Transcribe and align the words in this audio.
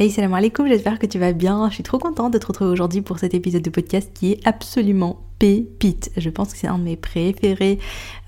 Hey, 0.00 0.12
salam 0.12 0.32
alaikum, 0.32 0.68
j'espère 0.68 1.00
que 1.00 1.06
tu 1.06 1.18
vas 1.18 1.32
bien. 1.32 1.68
Je 1.70 1.74
suis 1.74 1.82
trop 1.82 1.98
contente 1.98 2.32
de 2.32 2.38
te 2.38 2.46
retrouver 2.46 2.70
aujourd'hui 2.70 3.02
pour 3.02 3.18
cet 3.18 3.34
épisode 3.34 3.62
de 3.62 3.70
podcast 3.70 4.12
qui 4.14 4.30
est 4.30 4.46
absolument 4.46 5.24
pépite. 5.40 6.12
Je 6.16 6.30
pense 6.30 6.52
que 6.52 6.56
c'est 6.58 6.68
un 6.68 6.78
de 6.78 6.84
mes 6.84 6.96
préférés 6.96 7.80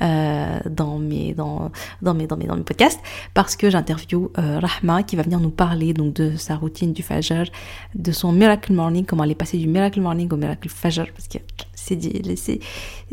euh, 0.02 0.58
dans, 0.68 0.98
mes, 0.98 1.32
dans, 1.32 1.70
dans, 2.02 2.12
mes, 2.12 2.26
dans, 2.26 2.36
mes, 2.36 2.46
dans 2.46 2.56
mes 2.56 2.64
podcasts 2.64 2.98
parce 3.34 3.54
que 3.54 3.70
j'interview 3.70 4.32
euh, 4.36 4.58
Rahma 4.58 5.04
qui 5.04 5.14
va 5.14 5.22
venir 5.22 5.38
nous 5.38 5.50
parler 5.50 5.92
donc 5.92 6.14
de 6.14 6.36
sa 6.36 6.56
routine 6.56 6.92
du 6.92 7.04
Fajr, 7.04 7.44
de 7.94 8.10
son 8.10 8.32
Miracle 8.32 8.72
Morning, 8.72 9.04
comment 9.04 9.22
elle 9.22 9.30
est 9.30 9.36
passée 9.36 9.58
du 9.58 9.68
Miracle 9.68 10.00
Morning 10.00 10.28
au 10.32 10.36
Miracle 10.36 10.68
Fajr 10.68 11.06
parce 11.12 11.28
que 11.28 11.38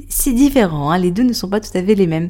c'est 0.10 0.34
différent, 0.34 0.92
hein. 0.92 0.98
les 0.98 1.12
deux 1.12 1.24
ne 1.24 1.34
sont 1.34 1.50
pas 1.50 1.60
tout 1.60 1.76
à 1.76 1.84
fait 1.84 1.96
les 1.96 2.08
mêmes. 2.08 2.28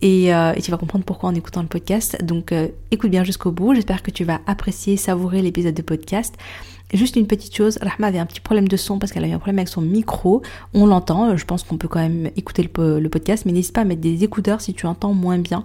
Et, 0.00 0.34
euh, 0.34 0.52
tu 0.62 0.70
vas 0.70 0.76
comprendre 0.76 1.04
pourquoi 1.04 1.30
en 1.30 1.34
écoutant 1.34 1.62
le 1.62 1.68
podcast. 1.68 2.22
Donc 2.22 2.52
euh, 2.52 2.68
écoute 2.90 3.10
bien 3.10 3.24
jusqu'au 3.24 3.52
bout, 3.52 3.74
j'espère 3.74 4.02
que 4.02 4.10
tu 4.10 4.24
vas 4.24 4.40
apprécier, 4.46 4.96
savourer 4.96 5.42
l'épisode 5.42 5.74
de 5.74 5.82
podcast. 5.82 6.34
Juste 6.92 7.14
une 7.16 7.26
petite 7.26 7.54
chose, 7.54 7.78
Rahma 7.80 8.08
avait 8.08 8.18
un 8.18 8.26
petit 8.26 8.40
problème 8.40 8.66
de 8.66 8.76
son 8.76 8.98
parce 8.98 9.12
qu'elle 9.12 9.24
a 9.24 9.28
eu 9.28 9.32
un 9.32 9.38
problème 9.38 9.58
avec 9.58 9.68
son 9.68 9.80
micro. 9.80 10.42
On 10.74 10.86
l'entend, 10.86 11.36
je 11.36 11.44
pense 11.44 11.62
qu'on 11.62 11.76
peut 11.76 11.86
quand 11.86 12.00
même 12.00 12.30
écouter 12.36 12.62
le, 12.62 13.08
podcast, 13.08 13.44
mais 13.46 13.52
n'hésite 13.52 13.72
pas 13.72 13.82
à 13.82 13.84
mettre 13.84 14.00
des 14.00 14.24
écouteurs 14.24 14.60
si 14.60 14.74
tu 14.74 14.86
entends 14.86 15.14
moins 15.14 15.38
bien. 15.38 15.64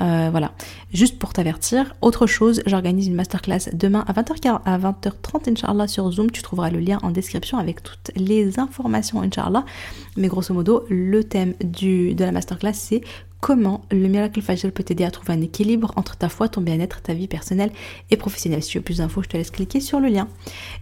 Euh, 0.00 0.28
voilà. 0.30 0.52
Juste 0.92 1.18
pour 1.18 1.32
t'avertir. 1.32 1.94
Autre 2.02 2.26
chose, 2.26 2.62
j'organise 2.66 3.06
une 3.06 3.14
masterclass 3.14 3.70
demain 3.72 4.04
à 4.06 4.12
20h, 4.12 4.60
à 4.64 4.78
20h30, 4.78 5.50
Inch'Allah, 5.50 5.88
sur 5.88 6.10
Zoom. 6.10 6.30
Tu 6.30 6.42
trouveras 6.42 6.70
le 6.70 6.80
lien 6.80 6.98
en 7.02 7.10
description 7.10 7.58
avec 7.58 7.82
toutes 7.82 8.10
les 8.14 8.58
informations, 8.58 9.22
Inch'Allah. 9.22 9.64
Mais 10.16 10.28
grosso 10.28 10.52
modo, 10.52 10.84
le 10.90 11.24
thème 11.24 11.54
de 11.60 12.14
la 12.18 12.32
masterclass, 12.32 12.74
c'est 12.74 13.00
comment 13.46 13.82
le 13.92 14.08
miracle 14.08 14.42
Fajr 14.42 14.72
peut 14.72 14.82
t'aider 14.82 15.04
à 15.04 15.12
trouver 15.12 15.34
un 15.34 15.40
équilibre 15.40 15.92
entre 15.94 16.16
ta 16.16 16.28
foi, 16.28 16.48
ton 16.48 16.60
bien-être, 16.60 17.00
ta 17.00 17.14
vie 17.14 17.28
personnelle 17.28 17.70
et 18.10 18.16
professionnelle. 18.16 18.60
Si 18.60 18.70
tu 18.70 18.78
veux 18.78 18.82
plus 18.82 18.96
d'infos, 18.96 19.22
je 19.22 19.28
te 19.28 19.36
laisse 19.36 19.52
cliquer 19.52 19.78
sur 19.78 20.00
le 20.00 20.08
lien. 20.08 20.26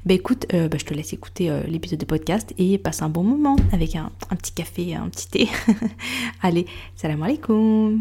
Bah 0.06 0.14
écoute, 0.14 0.46
euh, 0.54 0.66
bah, 0.66 0.78
je 0.80 0.86
te 0.86 0.94
laisse 0.94 1.12
écouter 1.12 1.50
euh, 1.50 1.62
l'épisode 1.64 1.98
de 1.98 2.06
podcast 2.06 2.54
et 2.56 2.78
passe 2.78 3.02
un 3.02 3.10
bon 3.10 3.22
moment 3.22 3.56
avec 3.72 3.96
un, 3.96 4.10
un 4.30 4.36
petit 4.36 4.52
café, 4.52 4.94
un 4.94 5.10
petit 5.10 5.28
thé. 5.28 5.48
Allez, 6.42 6.64
salam 6.96 7.22
alaikum 7.22 8.00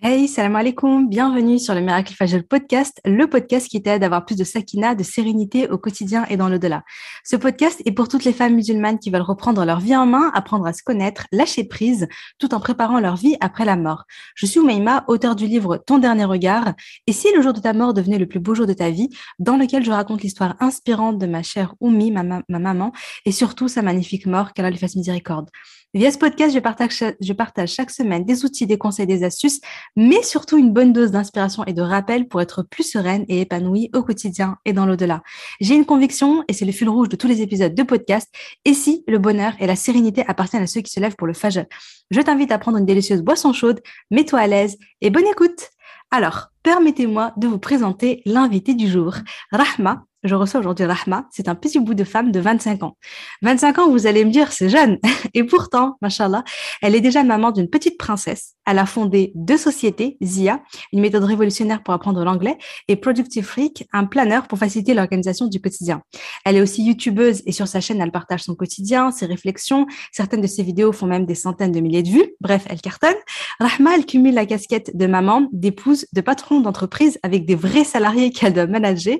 Hey, 0.00 0.28
salam 0.28 0.54
alaikum, 0.54 1.08
bienvenue 1.08 1.58
sur 1.58 1.74
le 1.74 1.80
Miracle 1.80 2.14
Fajr 2.14 2.44
podcast, 2.48 3.00
le 3.04 3.26
podcast 3.26 3.66
qui 3.66 3.82
t'aide 3.82 4.04
à 4.04 4.06
avoir 4.06 4.24
plus 4.24 4.36
de 4.36 4.44
sakina, 4.44 4.94
de 4.94 5.02
sérénité 5.02 5.68
au 5.68 5.76
quotidien 5.76 6.24
et 6.30 6.36
dans 6.36 6.48
l'au-delà. 6.48 6.84
Ce 7.24 7.34
podcast 7.34 7.82
est 7.84 7.90
pour 7.90 8.06
toutes 8.06 8.22
les 8.22 8.32
femmes 8.32 8.54
musulmanes 8.54 9.00
qui 9.00 9.10
veulent 9.10 9.22
reprendre 9.22 9.64
leur 9.64 9.80
vie 9.80 9.96
en 9.96 10.06
main, 10.06 10.30
apprendre 10.34 10.66
à 10.66 10.72
se 10.72 10.84
connaître, 10.84 11.26
lâcher 11.32 11.64
prise, 11.64 12.06
tout 12.38 12.54
en 12.54 12.60
préparant 12.60 13.00
leur 13.00 13.16
vie 13.16 13.36
après 13.40 13.64
la 13.64 13.74
mort. 13.74 14.04
Je 14.36 14.46
suis 14.46 14.60
Oumaima, 14.60 15.02
auteur 15.08 15.34
du 15.34 15.48
livre 15.48 15.78
Ton 15.78 15.98
dernier 15.98 16.26
regard, 16.26 16.74
et 17.08 17.12
si 17.12 17.34
le 17.34 17.42
jour 17.42 17.52
de 17.52 17.60
ta 17.60 17.72
mort 17.72 17.92
devenait 17.92 18.18
le 18.18 18.26
plus 18.26 18.38
beau 18.38 18.54
jour 18.54 18.66
de 18.66 18.74
ta 18.74 18.90
vie, 18.90 19.08
dans 19.40 19.56
lequel 19.56 19.84
je 19.84 19.90
raconte 19.90 20.22
l'histoire 20.22 20.54
inspirante 20.60 21.18
de 21.18 21.26
ma 21.26 21.42
chère 21.42 21.74
Oumi, 21.80 22.12
ma, 22.12 22.22
ma 22.22 22.42
maman, 22.48 22.92
et 23.24 23.32
surtout 23.32 23.66
sa 23.66 23.82
magnifique 23.82 24.26
mort, 24.26 24.52
qu'elle 24.52 24.70
lui 24.70 24.78
fasse 24.78 24.94
miséricorde. 24.94 25.50
Via 25.94 26.10
ce 26.10 26.18
podcast, 26.18 26.54
je 26.54 27.32
partage, 27.32 27.72
chaque 27.72 27.90
semaine 27.90 28.26
des 28.26 28.44
outils, 28.44 28.66
des 28.66 28.76
conseils, 28.76 29.06
des 29.06 29.24
astuces, 29.24 29.58
mais 29.96 30.22
surtout 30.22 30.58
une 30.58 30.70
bonne 30.70 30.92
dose 30.92 31.12
d'inspiration 31.12 31.64
et 31.64 31.72
de 31.72 31.80
rappel 31.80 32.28
pour 32.28 32.42
être 32.42 32.62
plus 32.62 32.82
sereine 32.82 33.24
et 33.28 33.40
épanouie 33.40 33.88
au 33.94 34.02
quotidien 34.02 34.58
et 34.66 34.74
dans 34.74 34.84
l'au-delà. 34.84 35.22
J'ai 35.62 35.74
une 35.74 35.86
conviction, 35.86 36.44
et 36.46 36.52
c'est 36.52 36.66
le 36.66 36.72
fil 36.72 36.90
rouge 36.90 37.08
de 37.08 37.16
tous 37.16 37.26
les 37.26 37.40
épisodes 37.40 37.74
de 37.74 37.82
podcast, 37.82 38.28
et 38.66 38.74
si 38.74 39.02
le 39.08 39.18
bonheur 39.18 39.54
et 39.60 39.66
la 39.66 39.76
sérénité 39.76 40.22
appartiennent 40.28 40.64
à 40.64 40.66
ceux 40.66 40.82
qui 40.82 40.92
se 40.92 41.00
lèvent 41.00 41.16
pour 41.16 41.26
le 41.26 41.32
fajr. 41.32 41.64
Je 42.10 42.20
t'invite 42.20 42.52
à 42.52 42.58
prendre 42.58 42.76
une 42.76 42.84
délicieuse 42.84 43.22
boisson 43.22 43.54
chaude, 43.54 43.80
mets-toi 44.10 44.40
à 44.40 44.46
l'aise 44.46 44.76
et 45.00 45.08
bonne 45.08 45.26
écoute. 45.26 45.70
Alors, 46.10 46.48
permettez-moi 46.62 47.32
de 47.38 47.46
vous 47.46 47.58
présenter 47.58 48.20
l'invité 48.26 48.74
du 48.74 48.88
jour. 48.88 49.14
Rahma, 49.52 50.04
je 50.24 50.34
reçois 50.34 50.60
aujourd'hui 50.60 50.84
Rahma, 50.84 51.26
c'est 51.30 51.48
un 51.48 51.54
petit 51.54 51.78
bout 51.78 51.94
de 51.94 52.04
femme 52.04 52.32
de 52.32 52.40
25 52.40 52.82
ans. 52.82 52.96
25 53.42 53.78
ans, 53.78 53.90
vous 53.90 54.06
allez 54.06 54.24
me 54.24 54.30
dire, 54.30 54.52
c'est 54.52 54.68
jeune. 54.68 54.98
Et 55.34 55.44
pourtant, 55.44 55.96
machallah, 56.02 56.44
elle 56.82 56.94
est 56.94 57.00
déjà 57.00 57.22
maman 57.22 57.52
d'une 57.52 57.68
petite 57.68 57.98
princesse. 57.98 58.54
Elle 58.66 58.78
a 58.78 58.86
fondé 58.86 59.32
deux 59.34 59.56
sociétés, 59.56 60.18
Zia, 60.22 60.60
une 60.92 61.00
méthode 61.00 61.24
révolutionnaire 61.24 61.82
pour 61.82 61.94
apprendre 61.94 62.24
l'anglais, 62.24 62.58
et 62.88 62.96
Productive 62.96 63.44
Freak, 63.44 63.86
un 63.92 64.04
planeur 64.04 64.46
pour 64.46 64.58
faciliter 64.58 64.92
l'organisation 64.92 65.46
du 65.46 65.60
quotidien. 65.60 66.02
Elle 66.44 66.56
est 66.56 66.60
aussi 66.60 66.82
youtubeuse 66.82 67.42
et 67.46 67.52
sur 67.52 67.68
sa 67.68 67.80
chaîne, 67.80 68.00
elle 68.00 68.12
partage 68.12 68.42
son 68.42 68.54
quotidien, 68.54 69.10
ses 69.10 69.26
réflexions. 69.26 69.86
Certaines 70.12 70.40
de 70.40 70.46
ses 70.46 70.62
vidéos 70.62 70.92
font 70.92 71.06
même 71.06 71.26
des 71.26 71.34
centaines 71.34 71.72
de 71.72 71.80
milliers 71.80 72.02
de 72.02 72.10
vues. 72.10 72.34
Bref, 72.40 72.66
elle 72.68 72.80
cartonne. 72.80 73.14
Rahma, 73.60 73.94
elle 73.94 74.04
cumule 74.04 74.34
la 74.34 74.46
casquette 74.46 74.96
de 74.96 75.06
maman, 75.06 75.48
d'épouse, 75.52 76.06
de 76.12 76.20
patron 76.20 76.60
d'entreprise 76.60 77.18
avec 77.22 77.46
des 77.46 77.54
vrais 77.54 77.84
salariés 77.84 78.30
qu'elle 78.32 78.52
doit 78.52 78.66
manager. 78.66 79.16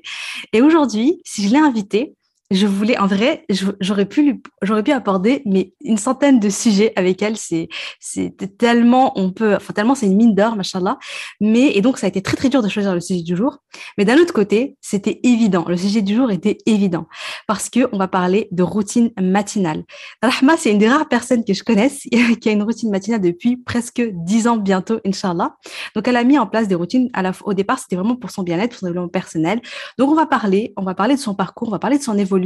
Et 0.53 0.60
aujourd'hui, 0.60 0.88
si 0.88 1.49
je 1.49 1.53
l'ai 1.53 1.59
invité, 1.59 2.16
je 2.50 2.66
voulais, 2.66 2.98
en 2.98 3.06
vrai, 3.06 3.44
j'aurais 3.81 4.06
pu, 4.06 4.41
j'aurais 4.62 4.82
pu 4.82 4.92
aborder 4.92 5.42
mais 5.44 5.75
une 5.82 5.98
centaine 5.98 6.41
de 6.41 6.48
sujets 6.48 6.92
avec 6.97 7.20
elle. 7.20 7.36
C'est, 7.36 7.69
c'est 8.00 8.56
tellement, 8.56 9.12
on 9.19 9.32
peut, 9.32 9.54
enfin 9.54 9.75
tellement 9.75 9.94
c'est 9.94 10.06
une 10.06 10.16
mine 10.16 10.34
d'or, 10.34 10.56
machallah. 10.56 10.98
Mais 11.41 11.76
et 11.76 11.82
donc 11.82 11.98
ça 11.98 12.06
a 12.06 12.09
été 12.09 12.22
très 12.22 12.36
très 12.36 12.48
dur 12.48 12.62
de 12.62 12.69
choisir 12.69 12.94
le 12.94 13.00
sujet 13.00 13.22
du 13.22 13.36
jour. 13.36 13.59
Mais 13.98 14.06
d'un 14.06 14.16
autre 14.16 14.32
côté, 14.32 14.78
c'était 14.81 15.20
évident. 15.25 15.66
Le 15.69 15.76
sujet 15.76 16.00
du 16.00 16.16
jour 16.16 16.31
était 16.31 16.56
évident 16.64 17.06
parce 17.47 17.69
que 17.69 17.88
on 17.92 17.98
va 17.98 18.09
parler 18.09 18.48
de 18.50 18.62
routine 18.62 19.10
matinale. 19.20 19.84
Rahma, 20.22 20.56
c'est 20.56 20.70
une 20.70 20.78
des 20.78 20.88
rares 20.88 21.09
personnes 21.09 21.44
que 21.44 21.53
je 21.53 21.62
connaisse 21.62 22.04
qui 22.41 22.48
a 22.48 22.53
une 22.53 22.62
routine 22.62 22.91
matinale 22.91 23.20
depuis 23.20 23.59
presque 23.59 24.00
dix 24.00 24.48
ans 24.48 24.56
bientôt, 24.56 25.00
inshallah. 25.04 25.56
Donc 25.94 26.09
elle 26.09 26.16
a 26.16 26.25
mis 26.25 26.38
en 26.38 26.47
place 26.47 26.66
des 26.66 26.75
routines. 26.75 27.10
À 27.12 27.20
la, 27.20 27.32
au 27.44 27.53
départ, 27.53 27.78
c'était 27.78 27.97
vraiment 27.97 28.16
pour 28.16 28.30
son 28.30 28.42
bien-être, 28.42 28.70
pour 28.70 28.78
son 28.78 28.86
développement 28.86 29.09
personnel. 29.09 29.60
Donc 29.98 30.09
on 30.09 30.15
va 30.15 30.25
parler, 30.25 30.72
on 30.78 30.82
va 30.82 30.94
parler 30.94 31.15
de 31.15 31.20
son 31.20 31.34
parcours, 31.34 31.69
on 31.69 31.72
va 31.72 31.78
parler 31.78 31.98
de 31.98 32.03
son 32.03 32.16
évolution 32.16 32.38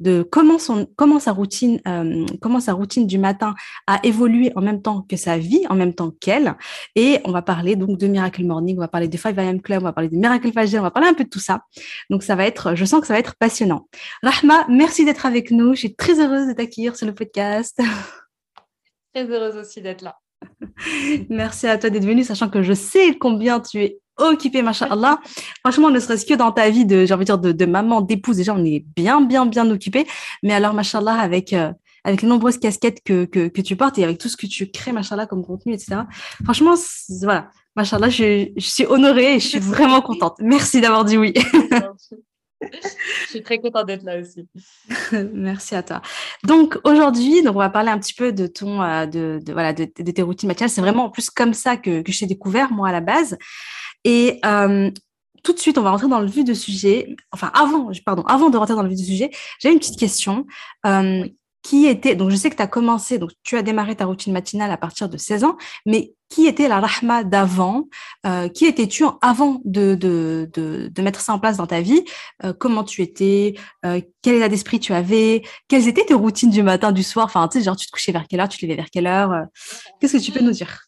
de 0.00 0.22
comment, 0.22 0.58
son, 0.58 0.86
comment, 0.96 1.18
sa 1.18 1.32
routine, 1.32 1.80
euh, 1.86 2.24
comment 2.40 2.60
sa 2.60 2.72
routine 2.72 3.06
du 3.06 3.18
matin 3.18 3.54
a 3.86 4.00
évolué 4.04 4.52
en 4.56 4.60
même 4.60 4.82
temps 4.82 5.02
que 5.08 5.16
sa 5.16 5.38
vie, 5.38 5.64
en 5.68 5.74
même 5.74 5.94
temps 5.94 6.12
qu'elle. 6.20 6.54
Et 6.94 7.20
on 7.24 7.32
va 7.32 7.42
parler 7.42 7.76
donc 7.76 7.98
de 7.98 8.06
Miracle 8.06 8.44
Morning, 8.44 8.76
on 8.76 8.80
va 8.80 8.88
parler 8.88 9.08
de 9.08 9.16
5 9.16 9.36
AM 9.38 9.60
Club, 9.60 9.82
on 9.82 9.86
va 9.86 9.92
parler 9.92 10.08
de 10.08 10.16
Miracle 10.16 10.52
Fajr, 10.52 10.78
on 10.78 10.82
va 10.82 10.90
parler 10.90 11.08
un 11.08 11.14
peu 11.14 11.24
de 11.24 11.28
tout 11.28 11.40
ça. 11.40 11.60
Donc 12.10 12.22
ça 12.22 12.36
va 12.36 12.46
être, 12.46 12.74
je 12.74 12.84
sens 12.84 13.00
que 13.00 13.06
ça 13.06 13.14
va 13.14 13.20
être 13.20 13.36
passionnant. 13.38 13.88
Rahma, 14.22 14.66
merci 14.68 15.04
d'être 15.04 15.26
avec 15.26 15.50
nous. 15.50 15.74
Je 15.74 15.80
suis 15.80 15.94
très 15.94 16.20
heureuse 16.20 16.46
de 16.46 16.52
t'accueillir 16.52 16.96
sur 16.96 17.06
le 17.06 17.14
podcast. 17.14 17.80
Très 19.14 19.24
heureuse 19.24 19.56
aussi 19.56 19.80
d'être 19.80 20.02
là. 20.02 20.16
Merci 21.28 21.66
à 21.66 21.78
toi 21.78 21.90
d'être 21.90 22.04
venue, 22.04 22.24
sachant 22.24 22.48
que 22.48 22.62
je 22.62 22.72
sais 22.72 23.16
combien 23.18 23.60
tu 23.60 23.82
es 23.82 23.98
occupée, 24.18 24.62
machallah. 24.62 25.20
Franchement, 25.60 25.90
ne 25.90 26.00
serait-ce 26.00 26.26
que 26.26 26.34
dans 26.34 26.52
ta 26.52 26.70
vie 26.70 26.84
de, 26.84 27.04
j'ai 27.04 27.14
envie 27.14 27.24
de 27.24 27.36
dire, 27.36 27.54
de, 27.54 27.66
maman, 27.66 28.00
d'épouse, 28.00 28.36
déjà, 28.36 28.54
on 28.54 28.64
est 28.64 28.84
bien, 28.96 29.20
bien, 29.20 29.46
bien 29.46 29.68
occupé. 29.70 30.06
Mais 30.42 30.52
alors, 30.52 30.74
machallah, 30.74 31.14
avec, 31.14 31.52
euh, 31.52 31.72
avec 32.04 32.22
les 32.22 32.28
nombreuses 32.28 32.58
casquettes 32.58 33.02
que, 33.04 33.24
que, 33.24 33.48
que, 33.48 33.60
tu 33.60 33.76
portes 33.76 33.98
et 33.98 34.04
avec 34.04 34.18
tout 34.18 34.28
ce 34.28 34.36
que 34.36 34.46
tu 34.46 34.70
crées, 34.70 34.92
machallah, 34.92 35.26
comme 35.26 35.44
contenu, 35.44 35.72
etc. 35.72 36.02
Franchement, 36.44 36.74
voilà, 37.22 37.50
machallah, 37.76 38.10
je, 38.10 38.48
je 38.56 38.66
suis 38.66 38.86
honorée 38.86 39.36
et 39.36 39.40
je 39.40 39.48
suis 39.48 39.58
vraiment 39.58 40.00
contente. 40.00 40.36
Merci 40.40 40.80
d'avoir 40.80 41.04
dit 41.04 41.16
oui. 41.16 41.34
Je 42.60 43.28
suis 43.28 43.42
très 43.42 43.58
contente 43.58 43.86
d'être 43.86 44.02
là 44.02 44.18
aussi. 44.18 44.48
Merci 45.32 45.74
à 45.74 45.82
toi. 45.82 46.02
Donc 46.44 46.78
aujourd'hui, 46.84 47.42
donc 47.42 47.54
on 47.54 47.60
va 47.60 47.70
parler 47.70 47.90
un 47.90 47.98
petit 47.98 48.14
peu 48.14 48.32
de 48.32 48.46
ton, 48.46 48.82
euh, 48.82 49.06
de, 49.06 49.40
de, 49.44 49.52
voilà, 49.52 49.72
de, 49.72 49.84
de, 49.84 50.10
tes 50.10 50.22
routines 50.22 50.48
matinales. 50.48 50.70
C'est 50.70 50.80
vraiment 50.80 51.04
en 51.04 51.10
plus 51.10 51.30
comme 51.30 51.54
ça 51.54 51.76
que, 51.76 52.02
que 52.02 52.10
je 52.10 52.20
t'ai 52.20 52.26
découvert 52.26 52.72
moi 52.72 52.88
à 52.88 52.92
la 52.92 53.00
base. 53.00 53.38
Et 54.04 54.40
euh, 54.44 54.90
tout 55.42 55.52
de 55.52 55.58
suite, 55.58 55.78
on 55.78 55.82
va 55.82 55.90
rentrer 55.90 56.08
dans 56.08 56.20
le 56.20 56.26
vif 56.26 56.44
du 56.44 56.54
sujet. 56.54 57.16
Enfin, 57.32 57.50
avant, 57.54 57.90
pardon, 58.04 58.22
avant 58.22 58.50
de 58.50 58.56
rentrer 58.56 58.74
dans 58.74 58.82
le 58.82 58.88
vif 58.88 58.98
du 58.98 59.04
sujet, 59.04 59.30
j'ai 59.60 59.70
une 59.72 59.78
petite 59.78 59.98
question. 59.98 60.46
Euh, 60.86 61.24
qui 61.62 61.86
était, 61.86 62.14
donc 62.14 62.30
je 62.30 62.36
sais 62.36 62.50
que 62.50 62.56
tu 62.56 62.62
as 62.62 62.66
commencé, 62.66 63.18
donc 63.18 63.32
tu 63.42 63.56
as 63.56 63.62
démarré 63.62 63.96
ta 63.96 64.06
routine 64.06 64.32
matinale 64.32 64.70
à 64.70 64.76
partir 64.76 65.08
de 65.08 65.18
16 65.18 65.44
ans, 65.44 65.56
mais 65.84 66.14
qui 66.30 66.46
était 66.46 66.68
la 66.68 66.80
Rahma 66.80 67.24
d'avant 67.24 67.88
euh, 68.26 68.48
Qui 68.48 68.66
étais-tu 68.66 69.04
avant 69.22 69.60
de, 69.64 69.94
de, 69.94 70.48
de, 70.52 70.88
de, 70.88 71.02
mettre 71.02 71.20
ça 71.20 71.32
en 71.32 71.38
place 71.38 71.56
dans 71.56 71.66
ta 71.66 71.80
vie? 71.80 72.04
Euh, 72.44 72.52
Comment 72.58 72.84
tu 72.84 73.02
étais? 73.02 73.54
Euh, 73.84 74.00
Quel 74.22 74.36
état 74.36 74.48
d'esprit 74.48 74.78
tu 74.78 74.92
avais? 74.92 75.42
Quelles 75.68 75.88
étaient 75.88 76.04
tes 76.04 76.14
routines 76.14 76.50
du 76.50 76.62
matin, 76.62 76.92
du 76.92 77.02
soir? 77.02 77.26
Enfin, 77.26 77.48
tu 77.48 77.58
sais, 77.58 77.64
genre, 77.64 77.76
tu 77.76 77.86
te 77.86 77.92
couchais 77.92 78.12
vers 78.12 78.26
quelle 78.28 78.40
heure? 78.40 78.48
Tu 78.48 78.58
te 78.58 78.64
levais 78.64 78.76
vers 78.76 78.90
quelle 78.90 79.06
heure? 79.06 79.46
Qu'est-ce 80.00 80.18
que 80.18 80.22
tu 80.22 80.32
peux 80.32 80.40
nous 80.40 80.52
dire? 80.52 80.82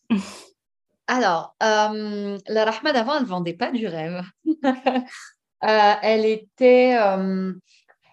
Alors, 1.13 1.57
euh, 1.61 2.39
la 2.47 2.65
Rahma 2.65 2.93
d'avant, 2.93 3.17
elle 3.17 3.25
ne 3.25 3.29
vendait 3.29 3.55
pas 3.55 3.73
du 3.73 3.87
rêve. 3.87 4.23
Euh, 5.63 5.93
elle 6.01 6.25
était 6.25 6.97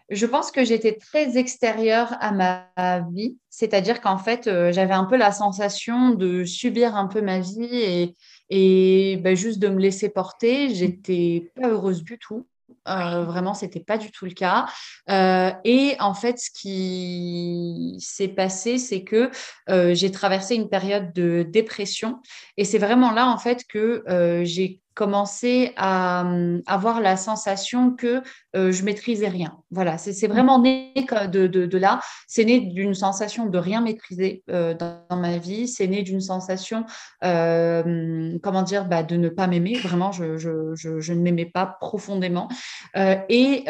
je 0.09 0.25
pense 0.25 0.51
que 0.51 0.63
j'étais 0.63 0.97
très 0.97 1.37
extérieure 1.37 2.15
à 2.21 2.31
ma 2.31 2.69
vie, 3.11 3.37
c'est-à-dire 3.49 3.99
qu'en 3.99 4.17
fait, 4.17 4.47
euh, 4.47 4.71
j'avais 4.71 4.93
un 4.93 5.03
peu 5.03 5.17
la 5.17 5.31
sensation 5.31 6.11
de 6.11 6.45
subir 6.45 6.95
un 6.95 7.07
peu 7.07 7.21
ma 7.21 7.39
vie 7.39 7.69
et, 7.71 8.15
et 8.49 9.17
ben, 9.17 9.35
juste 9.35 9.59
de 9.59 9.67
me 9.67 9.79
laisser 9.79 10.09
porter. 10.09 10.73
J'étais 10.73 11.51
pas 11.55 11.69
heureuse 11.69 12.03
du 12.03 12.17
tout. 12.17 12.47
Euh, 12.87 13.23
vraiment, 13.23 13.53
ce 13.53 13.65
n'était 13.65 13.79
pas 13.79 13.97
du 13.97 14.11
tout 14.11 14.25
le 14.25 14.31
cas. 14.31 14.67
Euh, 15.09 15.51
et 15.63 15.95
en 15.99 16.13
fait, 16.13 16.37
ce 16.39 16.49
qui 16.51 17.97
s'est 17.99 18.27
passé, 18.29 18.77
c'est 18.77 19.03
que 19.03 19.31
euh, 19.69 19.93
j'ai 19.93 20.11
traversé 20.11 20.55
une 20.55 20.69
période 20.69 21.13
de 21.13 21.43
dépression. 21.43 22.21
Et 22.57 22.65
c'est 22.65 22.77
vraiment 22.79 23.11
là, 23.11 23.27
en 23.27 23.37
fait, 23.37 23.63
que 23.67 24.03
j'ai 24.43 24.81
commencé 24.97 25.73
à 25.77 26.23
hum, 26.25 26.63
avoir 26.65 27.01
la 27.01 27.17
sensation 27.17 27.91
que 27.91 28.23
euh, 28.55 28.71
je 28.71 28.83
maîtrisais 28.83 29.27
rien. 29.27 29.59
Voilà, 29.69 29.99
c'est 29.99 30.27
vraiment 30.27 30.59
né 30.59 30.91
de, 31.31 31.45
de, 31.45 31.77
là. 31.77 31.99
C'est 32.25 32.45
né 32.45 32.59
d'une 32.61 32.95
sensation 32.95 33.45
de 33.45 33.57
rien 33.59 33.81
maîtriser 33.81 34.43
euh, 34.49 34.73
dans, 34.73 35.15
ma 35.15 35.37
vie. 35.37 35.67
C'est 35.67 35.85
né 35.85 36.01
d'une 36.01 36.19
sensation, 36.19 36.83
euh, 37.23 37.83
hum, 37.83 38.39
comment 38.41 38.63
dire, 38.63 38.85
bah, 38.85 39.03
de 39.03 39.15
ne 39.17 39.29
pas 39.29 39.45
m'aimer. 39.45 39.77
Vraiment, 39.77 40.11
je, 40.11 40.37
je, 40.37 40.73
je, 40.73 41.13
ne 41.13 41.21
m'aimais 41.21 41.45
pas 41.45 41.77
profondément. 41.79 42.49
Et 42.95 43.65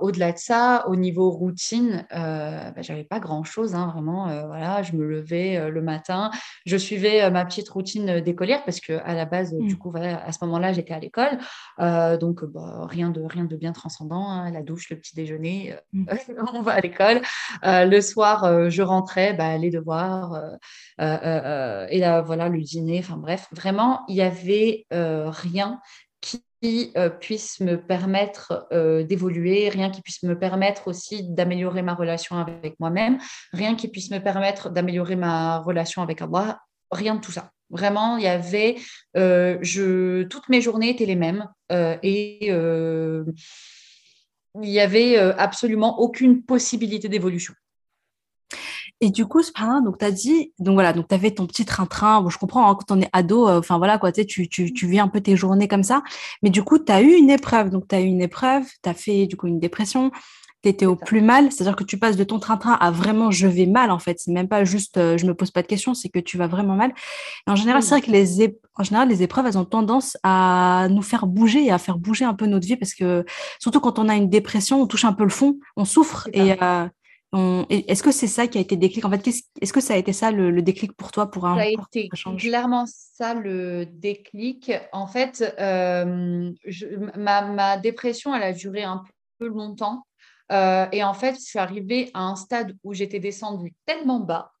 au-delà 0.00 0.32
de 0.32 0.38
ça, 0.38 0.84
au 0.88 0.96
niveau 0.96 1.30
routine, 1.30 2.06
bah, 2.10 2.82
j'avais 2.82 3.04
pas 3.04 3.20
grand-chose. 3.20 3.74
Hein, 3.74 3.90
vraiment, 3.92 4.24
voilà, 4.46 4.82
je 4.82 4.92
me 4.92 5.04
levais 5.04 5.70
le 5.70 5.82
matin, 5.82 6.30
je 6.64 6.76
suivais 6.76 7.30
ma 7.30 7.44
petite 7.44 7.68
routine 7.68 8.20
d'écolière 8.20 8.64
parce 8.64 8.80
que 8.80 9.00
à 9.04 9.14
la 9.14 9.24
base, 9.24 9.54
du 9.54 9.74
mmh. 9.74 9.78
coup, 9.78 9.90
voilà, 9.90 10.24
à 10.24 10.32
ce 10.32 10.38
moment-là, 10.44 10.72
j'étais 10.72 10.94
à 10.94 10.98
l'école. 10.98 11.38
Euh, 11.80 12.16
donc, 12.16 12.44
bah, 12.44 12.86
rien, 12.88 13.10
de, 13.10 13.22
rien 13.22 13.44
de 13.44 13.56
bien 13.56 13.72
transcendant. 13.72 14.28
Hein. 14.28 14.50
la 14.50 14.62
douche, 14.62 14.90
le 14.90 14.96
petit 14.98 15.14
déjeuner, 15.14 15.74
euh, 15.74 15.76
mmh. 15.92 16.06
on 16.54 16.62
va 16.62 16.72
à 16.72 16.80
l'école. 16.80 17.20
Euh, 17.64 17.84
le 17.84 18.00
soir, 18.00 18.70
je 18.70 18.82
rentrais, 18.82 19.34
bah, 19.34 19.56
les 19.56 19.70
devoirs, 19.70 20.40
et 20.98 21.98
là, 21.98 22.22
voilà, 22.22 22.48
le 22.48 22.60
dîner. 22.60 22.98
Enfin, 23.00 23.16
bref, 23.16 23.48
vraiment, 23.52 24.02
il 24.08 24.14
n'y 24.14 24.22
avait 24.22 24.86
rien 24.90 25.80
qui 26.62 26.92
puisse 27.20 27.60
me 27.60 27.76
permettre 27.76 28.66
d'évoluer, 29.08 29.68
rien 29.68 29.90
qui 29.90 30.02
puisse 30.02 30.22
me 30.22 30.38
permettre 30.38 30.88
aussi 30.88 31.22
d'améliorer 31.28 31.82
ma 31.82 31.94
relation 31.94 32.36
avec 32.36 32.78
moi-même, 32.80 33.18
rien 33.52 33.74
qui 33.74 33.88
puisse 33.88 34.10
me 34.10 34.18
permettre 34.18 34.70
d'améliorer 34.70 35.16
ma 35.16 35.58
relation 35.58 36.02
avec 36.02 36.22
Allah, 36.22 36.60
rien 36.90 37.16
de 37.16 37.20
tout 37.20 37.32
ça. 37.32 37.50
Vraiment, 37.70 38.16
il 38.16 38.24
y 38.24 38.28
avait, 38.28 38.76
euh, 39.16 39.58
je, 39.60 40.22
toutes 40.24 40.48
mes 40.48 40.60
journées 40.60 40.90
étaient 40.90 41.06
les 41.06 41.16
mêmes 41.16 41.48
euh, 41.72 41.96
et 42.02 42.48
euh, 42.50 43.24
il 44.54 44.70
n'y 44.70 44.80
avait 44.80 45.18
absolument 45.18 45.98
aucune 45.98 46.42
possibilité 46.42 47.08
d'évolution. 47.08 47.52
Et 49.00 49.10
du 49.10 49.26
coup, 49.26 49.42
donc 49.84 49.98
tu 49.98 50.04
as 50.04 50.10
dit, 50.10 50.52
donc 50.58 50.74
voilà, 50.74 50.92
donc 50.92 51.08
tu 51.08 51.14
avais 51.14 51.30
ton 51.30 51.46
petit 51.46 51.64
train-train. 51.66 52.22
Bon, 52.22 52.30
je 52.30 52.38
comprends, 52.38 52.70
hein, 52.70 52.74
quand 52.74 52.96
on 52.96 53.00
est 53.00 53.10
ado, 53.12 53.48
enfin 53.48 53.76
voilà, 53.76 53.98
quoi, 53.98 54.10
tu, 54.10 54.48
tu, 54.48 54.72
tu 54.72 54.86
vis 54.86 55.00
un 55.00 55.08
peu 55.08 55.20
tes 55.20 55.36
journées 55.36 55.68
comme 55.68 55.82
ça. 55.82 56.02
Mais 56.42 56.50
du 56.50 56.62
coup, 56.62 56.78
tu 56.78 56.90
as 56.90 57.02
eu 57.02 57.12
une 57.12 57.30
épreuve. 57.30 57.70
Donc, 57.70 57.88
tu 57.88 57.94
as 57.94 58.00
eu 58.00 58.06
une 58.06 58.22
épreuve, 58.22 58.64
tu 58.82 58.88
as 58.88 58.94
fait 58.94 59.26
du 59.26 59.36
coup 59.36 59.48
une 59.48 59.60
dépression, 59.60 60.10
tu 60.62 60.68
étais 60.70 60.86
au 60.86 60.96
plus 60.96 61.20
mal, 61.20 61.52
c'est-à-dire 61.52 61.76
que 61.76 61.84
tu 61.84 61.98
passes 61.98 62.16
de 62.16 62.24
ton 62.24 62.38
train-train 62.38 62.72
à 62.72 62.90
vraiment 62.90 63.30
je 63.30 63.46
vais 63.46 63.66
mal 63.66 63.90
en 63.90 63.98
fait. 63.98 64.18
C'est 64.18 64.32
même 64.32 64.48
pas 64.48 64.64
juste 64.64 64.96
euh, 64.96 65.16
je 65.16 65.26
me 65.26 65.34
pose 65.34 65.50
pas 65.50 65.62
de 65.62 65.66
questions, 65.66 65.94
c'est 65.94 66.08
que 66.08 66.18
tu 66.18 66.38
vas 66.38 66.46
vraiment 66.46 66.74
mal. 66.74 66.92
en 67.46 67.56
général, 67.56 67.82
c'est 67.82 67.90
vrai 67.90 68.00
que 68.00 68.10
les, 68.10 68.58
en 68.76 68.82
général, 68.82 69.08
les 69.08 69.22
épreuves, 69.22 69.46
elles 69.46 69.58
ont 69.58 69.64
tendance 69.64 70.16
à 70.22 70.88
nous 70.90 71.02
faire 71.02 71.26
bouger 71.26 71.64
et 71.64 71.70
à 71.70 71.78
faire 71.78 71.98
bouger 71.98 72.24
un 72.24 72.34
peu 72.34 72.46
notre 72.46 72.66
vie 72.66 72.76
parce 72.76 72.94
que 72.94 73.24
surtout 73.58 73.80
quand 73.80 73.98
on 73.98 74.08
a 74.08 74.16
une 74.16 74.28
dépression, 74.28 74.80
on 74.80 74.86
touche 74.86 75.04
un 75.04 75.12
peu 75.12 75.24
le 75.24 75.30
fond, 75.30 75.58
on 75.76 75.84
souffre 75.84 76.28
euh, 76.34 76.44
et 76.54 76.56
est-ce 77.68 78.02
que 78.02 78.12
c'est 78.12 78.26
ça 78.26 78.46
qui 78.46 78.58
a 78.58 78.60
été 78.60 78.76
déclic? 78.76 79.04
En 79.04 79.10
fait, 79.10 79.26
est-ce 79.26 79.72
que 79.72 79.80
ça 79.80 79.94
a 79.94 79.96
été 79.96 80.12
ça 80.12 80.30
le, 80.30 80.62
déclic 80.62 80.92
pour 80.92 81.12
toi 81.12 81.30
pour 81.30 81.46
un 81.46 81.56
Ça 81.56 81.62
a 81.62 81.66
été 81.66 82.08
clairement 82.38 82.84
ça 82.86 83.34
le 83.34 83.86
déclic. 83.86 84.72
En 84.92 85.06
fait, 85.06 85.54
euh, 85.58 86.52
ma, 87.16 87.42
ma, 87.42 87.76
dépression, 87.76 88.34
elle 88.34 88.42
a 88.42 88.52
duré 88.52 88.82
un 88.82 89.02
peu 89.38 89.48
longtemps. 89.48 90.06
Euh, 90.52 90.86
et 90.92 91.02
en 91.02 91.14
fait, 91.14 91.34
je 91.34 91.40
suis 91.40 91.58
arrivée 91.58 92.10
à 92.14 92.22
un 92.22 92.36
stade 92.36 92.76
où 92.84 92.94
j'étais 92.94 93.18
descendue 93.18 93.74
tellement 93.84 94.20
bas 94.20 94.52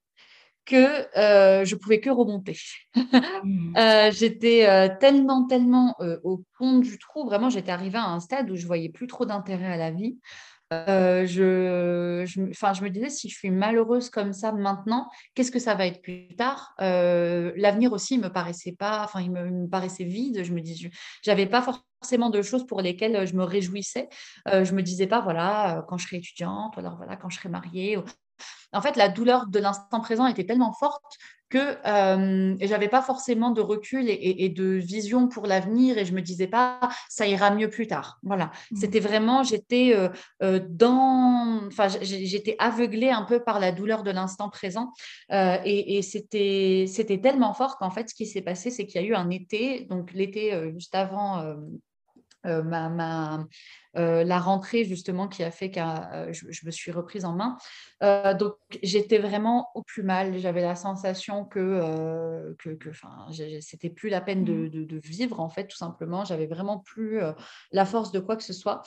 que 0.66 1.16
euh, 1.16 1.64
je 1.64 1.76
pouvais 1.76 2.00
que 2.00 2.10
remonter. 2.10 2.58
Mmh. 2.94 3.72
Euh, 3.76 4.10
j'étais 4.10 4.66
euh, 4.66 4.88
tellement, 4.98 5.46
tellement 5.46 5.94
au 6.24 6.42
fond 6.56 6.78
du 6.78 6.98
trou. 6.98 7.26
Vraiment, 7.26 7.50
j'étais 7.50 7.70
arrivée 7.70 7.98
à 7.98 8.06
un 8.06 8.20
stade 8.20 8.50
où 8.50 8.56
je 8.56 8.66
voyais 8.66 8.88
plus 8.88 9.06
trop 9.06 9.26
d'intérêt 9.26 9.66
à 9.66 9.76
la 9.76 9.90
vie. 9.90 10.18
Je, 10.70 12.24
je, 12.26 12.40
je 12.52 12.82
me 12.82 12.88
disais, 12.88 13.10
si 13.10 13.28
je 13.28 13.36
suis 13.36 13.50
malheureuse 13.50 14.10
comme 14.10 14.32
ça 14.32 14.52
maintenant, 14.52 15.08
qu'est-ce 15.34 15.50
que 15.50 15.58
ça 15.58 15.74
va 15.74 15.86
être 15.86 16.02
plus 16.02 16.34
tard? 16.36 16.74
L'avenir 16.78 17.92
aussi 17.92 18.18
me 18.18 18.28
paraissait 18.28 18.76
pas, 18.78 19.02
enfin, 19.04 19.20
il 19.20 19.30
me, 19.30 19.68
paraissait 19.68 20.04
vide. 20.04 20.42
Je 20.44 20.52
me 20.52 20.60
disais, 20.60 20.90
j'avais 21.22 21.46
pas 21.46 21.62
forcément 21.62 22.30
de 22.30 22.42
choses 22.42 22.66
pour 22.66 22.80
lesquelles 22.80 23.16
euh, 23.16 23.26
je 23.26 23.34
me 23.34 23.44
réjouissais. 23.44 24.08
Euh, 24.48 24.64
je 24.64 24.74
me 24.74 24.82
disais 24.82 25.06
pas, 25.06 25.20
voilà, 25.20 25.78
euh, 25.78 25.82
quand 25.82 25.98
je 25.98 26.06
serai 26.06 26.18
étudiante, 26.18 26.76
ou 26.76 26.80
alors 26.80 26.96
voilà, 26.96 27.16
quand 27.16 27.28
je 27.28 27.38
serai 27.38 27.48
mariée. 27.48 27.98
En 28.72 28.82
fait, 28.82 28.96
la 28.96 29.08
douleur 29.08 29.46
de 29.46 29.58
l'instant 29.58 30.00
présent 30.00 30.26
était 30.26 30.44
tellement 30.44 30.72
forte 30.72 31.16
que 31.48 31.76
euh, 31.86 32.56
j'avais 32.60 32.88
pas 32.88 33.02
forcément 33.02 33.50
de 33.50 33.60
recul 33.60 34.06
et, 34.08 34.48
de 34.48 34.64
vision 34.64 35.28
pour 35.28 35.46
l'avenir 35.46 35.98
et 35.98 36.04
je 36.04 36.12
me 36.12 36.20
disais 36.20 36.46
pas 36.46 36.80
ça 37.08 37.26
ira 37.26 37.50
mieux 37.50 37.70
plus 37.70 37.86
tard. 37.86 38.18
Voilà, 38.22 38.46
mmh. 38.70 38.76
c'était 38.76 39.00
vraiment 39.00 39.42
j'étais 39.42 39.96
dans, 40.40 41.60
enfin 41.66 41.88
j'étais 42.00 42.56
aveuglée 42.58 43.10
un 43.10 43.22
peu 43.22 43.40
par 43.40 43.60
la 43.60 43.72
douleur 43.72 44.02
de 44.02 44.10
l'instant 44.10 44.48
présent 44.48 44.92
et, 45.30 45.96
et 45.96 46.02
c'était 46.02 46.86
c'était 46.88 47.20
tellement 47.20 47.54
fort 47.54 47.76
qu'en 47.78 47.90
fait 47.90 48.08
ce 48.08 48.14
qui 48.14 48.26
s'est 48.26 48.42
passé 48.42 48.70
c'est 48.70 48.86
qu'il 48.86 49.00
y 49.00 49.04
a 49.04 49.06
eu 49.06 49.14
un 49.14 49.30
été 49.30 49.86
donc 49.90 50.12
l'été 50.12 50.72
juste 50.74 50.94
avant 50.94 51.56
euh, 52.46 52.62
ma, 52.62 53.46
euh, 53.96 54.24
la 54.24 54.38
rentrée 54.38 54.84
justement 54.84 55.26
qui 55.26 55.42
a 55.42 55.50
fait 55.50 55.70
que 55.70 55.80
euh, 55.80 56.32
je, 56.32 56.66
me 56.66 56.70
suis 56.70 56.92
reprise 56.92 57.24
en 57.24 57.32
main. 57.34 57.56
donc 58.34 58.54
j'étais 58.82 59.18
vraiment 59.18 59.68
au 59.74 59.82
plus 59.82 60.02
mal. 60.02 60.38
J'avais 60.38 60.62
la 60.62 60.76
sensation 60.76 61.44
que, 61.44 62.54
que, 62.58 62.70
que 62.70 62.90
c'était 63.60 63.90
plus 63.90 64.08
la 64.08 64.20
peine 64.20 64.44
de, 64.44 64.52
mmh. 64.52 64.86
de, 64.86 65.00
vivre 65.04 65.40
en 65.40 65.48
fait 65.48 65.66
tout 65.66 65.76
simplement. 65.76 66.24
J'avais 66.24 66.46
vraiment 66.46 66.78
plus 66.78 67.20
la 67.72 67.84
force 67.84 68.12
de 68.12 68.20
quoi 68.20 68.36
que 68.36 68.44
ce 68.44 68.52
soit. 68.52 68.82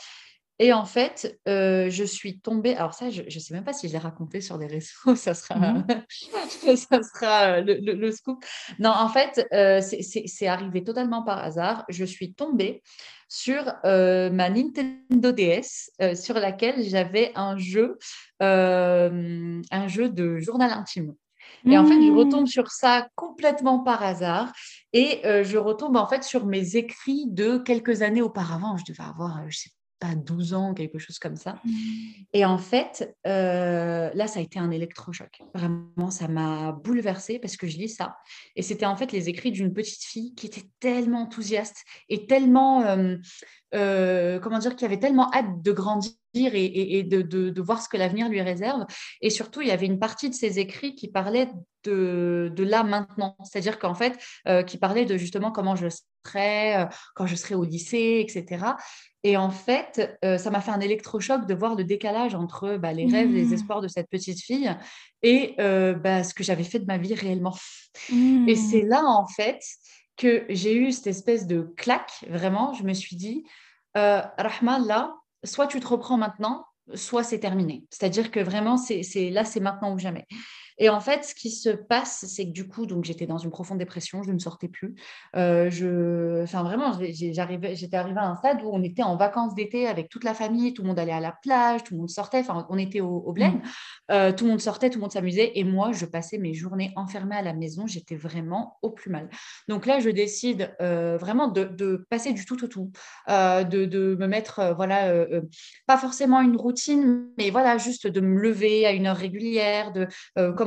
Et 0.62 0.74
en 0.74 0.84
fait, 0.84 1.40
je 1.46 2.04
suis 2.04 2.42
tombée. 2.42 2.76
Alors, 2.76 2.94
ça, 2.94 3.10
je 3.10 3.22
ne 3.22 3.30
sais 3.30 3.54
même 3.54 3.64
pas 3.64 3.72
si 3.72 3.88
je 3.88 3.94
l'ai 3.94 4.00
raconté 4.00 4.42
sur 4.42 4.58
des 4.58 4.68
réseaux. 4.68 4.92
Ça 5.16 5.34
sera, 5.34 5.56
mmh 5.56 5.86
ça 6.76 7.02
sera 7.02 7.62
le, 7.62 7.76
le, 7.80 8.12
scoop. 8.12 8.44
Non, 8.78 8.90
en 8.90 9.08
fait, 9.08 9.48
c'est 9.92 10.48
arrivé 10.48 10.84
totalement 10.84 11.24
par 11.24 11.40
hasard. 11.40 11.86
Je 11.88 12.04
suis 12.04 12.34
tombée 12.34 12.84
sur 13.30 13.72
euh, 13.86 14.30
ma 14.32 14.50
Nintendo 14.50 15.32
DS, 15.32 15.92
euh, 16.02 16.16
sur 16.16 16.36
laquelle 16.36 16.84
j'avais 16.84 17.32
un 17.36 17.58
jeu, 17.58 17.98
euh, 18.42 19.62
un 19.72 19.88
jeu 19.88 20.10
de 20.10 20.40
journal 20.40 20.72
intime. 20.72 21.14
Et 21.66 21.78
en 21.78 21.86
fait, 21.86 21.96
je 21.96 22.12
mmh. 22.12 22.18
retombe 22.18 22.48
sur 22.48 22.72
ça 22.72 23.08
complètement 23.16 23.80
par 23.80 24.04
hasard 24.04 24.52
et 24.94 25.22
je 25.24 25.58
retombe 25.58 25.98
en 25.98 26.08
fait 26.08 26.24
sur 26.24 26.46
mes 26.46 26.76
écrits 26.76 27.26
de 27.28 27.58
quelques 27.58 28.02
années 28.02 28.22
auparavant. 28.22 28.78
Je 28.78 28.86
devais 28.88 29.04
avoir, 29.04 29.42
je 29.50 29.58
sais 29.58 29.70
pas 30.00 30.16
12 30.16 30.54
ans, 30.54 30.74
quelque 30.74 30.98
chose 30.98 31.20
comme 31.20 31.36
ça. 31.36 31.60
Mmh. 31.64 31.72
Et 32.34 32.46
en 32.46 32.58
fait, 32.58 33.16
euh, 33.28 34.10
là, 34.14 34.28
ça 34.28 34.40
a 34.40 34.42
été 34.42 34.60
un 34.60 34.72
électrochoc. 34.72 35.42
Vraiment, 35.54 36.10
ça 36.10 36.28
m'a 36.28 36.72
bouleversée 36.72 37.40
parce 37.40 37.58
que 37.58 37.68
je 37.68 37.78
lis 37.78 37.90
ça. 37.90 38.18
Et 38.56 38.62
c'était 38.62 38.86
en 38.86 38.96
fait 38.96 39.12
les 39.12 39.30
écrits 39.30 39.52
d'une 39.52 39.74
petite 39.74 40.04
fille 40.04 40.34
qui 40.36 40.48
était 40.48 40.70
tellement 40.80 41.24
enthousiaste 41.24 41.84
et 42.08 42.28
tellement, 42.28 42.84
euh, 42.84 43.18
euh, 43.76 44.40
comment 44.40 44.60
dire, 44.60 44.76
qui 44.76 44.86
avait 44.86 45.00
tellement 45.00 45.32
hâte 45.34 45.62
de 45.62 45.72
grandir 45.72 46.12
et, 46.34 47.04
de, 47.04 47.22
de, 47.22 47.62
voir 47.62 47.82
ce 47.82 47.90
que 47.90 47.98
l'avenir 47.98 48.30
lui 48.30 48.42
réserve. 48.42 48.86
Et 49.22 49.30
surtout, 49.30 49.62
il 49.62 49.68
y 49.68 49.72
avait 49.72 49.86
une 49.86 50.00
partie 50.00 50.30
de 50.30 50.36
ses 50.36 50.60
écrits 50.60 50.96
qui 50.96 51.08
parlait 51.08 51.50
de, 51.84 52.52
de 52.56 52.64
là 52.64 52.84
maintenant. 52.84 53.36
C'est-à-dire 53.44 53.80
qu'en 53.80 53.96
fait, 53.96 54.18
qui 54.66 54.78
parlait 54.78 55.06
de 55.06 55.18
justement 55.18 55.52
comment 55.52 55.76
je 55.76 55.88
serais 55.90 56.88
quand 57.16 57.26
je 57.26 57.36
serai 57.36 57.56
au 57.56 57.64
lycée, 57.64 58.26
etc. 58.28 58.76
Et 59.24 59.36
en 59.36 59.50
fait, 59.50 60.18
euh, 60.24 60.38
ça 60.38 60.50
m'a 60.50 60.62
fait 60.62 60.72
un 60.72 60.80
électrochoc 60.80 61.46
de 61.46 61.54
voir 61.54 61.76
le 61.76 61.84
décalage 61.84 62.36
entre 62.36 62.78
bah, 62.78 62.94
les 62.94 63.06
rêves, 63.06 63.32
les 63.32 63.46
mmh. 63.46 63.54
espoirs 63.54 63.82
de 63.82 63.90
cette 63.90 64.10
petite 64.10 64.42
fille 64.42 64.74
et 65.24 65.56
euh, 65.60 65.94
bah, 65.94 66.24
ce 66.24 66.34
que 66.34 66.44
j'avais 66.44 66.64
fait 66.64 66.80
de 66.80 66.86
ma 66.86 66.98
vie 66.98 67.16
réellement. 67.16 67.56
Et 68.12 68.14
mmh. 68.14 68.56
c'est 68.56 68.82
là, 68.82 69.04
en 69.04 69.28
fait, 69.28 69.60
que 70.16 70.46
j'ai 70.50 70.76
eu 70.76 70.92
cette 70.94 71.08
espèce 71.08 71.48
de 71.48 71.74
claque, 71.76 72.26
vraiment. 72.30 72.74
Je 72.74 72.84
me 72.84 72.94
suis 72.94 73.18
dit, 73.18 73.44
euh, 73.98 74.22
Rahman, 74.38 74.88
là, 74.88 75.16
soit 75.44 75.68
tu 75.68 75.80
te 75.80 75.88
reprends 75.88 76.18
maintenant, 76.18 76.66
soit 76.94 77.24
c'est 77.24 77.40
terminé. 77.40 77.86
C'est-à-dire 77.90 78.32
que 78.32 78.40
vraiment, 78.40 78.78
c'est 78.78 79.30
là, 79.30 79.46
c'est 79.46 79.60
maintenant 79.60 79.94
ou 79.94 80.00
jamais. 80.00 80.26
Et 80.80 80.88
en 80.90 81.02
fait, 81.02 81.26
ce 81.26 81.36
qui 81.36 81.52
se 81.52 81.70
passe, 81.70 82.26
c'est 82.26 82.46
que 82.46 82.52
du 82.52 82.68
coup, 82.68 82.86
donc 82.86 83.04
j'étais 83.04 83.28
dans 83.28 83.38
une 83.38 83.52
profonde 83.52 83.78
dépression, 83.78 84.24
je 84.24 84.32
ne 84.32 84.40
sortais 84.40 84.70
plus. 84.70 84.96
Euh, 85.36 85.70
je, 85.70 86.42
enfin 86.44 86.64
vraiment, 86.64 86.98
j'arrivais, 87.34 87.76
j'étais 87.76 87.98
arrivée 87.98 88.20
à 88.20 88.28
un 88.28 88.36
stade 88.38 88.62
où 88.64 88.70
on 88.72 88.82
était 88.82 89.04
en 89.04 89.18
vacances 89.18 89.54
d'été 89.56 89.88
avec 89.88 90.08
toute 90.08 90.24
la 90.24 90.34
famille, 90.34 90.74
tout 90.74 90.82
le 90.84 90.88
monde 90.88 91.00
allait 91.00 91.12
à 91.12 91.20
la 91.20 91.34
plage, 91.34 91.84
tout 91.84 91.96
le 91.96 92.00
monde 92.00 92.10
sortait. 92.10 92.40
Enfin, 92.40 92.66
on 92.70 92.78
était 92.78 93.02
au, 93.02 93.24
au 93.26 93.34
mmh. 93.34 93.62
euh, 94.12 94.32
tout 94.32 94.46
le 94.46 94.52
monde 94.52 94.62
sortait, 94.62 94.90
tout 94.90 95.00
le 95.00 95.02
monde 95.02 95.12
s'amusait, 95.12 95.52
et 95.56 95.66
moi, 95.66 95.92
je 95.92 96.06
passais 96.06 96.38
mes 96.38 96.54
journées 96.54 96.94
enfermée 96.96 97.36
à 97.36 97.42
la 97.42 97.54
maison. 97.54 97.86
J'étais 97.86 98.16
vraiment 98.16 98.78
au 98.82 98.90
plus 98.90 99.12
mal. 99.12 99.30
Donc 99.68 99.86
là, 99.86 100.00
je 100.00 100.10
décide 100.10 100.74
euh, 100.82 101.18
vraiment 101.18 101.50
de, 101.50 102.06
passer 102.10 102.32
du 102.32 102.46
tout 102.46 102.64
au 102.64 102.68
tout, 102.68 102.92
de, 103.28 103.86
de, 103.86 104.16
me 104.18 104.28
mettre, 104.28 104.74
voilà, 104.76 105.14
pas 105.88 105.98
forcément 105.98 106.42
une 106.42 106.56
routine, 106.56 107.28
mais 107.38 107.50
voilà, 107.50 107.78
juste 107.78 108.08
de 108.08 108.22
me 108.22 108.40
lever 108.40 108.86
à 108.86 108.92
une 108.92 109.08
heure 109.08 109.18
régulière, 109.18 109.92
de 109.92 110.08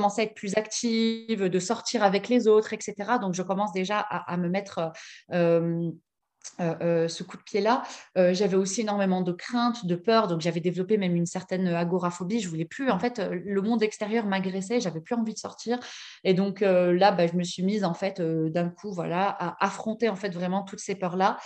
à 0.09 0.23
être 0.23 0.35
plus 0.35 0.56
active, 0.56 1.44
de 1.44 1.59
sortir 1.59 2.02
avec 2.02 2.28
les 2.28 2.49
autres, 2.49 2.73
etc. 2.73 2.94
Donc, 3.21 3.35
je 3.35 3.42
commence 3.42 3.73
déjà 3.73 3.99
à, 3.99 4.37
me 4.37 4.49
mettre 4.49 4.92
euh, 5.32 5.90
euh, 6.61 6.75
euh, 6.80 7.09
ce 7.09 7.23
coup 7.23 7.37
de 7.37 7.42
pied-là. 7.42 7.82
j'avais 8.16 8.56
aussi 8.56 8.82
énormément 8.82 9.23
de 9.23 9.32
crainte, 9.32 9.87
de 9.87 9.94
peur, 9.94 10.26
donc 10.26 10.40
j'avais 10.40 10.61
développé 10.61 10.97
même 10.97 11.16
une 11.16 11.26
certaine 11.26 11.68
agoraphobie. 11.68 12.40
Je 12.40 12.49
voulais 12.49 12.64
plus, 12.64 12.90
en 12.90 12.99
fait, 12.99 13.21
le 13.30 13.62
monde 13.62 13.82
extérieur 13.82 14.26
m'agressait, 14.26 14.80
j'avais 14.80 15.00
plus 15.00 15.14
envie 15.14 15.35
de 15.35 15.38
sortir. 15.38 15.78
Et 16.25 16.35
donc 16.35 16.61
là, 16.61 17.12
bah, 17.12 17.26
je 17.26 17.35
me 17.35 17.44
suis 17.44 17.62
mise 17.62 17.85
en 17.85 17.94
fait 17.94 18.21
d'un 18.21 18.68
coup, 18.68 18.92
voilà, 18.92 19.28
à 19.28 19.64
affronter 19.64 20.09
en 20.09 20.16
fait 20.16 20.30
vraiment 20.30 20.62
toutes 20.62 20.80
ces 20.80 20.94
peurs-là. 20.94 21.38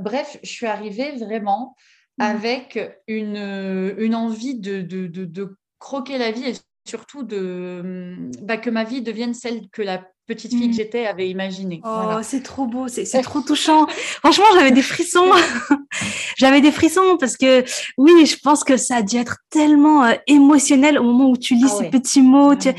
bref, 0.00 0.38
je 0.42 0.50
suis 0.50 0.66
arrivée 0.66 1.12
vraiment 1.12 1.76
mmh. 2.18 2.22
avec 2.22 2.78
une, 3.06 3.94
une 3.98 4.14
envie 4.14 4.58
de, 4.58 4.80
de, 4.80 5.06
de, 5.06 5.56
croquer 5.80 6.18
la 6.18 6.30
vie 6.30 6.44
et 6.44 6.54
surtout 6.90 7.22
de, 7.22 8.16
bah, 8.42 8.56
que 8.56 8.68
ma 8.68 8.82
vie 8.82 9.00
devienne 9.00 9.32
celle 9.32 9.68
que 9.70 9.80
la 9.80 10.02
petite 10.26 10.50
fille 10.50 10.68
que 10.68 10.74
mmh. 10.74 10.76
j'étais 10.76 11.06
avait 11.06 11.28
imaginé. 11.28 11.80
Oh, 11.84 12.18
c'est 12.22 12.42
trop 12.42 12.66
beau, 12.66 12.88
c'est 12.88 13.04
trop 13.22 13.40
touchant. 13.40 13.86
Franchement, 13.88 14.44
j'avais 14.54 14.72
des 14.72 14.82
frissons. 14.82 15.30
j'avais 16.36 16.60
des 16.60 16.72
frissons 16.72 17.16
parce 17.18 17.36
que 17.36 17.64
oui, 17.96 18.26
je 18.26 18.36
pense 18.42 18.64
que 18.64 18.76
ça 18.76 18.96
a 18.96 19.02
dû 19.02 19.16
être 19.16 19.38
tellement 19.50 20.04
euh, 20.04 20.14
émotionnel 20.26 20.98
au 20.98 21.04
moment 21.04 21.30
où 21.30 21.36
tu 21.36 21.54
lis 21.54 21.66
ah 21.66 21.78
ces 21.78 21.90
petits 21.90 22.22
mots. 22.22 22.54
Tu 22.54 22.70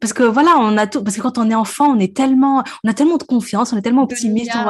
parce 0.00 0.12
que 0.12 0.22
voilà, 0.22 0.56
on 0.58 0.76
a 0.76 0.86
tout, 0.86 1.02
parce 1.02 1.16
que 1.16 1.22
quand 1.22 1.38
on 1.38 1.50
est 1.50 1.54
enfant, 1.54 1.88
on 1.94 1.98
est 1.98 2.14
tellement, 2.14 2.62
on 2.84 2.88
a 2.88 2.94
tellement 2.94 3.16
de 3.16 3.22
confiance, 3.22 3.72
on 3.72 3.76
est 3.76 3.82
tellement 3.82 4.02
optimiste. 4.02 4.52
on 4.54 4.66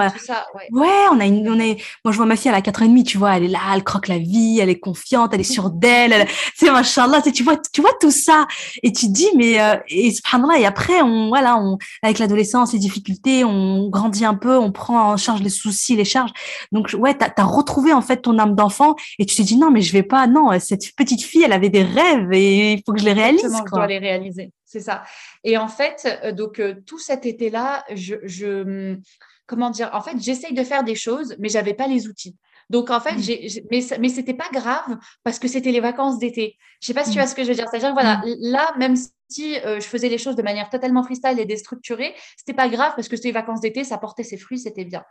ouais. 0.79 0.89
on 1.11 1.21
a 1.21 1.27
une, 1.27 1.49
on 1.49 1.59
est, 1.59 1.77
moi 2.05 2.13
je 2.13 2.17
vois 2.17 2.27
ma 2.27 2.37
fille, 2.37 2.49
elle 2.49 2.57
a 2.57 2.63
4 2.63 2.83
ans 2.83 2.85
et 2.85 2.89
demi, 2.89 3.05
tu 3.05 3.19
vois, 3.19 3.37
elle 3.37 3.45
est 3.45 3.49
là, 3.49 3.61
elle 3.75 3.85
croque 3.85 4.09
la 4.09 4.19
vie, 4.19 4.59
elle 4.61 4.69
est 4.69 4.79
confiante, 4.79 5.33
elle 5.35 5.41
est 5.41 5.45
sûre 5.45 5.71
d'elle, 5.77 6.27
c'est 6.55 6.71
machallah, 6.71 7.23
tu 7.23 7.43
vois, 7.43 7.57
tu 7.73 7.81
vois 7.81 7.93
tout 8.01 8.11
ça. 8.11 8.47
Et 8.83 8.93
tu 8.93 9.09
dis, 9.09 9.29
mais, 9.37 9.61
euh, 9.61 9.77
et 9.89 10.13
subhanallah, 10.13 10.59
et 10.59 10.67
après, 10.67 11.03
on, 11.03 11.29
voilà, 11.29 11.57
on, 11.59 11.79
avec 12.03 12.19
l'adolescence, 12.19 12.73
les 12.73 12.79
difficultés, 12.79 13.45
on 13.45 13.89
grandit 13.89 14.25
un 14.25 14.35
peu, 14.35 14.57
on 14.57 14.73
prend 14.73 15.13
en 15.13 15.17
charge 15.17 15.43
les 15.43 15.51
soucis, 15.51 15.97
les 15.97 16.05
charges. 16.05 16.33
Donc, 16.73 16.95
ouais, 16.99 17.15
t'as, 17.15 17.31
as 17.37 17.45
retrouvé, 17.45 17.93
en 17.93 18.03
fait, 18.03 18.19
ton 18.19 18.39
âme 18.39 18.55
d'enfant 18.55 18.97
et 19.19 19.27
tu 19.27 19.37
te 19.37 19.43
dis, 19.43 19.57
non, 19.57 19.71
mais 19.71 19.83
je 19.83 19.93
vais 19.93 20.03
pas, 20.03 20.27
non, 20.27 20.51
cette 20.59 20.95
petite 20.97 21.23
fille, 21.23 21.43
elle 21.43 21.53
avait 21.53 21.71
des 21.71 21.83
rêves 21.83 22.33
et 22.33 22.73
il 22.75 22.83
faut 22.85 22.93
que 22.93 23.01
je 23.01 23.05
les 23.05 23.13
réalise. 23.13 23.45
Exactement, 23.45 23.69
quoi. 23.69 23.83
je 23.83 23.87
dois 23.87 23.87
les 23.87 23.99
réaliser 23.99 24.53
c'est 24.67 24.81
ça. 24.81 25.05
Et 25.45 25.57
en 25.57 25.69
fait, 25.69 26.21
euh, 26.23 26.33
donc 26.33 26.59
euh, 26.61 26.75
tout 26.87 26.99
cet 26.99 27.25
été-là, 27.25 27.85
je, 27.95 28.63
hum, 28.63 29.01
comment 29.47 29.71
dire, 29.71 29.91
en 29.95 30.03
fait, 30.03 30.21
j'essaye 30.21 30.53
de 30.53 30.65
faire 30.65 30.85
des 30.85 30.97
choses, 30.97 31.37
mais 31.39 31.49
j'avais 31.49 31.75
pas 31.75 31.87
les 31.87 32.09
outils. 32.09 32.37
Donc 32.69 32.91
en 32.91 33.01
fait, 33.01 33.13
mmh. 33.13 33.23
j'ai, 33.23 33.65
mais, 33.71 33.81
mais 34.01 34.09
c'était 34.09 34.35
pas 34.35 34.49
grave 34.53 34.99
parce 35.23 35.39
que 35.39 35.47
c'était 35.47 35.71
les 35.71 35.81
vacances 35.81 36.19
d'été. 36.19 36.59
Je 36.81 36.89
sais 36.89 36.95
pas 36.95 37.05
si 37.05 37.13
tu 37.13 37.19
mmh. 37.19 37.21
vois 37.21 37.29
ce 37.29 37.35
que 37.37 37.45
je 37.45 37.49
veux 37.49 37.55
dire. 37.55 37.69
C'est-à-dire, 37.71 37.93
voilà, 37.93 38.19
mmh. 38.19 38.35
là, 38.41 38.75
même 38.77 38.97
si 39.29 39.59
euh, 39.59 39.81
je 39.81 39.87
faisais 39.87 40.09
les 40.09 40.19
choses 40.19 40.37
de 40.37 40.43
manière 40.43 40.71
totalement 40.71 41.03
freestyle 41.03 41.39
et 41.39 41.45
déstructurée, 41.45 42.15
c'était 42.37 42.55
pas 42.55 42.69
grave 42.69 42.93
parce 42.95 43.09
que 43.09 43.17
c'était 43.17 43.29
les 43.29 43.33
vacances 43.33 43.61
d'été, 43.61 43.85
ça 43.85 43.99
portait 43.99 44.23
ses 44.23 44.37
fruits, 44.37 44.59
c'était 44.59 44.85
bien. 44.85 45.05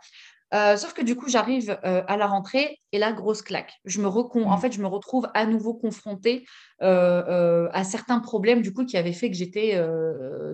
Euh, 0.54 0.76
sauf 0.76 0.92
que 0.92 1.02
du 1.02 1.16
coup, 1.16 1.28
j'arrive 1.28 1.76
euh, 1.84 2.02
à 2.06 2.16
la 2.16 2.28
rentrée 2.28 2.78
et 2.92 2.98
là, 2.98 3.12
grosse 3.12 3.42
claque. 3.42 3.72
Je 3.84 4.00
me 4.00 4.06
En 4.06 4.58
fait, 4.58 4.72
je 4.72 4.80
me 4.80 4.86
retrouve 4.86 5.28
à 5.34 5.44
nouveau 5.44 5.74
confrontée 5.74 6.46
à 6.80 7.84
certains 7.84 8.20
problèmes 8.20 8.62
du 8.62 8.72
coup 8.72 8.84
qui 8.84 8.96
avaient 8.96 9.12
fait 9.12 9.30
que 9.30 9.36
j'étais 9.36 9.82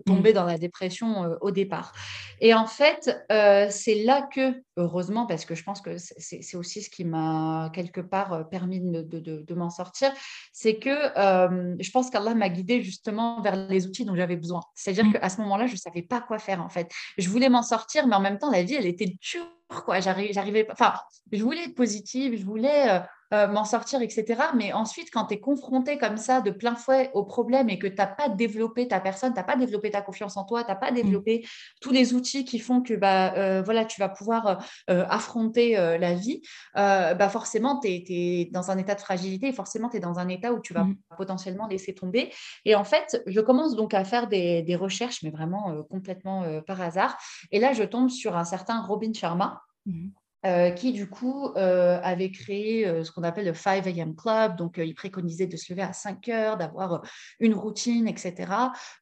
tombée 0.07 0.33
dans 0.33 0.45
la 0.45 0.57
dépression 0.57 1.37
au 1.40 1.50
départ. 1.50 1.92
Et 2.40 2.54
en 2.54 2.66
fait, 2.66 3.25
c'est 3.71 4.02
là 4.02 4.28
que, 4.33 4.54
heureusement, 4.76 5.26
parce 5.26 5.45
que 5.45 5.54
je 5.54 5.62
pense 5.62 5.81
que 5.81 5.97
c'est 5.99 6.57
aussi 6.57 6.83
ce 6.83 6.90
qui 6.90 7.04
m'a 7.04 7.71
quelque 7.75 8.00
part 8.00 8.49
permis 8.49 8.81
de, 8.81 9.02
de 9.02 9.54
m'en 9.54 9.71
sortir, 9.71 10.12
c'est 10.52 10.76
que 10.76 10.90
je 10.90 11.90
pense 11.90 12.11
qu'Allah 12.11 12.35
m'a 12.35 12.49
guidée 12.49 12.83
justement 12.83 13.42
vers 13.42 13.51
les 13.56 13.87
outils 13.87 14.04
dont 14.04 14.16
j'avais 14.16 14.37
besoin. 14.37 14.61
C'est-à-dire 14.75 15.04
mmh. 15.04 15.12
qu'à 15.14 15.28
ce 15.28 15.40
moment-là, 15.40 15.66
je 15.66 15.73
ne 15.73 15.78
savais 15.78 16.02
pas 16.02 16.21
quoi 16.21 16.38
faire 16.38 16.62
en 16.62 16.68
fait. 16.68 16.90
Je 17.18 17.28
voulais 17.28 17.49
m'en 17.49 17.62
sortir, 17.62 18.06
mais 18.06 18.16
en 18.16 18.21
même 18.21 18.38
temps, 18.38 18.50
la 18.50 18.62
vie, 18.62 18.75
elle 18.75 18.87
était 18.87 19.16
dure. 19.21 19.47
Quoi. 19.68 20.00
J'arrivais, 20.00 20.66
enfin, 20.71 20.94
je 21.32 21.42
voulais 21.42 21.64
être 21.64 21.75
positive, 21.75 22.38
je 22.38 22.44
voulais 22.44 23.00
euh, 23.32 23.48
m'en 23.48 23.64
sortir, 23.64 24.02
etc. 24.02 24.40
Mais 24.54 24.72
ensuite, 24.74 25.08
quand 25.10 25.24
tu 25.26 25.34
es 25.34 25.40
confronté 25.40 25.96
comme 25.96 26.18
ça 26.18 26.42
de 26.42 26.50
plein 26.50 26.74
fouet 26.74 27.10
au 27.14 27.24
problème 27.24 27.70
et 27.70 27.78
que 27.78 27.86
tu 27.86 27.94
n'as 27.96 28.06
pas 28.06 28.28
développé 28.28 28.88
ta 28.88 29.00
personne, 29.00 29.32
tu 29.32 29.36
n'as 29.36 29.44
pas 29.44 29.56
développé 29.56 29.90
ta 29.90 30.02
confiance 30.02 30.36
en 30.36 30.44
toi, 30.44 30.64
tu 30.64 30.68
n'as 30.68 30.76
pas 30.76 30.90
mmh. 30.90 30.94
développé 30.94 31.46
tous 31.80 31.92
les 31.92 32.12
outils 32.12 32.44
qui 32.44 32.58
font 32.58 32.82
que 32.82 32.92
bah, 32.92 33.32
euh, 33.34 33.62
voilà, 33.62 33.86
tu 33.86 34.00
vas 34.00 34.10
pouvoir 34.10 34.62
euh, 34.90 35.06
affronter 35.08 35.72
la 35.72 36.14
vie, 36.14 36.42
bah 36.74 37.28
forcément, 37.28 37.80
tu 37.80 37.88
es, 37.88 38.50
dans 38.52 38.70
un 38.70 38.76
état 38.76 38.94
de 38.94 39.00
fragilité 39.00 39.48
et 39.48 39.52
forcément, 39.52 39.88
tu 39.88 39.96
es 39.96 40.00
dans 40.00 40.18
un 40.18 40.28
état 40.28 40.52
où 40.52 40.60
tu 40.60 40.74
vas 40.74 40.84
mmh. 40.84 40.96
potentiellement 41.16 41.66
laisser 41.66 41.94
tomber. 41.94 42.32
Et 42.64 42.74
en 42.74 42.84
fait, 42.84 43.22
je 43.26 43.40
commence 43.40 43.76
donc 43.76 43.94
à 43.94 44.04
faire 44.04 44.26
des, 44.28 44.76
recherches, 44.76 45.22
mais 45.22 45.30
vraiment 45.30 45.82
complètement 45.90 46.44
par 46.66 46.80
hasard. 46.80 47.16
Et 47.50 47.60
là, 47.60 47.72
je 47.72 47.82
tombe 47.82 48.10
sur 48.10 48.36
un 48.36 48.44
certain 48.44 48.82
Robin 48.82 49.12
Sharma. 49.12 49.62
Mmh. 49.86 50.08
Euh, 50.44 50.70
qui 50.70 50.92
du 50.92 51.08
coup 51.08 51.52
euh, 51.54 52.00
avait 52.02 52.32
créé 52.32 52.84
euh, 52.84 53.04
ce 53.04 53.12
qu'on 53.12 53.22
appelle 53.22 53.44
le 53.44 53.54
5 53.54 53.87
a.m. 53.87 54.16
Club. 54.16 54.56
Donc, 54.56 54.75
il 54.76 54.92
préconisait 54.92 55.46
de 55.46 55.56
se 55.56 55.72
lever 55.72 55.82
à 55.82 55.92
5 55.92 56.28
heures, 56.30 56.56
d'avoir 56.56 57.02
une 57.38 57.54
routine, 57.54 58.08
etc. 58.08 58.52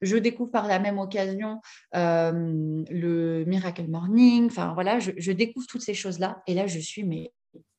Je 0.03 0.19
découvre 0.19 0.51
par 0.51 0.67
la 0.67 0.79
même 0.79 0.99
occasion 0.99 1.61
le 1.95 3.45
Miracle 3.47 3.89
Morning. 3.89 4.47
Enfin, 4.47 4.75
voilà, 4.75 4.99
je, 4.99 5.33
découvre 5.33 5.67
toutes 5.67 5.81
ces 5.81 5.95
choses-là. 5.95 6.43
Et 6.47 6.53
là, 6.53 6.67
je 6.67 6.79
suis 6.79 7.05
mais 7.05 7.33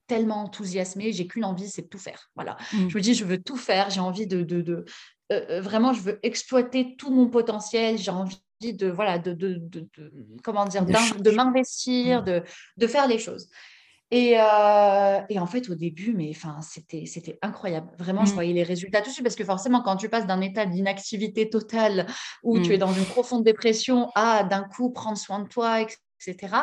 tellement 0.08 0.44
enthousiasmée, 0.44 1.13
j'ai 1.13 1.27
qu'une 1.27 1.46
envie, 1.46 1.70
c'est 1.70 1.84
de 1.84 1.88
tout 1.88 2.00
faire. 2.00 2.32
Voilà. 2.36 2.58
Mmh. 2.74 2.89
Je 2.89 2.98
me 2.98 3.01
dis, 3.01 3.13
je 3.13 3.25
veux 3.25 3.41
tout 3.41 3.58
faire, 3.58 3.91
j'ai 3.91 4.01
envie 4.01 4.25
de, 4.25 4.41
de, 4.41 4.62
de 4.62 4.86
vraiment, 5.60 5.94
je 5.94 6.01
veux 6.01 6.20
exploiter 6.24 6.96
tout 6.98 7.12
mon 7.12 7.30
potentiel, 7.30 8.00
j'ai 8.00 8.12
envie 8.12 8.41
de 8.62 8.89
voilà 8.89 9.18
de, 9.18 9.34
de, 9.34 9.56
de, 9.60 9.89
comment 10.44 10.65
dire 10.65 10.86
de, 10.86 11.32
m'investir, 11.32 12.22
mm. 12.22 12.44
de, 12.77 12.88
faire 12.88 13.08
les 13.08 13.20
choses. 13.20 13.50
Et, 14.13 14.36
euh, 14.38 15.22
et, 15.30 15.39
en 15.39 15.48
fait, 15.48 15.70
au 15.70 15.75
début, 15.75 16.13
mais 16.13 16.32
enfin, 16.36 16.60
c'était, 16.62 17.06
c'était 17.06 17.39
incroyable. 17.41 17.89
Vraiment, 17.98 18.25
je 18.25 18.32
mm. 18.32 18.34
voyais 18.34 18.53
les 18.53 18.63
résultats 18.63 19.00
tout 19.00 19.08
de 19.08 19.13
suite 19.13 19.24
parce 19.24 19.38
que 19.38 19.46
forcément, 19.46 19.82
quand 19.82 19.96
tu 19.96 20.10
passes 20.10 20.27
d'un 20.27 20.41
état 20.41 20.65
d'inactivité 20.65 21.50
totale 21.50 22.08
où 22.44 22.60
tu 22.60 22.74
es 22.74 22.77
dans 22.77 22.91
une 22.91 23.06
profonde 23.06 23.44
dépression 23.44 24.10
à 24.15 24.44
d'un 24.44 24.63
coup 24.63 24.91
prendre 24.91 25.18
soin 25.18 25.39
de 25.39 25.48
toi, 25.48 25.82
etc., 25.82 26.56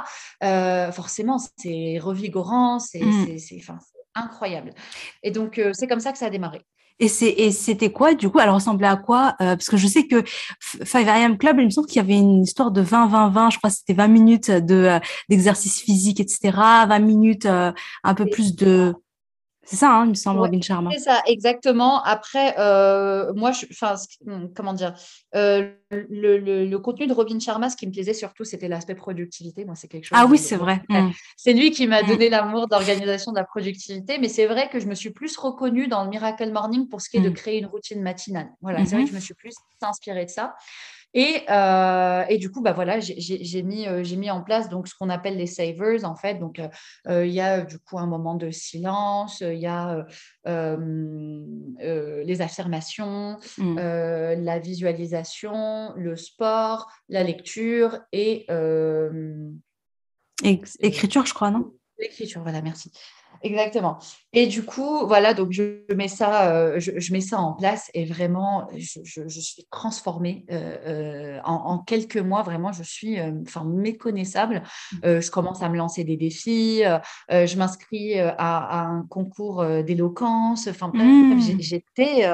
euh, 0.45 0.93
forcément, 0.93 1.39
c'est 1.57 1.99
revigorant, 1.99 2.79
c'est, 2.79 3.01
c'est, 3.39 3.61
incroyable. 4.15 4.75
Et 5.23 5.31
donc, 5.31 5.59
euh, 5.59 5.73
c'est 5.73 5.87
comme 5.87 6.01
ça 6.01 6.13
que 6.13 6.19
ça 6.19 6.27
a 6.27 6.31
démarré. 6.31 6.61
Et 7.01 7.09
c'était 7.09 7.93
quoi, 7.93 8.15
du 8.15 8.29
coup? 8.29 8.41
Elle 8.41 8.51
ressemblait 8.51 8.89
à 8.89 8.97
quoi 8.97 9.37
euh, 9.41 9.55
Parce 9.55 9.69
que 9.69 9.77
je 9.77 9.87
sais 9.87 10.07
que 10.07 10.23
Five 10.61 11.09
AM 11.09 11.39
Club, 11.39 11.59
il 11.61 11.67
me 11.67 11.71
semble 11.71 11.87
qu'il 11.87 11.97
y 11.97 12.05
avait 12.05 12.17
une 12.19 12.43
histoire 12.43 12.73
de 12.73 12.83
20-20-20, 12.83 13.53
je 13.53 13.59
crois 13.59 13.71
que 13.71 13.77
c'était 13.77 13.95
20 13.95 14.09
minutes 14.09 14.51
de 14.51 14.75
euh, 14.75 14.99
d'exercice 15.29 15.81
physique, 15.81 16.19
etc., 16.19 16.53
20 16.89 16.99
minutes 16.99 17.47
euh, 17.47 17.73
un 18.03 18.15
peu 18.15 18.27
plus 18.27 18.57
de 18.57 18.95
c'est 19.69 19.77
ça, 19.77 19.93
hein, 19.93 20.07
il 20.07 20.09
me 20.09 20.15
semble, 20.15 20.41
Robin 20.41 20.63
Sharma. 20.63 20.89
C'est 20.95 21.01
ça, 21.01 21.21
exactement. 21.27 22.03
Après, 22.03 22.55
euh, 22.59 23.35
moi, 23.35 23.53
je, 23.53 23.67
hmm, 24.25 24.47
comment 24.57 24.73
dire, 24.73 24.95
euh, 25.35 25.71
le, 25.91 26.77
contenu 26.79 27.07
de 27.07 27.13
Robin 27.13 27.39
Sharma, 27.39 27.69
ce 27.69 27.77
qui 27.77 27.87
me 27.87 27.93
plaisait 27.93 28.15
surtout, 28.15 28.45
c'était 28.45 28.69
l'aspect 28.69 28.95
productivité. 28.95 29.67
Moi, 29.67 29.75
c'est 29.75 29.87
quelque 29.87 30.05
chose. 30.05 30.19
Ah 30.19 30.25
oui, 30.25 30.39
c'est 30.39 30.57
vrai. 30.57 30.81
Hmm. 30.89 31.11
C'est 31.37 31.53
lui 31.53 31.71
qui 31.71 31.87
m'a 31.87 32.03
hmm. 32.03 32.07
donné 32.07 32.31
l'amour 32.31 32.67
d'organisation 32.67 33.31
de 33.31 33.37
la 33.37 33.45
productivité. 33.45 34.17
Mais 34.17 34.31
c'est 34.31 34.47
vrai 34.47 34.71
que 34.71 34.81
je 34.81 34.87
me 34.87 34.95
suis 34.95 35.11
plus 35.11 35.37
reconnue 35.37 35.87
dans 35.87 36.03
le 36.03 36.09
Miracle 36.09 36.51
Morning 36.51 36.89
pour 36.89 37.03
ce 37.03 37.11
qui 37.11 37.19
est 37.19 37.21
de 37.21 37.29
créer 37.29 37.59
une 37.59 37.67
routine 37.67 38.01
matinale. 38.01 38.49
Voilà, 38.63 38.87
c'est 38.87 38.95
vrai 38.95 39.05
que 39.05 39.11
je 39.11 39.15
me 39.15 39.21
suis 39.21 39.35
plus 39.35 39.53
inspirée 39.83 40.25
de 40.25 40.31
ça. 40.31 40.55
Et, 41.15 41.43
euh, 41.49 42.25
et, 42.29 42.39
du 42.39 42.51
coup, 42.51 42.61
bah 42.61 42.73
voilà, 42.73 43.01
j'ai 43.01 43.63
mis, 43.63 43.87
euh, 43.87 44.03
mis 44.17 44.31
en 44.31 44.43
place 44.43 44.69
donc 44.69 44.89
ce 44.89 44.95
qu'on 44.95 45.09
appelle 45.09 45.37
les 45.37 45.47
savers 45.47 46.05
en 46.05 46.17
fait. 46.17 46.35
Donc 46.35 46.61
euh, 47.09 47.27
il 47.27 47.33
y 47.33 47.41
a 47.41 47.63
du 47.63 47.79
coup 47.79 47.99
un 47.99 48.07
moment 48.07 48.35
de 48.35 48.51
silence, 48.51 49.41
il 49.41 49.59
y 49.59 49.67
a 49.67 50.05
les 50.45 52.41
affirmations, 52.41 53.39
mmh. 53.57 53.77
la 53.77 54.59
visualisation, 54.59 55.93
le 55.97 56.17
sport, 56.17 56.91
la 57.09 57.23
lecture 57.23 58.01
et 58.13 58.47
écriture, 60.45 61.27
je 61.27 61.35
crois, 61.35 61.51
non? 61.51 61.73
L'écriture, 61.99 62.43
voilà, 62.43 62.63
merci. 62.63 62.93
Exactement. 63.43 63.99
Et 64.33 64.47
du 64.47 64.63
coup, 64.65 65.07
voilà, 65.07 65.33
donc 65.33 65.53
je 65.53 65.81
mets 65.95 66.09
ça, 66.09 66.53
euh, 66.53 66.79
je, 66.81 67.13
mets 67.13 67.21
ça 67.21 67.39
en 67.39 67.55
place 67.55 67.91
et 67.95 68.05
vraiment, 68.05 68.67
je, 68.77 69.29
suis 69.29 69.67
transformée 69.71 70.45
euh, 70.51 71.39
euh, 71.39 71.41
en, 71.45 71.79
quelques 71.79 72.19
mois. 72.19 72.43
Vraiment, 72.43 72.73
je 72.73 72.83
suis, 72.83 73.19
enfin, 73.21 73.65
méconnaissable. 73.65 74.63
Mmh. 75.03 75.21
je 75.21 75.31
commence 75.31 75.63
à 75.63 75.69
me 75.69 75.77
lancer 75.77 76.05
des 76.05 76.17
défis. 76.17 76.83
je 77.31 77.57
m'inscris 77.57 78.19
à, 78.19 78.81
un 78.81 79.03
concours 79.09 79.65
d'éloquence. 79.83 80.69
Enfin, 80.69 80.91
mmh. 80.93 81.59
j'étais 81.59 82.27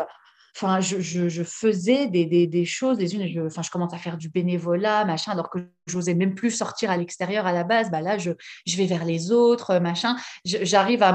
Enfin, 0.56 0.80
je, 0.80 1.42
faisais 1.42 2.06
des, 2.06 2.64
choses, 2.64 2.96
des 2.96 3.14
unes, 3.14 3.26
je, 3.26 3.40
enfin, 3.40 3.62
je 3.62 3.70
commence 3.70 3.92
à 3.92 3.98
faire 3.98 4.16
du 4.16 4.28
bénévolat, 4.28 5.04
machin, 5.04 5.32
alors 5.32 5.50
que 5.50 5.58
je 5.86 5.96
n'osais 5.96 6.14
même 6.14 6.34
plus 6.34 6.52
sortir 6.52 6.90
à 6.90 6.96
l'extérieur 6.96 7.46
à 7.46 7.52
la 7.52 7.64
base. 7.64 7.90
Bah 7.90 8.00
là, 8.00 8.18
je, 8.18 8.30
je 8.64 8.76
vais 8.76 8.86
vers 8.86 9.04
les 9.04 9.32
autres, 9.32 9.78
machin. 9.80 10.16
J'arrive 10.44 11.02
à 11.02 11.12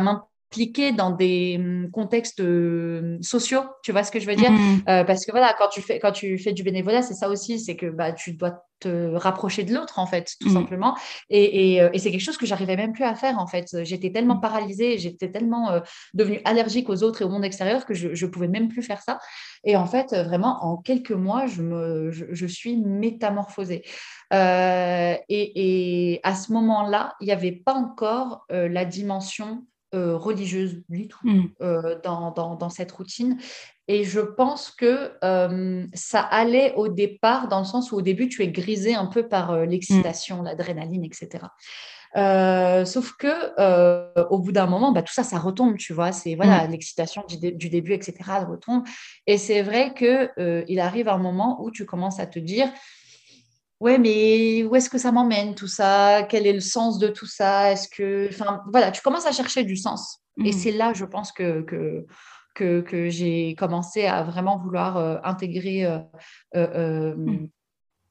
dans 0.95 1.11
des 1.11 1.57
hum, 1.59 1.89
contextes 1.91 2.39
euh, 2.39 3.17
sociaux, 3.21 3.61
tu 3.83 3.91
vois 3.91 4.03
ce 4.03 4.11
que 4.11 4.19
je 4.19 4.25
veux 4.25 4.35
dire? 4.35 4.51
Mmh. 4.51 4.83
euh, 4.89 5.03
Parce 5.03 5.25
que 5.25 5.31
voilà, 5.31 5.55
quand 5.57 5.69
tu 5.69 5.81
fais, 5.81 5.99
quand 5.99 6.11
tu 6.11 6.37
fais 6.37 6.53
du 6.53 6.63
bénévolat, 6.63 7.01
c'est 7.01 7.13
ça 7.13 7.29
aussi, 7.29 7.59
c'est 7.59 7.75
que 7.75 7.87
bah, 7.87 8.13
tu 8.13 8.33
dois 8.33 8.63
te 8.79 9.15
rapprocher 9.15 9.63
de 9.63 9.73
l'autre, 9.73 9.99
en 9.99 10.05
fait, 10.05 10.35
tout 10.39 10.49
mmh. 10.49 10.53
simplement. 10.53 10.97
Et, 11.29 11.81
euh, 11.81 11.89
et, 11.93 11.99
c'est 11.99 12.11
quelque 12.11 12.23
chose 12.23 12.37
que 12.37 12.45
j'arrivais 12.45 12.77
même 12.77 12.93
plus 12.93 13.03
à 13.03 13.15
faire, 13.15 13.37
en 13.39 13.47
fait. 13.47 13.83
J'étais 13.83 14.11
tellement 14.11 14.35
mmh. 14.35 14.41
paralysée, 14.41 14.97
j'étais 14.97 15.29
tellement 15.29 15.71
euh, 15.71 15.79
devenue 16.13 16.39
allergique 16.45 16.89
aux 16.89 17.03
autres 17.03 17.21
et 17.21 17.25
au 17.25 17.29
monde 17.29 17.45
extérieur 17.45 17.85
que 17.85 17.93
je 17.93 18.25
ne 18.25 18.31
pouvais 18.31 18.47
même 18.47 18.69
plus 18.69 18.81
faire 18.81 19.01
ça. 19.01 19.19
Et 19.63 19.75
en 19.75 19.85
fait, 19.85 20.15
vraiment, 20.15 20.63
en 20.63 20.77
quelques 20.77 21.11
mois, 21.11 21.45
je, 21.45 21.61
me, 21.61 22.11
je, 22.11 22.45
suis 22.47 22.77
métamorphosée. 22.77 23.83
Euh, 24.33 25.15
et, 25.27 26.13
et, 26.13 26.19
à 26.23 26.35
ce 26.35 26.53
moment-là, 26.53 27.15
il 27.19 27.25
n'y 27.25 27.33
avait 27.33 27.51
pas 27.51 27.73
encore 27.73 28.45
la 28.49 28.85
dimension 28.85 29.65
religieuse 29.93 30.81
du 30.89 31.07
tout 31.07 31.27
mmh. 31.27 31.45
dans, 32.03 32.31
dans, 32.31 32.55
dans, 32.55 32.69
cette 32.69 32.91
routine. 32.91 33.37
Et 33.89 34.03
je 34.03 34.19
pense 34.19 34.69
que 34.69 35.13
euh, 35.23 35.83
ça 35.95 36.21
allait 36.21 36.75
au 36.75 36.89
départ, 36.89 37.47
dans 37.47 37.57
le 37.57 37.65
sens 37.65 37.91
où 37.91 37.95
au 37.95 38.03
début, 38.03 38.29
tu 38.29 38.43
es 38.43 38.47
grisé 38.47 38.93
un 38.93 39.07
peu 39.07 39.27
par 39.27 39.49
euh, 39.49 39.65
l'excitation, 39.65 40.43
mm. 40.43 40.45
l'adrénaline, 40.45 41.03
etc. 41.03 41.45
Euh, 42.15 42.85
sauf 42.85 43.13
que 43.13 44.29
au 44.29 44.37
bout 44.37 44.51
d'un 44.51 44.67
moment, 44.67 44.91
bah, 44.91 45.01
tout 45.01 45.13
ça, 45.13 45.23
ça 45.23 45.39
retombe, 45.39 45.75
tu 45.75 45.93
vois. 45.93 46.11
C'est 46.11 46.35
voilà, 46.35 46.67
mm. 46.67 46.71
l'excitation 46.71 47.23
du, 47.27 47.69
début, 47.69 47.93
etc. 47.93 48.13
Retombe. 48.47 48.83
Et 49.25 49.39
c'est 49.39 49.63
vrai 49.63 49.95
que 49.95 50.29
il 50.67 50.79
arrive 50.79 51.09
un 51.09 51.17
moment 51.17 51.59
où 51.63 51.71
tu 51.71 51.87
commences 51.87 52.19
à 52.19 52.27
te 52.27 52.37
dire, 52.37 52.67
ouais, 53.79 53.97
mais 53.97 54.63
où 54.63 54.75
est-ce 54.75 54.89
que 54.89 54.97
ça 54.97 55.11
m'emmène 55.11 55.55
tout 55.55 55.67
ça? 55.67 56.23
Quel 56.29 56.47
est 56.47 56.53
le 56.53 56.59
sens 56.59 56.99
de 56.99 57.07
tout 57.07 57.25
ça? 57.25 57.71
Est-ce 57.71 57.87
que, 57.87 58.27
enfin, 58.29 58.61
voilà, 58.71 58.91
tu 58.91 59.01
commences 59.01 59.25
à 59.25 59.31
chercher 59.31 59.63
du 59.63 59.75
sens. 59.75 60.19
Et 60.43 60.49
mm. 60.49 60.53
c'est 60.53 60.71
là, 60.71 60.93
je 60.93 61.05
pense 61.05 61.31
que, 61.31 61.61
que 61.61 62.05
que, 62.55 63.09
j'ai 63.09 63.55
commencé 63.55 64.05
à 64.05 64.23
vraiment 64.23 64.57
vouloir 64.57 64.97
euh, 64.97 65.17
intégrer 65.23 65.85
euh, 65.85 65.99
euh, 66.55 67.15
mmh 67.15 67.49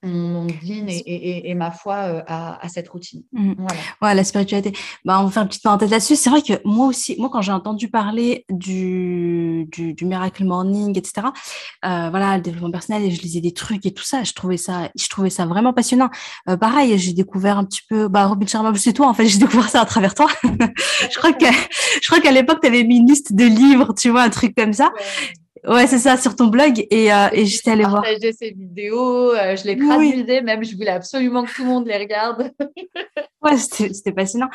mon 0.02 0.46
din 0.46 0.86
et, 0.88 1.54
ma 1.54 1.70
foi 1.70 1.94
euh, 1.94 2.22
à, 2.26 2.68
cette 2.68 2.88
routine. 2.88 3.22
Mmh. 3.32 3.54
Voilà. 4.00 4.14
la 4.14 4.24
spiritualité. 4.24 4.72
Bah, 5.04 5.20
on 5.20 5.24
va 5.24 5.30
faire 5.30 5.42
une 5.42 5.48
petite 5.48 5.62
parenthèse 5.62 5.90
là-dessus. 5.90 6.16
C'est 6.16 6.30
vrai 6.30 6.42
que 6.42 6.54
moi 6.64 6.86
aussi, 6.86 7.16
moi, 7.18 7.28
quand 7.32 7.42
j'ai 7.42 7.52
entendu 7.52 7.88
parler 7.88 8.44
du, 8.48 9.68
du, 9.72 10.04
Miracle 10.04 10.44
Morning, 10.44 10.96
etc., 10.96 11.28
euh, 11.84 12.10
voilà, 12.10 12.36
le 12.36 12.42
développement 12.42 12.70
personnel, 12.70 13.02
et 13.02 13.10
je 13.10 13.20
lisais 13.20 13.40
des 13.40 13.52
trucs 13.52 13.84
et 13.86 13.92
tout 13.92 14.04
ça, 14.04 14.22
je 14.22 14.32
trouvais 14.32 14.56
ça, 14.56 14.90
je 14.96 15.08
trouvais 15.08 15.30
ça 15.30 15.46
vraiment 15.46 15.72
passionnant. 15.72 16.10
Euh, 16.48 16.56
pareil, 16.56 16.96
j'ai 16.98 17.12
découvert 17.12 17.58
un 17.58 17.64
petit 17.64 17.82
peu, 17.88 18.08
bah, 18.08 18.26
Robin 18.26 18.46
Sharma, 18.46 18.72
c'est 18.76 18.92
toi, 18.92 19.08
en 19.08 19.14
fait, 19.14 19.26
j'ai 19.26 19.38
découvert 19.46 19.68
ça 19.68 19.80
à 19.80 19.86
travers 19.86 20.14
toi. 20.14 20.28
je 20.44 21.18
crois 21.18 21.32
que, 21.32 21.46
je 22.02 22.06
crois 22.06 22.20
qu'à 22.20 22.32
l'époque, 22.32 22.60
tu 22.62 22.68
avais 22.68 22.84
mis 22.84 22.98
une 22.98 23.08
liste 23.08 23.32
de 23.32 23.44
livres, 23.44 23.94
tu 23.94 24.10
vois, 24.10 24.22
un 24.22 24.30
truc 24.30 24.54
comme 24.56 24.72
ça. 24.72 24.92
Ouais, 24.96 25.32
c'est 25.86 25.98
ça, 25.98 26.16
sur 26.16 26.36
ton 26.36 26.46
blog. 26.46 26.86
Et, 26.90 27.12
euh, 27.12 27.28
et 27.32 27.46
j'étais 27.46 27.72
allée 27.72 27.84
voir. 27.84 28.04
J'ai 28.20 28.32
ces 28.32 28.50
vidéos, 28.50 29.32
euh, 29.32 29.56
je 29.56 29.64
les 29.64 29.76
traduisais, 29.76 30.40
même 30.42 30.64
je 30.64 30.74
voulais 30.74 30.90
absolument 30.90 31.44
que 31.44 31.54
tout 31.54 31.62
le 31.62 31.68
monde 31.68 31.86
les 31.86 31.96
regarde. 31.96 32.50
ouais, 33.42 33.56
c'était 33.56 34.12
passionnant. 34.12 34.48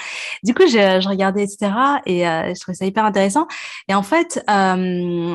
Du 0.44 0.54
coup, 0.54 0.64
je, 0.64 1.00
je 1.02 1.08
regardais, 1.08 1.44
etc. 1.44 1.72
Et 2.06 2.28
euh, 2.28 2.54
je 2.54 2.60
trouvais 2.60 2.76
ça 2.76 2.86
hyper 2.86 3.06
intéressant. 3.06 3.48
Et 3.88 3.94
en 3.94 4.04
fait, 4.04 4.44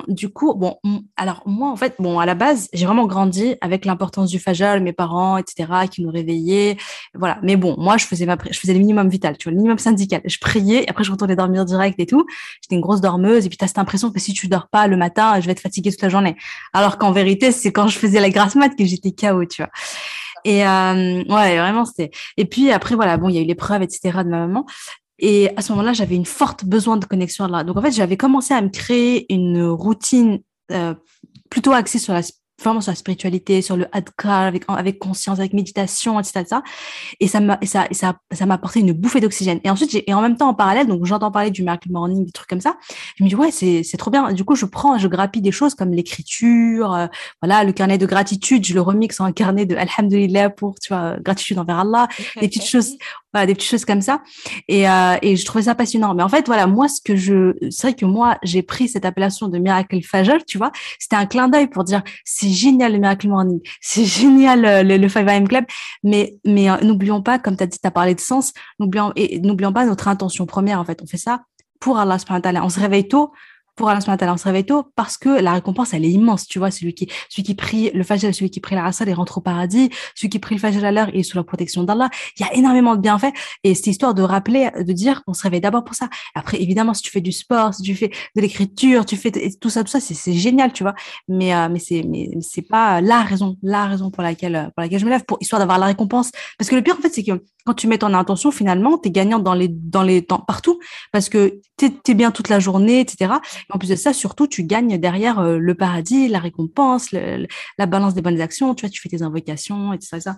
du 0.08 0.30
coup, 0.30 0.54
bon, 0.54 0.76
alors 1.16 1.42
moi, 1.46 1.70
en 1.70 1.76
fait, 1.76 1.94
bon, 1.98 2.18
à 2.18 2.26
la 2.26 2.34
base, 2.34 2.68
j'ai 2.72 2.86
vraiment 2.86 3.06
grandi 3.06 3.56
avec 3.60 3.84
l'importance 3.84 4.30
du 4.30 4.38
fajol, 4.38 4.80
mes 4.80 4.92
parents, 4.92 5.36
etc., 5.36 5.68
qui 5.90 6.02
nous 6.02 6.10
réveillaient. 6.10 6.76
Voilà. 7.14 7.38
Mais 7.42 7.56
bon, 7.56 7.74
moi, 7.78 7.96
je 7.96 8.06
faisais, 8.06 8.26
ma, 8.26 8.36
je 8.50 8.58
faisais 8.58 8.72
le 8.72 8.80
minimum 8.80 9.08
vital, 9.08 9.36
tu 9.36 9.44
vois, 9.44 9.52
le 9.52 9.56
minimum 9.56 9.78
syndical. 9.78 10.20
Je 10.24 10.38
priais, 10.40 10.84
et 10.84 10.90
après, 10.90 11.04
je 11.04 11.12
retournais 11.12 11.36
dormir 11.36 11.64
direct 11.64 11.98
et 12.00 12.06
tout. 12.06 12.26
J'étais 12.62 12.74
une 12.74 12.80
grosse 12.80 13.00
dormeuse. 13.00 13.46
Et 13.46 13.48
puis, 13.48 13.58
tu 13.58 13.64
as 13.64 13.68
cette 13.68 13.78
impression 13.78 14.10
que 14.10 14.18
si 14.18 14.32
tu 14.32 14.48
dors 14.48 14.68
pas 14.68 14.86
le 14.86 14.96
matin, 14.96 15.40
je 15.40 15.46
vais 15.46 15.52
être 15.52 15.67
fatiguée 15.68 15.90
toute 15.90 16.02
la 16.02 16.08
journée. 16.08 16.36
Alors 16.72 16.98
qu'en 16.98 17.12
vérité, 17.12 17.52
c'est 17.52 17.72
quand 17.72 17.88
je 17.88 17.98
faisais 17.98 18.20
la 18.20 18.30
grasse 18.30 18.54
mat 18.54 18.70
que 18.70 18.84
j'étais 18.84 19.12
KO, 19.12 19.44
tu 19.44 19.62
vois. 19.62 19.70
Et 20.44 20.66
euh, 20.66 21.22
ouais, 21.24 21.58
vraiment, 21.58 21.84
c'était. 21.84 22.10
Et 22.36 22.44
puis 22.44 22.70
après, 22.70 22.94
voilà, 22.94 23.16
bon, 23.16 23.28
il 23.28 23.34
y 23.36 23.38
a 23.38 23.42
eu 23.42 23.44
l'épreuve, 23.44 23.82
etc. 23.82 24.18
de 24.24 24.30
ma 24.30 24.46
maman. 24.46 24.64
Et 25.18 25.50
à 25.56 25.62
ce 25.62 25.72
moment-là, 25.72 25.92
j'avais 25.92 26.14
une 26.14 26.26
forte 26.26 26.64
besoin 26.64 26.96
de 26.96 27.04
connexion 27.04 27.46
là. 27.46 27.64
Donc 27.64 27.76
en 27.76 27.82
fait, 27.82 27.90
j'avais 27.90 28.16
commencé 28.16 28.54
à 28.54 28.60
me 28.60 28.68
créer 28.68 29.32
une 29.32 29.64
routine 29.64 30.40
euh, 30.70 30.94
plutôt 31.50 31.72
axée 31.72 31.98
sur 31.98 32.12
la 32.12 32.22
vraiment 32.62 32.80
sur 32.80 32.90
la 32.90 32.96
spiritualité, 32.96 33.62
sur 33.62 33.76
le 33.76 33.86
adkar, 33.92 34.42
avec, 34.42 34.64
avec 34.68 34.98
conscience, 34.98 35.38
avec 35.38 35.52
méditation, 35.52 36.18
etc. 36.18 36.40
etc. 36.40 36.56
Et 37.20 37.28
ça 37.28 37.40
m'a, 37.40 37.58
ça, 37.64 37.86
ça, 37.92 38.16
ça 38.32 38.46
m'a 38.46 38.54
apporté 38.54 38.80
une 38.80 38.92
bouffée 38.92 39.20
d'oxygène. 39.20 39.60
Et 39.64 39.70
ensuite, 39.70 40.02
et 40.06 40.14
en 40.14 40.20
même 40.20 40.36
temps, 40.36 40.48
en 40.48 40.54
parallèle, 40.54 40.86
donc 40.86 41.04
j'entends 41.04 41.30
parler 41.30 41.50
du 41.50 41.62
miracle 41.62 41.90
morning, 41.90 42.24
des 42.24 42.32
trucs 42.32 42.48
comme 42.48 42.60
ça. 42.60 42.76
Je 43.16 43.24
me 43.24 43.28
dis, 43.28 43.36
ouais, 43.36 43.50
c'est, 43.50 43.82
c'est 43.82 43.96
trop 43.96 44.10
bien. 44.10 44.32
Du 44.32 44.44
coup, 44.44 44.54
je 44.54 44.64
prends, 44.64 44.98
je 44.98 45.08
grappille 45.08 45.42
des 45.42 45.52
choses 45.52 45.74
comme 45.74 45.92
l'écriture, 45.92 46.92
euh, 46.94 47.06
voilà, 47.42 47.64
le 47.64 47.72
carnet 47.72 47.98
de 47.98 48.06
gratitude, 48.06 48.64
je 48.64 48.74
le 48.74 48.80
remixe 48.80 49.20
en 49.20 49.24
un 49.24 49.32
carnet 49.32 49.66
de 49.66 49.76
alhamdulillah 49.76 50.50
pour, 50.50 50.74
tu 50.80 50.92
vois, 50.92 51.16
gratitude 51.20 51.58
envers 51.58 51.78
Allah, 51.78 52.08
des 52.40 52.48
petites 52.48 52.66
choses, 52.66 52.96
voilà, 53.32 53.46
des 53.46 53.54
petites 53.54 53.70
choses 53.70 53.84
comme 53.84 54.00
ça. 54.00 54.22
Et, 54.68 54.88
euh, 54.88 55.16
et 55.22 55.36
je 55.36 55.44
trouvais 55.44 55.64
ça 55.64 55.74
passionnant. 55.74 56.14
Mais 56.14 56.22
en 56.22 56.28
fait, 56.28 56.46
voilà, 56.46 56.66
moi, 56.66 56.88
ce 56.88 57.00
que 57.00 57.16
je, 57.16 57.54
c'est 57.70 57.88
vrai 57.88 57.94
que 57.94 58.06
moi, 58.06 58.38
j'ai 58.42 58.62
pris 58.62 58.88
cette 58.88 59.04
appellation 59.04 59.48
de 59.48 59.58
miracle 59.58 60.00
fajr, 60.02 60.44
tu 60.46 60.58
vois, 60.58 60.72
c'était 60.98 61.16
un 61.16 61.26
clin 61.26 61.48
d'œil 61.48 61.66
pour 61.66 61.84
dire, 61.84 62.02
c'est 62.24 62.50
génial 62.50 62.92
le 62.92 62.98
miracle 62.98 63.28
morning, 63.28 63.60
c'est 63.80 64.04
génial 64.06 64.64
euh, 64.64 64.82
le, 64.82 64.96
le 64.96 65.08
5 65.08 65.28
AM 65.28 65.48
club, 65.48 65.64
mais, 66.02 66.36
mais 66.44 66.70
euh, 66.70 66.76
n'oublions 66.82 67.22
pas, 67.22 67.38
comme 67.38 67.56
tu 67.56 67.62
as 67.62 67.66
dit, 67.66 67.78
tu 67.82 67.90
parlé 67.90 68.14
de 68.14 68.20
sens, 68.20 68.52
n'oublions, 68.78 69.12
et 69.16 69.40
n'oublions 69.40 69.72
pas 69.72 69.84
notre 69.84 70.08
intention 70.08 70.46
première, 70.46 70.80
en 70.80 70.84
fait. 70.84 71.00
On 71.02 71.06
fait 71.06 71.16
ça 71.16 71.42
pour 71.80 71.98
Allah 71.98 72.18
On 72.62 72.68
se 72.68 72.80
réveille 72.80 73.08
tôt 73.08 73.32
pour 73.78 73.88
Allah 73.88 74.00
on 74.32 74.36
se 74.36 74.44
réveille 74.44 74.66
tôt 74.66 74.84
parce 74.96 75.16
que 75.16 75.28
la 75.28 75.52
récompense, 75.52 75.94
elle 75.94 76.04
est 76.04 76.10
immense. 76.10 76.46
Tu 76.46 76.58
vois, 76.58 76.70
celui 76.70 76.92
qui, 76.92 77.08
celui 77.28 77.44
qui 77.44 77.54
prie 77.54 77.90
le 77.94 78.02
fajr, 78.02 78.34
celui 78.34 78.50
qui 78.50 78.60
prie 78.60 78.74
la 78.74 78.82
rassal, 78.82 79.08
il 79.08 79.14
rentre 79.14 79.38
au 79.38 79.40
paradis. 79.40 79.90
Celui 80.14 80.28
qui 80.28 80.38
prie 80.40 80.56
le 80.56 80.60
fajr 80.60 80.84
à 80.84 80.92
l'heure, 80.92 81.08
il 81.14 81.20
est 81.20 81.22
sous 81.22 81.36
la 81.36 81.44
protection 81.44 81.84
d'Allah. 81.84 82.10
Il 82.38 82.44
y 82.44 82.48
a 82.48 82.52
énormément 82.54 82.96
de 82.96 83.00
bienfaits. 83.00 83.32
Et 83.62 83.74
c'est 83.74 83.90
histoire 83.90 84.14
de 84.14 84.22
rappeler, 84.22 84.70
de 84.76 84.92
dire, 84.92 85.22
on 85.26 85.32
se 85.32 85.44
réveille 85.44 85.60
d'abord 85.60 85.84
pour 85.84 85.94
ça. 85.94 86.10
Après, 86.34 86.60
évidemment, 86.60 86.92
si 86.92 87.02
tu 87.02 87.10
fais 87.10 87.20
du 87.20 87.32
sport, 87.32 87.72
si 87.72 87.82
tu 87.82 87.94
fais 87.94 88.08
de 88.08 88.40
l'écriture, 88.40 89.06
tu 89.06 89.16
fais 89.16 89.30
tout 89.60 89.70
ça, 89.70 89.84
tout 89.84 89.90
ça, 89.90 90.00
c'est 90.00 90.32
génial, 90.32 90.72
tu 90.72 90.82
vois. 90.82 90.94
Mais, 91.28 91.54
euh, 91.54 91.68
mais 91.70 91.78
c'est, 91.78 92.02
mais 92.02 92.30
c'est 92.40 92.62
pas 92.62 93.00
la 93.00 93.22
raison, 93.22 93.56
la 93.62 93.86
raison 93.86 94.10
pour 94.10 94.24
laquelle, 94.24 94.72
pour 94.74 94.82
laquelle 94.82 94.98
je 94.98 95.04
me 95.04 95.10
lève, 95.10 95.24
pour 95.24 95.38
histoire 95.40 95.60
d'avoir 95.60 95.78
la 95.78 95.86
récompense. 95.86 96.32
Parce 96.58 96.68
que 96.68 96.74
le 96.74 96.82
pire, 96.82 96.96
en 96.98 97.00
fait, 97.00 97.10
c'est 97.14 97.22
que 97.22 97.44
quand 97.68 97.74
tu 97.74 97.86
mets 97.86 97.98
ton 97.98 98.14
intention, 98.14 98.50
finalement, 98.50 98.96
tu 98.96 99.08
es 99.08 99.10
gagnant 99.10 99.38
dans 99.38 99.52
les, 99.52 99.68
dans 99.68 100.02
les 100.02 100.24
temps, 100.24 100.38
partout, 100.38 100.80
parce 101.12 101.28
que 101.28 101.60
tu 101.76 101.92
es, 102.08 102.14
bien 102.14 102.30
toute 102.30 102.48
la 102.48 102.60
journée, 102.60 103.00
etc. 103.00 103.34
Et 103.68 103.72
en 103.74 103.78
plus 103.78 103.90
de 103.90 103.94
ça, 103.94 104.14
surtout, 104.14 104.46
tu 104.46 104.62
gagnes 104.64 104.96
derrière 104.96 105.38
euh, 105.38 105.58
le 105.58 105.74
paradis, 105.74 106.28
la 106.28 106.38
récompense, 106.38 107.12
la 107.12 107.86
balance 107.86 108.14
des 108.14 108.22
bonnes 108.22 108.40
actions, 108.40 108.74
tu 108.74 108.86
vois, 108.86 108.90
tu 108.90 109.02
fais 109.02 109.10
tes 109.10 109.20
invocations, 109.20 109.92
etc. 109.92 110.20
Ça. 110.20 110.36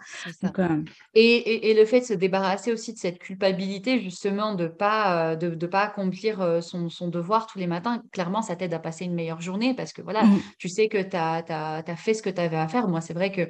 Euh, 0.58 0.82
et, 1.14 1.70
et, 1.70 1.74
le 1.74 1.84
fait 1.84 2.00
de 2.00 2.04
se 2.04 2.14
débarrasser 2.14 2.72
aussi 2.72 2.94
de 2.94 2.98
cette 2.98 3.20
culpabilité, 3.20 4.00
justement, 4.00 4.56
de 4.56 4.64
ne 4.64 4.68
pas, 4.68 5.30
euh, 5.30 5.36
de, 5.36 5.50
de, 5.50 5.66
pas 5.68 5.82
accomplir 5.82 6.58
son, 6.64 6.88
son, 6.88 7.06
devoir 7.06 7.46
tous 7.46 7.60
les 7.60 7.68
matins, 7.68 8.02
clairement, 8.10 8.42
ça 8.42 8.56
t'aide 8.56 8.74
à 8.74 8.80
passer 8.80 9.04
une 9.04 9.14
meilleure 9.14 9.40
journée, 9.40 9.74
parce 9.74 9.92
que 9.92 10.02
voilà, 10.02 10.24
mmh. 10.24 10.40
tu 10.58 10.68
sais 10.68 10.88
que 10.88 11.00
tu 11.00 11.16
as, 11.16 11.44
as, 11.48 11.96
fait 11.96 12.14
ce 12.14 12.22
que 12.22 12.30
tu 12.30 12.40
avais 12.40 12.56
à 12.56 12.66
faire. 12.66 12.88
Moi, 12.88 13.00
c'est 13.00 13.14
vrai 13.14 13.30
que 13.30 13.48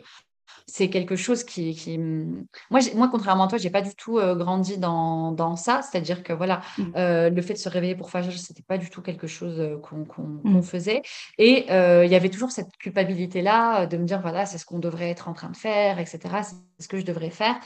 c'est 0.66 0.88
quelque 0.88 1.16
chose 1.16 1.44
qui, 1.44 1.74
qui... 1.74 1.98
Moi, 1.98 2.80
moi, 2.94 3.08
contrairement 3.08 3.44
à 3.44 3.48
toi, 3.48 3.58
j'ai 3.58 3.70
pas 3.70 3.82
du 3.82 3.94
tout 3.94 4.18
euh, 4.18 4.34
grandi 4.34 4.78
dans, 4.78 5.32
dans 5.32 5.56
ça. 5.56 5.80
C'est-à-dire 5.82 6.22
que 6.22 6.32
voilà, 6.32 6.60
mmh. 6.78 6.82
euh, 6.96 7.30
le 7.30 7.42
fait 7.42 7.54
de 7.54 7.58
se 7.58 7.68
réveiller 7.68 7.94
pour 7.94 8.10
faire 8.10 8.24
c'était 8.32 8.62
pas 8.62 8.78
du 8.78 8.90
tout 8.90 9.02
quelque 9.02 9.26
chose 9.26 9.58
euh, 9.58 9.76
qu'on 9.78 10.06
mmh. 10.44 10.62
faisait. 10.62 11.02
Et 11.38 11.66
il 11.68 12.10
y 12.10 12.14
avait 12.14 12.30
toujours 12.30 12.50
cette 12.50 12.76
culpabilité-là 12.78 13.86
de 13.86 13.96
me 13.96 14.04
dire 14.04 14.20
voilà, 14.20 14.46
c'est 14.46 14.58
ce 14.58 14.64
qu'on 14.64 14.78
devrait 14.78 15.10
être 15.10 15.28
en 15.28 15.32
train 15.32 15.50
de 15.50 15.56
faire, 15.56 15.98
etc. 15.98 16.20
C'est 16.42 16.84
ce 16.84 16.88
que 16.88 16.98
je 16.98 17.04
devrais 17.04 17.30
faire. 17.30 17.56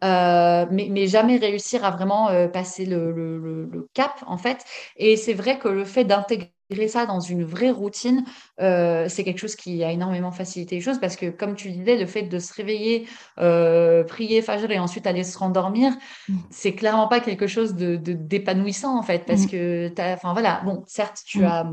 mais, 0.00 0.88
mais, 0.90 1.06
jamais 1.06 1.36
réussir 1.36 1.84
à 1.84 1.90
vraiment 1.90 2.28
passer 2.52 2.86
le, 2.86 3.12
le, 3.12 3.38
le, 3.38 3.88
cap, 3.94 4.22
en 4.26 4.38
fait. 4.38 4.64
Et 4.96 5.16
c'est 5.16 5.34
vrai 5.34 5.58
que 5.58 5.68
le 5.68 5.84
fait 5.84 6.04
d'intégrer 6.04 6.52
ça 6.88 7.06
dans 7.06 7.20
une 7.20 7.44
vraie 7.44 7.70
routine, 7.70 8.24
euh, 8.60 9.06
c'est 9.08 9.24
quelque 9.24 9.38
chose 9.38 9.56
qui 9.56 9.82
a 9.82 9.90
énormément 9.90 10.30
facilité 10.30 10.76
les 10.76 10.80
choses 10.80 10.98
parce 10.98 11.16
que, 11.16 11.30
comme 11.30 11.54
tu 11.54 11.70
disais, 11.70 11.96
le 11.96 12.06
fait 12.06 12.22
de 12.22 12.38
se 12.38 12.52
réveiller, 12.54 13.06
euh, 13.38 14.04
prier 14.04 14.42
Fajr 14.42 14.70
et 14.70 14.78
ensuite 14.78 15.06
aller 15.06 15.24
se 15.24 15.38
rendormir, 15.38 15.92
mm. 16.28 16.36
c'est 16.50 16.72
clairement 16.74 17.08
pas 17.08 17.20
quelque 17.20 17.46
chose 17.46 17.74
de, 17.74 17.96
d'épanouissant 17.96 18.98
en 18.98 19.02
fait 19.02 19.24
parce 19.26 19.44
mm. 19.44 19.48
que, 19.48 19.92
enfin 20.14 20.32
voilà, 20.32 20.60
bon, 20.64 20.84
certes, 20.86 21.22
tu 21.24 21.40
mm. 21.40 21.44
as, 21.44 21.66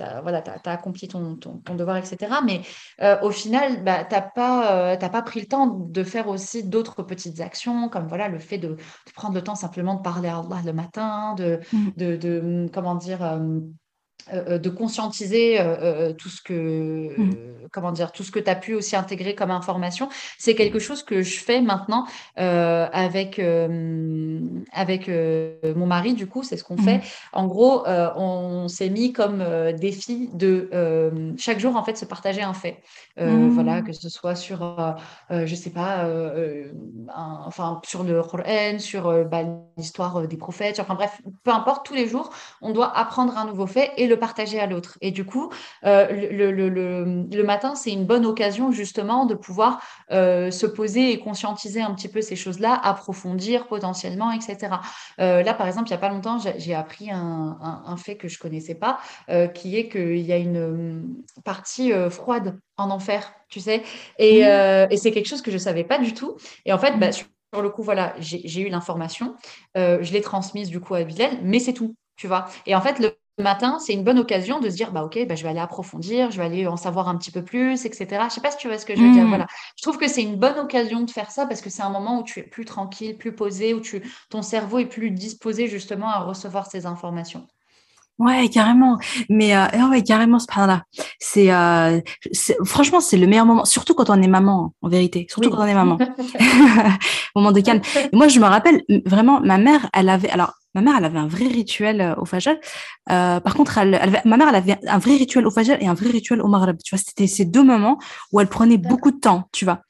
as, 0.00 0.20
voilà, 0.22 0.42
as, 0.46 0.70
accompli 0.70 1.08
ton, 1.08 1.36
ton, 1.36 1.74
devoir, 1.74 1.96
etc. 1.96 2.32
Mais 2.44 2.60
euh, 3.02 3.16
au 3.22 3.30
final, 3.30 3.82
bah, 3.82 4.04
tu 4.04 4.14
n'as 4.14 4.22
pas, 4.22 4.96
pas 4.96 5.22
pris 5.22 5.40
le 5.40 5.46
temps 5.46 5.66
de 5.66 6.04
faire 6.04 6.28
aussi 6.28 6.64
d'autres 6.64 7.02
petites 7.02 7.40
actions 7.40 7.88
comme 7.88 8.06
voilà, 8.06 8.28
le 8.28 8.38
fait 8.38 8.58
de, 8.58 8.76
prendre 9.14 9.34
le 9.34 9.42
temps 9.42 9.54
simplement 9.54 9.94
de 9.94 10.02
parler 10.02 10.28
à 10.28 10.38
Allah 10.38 10.60
le 10.64 10.72
matin, 10.72 11.34
de, 11.34 11.60
de, 11.96 12.16
de 12.16 12.68
comment 12.72 12.94
dire, 12.94 13.38
euh, 14.32 14.44
euh, 14.48 14.58
de 14.58 14.70
conscientiser 14.70 15.60
euh, 15.60 16.14
tout 16.14 16.30
ce 16.30 16.40
que 16.40 17.20
mmh. 17.20 17.68
comment 17.70 17.92
dire 17.92 18.10
tout 18.10 18.22
ce 18.22 18.30
que 18.30 18.38
tu 18.38 18.48
as 18.48 18.54
pu 18.54 18.72
aussi 18.74 18.96
intégrer 18.96 19.34
comme 19.34 19.50
information 19.50 20.08
c'est 20.38 20.54
quelque 20.54 20.78
chose 20.78 21.02
que 21.02 21.20
je 21.20 21.40
fais 21.40 21.60
maintenant 21.60 22.06
avec 22.36 23.38
avec 24.72 25.08
mon 25.08 25.86
mari 25.86 26.14
du 26.14 26.26
coup 26.26 26.42
c'est 26.42 26.56
ce 26.56 26.64
qu'on 26.64 26.78
fait 26.78 26.98
mmh. 26.98 27.02
en 27.34 27.46
gros 27.46 27.84
on 27.86 28.66
s'est 28.68 28.88
mis 28.88 29.12
comme 29.12 29.44
défi 29.78 30.30
de 30.32 30.70
chaque 31.36 31.60
jour 31.60 31.76
en 31.76 31.84
fait 31.84 31.98
se 31.98 32.06
partager 32.06 32.42
un 32.42 32.54
fait 32.54 32.82
voilà 33.18 33.82
mmh. 33.82 33.84
que 33.84 33.92
ce 33.92 34.08
soit 34.08 34.36
sur 34.36 34.96
je 35.30 35.54
sais 35.54 35.70
pas 35.70 36.08
enfin 37.14 37.80
sur 37.84 38.04
le 38.04 38.22
Coran 38.22 38.78
sur 38.78 39.24
bah, 39.26 39.42
l'histoire 39.76 40.26
des 40.26 40.36
prophètes 40.38 40.80
enfin 40.80 40.94
bref 40.94 41.20
peu 41.42 41.50
importe 41.50 41.84
tous 41.84 41.94
les 41.94 42.06
jours 42.06 42.30
on 42.62 42.72
doit 42.72 42.96
apprendre 42.96 43.36
un 43.36 43.44
nouveau 43.44 43.66
fait 43.66 43.92
et 43.98 44.06
le 44.06 44.13
partager 44.16 44.60
à 44.60 44.66
l'autre. 44.66 44.98
Et 45.00 45.10
du 45.10 45.24
coup, 45.24 45.50
euh, 45.84 46.08
le, 46.10 46.50
le, 46.52 46.68
le, 46.68 47.26
le, 47.30 47.42
matin, 47.42 47.74
c'est 47.74 47.92
une 47.92 48.04
bonne 48.04 48.26
occasion 48.26 48.72
justement 48.72 49.26
de 49.26 49.34
pouvoir 49.34 49.82
euh, 50.10 50.50
se 50.50 50.66
poser 50.66 51.12
et 51.12 51.18
conscientiser 51.18 51.82
un 51.82 51.94
petit 51.94 52.08
peu 52.08 52.22
ces 52.22 52.36
choses-là, 52.36 52.74
approfondir 52.82 53.66
potentiellement, 53.66 54.32
etc. 54.32 54.76
Euh, 55.20 55.42
là, 55.42 55.54
par 55.54 55.66
exemple, 55.66 55.88
il 55.88 55.92
n'y 55.92 55.96
a 55.96 55.98
pas 55.98 56.08
longtemps, 56.08 56.38
j'ai 56.38 56.74
appris 56.74 57.10
un, 57.10 57.58
un, 57.86 57.96
fait 57.96 58.16
que 58.16 58.28
je 58.28 58.38
connaissais 58.38 58.74
pas, 58.74 58.98
qui 59.54 59.76
est 59.76 59.88
qu'il 59.88 60.18
y 60.18 60.32
a 60.32 60.36
une 60.36 61.16
partie 61.44 61.92
froide 62.10 62.58
en 62.76 62.90
enfer, 62.90 63.32
tu 63.48 63.60
sais. 63.60 63.82
Et, 64.18 64.42
mmh. 64.42 64.88
et 64.90 64.96
c'est 64.96 65.12
quelque 65.12 65.28
chose 65.28 65.42
que 65.42 65.50
je 65.50 65.58
savais 65.58 65.84
pas 65.84 65.98
du 65.98 66.12
tout. 66.12 66.36
Et 66.64 66.72
en 66.72 66.78
fait, 66.78 66.98
bah, 66.98 67.08
mmh. 67.08 67.12
sur 67.12 67.62
le 67.62 67.70
coup, 67.70 67.82
voilà, 67.82 68.14
j'ai 68.18 68.60
eu 68.60 68.68
l'information, 68.68 69.36
je 69.74 70.12
l'ai 70.12 70.20
transmise 70.20 70.68
du 70.68 70.80
coup 70.80 70.94
à 70.94 71.04
Bilal, 71.04 71.38
mais 71.42 71.60
c'est 71.60 71.72
tout, 71.72 71.94
tu 72.16 72.26
vois. 72.26 72.46
Et 72.66 72.74
en 72.74 72.80
fait, 72.80 72.98
le 72.98 73.16
matin, 73.42 73.78
c'est 73.80 73.92
une 73.92 74.04
bonne 74.04 74.18
occasion 74.18 74.60
de 74.60 74.70
se 74.70 74.76
dire, 74.76 74.92
bah, 74.92 75.04
OK, 75.04 75.18
bah, 75.26 75.34
je 75.34 75.42
vais 75.42 75.48
aller 75.48 75.60
approfondir, 75.60 76.30
je 76.30 76.38
vais 76.38 76.44
aller 76.44 76.66
en 76.66 76.76
savoir 76.76 77.08
un 77.08 77.16
petit 77.16 77.30
peu 77.30 77.42
plus, 77.42 77.84
etc. 77.84 78.06
Je 78.10 78.24
ne 78.24 78.28
sais 78.30 78.40
pas 78.40 78.50
si 78.50 78.58
tu 78.58 78.68
vois 78.68 78.78
ce 78.78 78.86
que 78.86 78.94
je 78.94 79.00
veux 79.00 79.12
dire. 79.12 79.24
Mmh. 79.24 79.28
Voilà. 79.28 79.46
Je 79.76 79.82
trouve 79.82 79.98
que 79.98 80.08
c'est 80.08 80.22
une 80.22 80.36
bonne 80.36 80.58
occasion 80.58 81.00
de 81.00 81.10
faire 81.10 81.30
ça 81.30 81.46
parce 81.46 81.60
que 81.60 81.70
c'est 81.70 81.82
un 81.82 81.90
moment 81.90 82.20
où 82.20 82.22
tu 82.22 82.40
es 82.40 82.42
plus 82.44 82.64
tranquille, 82.64 83.18
plus 83.18 83.34
posé, 83.34 83.74
où 83.74 83.80
tu, 83.80 84.02
ton 84.30 84.42
cerveau 84.42 84.78
est 84.78 84.86
plus 84.86 85.10
disposé 85.10 85.66
justement 85.66 86.08
à 86.08 86.20
recevoir 86.20 86.66
ces 86.66 86.86
informations. 86.86 87.46
Ouais, 88.18 88.48
carrément. 88.48 88.98
Mais 89.28 89.56
euh, 89.56 89.88
ouais, 89.90 90.02
carrément, 90.02 90.38
ce 90.38 90.46
là 90.56 90.84
C'est 91.18 91.52
euh, 91.52 92.00
franchement, 92.64 93.00
c'est 93.00 93.16
le 93.16 93.26
meilleur 93.26 93.44
moment, 93.44 93.64
surtout 93.64 93.94
quand 93.94 94.08
on 94.08 94.22
est 94.22 94.28
maman, 94.28 94.72
en 94.82 94.88
vérité. 94.88 95.26
Surtout 95.28 95.50
quand 95.50 95.62
on 95.62 95.66
est 95.66 95.74
maman. 95.74 95.98
moment 97.34 97.50
de 97.50 97.60
calme. 97.60 97.80
moi, 98.12 98.28
je 98.28 98.38
me 98.38 98.46
rappelle 98.46 98.84
vraiment, 99.04 99.40
ma 99.40 99.58
mère, 99.58 99.90
elle 99.92 100.08
avait, 100.08 100.30
alors 100.30 100.52
Ma 100.74 100.80
mère, 100.80 100.94
elle 100.98 101.04
avait 101.04 101.18
un 101.18 101.28
vrai 101.28 101.46
rituel 101.46 102.00
euh, 102.00 102.14
au 102.16 102.24
Fajr. 102.24 102.56
Euh, 103.10 103.40
par 103.40 103.54
contre, 103.54 103.78
elle, 103.78 104.20
ma 104.24 104.36
mère, 104.36 104.48
elle 104.48 104.56
avait 104.56 104.76
un 104.86 104.98
vrai 104.98 105.16
rituel 105.16 105.46
au 105.46 105.50
Fajr 105.50 105.76
et 105.80 105.86
un 105.86 105.94
vrai 105.94 106.10
rituel 106.10 106.40
au 106.42 106.48
Maghreb. 106.48 106.78
Tu 106.82 106.94
vois, 106.94 107.02
c'était 107.04 107.26
ces 107.26 107.44
deux 107.44 107.62
moments 107.62 107.98
où 108.32 108.40
elle 108.40 108.48
prenait 108.48 108.78
beaucoup 108.78 109.10
de 109.10 109.18
temps, 109.18 109.48
tu 109.52 109.64
vois. 109.64 109.82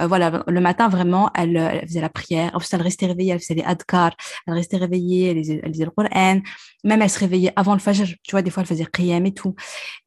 Euh, 0.00 0.06
voilà, 0.06 0.42
le 0.46 0.60
matin, 0.60 0.88
vraiment, 0.88 1.30
elle, 1.34 1.56
elle, 1.56 1.86
faisait 1.86 2.00
la 2.00 2.08
prière. 2.08 2.50
Ensuite, 2.54 2.74
elle 2.74 2.82
restait 2.82 3.06
réveillée, 3.06 3.32
elle 3.32 3.40
faisait 3.40 3.54
les 3.54 3.62
adkar. 3.62 4.12
Elle 4.46 4.54
restait 4.54 4.78
réveillée, 4.78 5.30
elle 5.30 5.36
lisait, 5.36 5.60
elle 5.62 5.70
lisait 5.70 5.84
le 5.84 5.90
Coran. 5.90 6.40
Même, 6.84 7.02
elle 7.02 7.10
se 7.10 7.18
réveillait 7.18 7.52
avant 7.56 7.74
le 7.74 7.78
Fajr. 7.78 8.06
Tu 8.22 8.32
vois, 8.32 8.42
des 8.42 8.50
fois, 8.50 8.62
elle 8.62 8.68
faisait 8.68 8.86
qiyam 8.86 9.24
et 9.26 9.32
tout. 9.32 9.54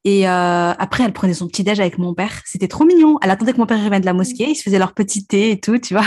Et 0.04 0.28
euh, 0.28 0.74
après, 0.78 1.04
elle 1.04 1.14
prenait 1.14 1.34
son 1.34 1.48
petit 1.48 1.64
déj 1.64 1.80
avec 1.80 1.98
mon 1.98 2.14
père. 2.14 2.42
C'était 2.46 2.68
trop 2.68 2.86
mignon. 2.86 3.18
Elle 3.24 3.32
attendait 3.32 3.54
que 3.54 3.58
mon 3.58 3.66
père 3.66 3.84
revienne 3.84 4.02
de 4.02 4.06
la 4.06 4.14
mosquée. 4.14 4.50
Ils 4.50 4.56
se 4.56 4.62
faisaient 4.62 4.78
leur 4.78 4.94
petit 4.94 5.26
thé 5.26 5.52
et 5.52 5.60
tout, 5.60 5.80
tu 5.80 5.96
vois. 5.96 6.06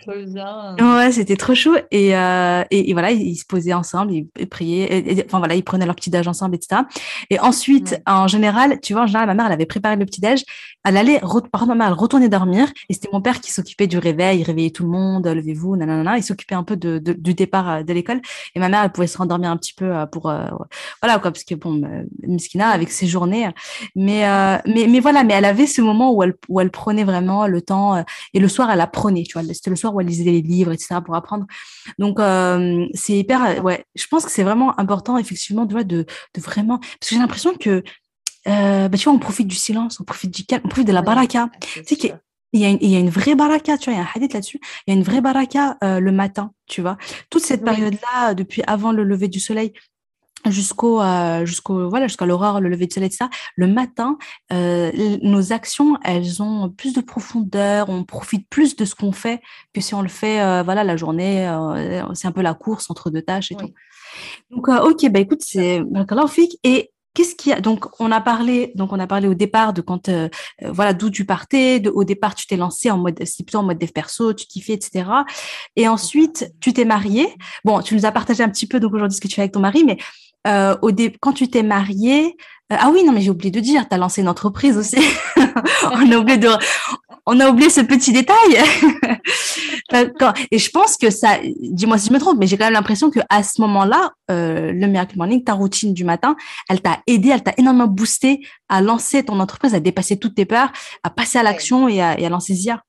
Trop 0.00 0.24
bien. 0.26 0.76
Ouais, 0.80 1.12
c'était 1.12 1.36
trop 1.36 1.54
chou. 1.54 1.76
Et, 1.90 2.16
euh, 2.16 2.62
et, 2.70 2.90
et, 2.90 2.92
voilà, 2.94 3.10
ils 3.10 3.36
se 3.36 3.44
posaient 3.44 3.74
ensemble, 3.74 4.14
ils, 4.14 4.48
priaient. 4.48 5.24
enfin 5.26 5.38
voilà, 5.38 5.54
ils 5.54 5.62
prenaient 5.62 5.84
leur 5.84 5.96
petit 5.96 6.08
déj 6.08 6.26
ensemble, 6.26 6.54
etc. 6.54 6.82
Et 7.28 7.38
ensuite, 7.38 8.00
en 8.06 8.26
général, 8.26 8.80
tu 8.80 8.94
vois, 8.94 9.02
en 9.02 9.06
général, 9.06 9.26
ma 9.26 9.34
mère, 9.34 9.46
elle 9.46 9.52
avait 9.52 9.66
préparé 9.66 9.96
le 9.96 10.06
petit 10.06 10.22
déj. 10.22 10.42
Elle 10.84 10.96
allait, 10.96 11.20
par 11.20 11.60
contre, 11.60 11.66
ma 11.66 11.74
mère, 11.74 11.88
elle 11.88 11.92
retournait 11.92 12.30
dormir. 12.30 12.68
Et 12.88 12.94
c'était 12.94 13.10
mon 13.12 13.20
père 13.20 13.40
qui 13.40 13.52
s'occupait 13.52 13.86
du 13.86 13.98
réveil. 13.98 14.40
Il 14.40 14.44
réveillait 14.44 14.70
tout 14.70 14.84
le 14.84 14.90
monde. 14.90 15.26
Levez-vous, 15.26 15.76
nanana. 15.76 16.16
Il 16.16 16.22
s'occupait 16.22 16.54
un 16.54 16.64
peu 16.64 16.76
de, 16.76 16.98
de, 16.98 17.12
du 17.12 17.34
départ 17.34 17.68
euh, 17.68 17.82
de 17.82 17.92
l'école. 17.92 18.22
Et 18.54 18.60
ma 18.60 18.70
mère, 18.70 18.82
elle 18.84 18.92
pouvait 18.92 19.06
se 19.06 19.18
rendormir 19.18 19.50
un 19.50 19.58
petit 19.58 19.74
peu 19.74 19.79
pour, 20.10 20.22
voilà 21.02 21.18
quoi, 21.18 21.30
parce 21.30 21.44
que 21.44 21.54
bon, 21.54 21.82
Miskina 22.22 22.68
avec 22.68 22.90
ses 22.90 23.10
journée. 23.10 23.48
Mais, 23.94 24.26
euh, 24.26 24.56
mais, 24.66 24.86
mais 24.86 25.00
voilà, 25.00 25.24
mais 25.24 25.34
elle 25.34 25.44
avait 25.44 25.66
ce 25.66 25.82
moment 25.82 26.12
où 26.14 26.22
elle, 26.22 26.34
où 26.48 26.60
elle 26.60 26.70
prenait 26.70 27.04
vraiment 27.04 27.46
le 27.46 27.60
temps. 27.60 27.96
Euh, 27.96 28.02
et 28.32 28.40
le 28.40 28.48
soir, 28.48 28.70
elle 28.70 28.80
apprenait, 28.80 29.24
tu 29.24 29.38
vois. 29.38 29.42
C'était 29.52 29.70
le 29.70 29.76
soir 29.76 29.94
où 29.94 30.00
elle 30.00 30.06
lisait 30.06 30.24
les 30.24 30.40
livres, 30.40 30.72
etc. 30.72 30.96
pour 31.04 31.14
apprendre. 31.14 31.46
Donc, 31.98 32.18
euh, 32.20 32.86
c'est 32.94 33.18
hyper, 33.18 33.62
ouais, 33.62 33.84
je 33.94 34.06
pense 34.06 34.24
que 34.24 34.30
c'est 34.30 34.44
vraiment 34.44 34.78
important, 34.80 35.18
effectivement, 35.18 35.66
de, 35.66 35.82
de, 35.82 36.06
de 36.34 36.40
vraiment, 36.40 36.78
parce 36.78 37.10
que 37.10 37.14
j'ai 37.14 37.18
l'impression 37.18 37.54
que, 37.54 37.82
bah, 38.46 38.88
tu 38.96 39.04
vois, 39.04 39.12
on 39.12 39.18
profite 39.18 39.48
du 39.48 39.56
silence, 39.56 40.00
on 40.00 40.04
profite 40.04 40.30
du 40.30 40.44
calme, 40.44 40.62
on 40.64 40.68
profite 40.68 40.86
de 40.86 40.92
la 40.92 41.02
baraka. 41.02 41.50
Tu 41.86 41.96
sais 41.96 42.14
il 42.52 42.60
y, 42.60 42.64
a 42.64 42.68
une, 42.68 42.78
il 42.80 42.90
y 42.90 42.96
a 42.96 42.98
une 42.98 43.10
vraie 43.10 43.34
baraka, 43.34 43.78
tu 43.78 43.90
vois, 43.90 43.94
il 43.94 44.02
y 44.02 44.04
a 44.04 44.04
un 44.04 44.10
hadith 44.14 44.32
là-dessus. 44.32 44.60
Il 44.86 44.92
y 44.92 44.96
a 44.96 44.98
une 44.98 45.04
vraie 45.04 45.20
baraka 45.20 45.76
le 45.82 46.10
matin, 46.10 46.52
tu 46.66 46.80
vois. 46.80 46.96
Toute 47.30 47.42
cette 47.42 47.64
période-là, 47.64 48.34
depuis 48.34 48.62
avant 48.66 48.92
le 48.92 49.04
lever 49.04 49.28
du 49.28 49.40
soleil, 49.40 49.72
jusqu'au 50.46 51.00
euh, 51.02 51.44
jusqu'au 51.44 51.88
voilà 51.90 52.06
jusqu'à 52.06 52.24
l'aurore 52.24 52.60
le 52.60 52.68
lever 52.68 52.86
de 52.86 52.92
soleil 52.92 53.12
ça 53.12 53.28
le 53.56 53.66
matin 53.66 54.16
euh, 54.52 54.90
nos 55.22 55.52
actions 55.52 55.98
elles 56.02 56.42
ont 56.42 56.70
plus 56.70 56.94
de 56.94 57.00
profondeur 57.00 57.90
on 57.90 58.04
profite 58.04 58.48
plus 58.48 58.74
de 58.76 58.84
ce 58.84 58.94
qu'on 58.94 59.12
fait 59.12 59.42
que 59.74 59.80
si 59.80 59.94
on 59.94 60.00
le 60.00 60.08
fait 60.08 60.40
euh, 60.40 60.62
voilà 60.62 60.82
la 60.82 60.96
journée 60.96 61.46
euh, 61.46 62.02
c'est 62.14 62.28
un 62.28 62.32
peu 62.32 62.42
la 62.42 62.54
course 62.54 62.90
entre 62.90 63.10
deux 63.10 63.22
tâches 63.22 63.52
et 63.52 63.56
tout 63.56 63.70
donc 64.50 64.68
ok 64.68 65.10
bah 65.10 65.20
écoute 65.20 65.42
c'est 65.42 65.82
et 66.64 66.90
Qu'est-ce 67.14 67.34
qu'il 67.34 67.50
y 67.50 67.52
a? 67.52 67.60
Donc, 67.60 68.00
on 68.00 68.12
a 68.12 68.20
parlé, 68.20 68.72
donc 68.76 68.92
on 68.92 68.98
a 68.98 69.06
parlé 69.06 69.26
au 69.26 69.34
départ 69.34 69.72
de 69.72 69.80
quand, 69.80 70.08
euh, 70.08 70.28
voilà, 70.62 70.94
d'où 70.94 71.10
tu 71.10 71.24
partais. 71.24 71.80
De, 71.80 71.90
au 71.90 72.04
départ, 72.04 72.34
tu 72.34 72.46
t'es 72.46 72.56
lancé 72.56 72.90
en 72.90 72.98
mode, 72.98 73.18
c'est 73.24 73.44
plutôt 73.44 73.58
en 73.58 73.64
mode 73.64 73.78
dev 73.78 73.90
perso, 73.90 74.32
tu 74.32 74.46
kiffais, 74.46 74.74
etc. 74.74 75.04
Et 75.76 75.88
ensuite, 75.88 76.52
tu 76.60 76.72
t'es 76.72 76.84
marié. 76.84 77.26
Bon, 77.64 77.80
tu 77.82 77.94
nous 77.94 78.06
as 78.06 78.12
partagé 78.12 78.42
un 78.42 78.48
petit 78.48 78.66
peu 78.66 78.80
donc 78.80 78.94
aujourd'hui 78.94 79.16
ce 79.16 79.20
que 79.20 79.28
tu 79.28 79.34
fais 79.34 79.42
avec 79.42 79.52
ton 79.52 79.60
mari, 79.60 79.84
mais 79.84 79.98
euh, 80.46 80.76
au 80.82 80.90
dé 80.90 81.14
quand 81.20 81.32
tu 81.32 81.48
t'es 81.48 81.62
marié, 81.62 82.36
euh, 82.72 82.76
ah 82.78 82.90
oui, 82.92 83.02
non, 83.04 83.12
mais 83.12 83.20
j'ai 83.20 83.30
oublié 83.30 83.50
de 83.50 83.60
dire, 83.60 83.88
tu 83.88 83.94
as 83.94 83.98
lancé 83.98 84.20
une 84.20 84.28
entreprise 84.28 84.76
aussi. 84.76 85.00
on 85.84 86.12
a 86.12 86.16
oublié 86.16 86.38
de, 86.38 86.48
on 87.26 87.40
a 87.40 87.48
oublié 87.48 87.68
ce 87.68 87.80
petit 87.80 88.12
détail. 88.12 88.36
Et 90.52 90.58
je 90.58 90.70
pense 90.70 90.96
que 90.96 91.10
ça, 91.10 91.38
dis-moi 91.60 91.98
si 91.98 92.08
je 92.08 92.12
me 92.12 92.20
trompe, 92.20 92.38
mais 92.38 92.46
j'ai 92.46 92.56
quand 92.56 92.66
même 92.66 92.74
l'impression 92.74 93.10
que 93.10 93.18
à 93.28 93.42
ce 93.42 93.60
moment-là, 93.62 94.12
euh, 94.30 94.72
le 94.72 94.86
Miracle 94.86 95.16
Morning, 95.16 95.42
ta 95.42 95.54
routine 95.54 95.92
du 95.92 96.04
matin, 96.04 96.36
elle 96.68 96.80
t'a 96.80 97.00
aidé, 97.08 97.30
elle 97.30 97.42
t'a 97.42 97.54
énormément 97.56 97.88
boosté 97.88 98.46
à 98.68 98.80
lancer 98.80 99.24
ton 99.24 99.40
entreprise, 99.40 99.74
à 99.74 99.80
dépasser 99.80 100.16
toutes 100.16 100.36
tes 100.36 100.44
peurs, 100.44 100.72
à 101.02 101.10
passer 101.10 101.38
à 101.38 101.42
l'action 101.42 101.88
et 101.88 102.00
à, 102.00 102.18
et 102.20 102.24
à 102.24 102.28
lancer 102.28 102.54
Zia. 102.54 102.82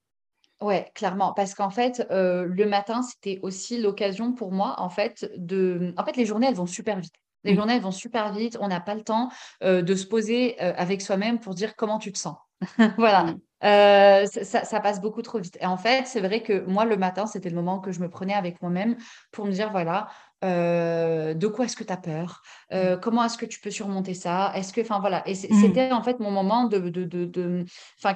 Ouais, 0.61 0.91
clairement, 0.93 1.33
parce 1.33 1.55
qu'en 1.55 1.71
fait, 1.71 2.05
euh, 2.11 2.45
le 2.45 2.67
matin, 2.67 3.01
c'était 3.01 3.39
aussi 3.41 3.81
l'occasion 3.81 4.31
pour 4.33 4.51
moi, 4.51 4.75
en 4.77 4.89
fait, 4.89 5.31
de. 5.35 5.91
En 5.97 6.05
fait, 6.05 6.15
les 6.17 6.25
journées, 6.27 6.45
elles 6.47 6.55
vont 6.55 6.67
super 6.67 6.99
vite. 6.99 7.15
Les 7.43 7.54
mmh. 7.54 7.56
journées, 7.56 7.75
elles 7.75 7.82
vont 7.82 7.91
super 7.91 8.32
vite. 8.34 8.58
On 8.62 8.67
n'a 8.67 8.80
pas 8.80 8.95
le 8.95 9.04
temps 9.04 9.30
euh, 9.63 9.82
de 9.82 9.95
se 9.95 10.06
poser 10.06 10.62
euh, 10.62 10.73
avec 10.77 11.01
soi-même 11.01 11.39
pour 11.39 11.56
dire 11.56 11.75
comment 11.75 11.99
tu 11.99 12.12
te 12.12 12.17
sens. 12.17 12.38
voilà. 12.97 13.23
Mmh. 13.23 13.39
Euh, 13.63 14.25
ça, 14.25 14.80
passe 14.80 15.01
beaucoup 15.01 15.21
trop 15.21 15.38
vite. 15.38 15.58
Et 15.62 15.67
en 15.67 15.77
fait, 15.77 16.08
c'est 16.08 16.21
vrai 16.21 16.41
que 16.41 16.65
moi, 16.65 16.84
le 16.84 16.97
matin, 16.97 17.27
c'était 17.27 17.49
le 17.49 17.56
moment 17.56 17.80
que 17.80 17.91
je 17.91 17.99
me 17.99 18.10
prenais 18.10 18.34
avec 18.34 18.60
moi-même 18.62 18.95
pour 19.32 19.45
me 19.45 19.51
dire, 19.51 19.69
voilà, 19.71 20.08
de 20.41 21.47
quoi 21.47 21.65
est-ce 21.65 21.75
que 21.75 21.84
tu 21.84 21.93
as 21.93 21.97
peur 21.97 22.41
mmh. 22.71 22.97
Comment 23.04 23.23
est-ce 23.23 23.38
que 23.38 23.45
tu 23.45 23.60
peux 23.60 23.69
surmonter 23.69 24.15
ça? 24.15 24.51
Est-ce 24.56 24.73
que, 24.73 24.82
enfin 24.82 24.99
voilà, 24.99 25.21
et 25.27 25.36
c'était 25.36 25.91
en 25.91 26.01
fait 26.01 26.19
mon 26.19 26.32
moment 26.32 26.63
de, 26.65 26.80
de, 26.80 27.06
de, 27.06 27.65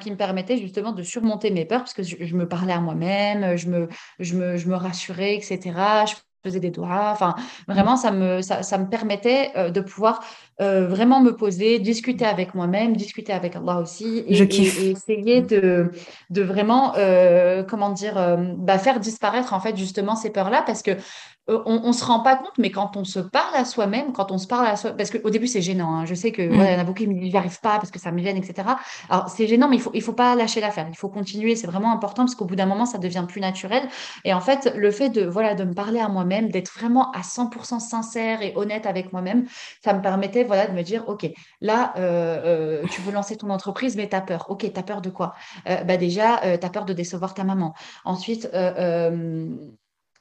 qui 0.01 0.09
me 0.09 0.17
permettait 0.17 0.57
justement 0.57 0.93
de 0.93 1.03
surmonter 1.03 1.51
mes 1.51 1.65
peurs 1.65 1.81
parce 1.81 1.93
que 1.93 2.01
je, 2.01 2.35
me 2.35 2.47
parlais 2.47 2.73
à 2.73 2.79
moi-même, 2.79 3.55
je 3.55 3.69
me, 3.69 3.87
je 4.17 4.35
me, 4.35 4.57
je 4.57 4.67
me 4.67 4.75
rassurais, 4.75 5.35
etc. 5.35 5.59
Je 6.07 6.15
faisais 6.45 6.59
des 6.59 6.71
doigts. 6.71 7.09
Enfin, 7.11 7.35
vraiment, 7.67 7.97
ça 7.97 8.11
me, 8.11 8.41
ça, 8.41 8.77
me 8.77 8.87
permettait 8.87 9.51
euh, 9.57 9.69
de 9.69 9.81
pouvoir 9.81 10.23
vraiment 10.59 11.21
me 11.21 11.35
poser, 11.35 11.79
discuter 11.79 12.25
avec 12.25 12.55
moi-même, 12.55 12.95
discuter 12.95 13.33
avec 13.33 13.55
Allah 13.55 13.79
aussi, 13.79 14.23
et, 14.27 14.41
essayer 14.91 15.41
de, 15.41 15.91
de 16.29 16.41
vraiment, 16.41 16.93
comment 17.67 17.91
dire, 17.91 18.37
bah, 18.57 18.77
faire 18.77 18.99
disparaître 18.99 19.53
en 19.53 19.59
fait 19.59 19.75
justement 19.75 20.15
ces 20.15 20.29
peurs-là, 20.29 20.63
parce 20.65 20.81
que 20.81 20.91
euh, 21.47 21.61
on 21.67 21.87
ne 21.87 21.93
se 21.93 22.03
rend 22.03 22.21
pas 22.21 22.37
compte, 22.37 22.57
mais 22.57 22.71
quand 22.71 22.97
on 22.97 23.03
se 23.03 23.19
parle 23.19 23.55
à 23.55 23.65
soi-même, 23.65 24.13
quand 24.13 24.31
on 24.31 24.39
se 24.39 24.47
parle 24.47 24.65
à 24.65 24.75
soi 24.75 24.91
parce 24.91 25.11
qu'au 25.11 25.29
début 25.29 25.45
c'est 25.45 25.61
gênant, 25.61 25.93
hein. 25.95 26.05
je 26.05 26.15
sais 26.15 26.31
que 26.31 26.41
mm. 26.41 26.55
y 26.55 26.75
en 26.75 26.79
a 26.79 26.83
beaucoup 26.83 26.97
qui 26.97 27.07
me 27.07 27.13
disent 27.13 27.31
j'y 27.31 27.59
pas 27.61 27.77
parce 27.77 27.91
que 27.91 27.99
ça 27.99 28.11
me 28.11 28.19
gêne, 28.19 28.37
etc. 28.37 28.67
Alors 29.11 29.29
c'est 29.29 29.45
gênant, 29.45 29.69
mais 29.69 29.75
il 29.75 29.81
faut, 29.81 29.91
il 29.93 30.01
faut 30.01 30.13
pas 30.13 30.35
lâcher 30.35 30.59
l'affaire, 30.59 30.87
il 30.89 30.97
faut 30.97 31.09
continuer, 31.09 31.55
c'est 31.55 31.67
vraiment 31.67 31.93
important 31.93 32.23
parce 32.23 32.33
qu'au 32.33 32.45
bout 32.45 32.55
d'un 32.55 32.65
moment 32.65 32.87
ça 32.87 32.97
devient 32.97 33.25
plus 33.27 33.41
naturel. 33.41 33.87
Et 34.23 34.33
en 34.33 34.41
fait, 34.41 34.73
le 34.75 34.89
fait 34.89 35.09
de, 35.09 35.23
voilà, 35.23 35.53
de 35.53 35.63
me 35.65 35.73
parler 35.75 35.99
à 35.99 36.07
moi-même, 36.07 36.49
d'être 36.49 36.71
vraiment 36.73 37.11
à 37.11 37.21
100% 37.21 37.79
sincère 37.79 38.41
et 38.41 38.53
honnête 38.55 38.87
avec 38.87 39.13
moi-même, 39.13 39.45
ça 39.83 39.93
me 39.93 40.01
permettait 40.01 40.44
voilà, 40.45 40.67
de 40.67 40.73
me 40.73 40.81
dire 40.83 41.07
ok, 41.09 41.27
là 41.61 41.93
euh, 41.97 42.81
euh, 42.83 42.87
tu 42.91 43.01
veux 43.01 43.11
lancer 43.11 43.37
ton 43.37 43.49
entreprise, 43.49 43.95
mais 43.95 44.09
tu 44.09 44.15
as 44.15 44.21
peur. 44.21 44.45
Ok, 44.49 44.71
tu 44.71 44.79
as 44.79 44.83
peur 44.83 45.01
de 45.01 45.09
quoi? 45.09 45.35
Bah 45.65 45.97
Déjà, 45.97 46.39
tu 46.57 46.65
as 46.65 46.69
peur 46.69 46.85
de 46.85 46.93
décevoir 46.93 47.33
ta 47.33 47.43
maman. 47.43 47.73
Ensuite, 48.05 48.49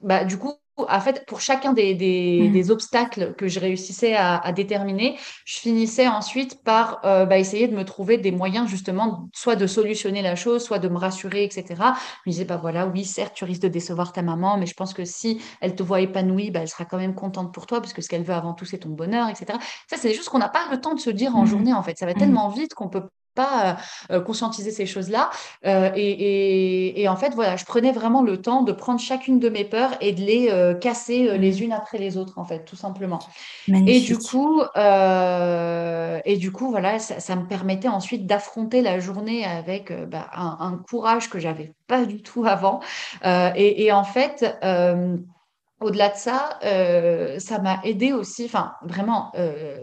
bah, 0.00 0.24
du 0.24 0.38
coup, 0.38 0.54
en 0.76 1.00
fait, 1.00 1.24
pour 1.26 1.40
chacun 1.40 1.72
des, 1.72 1.94
des, 1.94 2.64
mmh. 2.64 2.70
obstacles 2.70 3.34
que 3.34 3.46
je 3.46 3.60
réussissais 3.60 4.14
à, 4.14 4.52
déterminer, 4.52 5.16
je 5.44 5.58
finissais 5.58 6.08
ensuite 6.08 6.62
par 6.64 7.00
euh, 7.04 7.26
bah, 7.26 7.38
essayer 7.38 7.68
de 7.68 7.76
me 7.76 7.84
trouver 7.84 8.18
des 8.18 8.32
moyens 8.32 8.68
justement, 8.68 9.28
soit 9.32 9.56
de 9.56 9.66
solutionner 9.66 10.22
la 10.22 10.34
chose, 10.36 10.64
soit 10.64 10.78
de 10.78 10.88
me 10.88 10.98
rassurer, 10.98 11.44
etc. 11.44 11.64
Je 11.68 12.30
me 12.30 12.32
disais, 12.32 12.44
bah 12.44 12.58
voilà, 12.60 12.86
oui, 12.86 13.04
certes, 13.04 13.34
tu 13.34 13.44
risques 13.44 13.62
de 13.62 13.68
décevoir 13.68 14.12
ta 14.12 14.22
maman, 14.22 14.56
mais 14.58 14.66
je 14.66 14.74
pense 14.74 14.94
que 14.94 15.04
si 15.04 15.40
elle 15.60 15.74
te 15.74 15.82
voit 15.82 16.00
épanouie, 16.00 16.50
bah, 16.50 16.60
elle 16.60 16.68
sera 16.68 16.84
quand 16.84 16.98
même 16.98 17.14
contente 17.14 17.54
pour 17.54 17.66
toi, 17.66 17.80
parce 17.80 17.92
que 17.92 18.02
ce 18.02 18.08
qu'elle 18.08 18.24
veut 18.24 18.34
avant 18.34 18.54
tout, 18.54 18.64
c'est 18.64 18.78
ton 18.78 18.90
bonheur, 18.90 19.28
etc. 19.28 19.58
Ça, 19.88 19.96
c'est 19.96 20.08
des 20.08 20.14
choses 20.14 20.28
qu'on 20.28 20.38
n'a 20.38 20.48
pas 20.48 20.66
le 20.70 20.80
temps 20.80 20.94
de 20.94 21.00
se 21.00 21.10
dire 21.10 21.36
en 21.36 21.44
mmh. 21.44 21.46
journée, 21.46 21.72
en 21.72 21.82
fait. 21.82 21.96
Ça 21.98 22.06
va 22.06 22.12
mmh. 22.12 22.18
tellement 22.18 22.48
vite 22.48 22.74
qu'on 22.74 22.88
peut 22.88 23.02
pas 23.34 23.76
euh, 24.10 24.20
conscientiser 24.20 24.70
ces 24.70 24.86
choses-là. 24.86 25.30
Euh, 25.66 25.90
et, 25.94 27.06
en 27.08 27.16
fait, 27.16 27.34
voilà, 27.34 27.56
je 27.56 27.64
prenais 27.64 27.92
vraiment 27.92 28.22
le 28.22 28.40
temps 28.40 28.62
de 28.62 28.72
prendre 28.72 29.00
chacune 29.00 29.38
de 29.38 29.48
mes 29.48 29.64
peurs 29.64 29.92
et 30.00 30.12
de 30.12 30.20
les 30.20 30.48
euh, 30.50 30.74
casser 30.74 31.38
les 31.38 31.52
mmh. 31.52 31.64
unes 31.64 31.72
après 31.72 31.98
les 31.98 32.16
autres, 32.16 32.38
en 32.38 32.44
fait, 32.44 32.64
tout 32.64 32.76
simplement. 32.76 33.20
Et 33.68 34.00
du 34.00 34.18
coup, 34.18 34.62
et 34.62 36.36
du 36.36 36.52
coup, 36.52 36.70
voilà, 36.70 36.98
ça, 36.98 37.36
me 37.36 37.46
permettait 37.46 37.88
ensuite 37.88 38.26
d'affronter 38.26 38.82
la 38.82 39.00
journée 39.00 39.44
avec 39.44 39.92
bah, 40.08 40.28
un, 40.34 40.80
courage 40.88 41.28
que 41.30 41.38
j'avais 41.38 41.72
pas 41.86 42.04
du 42.04 42.22
tout 42.22 42.44
avant. 42.46 42.80
Et, 43.24 43.92
en 43.92 44.04
fait. 44.04 44.44
Au-delà 45.84 46.08
de 46.08 46.16
ça, 46.16 46.58
ça 47.38 47.58
m'a 47.58 47.80
aidé 47.84 48.12
aussi, 48.12 48.46
enfin 48.46 48.72
vraiment, 48.82 49.32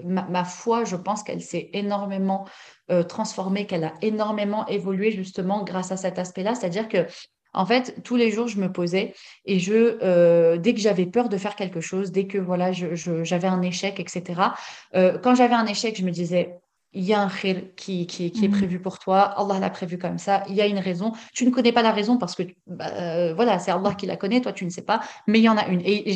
ma, 0.03 0.23
ma, 0.23 0.43
foi, 0.43 0.83
je 0.83 0.95
pense 0.95 1.21
qu'elle 1.23 1.41
s'est 1.41 1.69
énormément 1.73 2.45
euh, 2.91 3.03
transformée, 3.03 3.67
qu'elle 3.67 3.85
a 3.85 3.93
énormément 4.01 4.67
évolué 4.67 5.11
justement 5.11 5.63
grâce 5.63 5.93
à 5.93 5.97
cet 5.97 6.19
aspect-là. 6.19 6.55
C'est-à-dire 6.55 6.89
que 6.89 7.05
en 7.53 7.65
fait, 7.65 8.01
tous 8.03 8.17
les 8.17 8.31
jours, 8.31 8.47
je 8.47 8.59
me 8.59 8.69
posais 8.69 9.13
et 9.45 9.59
je, 9.59 9.97
euh, 10.01 10.57
dès 10.57 10.73
que 10.73 10.79
j'avais 10.81 11.05
peur 11.05 11.29
de 11.29 11.37
faire 11.37 11.55
quelque 11.55 11.79
chose, 11.79 12.11
dès 12.11 12.27
que 12.27 12.37
voilà, 12.37 12.71
j'avais 12.73 13.47
un 13.47 13.61
échec, 13.61 13.99
etc. 13.99 14.41
Euh, 14.95 15.17
quand 15.19 15.35
j'avais 15.35 15.53
un 15.53 15.67
échec, 15.67 15.97
je 15.97 16.03
me 16.03 16.11
disais, 16.11 16.53
il 16.93 17.03
y 17.03 17.13
a 17.13 17.21
un 17.21 17.29
khir 17.29 17.73
qui, 17.75 18.05
qui, 18.05 18.25
est 18.25 18.47
mm. 18.47 18.51
prévu 18.51 18.79
pour 18.79 18.99
toi, 18.99 19.21
Allah 19.21 19.59
l'a 19.59 19.69
prévu 19.69 19.97
comme 19.97 20.17
ça, 20.17 20.43
il 20.49 20.55
y 20.55 20.61
a 20.61 20.65
une 20.65 20.79
raison. 20.79 21.13
Tu 21.33 21.45
ne 21.45 21.51
connais 21.51 21.71
pas 21.71 21.81
la 21.81 21.91
raison 21.91 22.17
parce 22.17 22.35
que 22.35 22.43
bah, 22.67 22.87
euh, 22.93 23.33
voilà, 23.33 23.59
c'est 23.59 23.71
Allah 23.71 23.93
qui 23.95 24.05
la 24.05 24.17
connaît, 24.17 24.41
toi 24.41 24.51
tu 24.51 24.65
ne 24.65 24.69
sais 24.69 24.81
pas, 24.81 25.01
mais 25.27 25.39
il 25.39 25.43
y 25.43 25.49
en 25.49 25.57
a 25.57 25.67
une. 25.67 25.81
Et, 25.85 26.11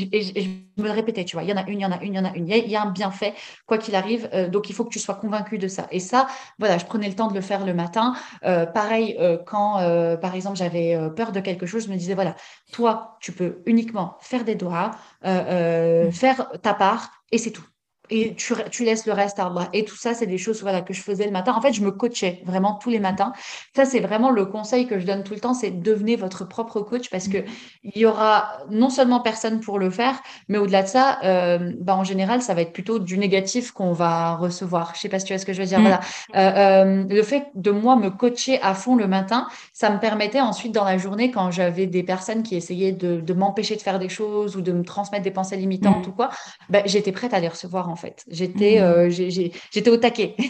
je 0.76 0.82
me 0.82 0.88
le 0.88 0.92
répétais, 0.92 1.24
tu 1.24 1.36
vois, 1.36 1.44
il 1.44 1.50
y 1.50 1.54
en 1.54 1.58
a 1.58 1.68
une, 1.70 1.80
il 1.80 1.84
y 1.84 1.86
en 1.86 1.92
a 1.92 2.02
une, 2.02 2.14
il 2.14 2.18
y 2.18 2.20
en 2.20 2.26
a 2.26 2.36
une. 2.36 2.48
Il 2.48 2.70
y 2.70 2.76
a, 2.76 2.82
un 2.82 2.92
bienfait, 2.92 3.34
quoi 3.66 3.78
qu'il 3.78 3.96
arrive, 3.96 4.30
euh, 4.34 4.50
donc 4.50 4.70
il 4.70 4.74
faut 4.74 4.84
que 4.84 4.90
tu 4.90 5.00
sois 5.00 5.16
convaincu 5.16 5.58
de 5.58 5.68
ça. 5.68 5.88
Et 5.92 6.00
ça, 6.00 6.28
voilà, 6.60 6.78
je 6.78 6.86
prenais 6.86 7.08
le 7.08 7.16
temps 7.16 7.28
de 7.28 7.34
le 7.34 7.42
faire 7.42 7.66
le 7.66 7.74
matin. 7.74 8.14
Euh, 8.44 8.66
pareil, 8.66 9.18
quand 9.46 9.76
par 10.22 10.36
exemple 10.36 10.58
j'avais 10.58 10.98
peur 11.16 11.32
de 11.32 11.40
quelque 11.40 11.66
chose, 11.66 11.86
je 11.86 11.92
me 11.92 11.96
disais, 11.96 12.16
voilà, 12.16 12.36
toi, 12.74 13.18
tu 13.22 13.32
peux 13.32 13.62
uniquement 13.66 14.18
faire 14.20 14.44
des 14.44 14.56
doigts, 14.56 14.92
mm. 15.24 16.12
faire 16.12 16.50
ta 16.62 16.74
part, 16.74 17.12
et 17.32 17.38
c'est 17.38 17.52
tout 17.52 17.64
et 18.10 18.36
tu, 18.36 18.54
tu, 18.72 18.84
laisses 18.84 19.06
le 19.06 19.14
reste 19.14 19.40
à 19.40 19.48
Allah. 19.48 19.70
Et 19.74 19.86
tout 19.86 19.96
ça, 19.96 20.14
c'est 20.14 20.28
des 20.28 20.38
choses 20.38 20.62
voilà, 20.62 20.82
que 20.82 20.94
je 20.94 21.02
faisais 21.02 21.26
le 21.26 21.32
matin. 21.32 21.54
En 21.54 21.62
fait, 21.62 21.74
je 21.74 21.82
me 21.82 21.92
coachais 21.92 22.42
vraiment 22.46 22.76
tous 22.76 22.90
les 22.90 23.00
matins. 23.00 23.34
Ça, 23.76 23.86
c'est 23.86 24.00
vraiment 24.00 24.30
le 24.30 24.46
conseil 24.46 24.88
que 24.88 25.00
je 25.00 25.06
donne 25.06 25.24
tout 25.24 25.34
le 25.34 25.40
temps, 25.40 25.54
c'est 25.54 25.72
devenez 25.72 26.16
votre 26.16 26.48
propre 26.48 26.82
coach 26.82 27.10
parce 27.10 27.28
que 27.28 27.40
il 27.84 27.98
y 27.98 28.06
aura 28.06 28.60
non 28.70 28.90
seulement 28.90 29.20
personne 29.20 29.60
pour 29.60 29.80
le 29.80 29.90
faire, 29.90 30.16
mais 30.50 30.58
au-delà 30.58 30.84
de 30.84 30.88
ça, 30.88 31.20
euh, 31.24 31.74
bah, 31.80 31.96
en 31.96 32.04
général, 32.04 32.42
ça 32.42 32.54
va 32.54 32.62
être 32.62 32.74
plutôt 32.74 33.00
du 33.00 33.18
négatif 33.18 33.72
qu'on 33.72 33.94
va 33.94 34.36
recevoir. 34.36 34.94
Je 34.96 35.02
sais 35.02 35.10
pas 35.10 35.20
si 35.20 35.26
tu 35.26 35.34
vois 35.34 35.40
ce 35.40 35.46
que 35.46 35.54
je 35.54 35.62
veux 35.62 35.68
dire. 35.68 35.80
Mm. 35.80 35.84
Voilà. 35.84 36.00
Euh, 36.36 36.84
euh, 36.84 37.04
le 37.08 37.24
fait 37.24 37.48
de 37.56 37.72
moi 37.72 37.96
me 37.96 38.10
coacher 38.10 38.62
à 38.62 38.74
fond 38.74 38.96
le 38.96 39.08
matin, 39.08 39.48
ça 39.74 39.90
me 39.90 40.00
permettait 40.00 40.42
ensuite 40.42 40.74
dans 40.74 40.86
la 40.86 40.98
journée, 40.98 41.32
quand 41.32 41.52
j'avais 41.52 41.88
des 41.88 42.04
personnes 42.04 42.44
qui 42.44 42.56
essayaient 42.56 42.92
de, 42.92 43.20
de 43.22 43.34
m'empêcher 43.34 43.76
de 43.76 43.82
faire 43.82 44.00
des 44.00 44.10
choses 44.10 44.56
ou 44.56 44.62
de 44.62 44.72
me 44.72 44.84
transmettre 44.84 45.24
des 45.24 45.32
pensées 45.32 45.58
limitantes 45.58 46.06
mm. 46.06 46.10
ou 46.10 46.14
quoi, 46.14 46.30
bah, 46.70 46.82
j'étais 46.86 47.12
prête 47.12 47.34
à 47.34 47.40
les 47.40 47.48
recevoir 47.48 47.90
en 47.90 47.95
fait. 47.96 48.24
J'étais, 48.30 48.80
mmh. 48.80 48.84
euh, 48.84 49.10
j'étais 49.10 49.90
au 49.90 49.98
taquet. 49.98 50.36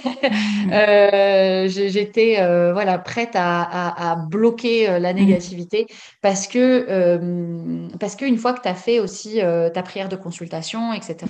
Mmh. 0.66 0.74
euh, 0.74 1.68
j'étais 1.68 2.38
euh, 2.40 2.74
voilà 2.74 2.98
prête 2.98 3.32
à, 3.36 4.12
à, 4.12 4.16
bloquer 4.16 5.00
la 5.00 5.14
mmh. 5.14 5.16
négativité 5.16 5.88
parce 6.22 6.48
que 6.48 7.90
parce 8.00 8.16
qu'une 8.16 8.38
fois 8.38 8.54
que 8.54 8.62
tu 8.62 8.68
as 8.68 8.74
fait 8.74 9.00
aussi 9.00 9.40
ta 9.74 9.84
prière 9.84 10.10
de 10.10 10.16
consultation, 10.16 10.94
etc. 10.94 11.26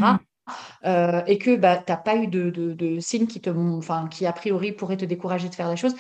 et 1.28 1.38
que 1.38 1.56
bah, 1.56 1.78
tu 1.78 1.91
n'as 1.91 1.97
pas 1.97 2.15
eu 2.15 2.28
de, 2.28 2.49
de, 2.49 2.73
de 2.73 2.99
signes 2.99 3.28
qui, 3.28 3.41
te, 3.41 3.49
enfin, 3.49 4.08
qui 4.10 4.25
a 4.25 4.34
priori 4.34 4.71
pourraient 4.71 4.97
te 4.97 5.06
décourager 5.06 5.49
de 5.49 5.56
faire 5.56 5.67
la 5.67 5.75
chose, 5.75 5.95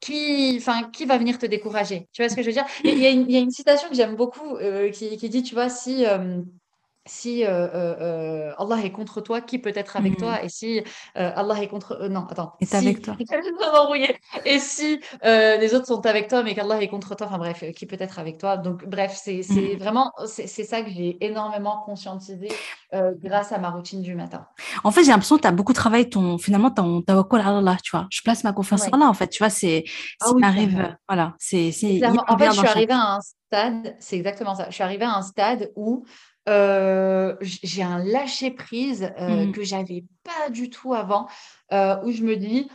qui, 0.00 0.56
enfin, 0.58 0.90
qui 0.92 1.06
va 1.06 1.16
venir 1.18 1.38
te 1.38 1.46
décourager? 1.46 2.08
Tu 2.12 2.22
vois 2.22 2.28
ce 2.28 2.36
que 2.36 2.42
je 2.42 2.48
veux 2.48 2.52
dire? 2.52 2.66
Il 2.84 2.98
y, 2.98 3.32
y, 3.32 3.36
a 3.36 3.40
une 3.40 3.50
citation 3.50 3.88
que 3.88 3.94
j'aime 3.94 4.16
beaucoup 4.16 4.58
qui, 4.92 5.16
qui, 5.16 5.28
dit, 5.28 5.42
tu 5.42 5.54
vois, 5.54 5.70
si 5.70 6.04
si 7.08 7.44
euh, 7.44 7.48
euh, 7.74 7.96
euh, 8.00 8.52
Allah 8.58 8.84
est 8.84 8.92
contre 8.92 9.20
toi, 9.20 9.40
qui 9.40 9.58
peut 9.58 9.72
être 9.74 9.96
avec 9.96 10.16
toi? 10.16 10.34
Mmh. 10.34 10.44
Et 10.44 10.48
si 10.48 10.82
Allah 11.14 11.62
est 11.62 11.68
contre... 11.68 12.08
non, 12.08 12.26
attends. 12.30 12.54
Est 12.60 12.74
avec 12.74 13.02
toi. 13.02 13.16
Et 14.44 14.58
si 14.58 15.00
les 15.24 15.74
autres 15.74 15.86
sont 15.86 16.04
avec 16.06 16.28
toi, 16.28 16.42
mais 16.42 16.54
qu'Allah 16.54 16.80
est 16.82 16.88
contre 16.88 17.16
toi, 17.16 17.26
enfin 17.26 17.38
bref, 17.38 17.64
qui 17.74 17.86
peut 17.86 17.96
être 17.98 18.18
avec 18.18 18.38
toi? 18.38 18.56
Donc 18.56 18.86
bref, 18.86 19.18
c'est 19.22 19.40
mmh. 19.48 19.78
vraiment, 19.78 20.12
c'est 20.26 20.46
ça 20.46 20.82
que 20.82 20.90
j'ai 20.90 21.16
énormément 21.24 21.82
conscientisé 21.84 22.48
grâce 22.92 23.52
à 23.52 23.58
ma 23.58 23.70
routine 23.70 24.02
du 24.02 24.14
matin. 24.14 24.46
En 24.84 24.90
fait, 24.90 25.02
j'ai 25.02 25.10
l'impression 25.10 25.36
que 25.36 25.42
tu 25.42 25.48
as 25.48 25.52
beaucoup 25.52 25.72
travaillé 25.72 26.08
ton, 26.08 26.38
finalement, 26.38 26.70
ton 26.70 27.02
tawakkul 27.02 27.40
Allah, 27.40 27.76
tu 27.82 27.90
vois? 27.90 28.06
Je 28.10 28.20
place 28.22 28.44
ma 28.44 28.52
confiance 28.52 28.86
en 28.88 28.96
Allah, 28.96 29.08
en 29.08 29.14
fait, 29.14 29.28
tu 29.28 29.38
vois, 29.38 29.50
c'est, 29.50 29.84
ah, 30.20 30.30
oui, 30.34 30.42
arrive, 30.44 30.96
voilà, 31.08 31.34
c'est... 31.38 31.68
En 32.28 32.38
fait, 32.38 32.46
je 32.46 32.58
suis 32.58 32.66
arrivée 32.66 32.92
à 32.92 33.16
un 33.16 33.20
stade, 33.20 33.96
c'est 33.98 34.16
exactement 34.16 34.54
ça, 34.54 34.66
je 34.68 34.74
suis 34.74 34.84
arrivée 34.84 35.04
à 35.04 35.16
un 35.16 35.22
stade 35.22 35.70
où 35.74 36.04
euh, 36.48 37.36
j'ai 37.40 37.82
un 37.82 38.02
lâcher 38.02 38.50
prise 38.50 39.12
euh, 39.20 39.46
mmh. 39.46 39.52
que 39.52 39.62
j'avais 39.62 40.04
pas 40.24 40.50
du 40.50 40.70
tout 40.70 40.94
avant, 40.94 41.28
euh, 41.72 41.96
où 42.04 42.10
je 42.10 42.22
me 42.22 42.36
dis 42.36 42.68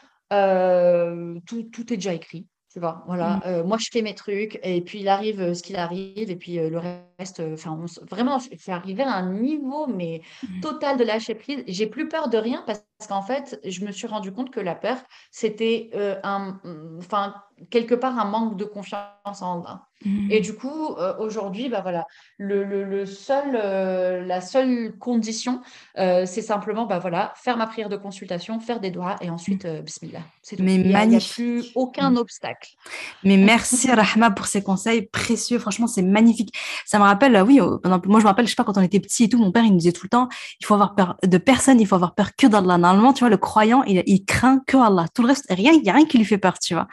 tout, 1.45 1.63
tout, 1.63 1.93
est 1.93 1.97
déjà 1.97 2.13
écrit. 2.13 2.47
Tu 2.71 2.79
vois, 2.79 3.03
voilà. 3.05 3.39
Mmh. 3.45 3.67
moi, 3.67 3.77
je 3.77 3.89
fais 3.91 4.01
mes 4.01 4.15
trucs 4.15 4.59
et 4.63 4.81
puis 4.81 5.01
il 5.01 5.07
arrive 5.07 5.53
ce 5.53 5.61
qu'il 5.61 5.75
arrive 5.75 6.31
et 6.31 6.35
puis 6.35 6.55
le 6.55 6.79
reste. 6.79 7.39
Enfin, 7.53 7.79
vraiment, 8.09 8.39
c'est 8.39 8.71
arrivé 8.71 9.03
à 9.03 9.13
un 9.13 9.31
niveau 9.31 9.85
mais 9.85 10.21
mmh. 10.41 10.61
total 10.61 10.97
de 10.97 11.03
lâcher 11.03 11.35
prise. 11.35 11.63
J'ai 11.67 11.85
plus 11.85 12.07
peur 12.07 12.29
de 12.29 12.37
rien 12.37 12.63
parce 12.65 12.83
qu'en 13.07 13.21
fait, 13.21 13.59
je 13.63 13.85
me 13.85 13.91
suis 13.91 14.07
rendu 14.07 14.31
compte 14.31 14.49
que 14.49 14.59
la 14.59 14.73
peur, 14.73 14.97
c'était 15.29 15.91
un, 16.23 16.59
enfin, 16.97 17.35
quelque 17.69 17.95
part 17.95 18.17
un 18.17 18.25
manque 18.25 18.57
de 18.57 18.65
confiance 18.65 19.41
en 19.41 19.59
moi. 19.59 19.87
Et 20.29 20.39
mmh. 20.39 20.41
du 20.41 20.53
coup, 20.53 20.95
euh, 20.97 21.13
aujourd'hui, 21.19 21.69
bah 21.69 21.79
voilà, 21.81 22.05
le, 22.37 22.63
le, 22.63 23.05
seul, 23.05 23.55
euh, 23.55 24.25
la 24.25 24.41
seule 24.41 24.93
condition, 24.99 25.61
euh, 25.97 26.25
c'est 26.25 26.41
simplement 26.41 26.85
bah 26.85 26.99
voilà, 26.99 27.33
faire 27.37 27.55
ma 27.55 27.67
prière 27.67 27.87
de 27.87 27.95
consultation, 27.95 28.59
faire 28.59 28.81
des 28.81 28.91
doigts 28.91 29.15
et 29.21 29.29
ensuite, 29.29 29.65
bismillah. 29.65 30.19
Mais 30.59 30.75
il 30.75 30.87
n'y 30.87 31.15
a, 31.15 31.19
plus 31.19 31.71
aucun 31.75 32.11
mmh. 32.11 32.17
obstacle. 32.17 32.71
Mais 33.23 33.37
merci 33.37 33.89
Rahma 33.91 34.31
pour 34.31 34.47
ces 34.47 34.61
conseils 34.61 35.03
précieux. 35.03 35.57
Franchement, 35.57 35.87
c'est 35.87 36.01
magnifique. 36.01 36.53
Ça 36.85 36.99
me 36.99 37.03
rappelle, 37.03 37.41
oui, 37.41 37.59
moi 37.61 38.19
je 38.19 38.23
me 38.23 38.27
rappelle, 38.27 38.45
je 38.45 38.51
sais 38.51 38.55
pas, 38.55 38.65
quand 38.65 38.77
on 38.77 38.81
était 38.81 38.99
petit 38.99 39.25
et 39.25 39.29
tout, 39.29 39.37
mon 39.37 39.53
père, 39.53 39.63
il 39.63 39.71
nous 39.71 39.77
disait 39.77 39.93
tout 39.93 40.05
le 40.05 40.09
temps, 40.09 40.27
il 40.59 40.65
faut 40.65 40.73
avoir 40.73 40.95
peur 40.95 41.15
de 41.23 41.37
personne, 41.37 41.79
il 41.79 41.87
faut 41.87 41.95
avoir 41.95 42.13
peur 42.13 42.35
que 42.35 42.47
d'Allah. 42.47 42.77
Normalement, 42.77 43.13
tu 43.13 43.21
vois, 43.21 43.29
le 43.29 43.37
croyant, 43.37 43.83
il, 43.83 44.03
il 44.05 44.25
craint 44.25 44.59
que 44.67 44.75
Allah. 44.75 45.05
Tout 45.13 45.21
le 45.21 45.29
reste, 45.29 45.45
rien, 45.49 45.71
il 45.71 45.81
n'y 45.81 45.89
a 45.89 45.93
rien 45.93 46.05
qui 46.05 46.17
lui 46.17 46.25
fait 46.25 46.37
peur, 46.37 46.59
tu 46.59 46.73
vois. 46.73 46.87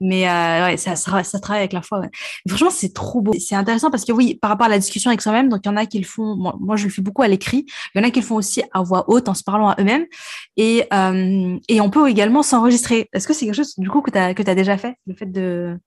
Mais 0.00 0.28
euh, 0.28 0.66
ouais, 0.66 0.76
ça, 0.76 0.96
ça, 0.96 1.40
travaille 1.40 1.62
avec 1.62 1.72
la 1.72 1.82
foi. 1.82 2.02
Franchement, 2.48 2.70
c'est 2.70 2.92
trop 2.92 3.20
beau. 3.20 3.34
C'est 3.38 3.54
intéressant 3.54 3.90
parce 3.90 4.04
que 4.04 4.12
oui, 4.12 4.36
par 4.36 4.50
rapport 4.50 4.66
à 4.66 4.70
la 4.70 4.78
discussion 4.78 5.10
avec 5.10 5.20
soi-même, 5.20 5.48
donc 5.48 5.60
il 5.64 5.68
y 5.68 5.70
en 5.70 5.76
a 5.76 5.86
qui 5.86 5.98
le 5.98 6.04
font. 6.04 6.36
Moi, 6.36 6.76
je 6.76 6.84
le 6.84 6.90
fais 6.90 7.02
beaucoup 7.02 7.22
à 7.22 7.28
l'écrit. 7.28 7.66
Il 7.94 8.00
y 8.00 8.04
en 8.04 8.06
a 8.06 8.10
qui 8.10 8.20
le 8.20 8.26
font 8.26 8.36
aussi 8.36 8.62
à 8.72 8.82
voix 8.82 9.04
haute 9.08 9.28
en 9.28 9.34
se 9.34 9.42
parlant 9.42 9.70
à 9.70 9.80
eux-mêmes. 9.80 10.06
Et 10.56 10.84
euh, 10.92 11.58
et 11.68 11.80
on 11.80 11.90
peut 11.90 12.08
également 12.08 12.42
s'enregistrer. 12.42 13.08
Est-ce 13.12 13.26
que 13.26 13.34
c'est 13.34 13.46
quelque 13.46 13.56
chose 13.56 13.74
du 13.76 13.90
coup 13.90 14.02
que 14.02 14.10
tu 14.10 14.18
as 14.18 14.34
que 14.34 14.48
as 14.48 14.54
déjà 14.54 14.78
fait, 14.78 14.96
le 15.06 15.14
fait 15.14 15.26
de 15.26 15.78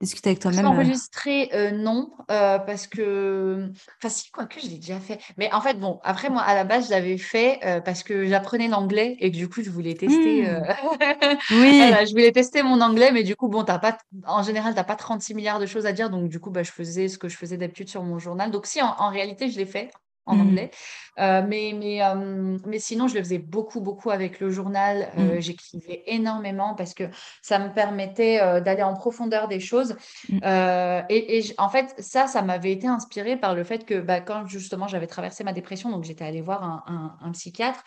discuter 0.00 0.30
avec 0.30 0.40
toi-même 0.40 0.66
Enregistrer, 0.66 1.50
non, 1.72 2.10
parce 2.28 2.86
que. 2.86 3.70
Enfin, 3.98 4.08
si, 4.08 4.30
quoi 4.30 4.46
que 4.46 4.60
je 4.60 4.66
l'ai 4.66 4.78
déjà 4.78 4.98
fait. 5.00 5.18
Mais 5.36 5.52
en 5.52 5.60
fait, 5.60 5.74
bon, 5.74 6.00
après, 6.04 6.30
moi, 6.30 6.42
à 6.42 6.54
la 6.54 6.64
base, 6.64 6.86
je 6.86 6.90
l'avais 6.90 7.18
fait 7.18 7.60
parce 7.84 8.02
que 8.02 8.26
j'apprenais 8.26 8.68
l'anglais 8.68 9.16
et 9.20 9.30
que 9.30 9.36
du 9.36 9.48
coup, 9.48 9.62
je 9.62 9.70
voulais 9.70 9.94
tester. 9.94 10.42
Mmh. 10.42 10.62
oui. 11.50 11.80
je 12.06 12.10
voulais 12.10 12.32
tester 12.32 12.62
mon 12.62 12.80
anglais, 12.80 13.12
mais 13.12 13.22
du 13.22 13.36
coup, 13.36 13.48
bon, 13.48 13.62
as 13.62 13.78
pas, 13.78 13.98
en 14.26 14.42
général, 14.42 14.72
tu 14.72 14.76
n'as 14.76 14.84
pas 14.84 14.96
36 14.96 15.34
milliards 15.34 15.60
de 15.60 15.66
choses 15.66 15.86
à 15.86 15.92
dire. 15.92 16.10
Donc, 16.10 16.28
du 16.28 16.40
coup, 16.40 16.50
bah, 16.50 16.62
je 16.62 16.72
faisais 16.72 17.08
ce 17.08 17.18
que 17.18 17.28
je 17.28 17.36
faisais 17.36 17.56
d'habitude 17.56 17.88
sur 17.88 18.02
mon 18.02 18.18
journal. 18.18 18.50
Donc, 18.50 18.66
si, 18.66 18.80
en 18.82 19.10
réalité, 19.10 19.50
je 19.50 19.58
l'ai 19.58 19.66
fait 19.66 19.90
en 20.26 20.36
mmh. 20.36 20.40
anglais. 20.40 20.70
Euh, 21.20 21.42
mais, 21.46 21.74
mais, 21.76 22.02
euh, 22.02 22.56
mais 22.66 22.78
sinon, 22.78 23.08
je 23.08 23.14
le 23.14 23.20
faisais 23.20 23.38
beaucoup, 23.38 23.80
beaucoup 23.80 24.10
avec 24.10 24.40
le 24.40 24.50
journal. 24.50 25.08
Euh, 25.18 25.36
mmh. 25.36 25.40
J'écrivais 25.40 26.02
énormément 26.06 26.74
parce 26.74 26.94
que 26.94 27.04
ça 27.42 27.58
me 27.58 27.72
permettait 27.72 28.38
d'aller 28.60 28.82
en 28.82 28.94
profondeur 28.94 29.48
des 29.48 29.60
choses. 29.60 29.96
Mmh. 30.28 30.38
et, 31.08 31.38
et 31.38 31.54
en 31.58 31.68
fait, 31.68 31.94
ça, 31.98 32.26
ça 32.26 32.42
m'avait 32.42 32.72
été 32.72 32.86
inspiré 32.86 33.36
par 33.36 33.54
le 33.54 33.64
fait 33.64 33.84
que 33.84 34.00
bah, 34.00 34.20
quand 34.20 34.46
justement 34.46 34.88
j'avais 34.88 35.06
traversé 35.06 35.44
ma 35.44 35.52
dépression, 35.52 35.90
donc 35.90 36.04
j'étais 36.04 36.24
allée 36.24 36.40
voir 36.40 36.62
un, 36.62 37.16
un, 37.20 37.30
psychiatre. 37.32 37.82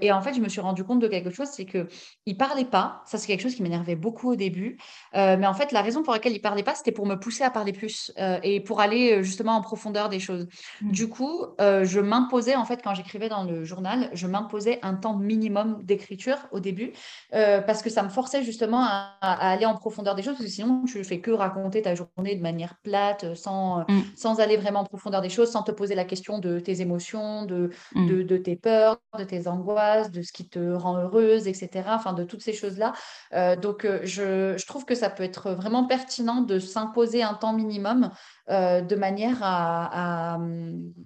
et 0.00 0.12
en 0.12 0.20
fait, 0.22 0.34
je 0.34 0.40
me 0.40 0.48
suis 0.48 0.60
rendu 0.60 0.84
compte 0.84 1.00
de 1.00 1.08
quelque 1.08 1.30
chose, 1.30 1.48
c'est 1.50 1.64
qu'il 1.64 1.86
ne 2.26 2.34
parlait 2.34 2.64
pas. 2.64 3.02
Ça, 3.06 3.18
c'est 3.18 3.26
quelque 3.26 3.42
chose 3.42 3.54
qui 3.54 3.62
m'énervait 3.62 3.96
beaucoup 3.96 4.32
au 4.32 4.36
début. 4.36 4.78
mais 5.14 5.46
en 5.46 5.54
fait, 5.54 5.72
la 5.72 5.82
raison 5.82 6.02
pour 6.02 6.12
laquelle 6.12 6.32
il 6.32 6.38
ne 6.38 6.42
parlait 6.42 6.62
pas, 6.62 6.74
c'était 6.74 6.92
pour 6.92 7.06
me 7.06 7.16
pousser 7.16 7.44
à 7.44 7.50
parler 7.50 7.72
plus 7.72 8.12
et 8.42 8.60
pour 8.60 8.80
aller 8.80 9.22
justement 9.22 9.52
en 9.52 9.60
profondeur 9.60 10.08
des 10.08 10.20
choses. 10.20 10.48
Du 10.82 11.08
coup, 11.08 11.46
je 11.58 12.00
m'imposais 12.00 12.47
en 12.56 12.64
fait, 12.64 12.80
quand 12.82 12.94
j'écrivais 12.94 13.28
dans 13.28 13.44
le 13.44 13.64
journal, 13.64 14.10
je 14.12 14.26
m'imposais 14.26 14.78
un 14.82 14.94
temps 14.94 15.16
minimum 15.16 15.82
d'écriture 15.82 16.36
au 16.52 16.60
début, 16.60 16.92
euh, 17.34 17.60
parce 17.60 17.82
que 17.82 17.90
ça 17.90 18.02
me 18.02 18.08
forçait 18.08 18.42
justement 18.42 18.82
à, 18.82 19.16
aller 19.20 19.66
en 19.66 19.74
profondeur 19.74 20.14
des 20.14 20.22
choses, 20.22 20.34
parce 20.34 20.46
que 20.46 20.50
sinon, 20.50 20.84
tu 20.84 21.02
fais 21.04 21.20
que 21.20 21.30
raconter 21.30 21.82
ta 21.82 21.94
journée 21.94 22.36
de 22.36 22.42
manière 22.42 22.76
plate, 22.82 23.34
sans, 23.34 23.80
mm. 23.80 24.02
sans 24.16 24.40
aller 24.40 24.56
vraiment 24.56 24.80
en 24.80 24.84
profondeur 24.84 25.20
des 25.20 25.28
choses, 25.28 25.50
sans 25.50 25.62
te 25.62 25.72
poser 25.72 25.94
la 25.94 26.04
question 26.04 26.38
de 26.38 26.60
tes 26.60 26.80
émotions, 26.80 27.44
de, 27.44 27.70
mm. 27.94 28.24
de, 28.24 28.36
tes 28.36 28.56
peurs, 28.56 28.98
de 29.18 29.24
tes 29.24 29.48
angoisses, 29.48 30.10
de 30.10 30.22
ce 30.22 30.32
qui 30.32 30.48
te 30.48 30.72
rend 30.72 30.96
heureuse, 30.98 31.48
etc. 31.48 31.84
Enfin, 31.88 32.12
de 32.12 32.24
toutes 32.24 32.42
ces 32.42 32.52
choses-là. 32.52 32.92
Euh, 33.34 33.56
donc, 33.56 33.84
euh, 33.84 34.00
je, 34.04 34.56
je 34.56 34.66
trouve 34.66 34.84
que 34.84 34.94
ça 34.94 35.10
peut 35.10 35.22
être 35.22 35.52
vraiment 35.52 35.84
pertinent 35.86 36.40
de 36.40 36.58
s'imposer 36.58 37.22
un 37.22 37.34
temps 37.34 37.52
minimum 37.52 38.10
euh, 38.50 38.80
de 38.80 38.96
manière 38.96 39.38
à, 39.42 40.38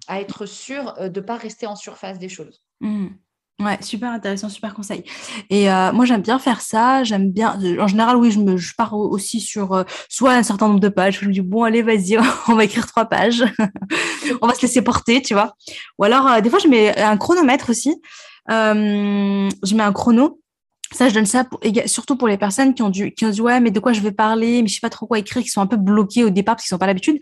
être 0.09 0.47
sûr 0.47 0.95
euh, 0.99 1.09
de 1.09 1.21
ne 1.21 1.27
pas 1.27 1.37
rester 1.37 1.67
en 1.67 1.75
surface 1.75 2.19
des 2.19 2.29
choses. 2.29 2.63
Mmh. 2.81 3.09
Ouais, 3.61 3.79
super 3.81 4.11
intéressant, 4.11 4.49
super 4.49 4.75
conseil. 4.75 5.05
Et 5.51 5.71
euh, 5.71 5.93
moi, 5.93 6.05
j'aime 6.05 6.23
bien 6.23 6.39
faire 6.39 6.61
ça. 6.61 7.05
J'aime 7.05 7.31
bien. 7.31 7.59
En 7.81 7.87
général, 7.87 8.17
oui, 8.17 8.31
je, 8.31 8.39
me, 8.39 8.57
je 8.57 8.75
pars 8.77 8.95
aussi 8.95 9.41
sur 9.41 9.85
soit 10.09 10.35
un 10.35 10.43
certain 10.43 10.69
nombre 10.69 10.81
de 10.81 10.89
pages. 10.89 11.21
Je 11.21 11.27
me 11.27 11.33
dis, 11.33 11.41
bon, 11.41 11.65
allez, 11.65 11.83
vas-y, 11.83 12.17
on 12.49 12.55
va 12.55 12.65
écrire 12.65 12.87
trois 12.87 13.07
pages. 13.07 13.45
on 14.43 14.47
va 14.47 14.55
se 14.55 14.63
laisser 14.63 14.83
porter, 14.83 15.23
tu 15.23 15.35
vois. 15.35 15.55
Ou 15.99 16.05
alors, 16.05 16.41
des 16.43 16.51
fois, 16.51 16.59
je 16.59 16.69
mets 16.69 16.97
un 17.01 17.17
chronomètre 17.17 17.71
aussi. 17.71 17.95
je 18.49 19.75
mets 19.75 19.83
un 19.83 19.93
chrono 19.93 20.42
ça, 20.93 21.09
je 21.09 21.15
donne 21.15 21.27
ça 21.27 21.45
surtout 21.87 22.17
pour 22.17 22.29
les 22.29 22.37
personnes 22.37 22.75
qui 22.75 22.83
ont, 22.83 22.91
dû, 22.91 23.13
qui 23.13 23.25
ont 23.25 23.31
dit 23.31 23.41
ouais, 23.41 23.61
mais 23.61 23.71
de 23.71 23.81
quoi 23.81 23.93
je 23.93 24.01
vais 24.01 24.13
parler, 24.13 24.63
mais 24.63 24.69
je 24.69 24.75
sais 24.75 24.81
pas 24.81 24.91
trop 24.91 25.07
quoi 25.07 25.19
écrire, 25.19 25.43
qui 25.43 25.49
sont 25.49 25.61
un 25.61 25.67
peu 25.67 25.77
bloqués 25.77 26.25
au 26.25 26.31
départ 26.31 26.57
parce 26.57 26.67
qu'ils 26.67 26.75
n'ont 26.75 26.79
pas 26.79 26.87
l'habitude. 26.87 27.19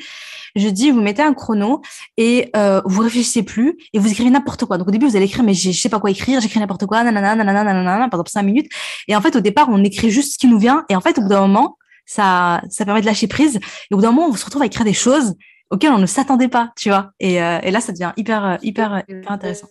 Je 0.57 0.69
dis, 0.69 0.91
vous 0.91 1.01
mettez 1.01 1.23
un 1.23 1.33
chrono 1.33 1.81
et 2.17 2.51
euh, 2.57 2.83
vous 2.85 3.03
réfléchissez 3.03 3.43
plus 3.43 3.77
et 3.93 3.99
vous 3.99 4.11
écrivez 4.11 4.31
n'importe 4.31 4.65
quoi. 4.65 4.79
Donc 4.79 4.89
au 4.89 4.91
début, 4.91 5.07
vous 5.07 5.17
allez 5.17 5.27
écrire, 5.27 5.45
mais 5.45 5.55
je 5.55 5.71
sais 5.71 5.89
pas 5.89 6.01
quoi 6.01 6.11
écrire, 6.11 6.41
j'écris 6.41 6.61
n'importe 6.61 6.87
quoi, 6.87 7.03
nanana, 7.05 7.37
nanana, 7.37 7.65
nanana, 7.65 8.09
pendant 8.09 8.25
cinq 8.27 8.43
minutes. 8.43 8.71
Et 9.09 9.15
en 9.15 9.21
fait, 9.21 9.37
au 9.37 9.41
départ, 9.41 9.69
on 9.71 9.83
écrit 9.85 10.11
juste 10.11 10.35
ce 10.35 10.39
qui 10.39 10.49
nous 10.49 10.59
vient. 10.59 10.85
Et 10.89 10.97
en 10.97 11.01
fait, 11.01 11.19
au 11.19 11.23
bout 11.23 11.29
d'un 11.29 11.41
moment, 11.43 11.79
ça, 12.07 12.63
ça 12.69 12.85
permet 12.85 13.01
de 13.01 13.07
lâcher 13.07 13.29
prise. 13.29 13.57
Et 13.57 13.95
au 13.95 13.97
bout 13.97 14.03
d'un 14.03 14.13
moment, 14.13 14.29
on 14.29 14.37
se 14.37 14.45
retrouve 14.45 14.63
à 14.63 14.67
écrire 14.67 14.85
des 14.85 14.93
choses 14.93 15.35
auxquelles 15.71 15.93
on 15.93 15.99
ne 15.99 16.07
s'attendait 16.07 16.49
pas, 16.49 16.73
tu 16.77 16.89
vois. 16.89 17.13
Et, 17.21 17.41
euh, 17.41 17.61
et 17.63 17.71
là, 17.71 17.81
ça 17.81 17.93
devient 17.93 18.13
hyper, 18.17 18.59
hyper, 18.63 19.05
hyper 19.09 19.31
intéressant. 19.31 19.69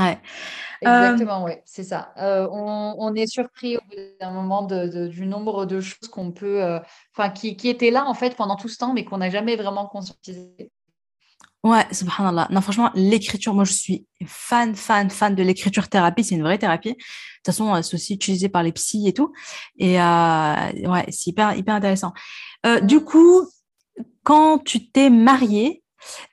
Ouais. 0.00 0.18
Exactement, 0.82 1.44
oui, 1.44 1.52
c'est 1.66 1.84
ça. 1.84 2.12
Euh, 2.16 2.48
on, 2.50 3.14
est 3.14 3.26
surpris 3.26 3.76
au 3.76 3.80
bout 3.80 3.96
d'un 4.18 4.30
moment 4.30 4.62
du 4.62 5.26
nombre 5.26 5.66
de 5.66 5.80
choses 5.80 6.08
qu'on 6.10 6.32
peut, 6.32 6.62
euh, 6.62 6.78
enfin, 7.14 7.28
qui, 7.30 7.56
qui, 7.56 7.68
étaient 7.68 7.90
là 7.90 8.06
en 8.06 8.14
fait 8.14 8.34
pendant 8.34 8.56
tout 8.56 8.68
ce 8.68 8.78
temps, 8.78 8.94
mais 8.94 9.04
qu'on 9.04 9.18
n'a 9.18 9.28
jamais 9.28 9.56
vraiment 9.56 9.86
conscientisé. 9.86 10.72
Ouais, 11.62 11.86
subhanallah. 11.92 12.48
Non, 12.50 12.62
franchement, 12.62 12.90
l'écriture, 12.94 13.52
moi, 13.52 13.64
je 13.64 13.74
suis 13.74 14.06
fan, 14.24 14.74
fan, 14.74 15.10
fan 15.10 15.34
de 15.34 15.42
l'écriture 15.42 15.88
thérapie. 15.88 16.24
C'est 16.24 16.36
une 16.36 16.42
vraie 16.42 16.56
thérapie. 16.56 16.92
De 16.92 16.94
toute 16.94 17.46
façon, 17.46 17.74
euh, 17.74 17.82
c'est 17.82 17.94
aussi 17.96 18.14
utilisé 18.14 18.48
par 18.48 18.62
les 18.62 18.72
psys 18.72 19.06
et 19.06 19.12
tout. 19.12 19.34
Et 19.76 19.96
ouais, 19.98 21.06
c'est 21.10 21.26
hyper, 21.26 21.54
hyper 21.54 21.74
intéressant. 21.74 22.14
du 22.82 23.00
coup, 23.04 23.46
quand 24.22 24.58
tu 24.64 24.90
t'es 24.90 25.10
mariée, 25.10 25.82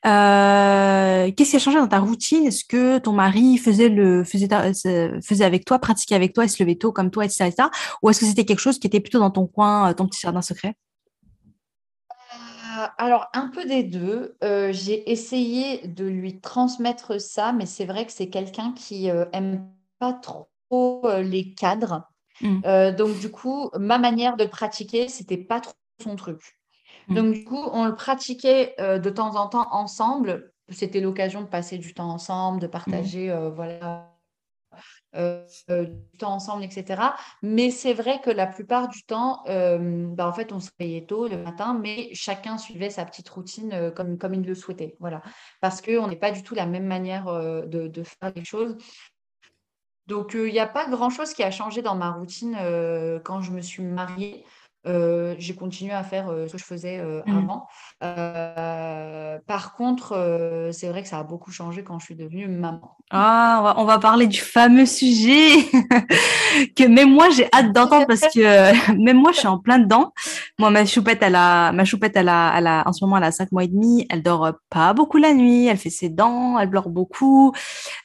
euh, 0.05 1.31
qu'est-ce 1.31 1.51
qui 1.51 1.55
a 1.55 1.59
changé 1.59 1.77
dans 1.77 1.87
ta 1.87 1.99
routine? 1.99 2.45
Est-ce 2.45 2.63
que 2.65 2.97
ton 2.99 3.13
mari 3.13 3.57
faisait 3.57 3.89
le 3.89 4.23
faisait, 4.23 4.47
faisait 5.21 5.45
avec 5.45 5.65
toi, 5.65 5.79
pratiquait 5.79 6.15
avec 6.15 6.33
toi, 6.33 6.45
il 6.45 6.49
se 6.49 6.61
levait 6.61 6.75
tôt 6.75 6.91
comme 6.91 7.11
toi, 7.11 7.25
etc., 7.25 7.45
etc. 7.47 7.69
Ou 8.01 8.09
est-ce 8.09 8.21
que 8.21 8.25
c'était 8.25 8.45
quelque 8.45 8.59
chose 8.59 8.79
qui 8.79 8.87
était 8.87 8.99
plutôt 8.99 9.19
dans 9.19 9.31
ton 9.31 9.47
coin, 9.47 9.89
euh, 9.89 9.93
ton 9.93 10.07
petit 10.07 10.19
jardin 10.21 10.41
secret? 10.41 10.75
Euh, 12.11 12.85
alors, 12.97 13.27
un 13.33 13.47
peu 13.47 13.65
des 13.65 13.83
deux. 13.83 14.37
j'ai 14.41 15.11
essayé 15.11 15.87
de 15.87 16.05
lui 16.05 16.39
transmettre 16.39 17.19
ça, 17.19 17.53
mais 17.53 17.65
c'est 17.65 17.85
vrai 17.85 18.05
que 18.05 18.11
c'est 18.11 18.29
quelqu'un 18.29 18.73
qui 18.73 19.07
aime 19.07 19.67
pas 19.99 20.13
trop 20.13 20.49
les 21.21 21.53
cadres. 21.53 22.03
Mmh. 22.41 22.91
donc, 22.95 23.19
du 23.19 23.31
coup, 23.31 23.71
ma 23.79 23.97
manière 23.97 24.37
de 24.37 24.45
pratiquer, 24.45 25.07
c'était 25.07 25.37
pas 25.37 25.59
trop 25.59 25.73
son 26.03 26.15
truc. 26.15 26.56
Mmh. 27.07 27.15
Donc, 27.15 27.33
du 27.33 27.43
coup, 27.43 27.63
on 27.71 27.85
le 27.85 27.95
pratiquait 27.95 28.75
euh, 28.79 28.99
de 28.99 29.09
temps 29.09 29.35
en 29.35 29.47
temps 29.47 29.67
ensemble. 29.71 30.51
C'était 30.69 30.99
l'occasion 30.99 31.41
de 31.41 31.47
passer 31.47 31.77
du 31.77 31.93
temps 31.93 32.09
ensemble, 32.09 32.59
de 32.59 32.67
partager, 32.67 33.31
euh, 33.31 33.49
voilà, 33.49 34.13
euh, 35.15 35.45
du 35.69 36.17
temps 36.17 36.33
ensemble, 36.33 36.65
etc. 36.65 37.01
Mais 37.41 37.71
c'est 37.71 37.93
vrai 37.93 38.19
que 38.21 38.29
la 38.29 38.47
plupart 38.47 38.89
du 38.89 39.03
temps, 39.03 39.43
bah, 39.45 40.27
en 40.27 40.33
fait, 40.33 40.51
on 40.51 40.59
se 40.59 40.69
réveillait 40.77 41.05
tôt 41.05 41.29
le 41.29 41.37
matin, 41.37 41.79
mais 41.81 42.09
chacun 42.13 42.57
suivait 42.57 42.89
sa 42.89 43.05
petite 43.05 43.29
routine 43.29 43.93
comme, 43.95 44.17
comme 44.17 44.33
il 44.33 44.45
le 44.45 44.55
souhaitait. 44.55 44.97
Voilà. 44.99 45.21
Parce 45.61 45.81
qu'on 45.81 46.07
n'est 46.07 46.17
pas 46.17 46.31
du 46.31 46.43
tout 46.43 46.53
la 46.53 46.65
même 46.65 46.85
manière 46.85 47.25
de, 47.25 47.87
de, 47.87 48.03
faire 48.03 48.33
les 48.35 48.43
choses. 48.43 48.75
Donc, 50.07 50.33
il 50.33 50.51
n'y 50.51 50.59
a 50.59 50.67
pas 50.67 50.89
grand-chose 50.89 51.33
qui 51.33 51.43
a 51.43 51.51
changé 51.51 51.81
dans 51.81 51.95
ma 51.95 52.11
routine 52.11 52.57
quand 53.23 53.39
je 53.39 53.51
me 53.51 53.61
suis 53.61 53.83
mariée. 53.83 54.43
Euh, 54.87 55.35
j'ai 55.37 55.53
continué 55.53 55.91
à 55.91 56.03
faire 56.03 56.29
euh, 56.29 56.47
ce 56.47 56.53
que 56.53 56.57
je 56.57 56.63
faisais 56.63 56.99
euh, 56.99 57.21
mmh. 57.25 57.37
avant. 57.37 57.67
par 59.47 59.73
contre, 59.75 60.69
c'est 60.71 60.87
vrai 60.87 61.03
que 61.03 61.09
ça 61.09 61.19
a 61.19 61.23
beaucoup 61.23 61.51
changé 61.51 61.83
quand 61.83 61.99
je 61.99 62.05
suis 62.05 62.15
devenue 62.15 62.47
maman. 62.47 62.97
Ah, 63.09 63.73
on 63.77 63.85
va, 63.85 63.99
parler 63.99 64.27
du 64.27 64.39
fameux 64.39 64.85
sujet 64.85 65.49
que 66.75 66.87
même 66.87 67.11
moi 67.11 67.29
j'ai 67.29 67.47
hâte 67.53 67.73
d'entendre 67.73 68.05
parce 68.05 68.21
que 68.33 68.93
même 69.03 69.17
moi 69.17 69.31
je 69.31 69.39
suis 69.39 69.47
en 69.47 69.57
plein 69.57 69.79
dedans. 69.79 70.13
Moi 70.59 70.71
ma 70.71 70.85
choupette 70.85 71.19
elle 71.21 71.35
a 71.35 71.71
ma 71.71 71.85
choupette 71.85 72.15
elle 72.15 72.29
a, 72.29 72.53
elle 72.57 72.67
a 72.67 72.83
en 72.87 72.93
ce 72.93 73.03
moment 73.03 73.17
elle 73.17 73.23
a 73.25 73.31
cinq 73.31 73.51
mois 73.51 73.63
et 73.63 73.67
demi. 73.67 74.05
Elle 74.09 74.23
dort 74.23 74.53
pas 74.69 74.93
beaucoup 74.93 75.17
la 75.17 75.33
nuit. 75.33 75.67
Elle 75.67 75.77
fait 75.77 75.89
ses 75.89 76.09
dents. 76.09 76.57
Elle 76.59 76.69
pleure 76.69 76.89
beaucoup. 76.89 77.53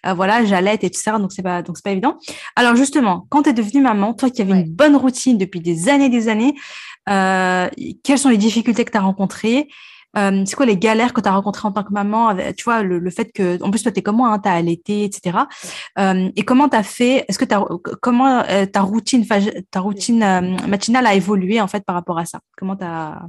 voilà, 0.04 0.44
j'allaite 0.44 0.84
et 0.84 0.90
tout 0.90 1.00
ça 1.00 1.18
donc 1.18 1.32
c'est 1.32 1.42
pas 1.42 1.62
donc 1.62 1.76
c'est 1.76 1.84
pas 1.84 1.92
évident. 1.92 2.18
Alors 2.56 2.76
justement, 2.76 3.26
quand 3.30 3.44
tu 3.44 3.50
es 3.50 3.52
devenue 3.52 3.82
maman, 3.82 4.14
toi 4.14 4.30
qui 4.30 4.42
avais 4.42 4.52
une 4.52 4.70
bonne 4.70 4.96
routine 4.96 5.38
depuis 5.38 5.60
des 5.60 5.88
années 5.88 6.08
des 6.08 6.28
années, 6.28 6.54
euh, 7.08 7.68
quelles 8.04 8.18
sont 8.18 8.28
les 8.28 8.36
difficultés 8.36 8.84
que 8.84 8.90
tu 8.90 8.98
as 8.98 9.02
rencontrées? 9.02 9.68
Euh, 10.16 10.44
c'est 10.46 10.54
quoi 10.56 10.66
les 10.66 10.76
galères 10.76 11.12
que 11.12 11.20
tu 11.20 11.28
as 11.28 11.32
rencontrées 11.32 11.68
en 11.68 11.72
tant 11.72 11.82
que 11.82 11.92
maman 11.92 12.34
Tu 12.56 12.64
vois, 12.64 12.82
le, 12.82 13.10
fait 13.10 13.32
que, 13.32 13.62
en 13.62 13.70
plus, 13.70 13.82
toi, 13.82 13.92
tu 13.92 14.00
es 14.00 14.02
comme 14.02 14.16
moi, 14.16 14.28
hein, 14.28 14.38
tu 14.38 14.48
as 14.48 14.52
allaité, 14.52 15.04
etc. 15.04 15.38
Euh, 15.98 16.30
et 16.36 16.44
comment 16.44 16.68
tu 16.68 16.76
as 16.76 16.82
fait 16.82 17.24
Est-ce 17.28 17.38
que 17.38 17.44
comment 18.00 18.42
ta 18.72 18.80
routine, 18.80 19.26
ta 19.70 19.80
routine 19.80 20.56
matinale 20.66 21.06
a 21.06 21.14
évolué 21.14 21.60
en 21.60 21.68
fait 21.68 21.84
par 21.84 21.94
rapport 21.94 22.18
à 22.18 22.24
ça? 22.24 22.40
Comment 22.56 22.76
tu 22.76 22.84
as 22.84 23.22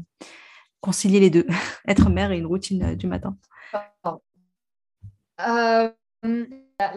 concilié 0.81 1.19
les 1.19 1.29
deux? 1.29 1.47
Être 1.87 2.09
mère 2.09 2.31
et 2.31 2.37
une 2.37 2.45
routine 2.47 2.95
du 2.95 3.07
matin 3.07 3.35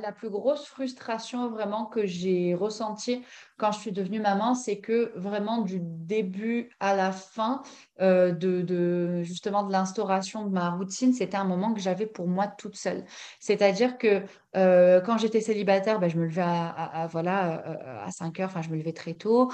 la, 0.00 0.12
plus 0.12 0.30
grosse 0.30 0.66
frustration 0.66 1.48
vraiment 1.48 1.86
que 1.86 2.06
j'ai 2.06 2.54
ressentie 2.54 3.22
quand 3.58 3.72
je 3.72 3.78
suis 3.78 3.92
devenue 3.92 4.20
maman, 4.20 4.54
c'est 4.54 4.78
que 4.78 5.12
vraiment 5.16 5.62
du 5.62 5.78
début 5.80 6.70
à 6.78 6.94
la 6.94 7.10
fin 7.10 7.62
euh, 8.02 8.32
de, 8.32 9.22
justement 9.22 9.62
de 9.62 9.72
l'instauration 9.72 10.44
de 10.44 10.50
ma 10.50 10.70
routine, 10.70 11.14
c'était 11.14 11.38
un 11.38 11.44
moment 11.44 11.72
que 11.72 11.80
j'avais 11.80 12.04
pour 12.04 12.28
moi 12.28 12.48
toute 12.48 12.76
seule. 12.76 13.04
C'est-à-dire 13.40 13.96
que 13.96 14.22
euh, 14.56 15.00
quand 15.00 15.16
j'étais 15.16 15.40
célibataire, 15.40 15.98
ben, 15.98 16.08
je 16.10 16.18
me 16.18 16.26
levais 16.26 16.42
à, 16.44 17.08
voilà, 17.10 17.66
euh, 17.66 18.06
à 18.06 18.10
5 18.10 18.40
heures, 18.40 18.50
enfin 18.50 18.60
je 18.60 18.68
me 18.68 18.76
levais 18.76 18.92
très 18.92 19.14
tôt. 19.14 19.50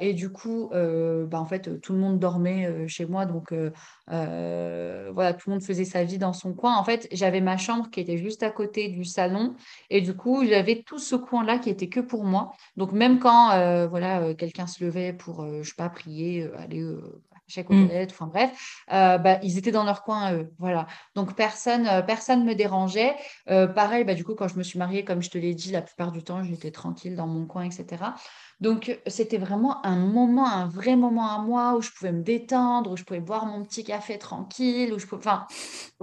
et 0.00 0.14
du 0.14 0.30
coup, 0.30 0.70
ben, 0.72 1.38
en 1.38 1.44
fait, 1.44 1.80
tout 1.80 1.92
le 1.92 1.98
monde 1.98 2.18
dormait 2.18 2.88
chez 2.88 3.04
moi. 3.04 3.26
Donc 3.26 3.52
voilà, 4.06 5.34
tout 5.34 5.50
le 5.50 5.54
monde 5.54 5.62
faisait 5.62 5.84
sa 5.84 6.04
vie 6.04 6.18
dans 6.18 6.32
son 6.32 6.54
coin. 6.54 6.76
En 6.76 6.84
fait, 6.84 7.08
j'avais 7.12 7.42
ma 7.42 7.58
chambre 7.58 7.90
qui 7.90 8.00
était 8.00 8.18
juste 8.18 8.42
à 8.42 8.50
côté 8.50 8.88
du 8.88 9.04
salon 9.04 9.54
Et 9.90 10.00
du 10.00 10.14
coup, 10.14 10.44
j'avais 10.44 10.82
tout 10.82 10.98
ce 10.98 11.16
coin-là 11.16 11.58
qui 11.58 11.70
était 11.70 11.88
que 11.88 12.00
pour 12.00 12.24
moi. 12.24 12.52
Donc, 12.76 12.92
même 12.92 13.18
quand 13.18 13.52
euh, 13.52 13.86
voilà, 13.86 14.34
quelqu'un 14.34 14.66
se 14.66 14.84
levait 14.84 15.12
pour, 15.12 15.46
je 15.62 15.68
sais 15.68 15.74
pas, 15.76 15.88
prier, 15.88 16.48
aller 16.58 16.84
chaque 17.46 17.68
mmh. 17.68 17.90
enfin 18.10 18.26
bref, 18.26 18.84
bah, 18.88 19.38
ils 19.42 19.58
étaient 19.58 19.70
dans 19.70 19.84
leur 19.84 20.02
coin, 20.02 20.32
eux. 20.32 20.50
Voilà. 20.58 20.86
Donc, 21.14 21.34
personne 21.34 21.88
personne 22.06 22.44
me 22.44 22.54
dérangeait. 22.54 23.14
pareil, 23.46 24.04
bah, 24.04 24.14
du 24.14 24.24
coup, 24.24 24.34
quand 24.34 24.48
je 24.48 24.56
me 24.56 24.62
suis 24.62 24.78
mariée, 24.78 25.04
comme 25.04 25.22
je 25.22 25.30
te 25.30 25.38
l'ai 25.38 25.54
dit, 25.54 25.70
la 25.70 25.82
plupart 25.82 26.12
du 26.12 26.22
temps, 26.22 26.42
j'étais 26.42 26.70
tranquille 26.70 27.16
dans 27.16 27.26
mon 27.26 27.46
coin, 27.46 27.64
etc. 27.64 28.02
Donc, 28.64 28.98
c'était 29.06 29.36
vraiment 29.36 29.84
un 29.84 29.96
moment, 29.96 30.46
un 30.46 30.66
vrai 30.66 30.96
moment 30.96 31.28
à 31.28 31.36
moi 31.36 31.74
où 31.76 31.82
je 31.82 31.90
pouvais 31.90 32.12
me 32.12 32.22
détendre, 32.22 32.92
où 32.92 32.96
je 32.96 33.04
pouvais 33.04 33.20
boire 33.20 33.44
mon 33.44 33.62
petit 33.62 33.84
café 33.84 34.18
tranquille, 34.18 34.90
où 34.94 34.98
je 34.98 35.06
pouvais... 35.06 35.20
Enfin, 35.20 35.46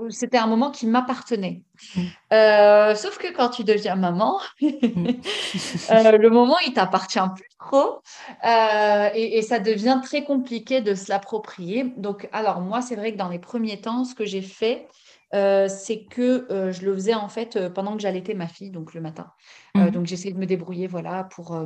c'était 0.09 0.37
un 0.37 0.45
moment 0.45 0.69
qui 0.69 0.85
m'appartenait. 0.85 1.63
Mmh. 1.95 2.01
Euh, 2.33 2.93
sauf 2.93 3.17
que 3.17 3.33
quand 3.35 3.49
tu 3.49 3.63
deviens 3.63 3.95
maman, 3.95 4.39
mmh. 4.61 4.67
euh, 5.89 6.17
le 6.19 6.29
moment, 6.29 6.55
il 6.67 6.73
t'appartient 6.73 7.19
plus 7.35 7.49
trop 7.59 8.03
euh, 8.45 9.09
et, 9.15 9.41
ça 9.41 9.57
devient 9.57 9.99
très 10.03 10.23
compliqué 10.23 10.81
de 10.81 10.93
se 10.93 11.09
l'approprier. 11.09 11.91
Donc, 11.97 12.29
alors 12.31 12.61
moi, 12.61 12.83
c'est 12.83 12.95
vrai 12.95 13.11
que 13.11 13.17
dans 13.17 13.29
les 13.29 13.39
premiers 13.39 13.81
temps, 13.81 14.05
ce 14.05 14.13
que 14.13 14.25
j'ai 14.25 14.43
fait, 14.43 14.87
c'est 15.33 16.05
que 16.11 16.45
je 16.71 16.85
le 16.85 16.93
faisais 16.93 17.15
en 17.15 17.27
fait 17.27 17.69
pendant 17.69 17.95
que 17.95 18.03
j'allaitais 18.03 18.35
ma 18.35 18.47
fille, 18.47 18.69
donc 18.69 18.93
le 18.93 19.01
matin. 19.01 19.31
Mmh. 19.73 19.89
donc, 19.89 20.05
j'essayais 20.05 20.35
de 20.35 20.39
me 20.39 20.45
débrouiller, 20.45 20.85
voilà, 20.85 21.23
pour 21.23 21.57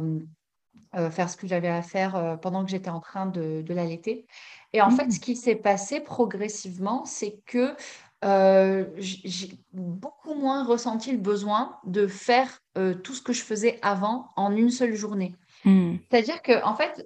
faire 1.09 1.29
ce 1.29 1.37
que 1.37 1.47
j'avais 1.47 1.69
à 1.69 1.81
faire 1.81 2.15
euh, 2.15 2.35
pendant 2.37 2.63
que 2.63 2.71
j'étais 2.71 2.89
en 2.89 2.99
train 2.99 3.25
de, 3.25 3.63
l'allaiter. 3.69 4.25
Et 4.73 4.81
en 4.81 4.91
fait, 4.91 5.07
mmh. 5.07 5.11
ce 5.11 5.19
qui 5.19 5.35
s'est 5.35 5.55
passé 5.55 5.99
progressivement, 5.99 7.05
c'est 7.05 7.39
que 7.45 7.75
euh, 8.23 8.85
j'ai 8.97 9.51
beaucoup 9.73 10.33
moins 10.33 10.63
ressenti 10.65 11.11
le 11.11 11.17
besoin 11.17 11.77
de 11.85 12.07
faire 12.07 12.61
tout 13.03 13.13
ce 13.13 13.21
que 13.21 13.31
je 13.31 13.41
faisais 13.41 13.79
avant 13.81 14.31
en 14.35 14.55
une 14.55 14.69
seule 14.69 14.95
journée. 14.95 15.35
Mmh. 15.63 15.95
C'est-à-dire 16.09 16.41
que, 16.41 16.63
en 16.63 16.75
fait, 16.75 17.05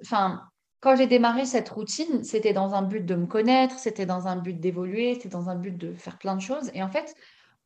quand 0.82 0.95
j'ai 0.95 1.07
démarré 1.07 1.45
cette 1.45 1.70
routine, 1.70 2.24
c'était 2.24 2.53
dans 2.53 2.74
un 2.74 2.82
but 2.82 3.05
de 3.05 3.15
me 3.15 3.26
connaître, 3.26 3.78
c'était 3.78 4.05
dans 4.05 4.28
un 4.28 4.38
but 4.38 4.59
d'évoluer, 4.59 5.15
c'était 5.15 5.30
dans 5.30 5.49
un 5.49 5.55
but 5.55 5.78
de 5.78 5.93
faire 5.93 6.17
plein 6.17 6.36
de 6.36 6.41
choses. 6.41 6.72
Et 6.74 6.82
en 6.82 6.89
fait, 6.89 7.15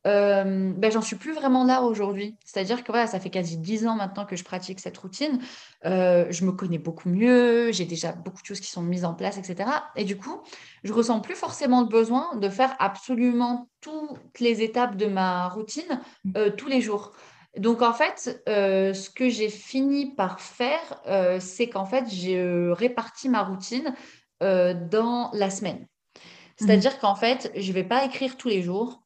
euh, 0.06 0.72
ben, 0.76 0.92
j'en 0.92 1.00
suis 1.00 1.16
plus 1.16 1.32
vraiment 1.32 1.64
là 1.64 1.82
aujourd'hui. 1.82 2.36
C'est-à-dire 2.44 2.84
que 2.84 2.92
voilà, 2.92 3.06
ça 3.06 3.20
fait 3.20 3.30
quasi 3.30 3.56
dix 3.56 3.86
ans 3.86 3.96
maintenant 3.96 4.26
que 4.26 4.36
je 4.36 4.44
pratique 4.44 4.80
cette 4.80 4.98
routine. 4.98 5.40
Euh, 5.84 6.26
je 6.30 6.44
me 6.44 6.52
connais 6.52 6.78
beaucoup 6.78 7.08
mieux, 7.08 7.72
j'ai 7.72 7.86
déjà 7.86 8.12
beaucoup 8.12 8.42
de 8.42 8.46
choses 8.46 8.60
qui 8.60 8.70
sont 8.70 8.82
mises 8.82 9.04
en 9.04 9.14
place, 9.14 9.38
etc. 9.38 9.70
Et 9.96 10.04
du 10.04 10.16
coup, 10.16 10.42
je 10.82 10.92
ressens 10.92 11.20
plus 11.20 11.34
forcément 11.34 11.80
le 11.80 11.88
besoin 11.88 12.36
de 12.36 12.48
faire 12.48 12.76
absolument 12.78 13.68
toutes 13.80 14.40
les 14.40 14.62
étapes 14.62 14.96
de 14.96 15.06
ma 15.06 15.48
routine 15.48 16.00
mmh. 16.24 16.32
euh, 16.36 16.50
tous 16.50 16.68
les 16.68 16.80
jours. 16.80 17.12
Donc 17.56 17.82
en 17.82 17.92
fait, 17.92 18.42
ce 18.46 19.10
que 19.10 19.28
j'ai 19.28 19.48
fini 19.48 20.12
par 20.12 20.40
faire, 20.40 21.00
c'est 21.38 21.68
qu'en 21.68 21.84
fait, 21.84 22.04
j'ai 22.08 22.42
réparti 22.72 23.28
ma 23.28 23.44
routine 23.44 23.94
dans 24.40 25.30
la 25.32 25.50
semaine. 25.50 25.78
Mmh. 25.78 26.18
C'est-à-dire 26.56 26.98
qu'en 26.98 27.14
fait, 27.14 27.52
je 27.54 27.68
ne 27.68 27.72
vais 27.74 27.84
pas 27.84 28.04
écrire 28.06 28.36
tous 28.36 28.48
les 28.48 28.60
jours 28.60 29.03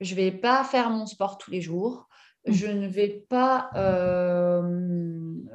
je 0.00 0.14
vais 0.14 0.32
pas 0.32 0.64
faire 0.64 0.90
mon 0.90 1.06
sport 1.06 1.38
tous 1.38 1.50
les 1.50 1.60
jours. 1.60 2.08
Mmh. 2.46 2.52
Je 2.52 2.66
ne 2.68 2.86
vais 2.86 3.24
pas, 3.28 3.70
euh, 3.76 4.62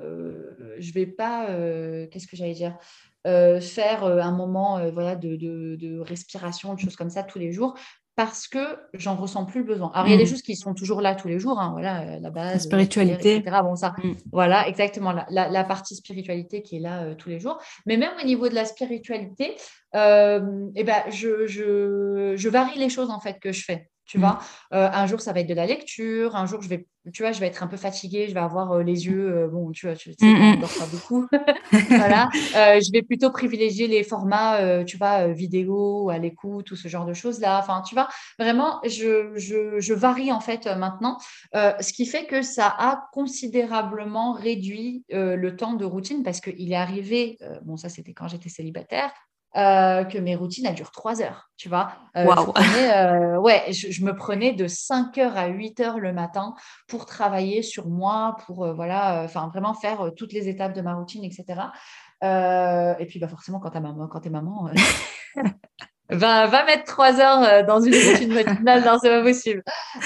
euh, 0.02 0.76
je 0.78 0.93
vais 0.93 1.08
pas, 1.08 1.50
euh, 1.50 2.08
qu'est-ce 2.12 2.28
que 2.28 2.36
j'allais 2.36 2.54
dire, 2.54 2.78
faire 3.26 4.04
un 4.04 4.32
moment, 4.32 4.80
voilà, 4.91 5.16
de, 5.16 5.36
de, 5.36 6.00
respiration, 6.00 6.76
de 6.76 6.80
choses 6.80 6.96
comme 6.96 7.10
ça 7.10 7.24
tous 7.24 7.39
les 7.39 7.52
jours, 7.52 7.74
parce 8.16 8.48
que 8.48 8.78
j'en 8.93 9.16
ressens 9.16 9.46
plus 9.46 9.62
le 9.62 9.66
besoin. 9.66 9.91
Alors, 9.96 10.08
il 10.08 10.12
y 10.12 10.14
a 10.14 10.18
des 10.18 10.26
mmh. 10.26 10.28
choses 10.28 10.41
qui 10.43 10.56
sont 10.56 10.76
toujours 10.76 11.02
là 11.02 11.16
tous 11.16 11.28
les 11.28 11.39
jours, 11.39 11.60
hein, 11.60 11.72
voilà, 11.72 12.20
la 12.20 12.30
base, 12.30 12.54
la 12.54 12.60
spiritualité, 12.60 13.38
etc. 13.38 13.58
Bon, 13.64 13.76
ça, 13.76 13.96
mmh. 13.98 14.12
voilà, 14.32 14.68
exactement, 14.68 15.12
la, 15.12 15.26
la, 15.50 15.64
partie 15.64 15.96
spiritualité 15.96 16.62
qui 16.62 16.78
est 16.78 16.82
là 16.82 17.16
tous 17.16 17.30
les 17.30 17.39
jours. 17.39 17.58
Mais 17.88 17.98
même 17.98 18.14
au 18.22 18.26
niveau 18.26 18.48
de 18.48 18.54
la 18.54 18.66
spiritualité, 18.66 19.56
eh 19.96 19.98
ben, 19.98 21.04
je, 21.10 21.48
je, 21.48 22.34
je 22.36 22.50
varie 22.50 22.78
les 22.78 22.89
choses 22.89 23.10
en 23.10 23.20
fait 23.20 23.39
que 23.39 23.52
je 23.52 23.64
fais. 23.64 23.89
Tu 24.06 24.18
mmh. 24.18 24.22
vois, 24.22 24.39
euh, 24.74 24.88
un 24.91 25.08
jour 25.08 25.20
ça 25.20 25.34
va 25.34 25.39
être 25.39 25.47
de 25.47 25.53
la 25.56 25.66
lecture, 25.66 26.36
un 26.36 26.45
jour 26.45 26.62
je 26.62 26.70
vais, 26.70 26.88
tu 27.12 27.24
vois, 27.24 27.32
je 27.32 27.39
vais 27.39 27.47
être 27.47 27.64
un 27.64 27.68
peu 27.68 27.78
fatiguée, 27.78 28.28
je 28.28 28.36
vais 28.36 28.39
avoir 28.39 28.72
euh, 28.74 28.84
les 28.84 29.08
yeux, 29.08 29.36
euh, 29.36 29.47
bon, 29.47 29.72
tu 29.72 29.88
vois, 29.88 29.95
tu 29.95 30.14
sais, 30.14 30.26
mmh, 30.26 30.58
mmh. 30.58 30.60
dors 30.60 30.74
pas 30.78 30.86
beaucoup, 30.86 31.28
voilà. 31.89 32.30
je 32.34 32.91
vais 32.91 33.01
plutôt 33.01 33.32
privilégier 33.32 33.88
les 33.88 34.03
formats, 34.03 34.84
tu 34.84 34.97
vois, 34.97 35.28
vidéo, 35.28 36.10
à 36.10 36.20
l'écoute, 36.20 36.66
tout 36.66 36.76
ce 36.76 36.88
genre 36.88 37.06
de 37.06 37.14
choses 37.14 37.39
là. 37.39 37.60
Enfin, 37.60 37.82
tu 37.82 37.95
vois, 37.95 38.08
vraiment, 38.38 38.80
je, 38.84 39.32
je, 39.36 39.80
je 39.80 39.93
varie 39.93 40.32
en 40.32 40.39
fait 40.39 40.68
maintenant, 40.68 41.18
ce 41.53 41.91
qui 41.91 42.06
fait 42.06 42.26
que 42.26 42.43
ça 42.43 42.68
a 42.68 43.08
considérablement 43.12 44.34
réduit 44.34 45.03
le 45.10 45.49
temps 45.56 45.74
de 45.74 45.86
routine 45.86 46.22
parce 46.22 46.41
qu'il 46.41 46.72
est 46.72 46.76
arrivé, 46.76 47.39
bon, 47.64 47.76
ça 47.76 47.89
c'était 47.89 48.14
quand 48.14 48.28
j'étais 48.28 48.49
célibataire, 48.49 49.12
euh, 49.58 50.03
que 50.03 50.18
mes 50.18 50.36
routines, 50.36 50.66
elles 50.66 50.76
durent 50.76 50.91
trois 50.91 51.22
heures, 51.22 51.49
tu 51.56 51.70
vois. 51.70 51.93
Euh, 52.18 52.26
je, 52.26 52.62
euh, 53.36 53.38
ouais, 53.39 53.72
je, 53.72 54.03
me 54.03 54.16
prenais 54.16 54.53
de 54.53 54.68
5 54.68 55.18
heures 55.18 55.38
à 55.38 55.47
8 55.47 55.80
heures 55.80 55.99
le 55.99 56.12
matin 56.14 56.56
pour 56.88 57.06
travailler 57.06 57.62
sur 57.62 57.88
moi, 57.88 58.36
pour 58.45 58.74
voilà, 58.74 59.22
enfin 59.24 59.47
vraiment 59.47 59.74
faire 59.74 60.12
toutes 60.18 60.34
les 60.34 60.49
étapes 60.49 60.74
de 60.74 60.82
ma 60.82 60.95
routine, 60.95 61.24
etc. 61.24 61.72
et 62.22 63.06
puis 63.06 63.20
bah, 63.20 63.28
forcément, 63.28 63.60
quand 63.60 63.72
tu 63.72 63.80
maman, 63.80 64.08
quand 64.08 64.26
es 64.26 64.30
maman, 64.30 64.70
Va, 66.10 66.45
va 66.45 66.66
mettre 66.66 66.84
trois 66.84 67.20
heures 67.20 67.43
euh, 67.43 67.64
dans 67.64 67.82
une 67.82 67.93
routine 68.12 68.34
matinale, 68.34 68.84
non, 68.86 68.97
c'est 69.01 69.10
pas 69.10 69.24
possible. 69.24 69.64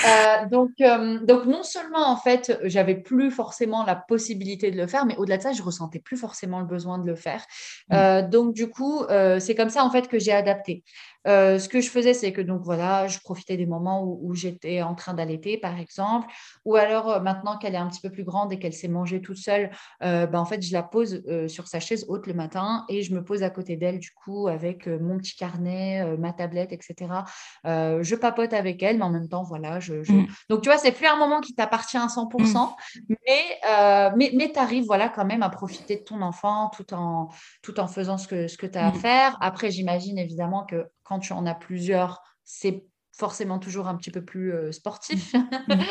Euh, 0.07 0.45
donc, 0.49 0.71
euh, 0.79 1.19
donc, 1.25 1.45
non 1.45 1.63
seulement, 1.63 2.09
en 2.09 2.15
fait, 2.15 2.57
j'avais 2.63 2.95
plus 2.95 3.31
forcément 3.31 3.83
la 3.83 3.95
possibilité 3.95 4.71
de 4.71 4.77
le 4.77 4.87
faire, 4.87 5.05
mais 5.05 5.17
au-delà 5.17 5.37
de 5.37 5.43
ça, 5.43 5.51
je 5.51 5.61
ressentais 5.61 5.99
plus 5.99 6.17
forcément 6.17 6.59
le 6.59 6.65
besoin 6.65 6.99
de 6.99 7.05
le 7.05 7.15
faire. 7.15 7.45
Mmh. 7.89 8.29
donc, 8.29 8.53
du 8.53 8.69
coup, 8.69 9.03
c'est 9.39 9.55
comme 9.55 9.69
ça, 9.69 9.83
en 9.83 9.89
fait, 9.89 10.07
que 10.07 10.19
j'ai 10.19 10.31
adapté. 10.31 10.83
Euh, 11.27 11.59
ce 11.59 11.67
que 11.67 11.81
je 11.81 11.89
faisais, 11.89 12.13
c'est 12.13 12.31
que 12.31 12.41
donc 12.41 12.61
voilà, 12.63 13.07
je 13.07 13.19
profitais 13.19 13.57
des 13.57 13.65
moments 13.65 14.03
où, 14.03 14.33
j'étais 14.33 14.81
en 14.81 14.95
train 14.95 15.13
d'allaiter, 15.13 15.57
par 15.57 15.77
exemple, 15.77 16.27
ou 16.65 16.75
alors 16.75 17.09
euh, 17.09 17.19
maintenant 17.19 17.57
qu'elle 17.57 17.75
est 17.75 17.79
un 17.79 17.87
petit 17.87 18.01
peu 18.01 18.09
plus 18.09 18.23
grande 18.23 18.53
et 18.53 18.59
qu'elle 18.59 18.73
s'est 18.73 18.87
mangée 18.87 19.21
toute 19.21 19.37
seule, 19.37 19.69
euh, 20.03 20.27
ben, 20.27 20.39
en 20.39 20.45
fait, 20.45 20.61
je 20.61 20.71
la 20.71 20.83
pose 20.83 21.23
sur 21.47 21.67
sa 21.67 21.79
chaise 21.79 22.05
haute 22.07 22.27
le 22.27 22.33
matin 22.33 22.85
et 22.89 23.01
je 23.01 23.13
me 23.13 23.23
pose 23.23 23.43
à 23.43 23.49
côté 23.49 23.75
d'elle, 23.75 23.99
du 23.99 24.11
coup, 24.11 24.47
avec 24.47 24.87
mon 24.87 25.17
petit 25.17 25.35
carnet, 25.35 26.17
ma 26.17 26.33
tablette, 26.33 26.71
etc. 26.71 26.95
je 27.65 28.15
papote 28.15 28.53
avec 28.53 28.81
elle, 28.83 28.97
mais 28.97 29.03
en 29.03 29.09
même 29.09 29.27
temps, 29.27 29.43
voilà, 29.43 29.79
je. 29.79 29.95
Mmh. 29.95 30.27
Donc, 30.49 30.61
tu 30.61 30.69
vois, 30.69 30.77
c'est 30.77 30.91
plus 30.91 31.07
un 31.07 31.17
moment 31.17 31.41
qui 31.41 31.53
t'appartient 31.53 31.97
à 31.97 32.07
100%, 32.07 32.69
mmh. 32.69 33.15
mais, 33.27 34.11
mais, 34.15 34.31
mais 34.33 34.51
tu 34.51 34.59
arrives, 34.59 34.85
voilà, 34.85 35.09
quand 35.09 35.25
même 35.25 35.43
à 35.43 35.49
profiter 35.49 35.97
de 35.97 36.03
ton 36.03 36.21
enfant 36.21 36.69
tout 36.69 36.93
en, 36.93 37.29
tout 37.61 37.79
en 37.79 37.87
faisant 37.87 38.17
ce 38.17 38.27
que, 38.27 38.47
ce 38.47 38.57
que 38.57 38.67
tu 38.67 38.77
as 38.77 38.87
à 38.87 38.91
mmh. 38.91 38.95
faire. 38.95 39.37
Après, 39.41 39.71
j'imagine 39.71 40.17
évidemment 40.17 40.65
que 40.65 40.85
quand 41.09 41.19
tu 41.19 41.33
en 41.33 41.47
as 41.47 41.55
plusieurs, 41.55 42.21
c'est 42.45 42.83
forcément 43.17 43.59
toujours 43.59 43.87
un 43.87 43.97
petit 43.97 44.11
peu 44.11 44.23
plus 44.23 44.53
euh, 44.53 44.71
sportif. 44.71 45.33
Mmh. 45.33 45.73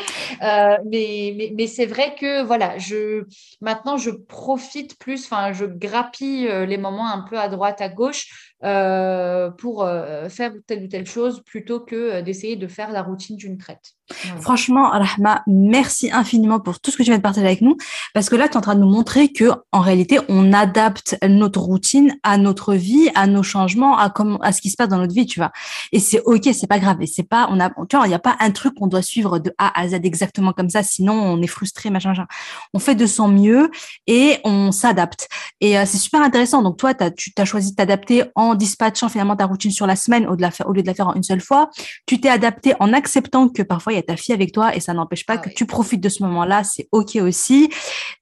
Euh, 0.43 0.77
mais, 0.85 1.33
mais, 1.35 1.51
mais 1.57 1.67
c'est 1.67 1.87
vrai 1.87 2.15
que 2.15 2.43
voilà, 2.43 2.77
je, 2.77 3.25
maintenant 3.61 3.97
je 3.97 4.11
profite 4.11 4.97
plus, 4.97 5.25
enfin 5.25 5.51
je 5.51 5.65
grappille 5.65 6.47
euh, 6.47 6.65
les 6.65 6.77
moments 6.77 7.11
un 7.11 7.21
peu 7.21 7.37
à 7.37 7.49
droite, 7.49 7.81
à 7.81 7.89
gauche 7.89 8.48
euh, 8.61 9.49
pour 9.51 9.83
euh, 9.83 10.27
faire 10.27 10.51
telle 10.67 10.83
ou 10.83 10.87
telle 10.87 11.07
chose 11.07 11.41
plutôt 11.45 11.79
que 11.79 11.95
euh, 11.95 12.21
d'essayer 12.21 12.57
de 12.57 12.67
faire 12.67 12.91
la 12.91 13.03
routine 13.03 13.37
d'une 13.37 13.57
traite. 13.57 13.93
Franchement, 14.41 14.89
Rahma, 14.89 15.43
merci 15.47 16.11
infiniment 16.11 16.59
pour 16.59 16.79
tout 16.79 16.89
ce 16.91 16.97
que 16.97 17.03
tu 17.03 17.09
viens 17.11 17.19
de 17.19 17.23
partager 17.23 17.45
avec 17.45 17.61
nous, 17.61 17.77
parce 18.13 18.27
que 18.27 18.35
là, 18.35 18.47
tu 18.47 18.55
es 18.55 18.57
en 18.57 18.61
train 18.61 18.73
de 18.73 18.81
nous 18.81 18.89
montrer 18.89 19.31
que 19.31 19.51
en 19.71 19.81
réalité, 19.81 20.19
on 20.29 20.51
adapte 20.51 21.15
notre 21.25 21.61
routine 21.61 22.17
à 22.23 22.37
notre 22.37 22.73
vie, 22.73 23.09
à 23.13 23.27
nos 23.27 23.43
changements, 23.43 23.97
à 23.97 24.51
ce 24.51 24.61
qui 24.61 24.71
se 24.71 24.75
passe 24.75 24.89
dans 24.89 24.97
notre 24.97 25.13
vie, 25.13 25.27
tu 25.27 25.39
vois. 25.39 25.51
Et 25.91 25.99
c'est 25.99 26.21
ok, 26.21 26.49
c'est 26.53 26.67
pas 26.67 26.79
grave. 26.79 26.97
Et 27.01 27.05
c'est 27.05 27.23
pas, 27.23 27.47
tu 27.87 27.95
vois, 27.95 28.07
il 28.07 28.09
n'y 28.09 28.15
a 28.15 28.19
pas 28.19 28.35
un 28.39 28.49
truc 28.49 28.73
qu'on 28.73 28.87
doit 28.87 29.03
suivre 29.03 29.37
de 29.37 29.53
A 29.59 29.79
à 29.79 29.87
Z 29.87 29.93
exactement 30.03 30.53
comme 30.53 30.69
ça, 30.69 30.81
sinon 30.81 31.13
on 31.13 31.41
est 31.41 31.47
frustré, 31.47 31.91
machin, 31.91 32.09
machin. 32.09 32.25
On 32.73 32.79
fait 32.79 32.95
de 32.95 33.05
son 33.05 33.27
mieux 33.27 33.69
et 34.07 34.39
on 34.43 34.71
s'adapte. 34.71 35.29
Et 35.61 35.73
c'est 35.85 35.97
super 35.97 36.21
intéressant. 36.21 36.63
Donc 36.63 36.77
toi, 36.77 36.95
tu 36.95 37.31
as 37.37 37.45
choisi 37.45 37.71
de 37.71 37.75
t'adapter 37.75 38.23
en 38.33 38.48
en 38.49 38.55
dispatchant 38.55 39.09
finalement 39.09 39.35
ta 39.35 39.45
routine 39.45 39.71
sur 39.71 39.87
la 39.87 39.95
semaine 39.95 40.27
au, 40.27 40.35
de 40.35 40.41
la 40.41 40.51
au 40.65 40.73
lieu 40.73 40.81
de 40.81 40.87
la 40.87 40.93
faire 40.93 41.07
en 41.07 41.13
une 41.13 41.23
seule 41.23 41.41
fois. 41.41 41.69
Tu 42.05 42.19
t'es 42.19 42.29
adapté 42.29 42.73
en 42.79 42.93
acceptant 42.93 43.49
que 43.49 43.61
parfois 43.61 43.93
il 43.93 43.95
y 43.97 43.99
a 43.99 44.03
ta 44.03 44.15
fille 44.15 44.33
avec 44.33 44.51
toi 44.51 44.75
et 44.75 44.79
ça 44.79 44.93
n'empêche 44.93 45.25
pas 45.25 45.35
ah 45.35 45.37
que 45.37 45.49
tu 45.49 45.65
profites 45.65 46.01
de 46.01 46.09
ce 46.09 46.23
moment-là, 46.23 46.63
c'est 46.63 46.87
ok 46.91 47.17
aussi, 47.21 47.69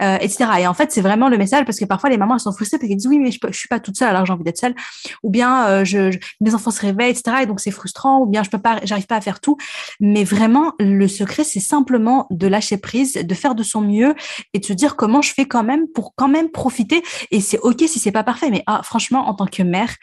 euh, 0.01 0.17
etc. 0.19 0.45
Et 0.59 0.67
en 0.67 0.73
fait, 0.73 0.91
c'est 0.91 1.01
vraiment 1.01 1.29
le 1.29 1.37
message 1.37 1.65
parce 1.65 1.79
que 1.79 1.85
parfois 1.85 2.09
les 2.09 2.17
mamans 2.17 2.35
elles 2.35 2.41
sont 2.41 2.51
frustrées 2.51 2.77
parce 2.77 2.87
qu'elles 2.87 2.97
disent 2.97 3.07
oui 3.07 3.19
mais 3.19 3.31
je, 3.31 3.39
je 3.49 3.57
suis 3.57 3.67
pas 3.67 3.79
toute 3.79 3.97
seule 3.97 4.09
alors 4.09 4.25
j'ai 4.25 4.33
envie 4.33 4.43
d'être 4.43 4.57
seule, 4.57 4.75
ou 5.23 5.29
bien 5.29 5.67
euh, 5.67 5.85
je, 5.85 6.17
mes 6.41 6.53
enfants 6.53 6.71
se 6.71 6.81
réveillent, 6.81 7.11
etc. 7.11 7.37
Et 7.43 7.45
donc 7.45 7.59
c'est 7.59 7.71
frustrant, 7.71 8.19
ou 8.19 8.25
bien 8.25 8.43
je 8.43 8.49
peux 8.49 8.59
pas, 8.59 8.79
j'arrive 8.83 9.07
pas 9.07 9.15
à 9.15 9.21
faire 9.21 9.39
tout. 9.39 9.57
Mais 9.99 10.23
vraiment 10.23 10.73
le 10.79 11.07
secret 11.07 11.43
c'est 11.43 11.59
simplement 11.59 12.27
de 12.29 12.47
lâcher 12.47 12.77
prise, 12.77 13.13
de 13.13 13.33
faire 13.33 13.55
de 13.55 13.63
son 13.63 13.81
mieux 13.81 14.15
et 14.53 14.59
de 14.59 14.65
se 14.65 14.73
dire 14.73 14.95
comment 14.95 15.21
je 15.21 15.33
fais 15.33 15.45
quand 15.45 15.63
même 15.63 15.87
pour 15.93 16.13
quand 16.15 16.27
même 16.27 16.49
profiter. 16.49 17.03
Et 17.31 17.41
c'est 17.41 17.59
ok 17.59 17.83
si 17.87 17.99
c'est 17.99 18.11
pas 18.11 18.23
parfait, 18.23 18.49
mais 18.49 18.63
ah, 18.67 18.81
franchement 18.83 19.27
en 19.27 19.33
tant 19.33 19.47
que 19.47 19.63
mère, 19.63 19.95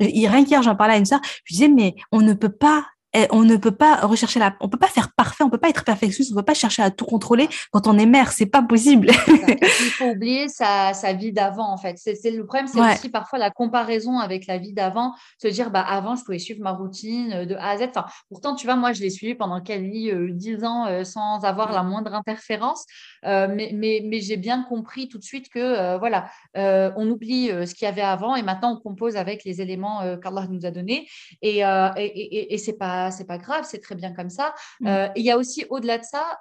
rien 0.00 0.44
qu'hier, 0.44 0.62
j'en 0.62 0.76
parlais 0.76 0.94
à 0.94 0.98
une 0.98 1.06
sœur, 1.06 1.20
je 1.44 1.54
disais, 1.54 1.68
mais 1.68 1.94
on 2.12 2.20
ne 2.20 2.32
peut 2.32 2.52
pas 2.52 2.86
et 3.14 3.26
on 3.30 3.42
ne 3.42 3.56
peut 3.56 3.70
pas 3.72 3.96
rechercher 4.06 4.38
la, 4.38 4.54
on 4.60 4.68
peut 4.68 4.78
pas 4.78 4.88
faire 4.88 5.12
parfait, 5.12 5.44
on 5.44 5.50
peut 5.50 5.58
pas 5.58 5.68
être 5.68 5.84
perfectionniste, 5.84 6.32
on 6.32 6.36
peut 6.36 6.44
pas 6.44 6.54
chercher 6.54 6.82
à 6.82 6.90
tout 6.90 7.04
contrôler 7.04 7.48
quand 7.72 7.86
on 7.86 7.98
est 7.98 8.06
mère, 8.06 8.32
c'est 8.32 8.46
pas 8.46 8.62
possible. 8.62 9.10
Il 9.28 9.64
faut 9.98 10.10
oublier 10.10 10.48
sa, 10.48 10.94
sa 10.94 11.12
vie 11.12 11.32
d'avant 11.32 11.72
en 11.72 11.76
fait. 11.76 11.96
C'est 11.98 12.30
le 12.30 12.46
problème, 12.46 12.66
c'est 12.66 12.80
aussi 12.80 13.08
parfois 13.08 13.38
la 13.38 13.50
comparaison 13.50 14.18
avec 14.18 14.46
la 14.46 14.58
vie 14.58 14.72
d'avant, 14.72 15.14
se 15.38 15.48
dire 15.48 15.70
bah 15.70 15.80
avant 15.80 16.16
je 16.16 16.24
pouvais 16.24 16.38
suivre 16.38 16.62
ma 16.62 16.72
routine 16.72 17.44
de 17.44 17.54
A 17.56 17.70
à 17.70 17.78
Z. 17.78 17.88
Enfin, 17.90 18.06
pourtant 18.28 18.54
tu 18.54 18.66
vois 18.66 18.76
moi 18.76 18.92
je 18.92 19.00
l'ai 19.00 19.10
suivi 19.10 19.34
pendant 19.34 19.60
quelle 19.60 19.90
vie 19.90 20.12
10 20.30 20.64
ans 20.64 20.86
euh, 20.86 21.04
sans 21.04 21.44
avoir 21.44 21.72
la 21.72 21.82
moindre 21.82 22.14
interférence, 22.14 22.86
euh, 23.26 23.48
mais, 23.50 23.70
mais, 23.74 24.02
mais 24.04 24.20
j'ai 24.20 24.36
bien 24.36 24.62
compris 24.62 25.08
tout 25.08 25.18
de 25.18 25.24
suite 25.24 25.48
que 25.48 25.58
euh, 25.58 25.98
voilà, 25.98 26.30
on 26.54 27.08
oublie 27.08 27.48
ce 27.48 27.74
qu'il 27.74 27.86
y 27.86 27.88
avait 27.88 28.00
avant 28.00 28.36
et 28.36 28.42
maintenant 28.42 28.74
on 28.74 28.80
compose 28.80 29.16
avec 29.16 29.44
les 29.44 29.60
éléments 29.60 30.00
qu'Allah 30.18 30.46
nous 30.48 30.66
a 30.66 30.70
donnés 30.70 31.08
et, 31.42 31.58
et, 31.58 31.64
et, 31.96 32.54
et 32.54 32.58
c'est 32.58 32.76
pas 32.76 32.99
c'est 33.10 33.26
pas 33.26 33.38
grave, 33.38 33.64
c'est 33.68 33.80
très 33.80 33.94
bien 33.94 34.12
comme 34.12 34.30
ça. 34.30 34.54
Mm. 34.80 35.08
il 35.16 35.24
y 35.24 35.30
a 35.30 35.36
aussi 35.38 35.64
au-delà 35.70 35.98
de 35.98 36.04
ça, 36.04 36.40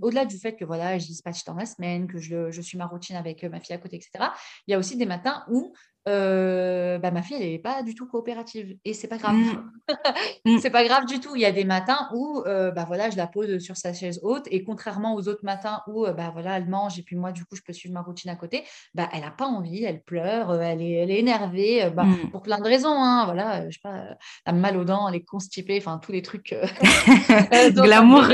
au-delà 0.00 0.24
du 0.24 0.38
fait 0.38 0.56
que 0.56 0.64
voilà, 0.64 0.98
je 0.98 1.06
dispatche 1.06 1.44
dans 1.44 1.54
la 1.54 1.66
semaine, 1.66 2.06
que 2.06 2.18
je, 2.18 2.50
je 2.50 2.60
suis 2.60 2.78
ma 2.78 2.86
routine 2.86 3.16
avec 3.16 3.44
ma 3.44 3.60
fille 3.60 3.74
à 3.74 3.78
côté, 3.78 3.96
etc. 3.96 4.30
Il 4.66 4.72
y 4.72 4.74
a 4.74 4.78
aussi 4.78 4.96
des 4.96 5.06
matins 5.06 5.44
où 5.48 5.72
euh, 6.08 6.98
bah, 6.98 7.10
ma 7.10 7.22
fille, 7.22 7.36
elle 7.38 7.50
n'est 7.50 7.58
pas 7.58 7.82
du 7.82 7.94
tout 7.94 8.06
coopérative. 8.06 8.76
Et 8.84 8.94
c'est 8.94 9.08
pas 9.08 9.18
grave. 9.18 9.36
Mmh. 9.36 9.70
Mmh. 10.44 10.58
c'est 10.60 10.70
pas 10.70 10.84
grave 10.84 11.04
du 11.04 11.18
tout. 11.18 11.34
Il 11.34 11.42
y 11.42 11.44
a 11.44 11.52
des 11.52 11.64
matins 11.64 12.08
où 12.14 12.42
euh, 12.46 12.70
bah, 12.70 12.84
voilà, 12.86 13.10
je 13.10 13.16
la 13.16 13.26
pose 13.26 13.58
sur 13.58 13.76
sa 13.76 13.92
chaise 13.92 14.20
haute. 14.22 14.46
Et 14.50 14.62
contrairement 14.62 15.14
aux 15.14 15.28
autres 15.28 15.44
matins 15.44 15.82
où 15.88 16.06
euh, 16.06 16.12
bah, 16.12 16.30
voilà, 16.32 16.56
elle 16.56 16.68
mange 16.68 16.98
et 16.98 17.02
puis 17.02 17.16
moi, 17.16 17.32
du 17.32 17.44
coup, 17.44 17.56
je 17.56 17.62
peux 17.62 17.72
suivre 17.72 17.94
ma 17.94 18.00
routine 18.00 18.30
à 18.30 18.36
côté, 18.36 18.64
bah, 18.94 19.08
elle 19.12 19.22
n'a 19.22 19.30
pas 19.30 19.46
envie, 19.46 19.82
elle 19.84 20.02
pleure, 20.02 20.54
elle 20.62 20.80
est, 20.80 20.92
elle 20.92 21.10
est 21.10 21.18
énervée 21.18 21.90
bah, 21.90 22.04
mmh. 22.04 22.30
pour 22.30 22.42
plein 22.42 22.58
de 22.58 22.64
raisons. 22.64 22.94
Hein. 22.94 23.24
Voilà, 23.24 23.68
je 23.68 23.74
sais 23.74 23.80
pas, 23.82 23.96
elle 23.96 24.16
a 24.46 24.52
mal 24.52 24.76
aux 24.76 24.84
dents, 24.84 25.08
elle 25.08 25.16
est 25.16 25.24
constipée, 25.24 25.78
enfin, 25.78 25.98
tous 25.98 26.12
les 26.12 26.22
trucs. 26.22 26.54
Glamour. 27.74 28.28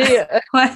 ouais. 0.54 0.70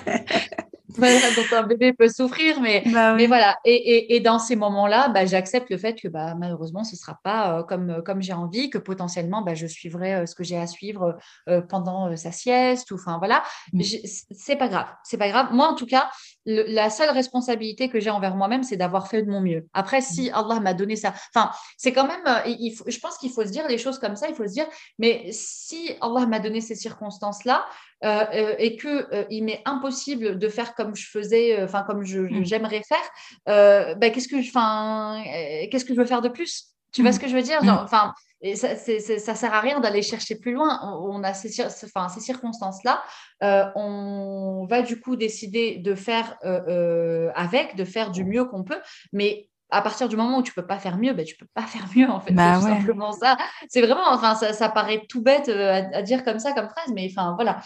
Dont 0.99 1.57
un 1.57 1.63
bébé 1.63 1.93
peut 1.93 2.09
souffrir, 2.09 2.61
mais, 2.61 2.83
bah 2.93 3.15
mais 3.15 3.27
voilà. 3.27 3.57
Et, 3.65 3.75
et, 3.75 4.17
et, 4.17 4.21
dans 4.21 4.39
ces 4.39 4.57
moments-là, 4.57 5.09
bah, 5.09 5.27
j'accepte 5.27 5.71
le 5.71 5.79
fait 5.79 6.01
que 6.01 6.09
bah, 6.09 6.35
malheureusement, 6.35 6.85
ce 6.85 6.95
ne 6.95 6.99
sera 6.99 7.19
pas 7.23 7.59
euh, 7.59 7.63
comme, 7.63 7.91
euh, 7.91 8.03
comme 8.03 8.23
j'ai 8.23 8.33
envie, 8.33 8.71
que 8.71 8.79
potentiellement, 8.79 9.43
bah, 9.43 9.55
je 9.55 9.67
suivrai 9.67 10.15
euh, 10.15 10.27
ce 10.27 10.35
que 10.35 10.45
j'ai 10.45 10.57
à 10.57 10.67
suivre 10.67 11.19
pendant 11.69 12.15
sa 12.17 12.33
sieste. 12.33 12.93
Enfin, 12.93 13.19
voilà. 13.19 13.43
Mmh. 13.73 13.83
C'est 14.31 14.57
pas 14.57 14.69
grave. 14.69 14.89
C'est 15.05 15.19
pas 15.19 15.29
grave. 15.29 15.49
Moi, 15.53 15.67
en 15.67 15.75
tout 15.75 15.87
cas, 15.87 16.11
la 16.47 16.91
seule 16.91 17.11
responsabilité 17.11 17.89
que 17.89 18.01
j'ai 18.01 18.11
envers 18.11 18.37
moi-même, 18.37 18.63
c'est 18.63 18.77
d'avoir 18.77 19.09
fait 19.09 19.23
de 19.23 19.31
mon 19.31 19.41
mieux. 19.41 19.67
Après, 19.73 20.01
si 20.01 20.31
mmh. 20.31 20.35
Allah 20.35 20.61
m'a 20.61 20.75
donné 20.75 20.97
ça, 20.97 21.13
enfin, 21.35 21.51
c'est 21.77 21.93
quand 21.93 22.07
même, 22.07 22.43
il 22.47 22.77
je 22.87 22.99
pense 22.99 23.19
qu'il 23.19 23.31
faut 23.31 23.45
se 23.45 23.51
dire 23.51 23.67
les 23.69 23.79
choses 23.79 23.99
comme 23.99 24.17
ça. 24.17 24.29
Il 24.29 24.35
faut 24.35 24.47
se 24.47 24.53
dire, 24.53 24.67
mais 24.99 25.29
si 25.33 25.91
Allah 26.01 26.27
m'a 26.27 26.41
donné 26.41 26.61
ces 26.61 26.75
circonstances-là, 26.75 27.65
euh, 28.03 28.25
euh, 28.33 28.55
et 28.59 28.77
que 28.77 29.15
euh, 29.15 29.25
il 29.29 29.45
m'est 29.45 29.61
impossible 29.67 30.39
de 30.39 30.49
faire 30.49 30.75
comme 30.75 30.97
je 30.97 31.07
faisais, 31.07 31.63
enfin 31.63 31.83
comme 31.83 32.01
mmh. 32.01 32.45
j'aimerais 32.45 32.83
faire, 32.83 33.97
bah, 33.97 34.11
qu'est-ce 34.11 34.29
que, 34.29 34.41
enfin, 34.41 35.23
qu'est-ce 35.71 35.85
que 35.85 35.95
je 35.95 36.01
veux 36.01 36.07
faire 36.07 36.23
de 36.23 36.31
plus? 36.31 36.69
Tu 36.93 37.03
vois 37.03 37.11
mmh. 37.11 37.15
ce 37.15 37.21
que 37.21 37.29
je 37.29 37.37
veux 37.37 37.43
dire? 37.43 37.63
Mmh. 37.63 37.69
Enfin, 37.69 38.15
ça, 38.55 38.75
ça 38.75 39.35
sert 39.35 39.53
à 39.53 39.61
rien 39.61 39.81
d'aller 39.81 40.01
chercher 40.01 40.37
plus 40.37 40.53
loin. 40.53 40.81
On, 41.03 41.23
a 41.23 41.35
ces, 41.35 41.63
enfin, 41.63 42.09
ces 42.09 42.21
circonstances-là. 42.21 43.03
on 43.77 44.67
va 44.69 44.81
du 44.81 44.99
coup 44.99 45.17
décider 45.17 45.77
de 45.77 45.95
faire 45.95 46.39
avec, 47.35 47.77
de 47.77 47.85
faire 47.85 48.11
du 48.11 48.25
mieux 48.25 48.47
qu'on 48.47 48.65
peut, 48.65 48.81
mais 49.13 49.50
à 49.71 49.83
partir 49.83 50.09
du 50.09 50.17
moment 50.17 50.39
où 50.39 50.43
tu 50.43 50.53
peux 50.53 50.67
pas 50.67 50.79
faire 50.79 50.99
mieux, 50.99 51.13
ben, 51.13 51.25
tu 51.25 51.37
peux 51.37 51.47
pas 51.55 51.63
faire 51.63 51.87
mieux 51.95 52.09
en 52.09 52.21
fait. 52.21 52.33
Bah 52.33 52.59
c'est 52.61 52.69
simplement 52.69 53.13
ça. 53.13 53.37
C'est 53.69 53.81
vraiment, 53.81 54.09
enfin, 54.09 54.35
ça, 54.35 54.53
ça, 54.53 54.69
paraît 54.69 55.05
tout 55.09 55.23
bête 55.23 55.49
euh, 55.49 55.83
à, 55.93 56.03
dire 56.03 56.25
comme 56.25 56.39
ça, 56.39 56.53
comme 56.53 56.69
phrase, 56.69 56.93
mais 56.95 57.09
enfin 57.11 57.35
voilà. 57.35 57.61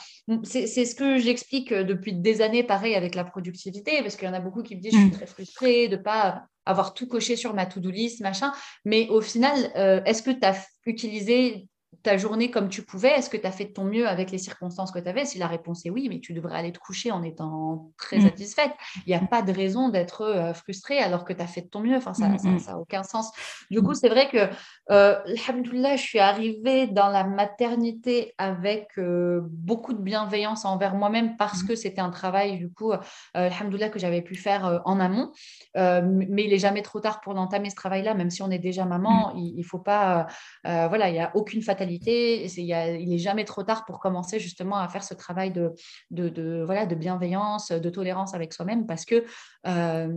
C'est 0.45 0.67
ce 0.67 0.95
que 0.95 1.19
j'explique 1.19 1.73
euh, 1.73 1.85
depuis 1.85 2.13
des 2.13 2.43
années, 2.43 2.63
pareil 2.63 2.95
avec 2.95 3.15
la 3.15 3.25
productivité, 3.25 4.03
parce 4.03 4.17
qu'il 4.17 4.29
y 4.29 4.31
en 4.31 4.35
a 4.35 4.41
beaucoup 4.41 4.63
qui 4.63 4.77
me 4.77 4.81
disent 4.81 4.93
je 4.93 4.99
suis 4.99 5.07
mm. 5.07 5.13
très 5.13 5.27
frustrée 5.27 5.89
de 5.89 5.97
pas 5.97 6.45
avoir 6.67 6.95
tout 6.95 7.07
coché 7.07 7.37
sur 7.37 7.55
ma 7.55 7.67
to-do 7.67 7.91
list, 7.91 8.21
machin. 8.21 8.53
Mais 8.85 9.09
au 9.09 9.21
final, 9.21 9.55
euh, 9.77 10.03
est-ce 10.05 10.23
que 10.23 10.31
tu 10.31 10.47
as 10.47 10.67
utilisé 10.87 11.69
ta 12.05 12.19
journée 12.19 12.51
comme 12.51 12.69
tu 12.69 12.83
pouvais 12.83 13.09
Est-ce 13.09 13.31
que 13.31 13.37
tu 13.37 13.47
as 13.47 13.51
fait 13.51 13.65
de 13.65 13.73
ton 13.73 13.85
mieux 13.85 14.07
avec 14.07 14.31
les 14.31 14.39
circonstances 14.39 14.93
que 14.93 14.99
tu 14.99 15.09
avais 15.09 15.25
Si 15.25 15.39
la 15.39 15.49
réponse 15.49 15.85
est 15.87 15.91
oui, 15.91 16.09
mais 16.09 16.21
tu 16.21 16.35
devrais 16.35 16.57
aller 16.57 16.71
te 16.71 16.79
coucher 16.79 17.11
en 17.11 17.23
étant 17.23 17.91
très 17.97 18.19
mmh. 18.19 18.23
satisfaite. 18.23 18.73
Il 19.07 19.09
n'y 19.09 19.15
a 19.15 19.27
pas 19.27 19.43
de 19.43 19.51
raison 19.53 19.89
d'être 19.89 20.21
euh, 20.21 20.53
frustrée 20.53 20.99
alors 20.99 21.25
que 21.25 21.33
tu 21.33 21.43
as 21.43 21.47
fait 21.47 21.63
de 21.63 21.69
ton 21.69 21.81
mieux. 21.81 21.97
Enfin, 21.97 22.13
ça 22.13 22.29
n'a 22.29 22.37
mmh, 22.37 22.59
mmh. 22.69 22.79
aucun 22.79 23.03
sens. 23.03 23.33
Du 23.71 23.81
coup, 23.81 23.95
c'est 23.95 24.11
vrai 24.11 24.29
que, 24.29 24.49
euh, 24.91 25.19
je 25.25 25.97
suis 25.97 26.19
arrivée 26.19 26.87
dans 26.87 27.09
la 27.09 27.25
maternité 27.25 28.35
avec 28.37 28.99
euh, 28.99 29.41
beaucoup 29.49 29.95
de 29.95 30.03
bienveillance 30.03 30.67
envers 30.67 30.95
moi-même 30.95 31.37
parce 31.39 31.63
que 31.63 31.75
c'était 31.75 32.03
un 32.03 32.11
travail, 32.11 32.59
du 32.59 32.71
coup, 32.71 32.93
euh, 32.93 33.51
que 33.91 33.99
j'avais 33.99 34.23
pu 34.23 34.35
faire 34.35 34.67
euh, 34.67 34.79
en 34.85 35.01
amont. 35.01 35.33
mais 35.75 36.45
il 36.45 36.51
n'est 36.51 36.59
jamais 36.59 36.83
trop 36.83 37.01
tard 37.01 37.23
pour 37.23 37.35
entamer 37.37 37.71
ce 37.71 37.77
travail-là, 37.77 38.13
même 38.15 38.31
si 38.31 38.43
on 38.43 38.51
est 38.51 38.59
déjà 38.59 38.85
maman. 38.85 39.33
Il 39.37 39.57
ne 39.57 39.63
faut 39.63 39.79
pas, 39.79 40.27
voilà, 40.65 41.09
il 41.09 41.13
n'y 41.13 41.21
a 41.21 41.31
aucune 41.35 41.63
fatalité 41.63 41.94
il 41.97 43.09
n'est 43.09 43.19
jamais 43.19 43.45
trop 43.45 43.63
tard 43.63 43.85
pour 43.85 44.01
commencer 44.01 44.39
justement 44.39 44.77
à 44.77 44.89
faire 44.89 45.05
ce 45.05 45.15
travail 45.15 45.53
de, 45.53 45.73
de, 46.11 46.63
voilà, 46.65 46.87
de 46.87 46.95
bienveillance, 46.95 47.73
de 47.73 47.91
tolérance 47.91 48.35
avec 48.35 48.53
soi-même 48.53 48.87
parce 48.87 49.05
que 49.05 49.25
euh, 49.67 50.13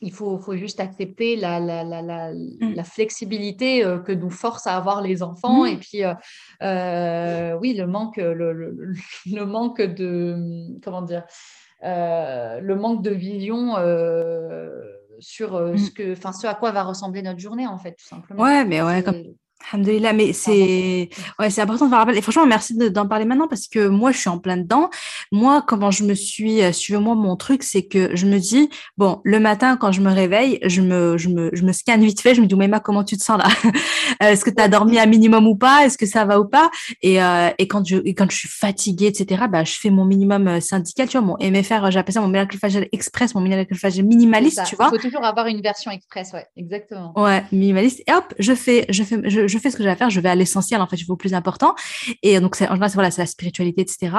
il 0.00 0.12
faut, 0.12 0.38
faut, 0.38 0.56
juste 0.56 0.78
accepter 0.78 1.34
la, 1.34 1.58
la, 1.58 1.82
la, 1.82 2.02
la, 2.02 2.32
mm. 2.32 2.84
flexibilité 2.84 3.84
euh, 3.84 3.98
que 3.98 4.12
nous 4.12 4.30
force 4.30 4.68
à 4.68 4.76
avoir 4.76 5.02
les 5.02 5.22
enfants 5.24 5.64
mm. 5.64 5.66
et 5.66 5.76
puis 5.76 6.02
euh, 6.62 7.58
oui 7.58 7.74
le 7.74 7.86
manque 7.86 8.18
le, 8.18 8.52
le, 8.52 9.46
manque 9.46 9.80
de 9.80 10.36
comment 10.84 11.02
dire 11.02 11.24
le 11.82 12.74
manque 12.74 13.02
de 13.02 13.10
vision 13.10 13.74
sur 15.18 15.60
mm. 15.60 15.78
ce 15.78 15.90
que 15.90 16.12
enfin 16.12 16.32
ce 16.32 16.46
à 16.46 16.54
quoi 16.54 16.70
va 16.70 16.84
ressembler 16.84 17.22
notre 17.22 17.40
journée 17.40 17.66
en 17.66 17.78
fait 17.78 17.92
tout 17.92 18.06
simplement 18.06 18.42
ouais 18.42 18.64
mais 18.64 18.82
ouais 18.82 19.02
comme 19.02 19.24
Alhamdulillah, 19.70 20.12
mais 20.12 20.32
c'est 20.32 21.10
ouais, 21.38 21.50
c'est 21.50 21.60
important 21.60 21.86
de 21.86 21.90
faire 21.90 21.98
rappel. 21.98 22.16
Et 22.16 22.22
franchement, 22.22 22.46
merci 22.46 22.74
d'en 22.74 23.06
parler 23.06 23.24
maintenant 23.24 23.48
parce 23.48 23.66
que 23.66 23.88
moi, 23.88 24.12
je 24.12 24.18
suis 24.18 24.28
en 24.28 24.38
plein 24.38 24.56
dedans. 24.56 24.88
Moi, 25.30 25.62
comment 25.66 25.90
je 25.90 26.04
me 26.04 26.14
suis, 26.14 26.62
euh, 26.62 26.72
suivez-moi 26.72 27.14
mon 27.14 27.36
truc, 27.36 27.62
c'est 27.62 27.82
que 27.82 28.16
je 28.16 28.26
me 28.26 28.38
dis, 28.38 28.70
bon, 28.96 29.20
le 29.24 29.40
matin, 29.40 29.76
quand 29.76 29.92
je 29.92 30.00
me 30.00 30.10
réveille, 30.10 30.58
je 30.64 30.80
me, 30.80 31.18
je 31.18 31.28
me, 31.28 31.50
je 31.52 31.64
me 31.64 31.72
scanne 31.72 32.02
vite 32.02 32.20
fait. 32.20 32.34
Je 32.34 32.40
me 32.40 32.46
dis, 32.46 32.54
Mema, 32.54 32.80
comment 32.80 33.04
tu 33.04 33.16
te 33.18 33.22
sens 33.22 33.38
là? 33.38 33.48
Est-ce 34.20 34.44
que 34.44 34.50
tu 34.50 34.62
as 34.62 34.68
dormi 34.68 34.98
un 34.98 35.06
minimum 35.06 35.46
ou 35.46 35.56
pas? 35.56 35.84
Est-ce 35.84 35.98
que 35.98 36.06
ça 36.06 36.24
va 36.24 36.40
ou 36.40 36.46
pas? 36.46 36.70
Et, 37.02 37.22
euh, 37.22 37.50
et 37.58 37.68
quand 37.68 37.86
je, 37.86 37.96
quand 38.12 38.30
je 38.30 38.36
suis 38.36 38.48
fatiguée, 38.48 39.06
etc., 39.06 39.44
bah, 39.50 39.64
je 39.64 39.72
fais 39.72 39.90
mon 39.90 40.04
minimum 40.04 40.48
euh, 40.48 40.60
syndical, 40.60 41.08
tu 41.08 41.18
vois, 41.18 41.26
mon 41.26 41.36
MFR, 41.40 41.90
j'appelle 41.90 42.14
ça 42.14 42.20
mon 42.20 42.28
miracle 42.28 42.56
express, 42.92 43.34
mon 43.34 43.40
miracle 43.40 43.74
minimaliste, 44.02 44.62
tu 44.66 44.76
vois? 44.76 44.86
Il 44.92 44.96
faut 44.98 45.02
toujours 45.02 45.24
avoir 45.24 45.46
une 45.46 45.60
version 45.60 45.90
express, 45.90 46.32
ouais, 46.32 46.46
exactement. 46.56 47.12
Ouais, 47.16 47.44
minimaliste. 47.52 48.02
Et 48.06 48.12
hop, 48.12 48.34
je 48.38 48.54
fais, 48.54 48.86
je 48.88 49.02
fais, 49.02 49.28
je, 49.28 49.47
je 49.48 49.58
fais 49.58 49.70
ce 49.70 49.76
que 49.76 49.82
j'ai 49.82 49.88
à 49.88 49.96
faire, 49.96 50.10
je 50.10 50.20
vais 50.20 50.28
à 50.28 50.34
l'essentiel, 50.34 50.80
en 50.80 50.86
fait, 50.86 50.96
je 50.96 51.06
vais 51.06 51.10
au 51.10 51.16
plus 51.16 51.34
important. 51.34 51.74
Et 52.22 52.40
donc, 52.40 52.56
c'est, 52.56 52.68
en 52.68 52.74
général, 52.74 52.90
c'est, 52.90 52.94
voilà, 52.94 53.10
c'est 53.10 53.22
la 53.22 53.26
spiritualité, 53.26 53.82
etc. 53.82 54.10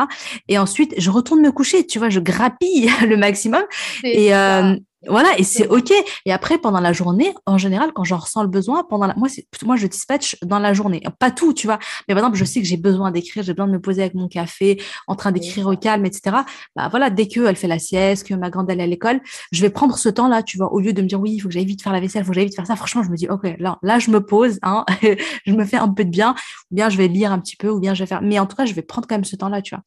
Et 0.48 0.58
ensuite, 0.58 0.94
je 0.98 1.10
retourne 1.10 1.42
me 1.42 1.52
coucher, 1.52 1.86
tu 1.86 2.00
vois, 2.00 2.10
je 2.10 2.20
grappille 2.20 2.90
le 3.08 3.18
maximum. 3.18 3.64
Et, 4.04 4.34
euh, 4.34 4.76
voilà, 5.08 5.30
et 5.38 5.44
c'est 5.44 5.68
OK. 5.68 5.94
Et 6.26 6.32
après, 6.34 6.58
pendant 6.58 6.82
la 6.82 6.92
journée, 6.92 7.34
en 7.46 7.58
général, 7.58 7.92
quand 7.94 8.04
j'en 8.04 8.18
ressens 8.18 8.44
le 8.44 8.50
besoin, 8.50 8.84
pendant 8.84 9.08
la... 9.08 9.16
moi, 9.16 9.30
moi, 9.66 9.78
je 9.78 9.88
dispatch 9.88 10.38
dans 10.44 10.60
la 10.60 10.74
journée. 10.74 11.02
Pas 11.20 11.32
tout, 11.32 11.54
tu 11.54 11.68
vois. 11.68 11.80
Mais 12.08 12.16
par 12.16 12.24
exemple, 12.24 12.38
je 12.38 12.44
sais 12.44 12.60
que 12.60 12.68
j'ai 12.68 12.78
besoin 12.78 13.12
d'écrire, 13.12 13.44
j'ai 13.44 13.54
besoin 13.54 13.68
de 13.68 13.74
me 13.74 13.80
poser 13.80 14.02
avec 14.02 14.14
mon 14.14 14.28
café, 14.28 14.82
en 15.08 15.16
train 15.16 15.32
d'écrire 15.32 15.68
au 15.68 15.76
calme, 15.78 16.06
etc. 16.06 16.38
Bah 16.76 16.90
voilà, 16.90 17.10
dès 17.10 17.28
qu'elle 17.28 17.56
fait 17.56 17.68
la 17.68 17.80
sieste, 17.80 18.28
que 18.28 18.34
ma 18.34 18.50
grande 18.50 18.70
elle 18.70 18.82
est 18.82 18.84
à 18.84 18.88
l'école, 18.88 19.22
je 19.52 19.62
vais 19.62 19.70
prendre 19.70 19.98
ce 19.98 20.10
temps-là, 20.10 20.44
tu 20.44 20.58
vois, 20.58 20.74
au 20.74 20.80
lieu 20.80 20.92
de 20.92 21.02
me 21.02 21.08
dire 21.08 21.20
oui, 21.20 21.32
il 21.32 21.40
faut 21.40 21.48
que 21.48 21.54
j'aille 21.54 21.66
vite 21.66 21.82
faire 21.82 21.94
la 21.94 22.02
vaisselle, 22.02 22.24
il 22.24 22.26
faut 22.26 22.32
que 22.32 22.36
j'aille 22.36 22.46
vite 22.46 22.56
faire 22.56 22.68
ça. 22.68 22.76
Franchement, 22.76 23.04
je 23.04 23.10
me 23.10 23.16
dis 23.16 23.30
OK, 23.30 23.48
là, 23.58 23.78
là, 23.82 24.00
je 24.00 24.12
me 24.12 24.20
pose, 24.20 24.60
hein, 24.64 24.86
je 25.46 25.54
me 25.54 25.64
fais 25.64 25.78
un 25.78 25.88
peu 25.88 26.04
de 26.04 26.10
bien, 26.10 26.36
ou 26.72 26.76
bien 26.76 26.90
je 26.90 26.98
vais 26.98 27.08
lire 27.08 27.32
un 27.32 27.40
petit 27.40 27.56
peu, 27.56 27.70
ou 27.70 27.80
bien 27.80 27.94
je 27.94 28.04
vais 28.04 28.08
faire. 28.08 28.22
Mais 28.22 28.38
en 28.38 28.46
tout 28.46 28.58
cas, 28.58 28.66
je 28.66 28.74
vais 28.74 28.82
prendre 28.82 29.08
quand 29.08 29.16
même 29.16 29.24
ce 29.24 29.38
temps-là, 29.38 29.62
tu 29.62 29.76
vois. 29.76 29.84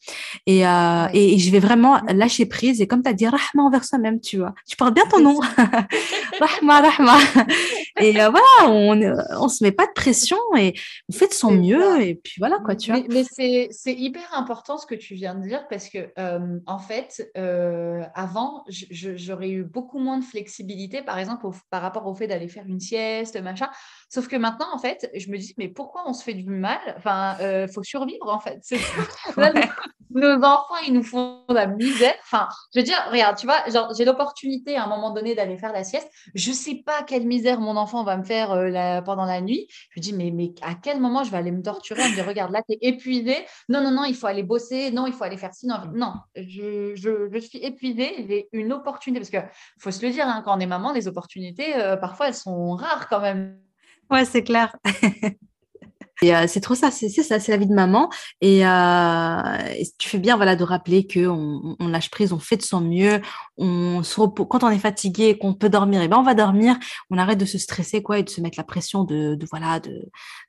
Et, 0.46 0.66
euh, 0.66 1.06
et, 1.12 1.38
je 1.38 1.50
vais 1.50 1.60
vraiment 1.60 2.00
lâcher 2.08 2.46
prise. 2.46 2.80
Et 2.80 2.86
comme 2.86 3.02
tu 3.02 3.10
as 3.10 3.12
dit, 3.12 3.26
rahma 3.26 3.62
envers 3.62 3.84
soi-même, 3.84 4.20
tu 4.20 4.38
vois. 4.38 4.54
Tu 4.66 4.76
parles 4.76 4.94
bien 4.94 5.01
ton 5.06 5.20
nom. 5.20 5.38
rahma, 6.40 6.80
rahma. 6.80 7.18
Et 8.00 8.20
euh, 8.20 8.30
voilà, 8.30 8.70
on 8.70 8.94
ne 8.94 9.48
se 9.48 9.62
met 9.62 9.72
pas 9.72 9.86
de 9.86 9.92
pression 9.92 10.38
et 10.56 10.74
on 11.08 11.12
fait 11.12 11.28
de 11.28 11.32
son 11.32 11.52
mieux. 11.52 12.00
Et 12.02 12.14
puis 12.14 12.34
voilà, 12.38 12.58
quoi, 12.64 12.74
tu 12.76 12.92
vois. 12.92 13.02
Mais, 13.08 13.24
c'est 13.70 13.94
hyper 13.94 14.34
important 14.34 14.78
ce 14.78 14.86
que 14.86 14.94
tu 14.94 15.14
viens 15.14 15.34
de 15.34 15.42
dire 15.42 15.66
parce 15.68 15.88
que, 15.88 16.10
euh, 16.18 16.58
en 16.66 16.78
fait, 16.78 17.30
euh, 17.36 18.02
avant, 18.14 18.64
j'aurais 18.68 19.50
eu 19.50 19.64
beaucoup 19.64 19.98
moins 19.98 20.18
de 20.18 20.24
flexibilité, 20.24 21.02
par 21.02 21.18
exemple, 21.18 21.46
par 21.70 21.82
rapport 21.82 22.06
au 22.06 22.14
fait 22.14 22.26
d'aller 22.26 22.48
faire 22.48 22.64
une 22.66 22.80
sieste, 22.80 23.40
machin. 23.40 23.68
Sauf 24.08 24.28
que 24.28 24.36
maintenant, 24.36 24.72
en 24.72 24.78
fait, 24.78 25.10
je 25.14 25.30
me 25.30 25.38
dis, 25.38 25.54
mais 25.58 25.68
pourquoi 25.68 26.02
on 26.06 26.12
se 26.12 26.24
fait 26.24 26.34
du 26.34 26.50
mal? 26.50 26.80
Enfin, 26.96 27.36
il 27.40 27.68
faut 27.72 27.82
survivre, 27.82 28.28
en 28.28 28.40
fait. 28.40 28.60
nos 30.14 30.36
enfants, 30.44 30.76
ils 30.86 30.92
nous 30.92 31.02
font 31.02 31.44
la 31.48 31.66
misère. 31.66 32.14
Enfin, 32.24 32.48
je 32.74 32.80
veux 32.80 32.84
dire, 32.84 32.96
regarde, 33.10 33.36
tu 33.36 33.46
vois, 33.46 33.62
j'ai 33.96 34.04
l'opportunité 34.04 34.76
à 34.76 34.84
un 34.84 34.88
moment 34.88 35.12
donné 35.12 35.34
d'aller 35.34 35.58
faire 35.58 35.72
la 35.72 35.84
sieste. 35.84 36.08
Je 36.34 36.50
ne 36.50 36.54
sais 36.54 36.82
pas 36.84 37.02
quelle 37.02 37.26
misère 37.26 37.60
mon 37.60 37.76
enfant 37.76 38.04
va 38.04 38.16
me 38.16 38.24
faire 38.24 38.52
euh, 38.52 39.00
pendant 39.02 39.24
la 39.24 39.40
nuit. 39.40 39.66
Je 39.90 40.00
me 40.00 40.02
dis, 40.02 40.12
mais, 40.12 40.30
mais 40.30 40.54
à 40.62 40.74
quel 40.74 41.00
moment 41.00 41.24
je 41.24 41.30
vais 41.30 41.36
aller 41.36 41.50
me 41.50 41.62
torturer 41.62 42.02
On 42.02 42.08
me 42.08 42.14
dit, 42.14 42.22
regarde, 42.22 42.52
là, 42.52 42.62
tu 42.68 42.74
es 42.74 42.78
épuisé. 42.88 43.36
Non, 43.68 43.82
non, 43.82 43.90
non, 43.90 44.04
il 44.04 44.14
faut 44.14 44.26
aller 44.26 44.42
bosser. 44.42 44.90
Non, 44.90 45.06
il 45.06 45.12
faut 45.12 45.24
aller 45.24 45.36
faire 45.36 45.54
ci. 45.54 45.66
Non, 45.66 45.76
non 45.94 46.14
je, 46.36 46.94
je, 46.94 47.38
suis 47.38 47.58
épuisée. 47.58 48.26
J'ai 48.28 48.48
une 48.52 48.72
opportunité. 48.72 49.20
Parce 49.20 49.30
qu'il 49.30 49.50
faut 49.78 49.90
se 49.90 50.04
le 50.04 50.12
dire, 50.12 50.26
hein, 50.26 50.42
quand 50.44 50.56
on 50.56 50.60
est 50.60 50.66
maman, 50.66 50.92
les 50.92 51.08
opportunités, 51.08 51.76
euh, 51.76 51.96
parfois, 51.96 52.28
elles 52.28 52.34
sont 52.34 52.72
rares 52.72 53.08
quand 53.08 53.20
même. 53.20 53.58
Ouais, 54.10 54.24
c'est 54.24 54.42
clair. 54.42 54.76
Euh, 56.24 56.46
c'est 56.46 56.60
trop 56.60 56.74
ça, 56.74 56.90
c'est 56.90 57.08
ça, 57.08 57.40
c'est 57.40 57.52
la 57.52 57.58
vie 57.58 57.66
de 57.66 57.74
maman. 57.74 58.10
Et, 58.40 58.66
euh, 58.66 59.58
tu 59.98 60.08
fais 60.08 60.18
bien 60.18 60.36
voilà, 60.36 60.56
de 60.56 60.64
rappeler 60.64 61.06
qu'on 61.06 61.76
on 61.78 61.88
lâche 61.88 62.10
prise, 62.10 62.32
on 62.32 62.38
fait 62.38 62.56
de 62.56 62.62
son 62.62 62.80
mieux, 62.80 63.20
on 63.56 64.02
se 64.02 64.20
repose. 64.20 64.46
Quand 64.48 64.62
on 64.62 64.70
est 64.70 64.78
fatigué 64.78 65.28
et 65.30 65.38
qu'on 65.38 65.54
peut 65.54 65.68
dormir, 65.68 66.00
et 66.00 66.04
eh 66.04 66.08
ben 66.08 66.18
on 66.18 66.22
va 66.22 66.34
dormir, 66.34 66.76
on 67.10 67.18
arrête 67.18 67.38
de 67.38 67.44
se 67.44 67.58
stresser 67.58 68.02
quoi, 68.02 68.18
et 68.18 68.22
de 68.22 68.30
se 68.30 68.40
mettre 68.40 68.56
la 68.58 68.64
pression 68.64 69.04
de, 69.04 69.34
de 69.34 69.46
voilà, 69.50 69.80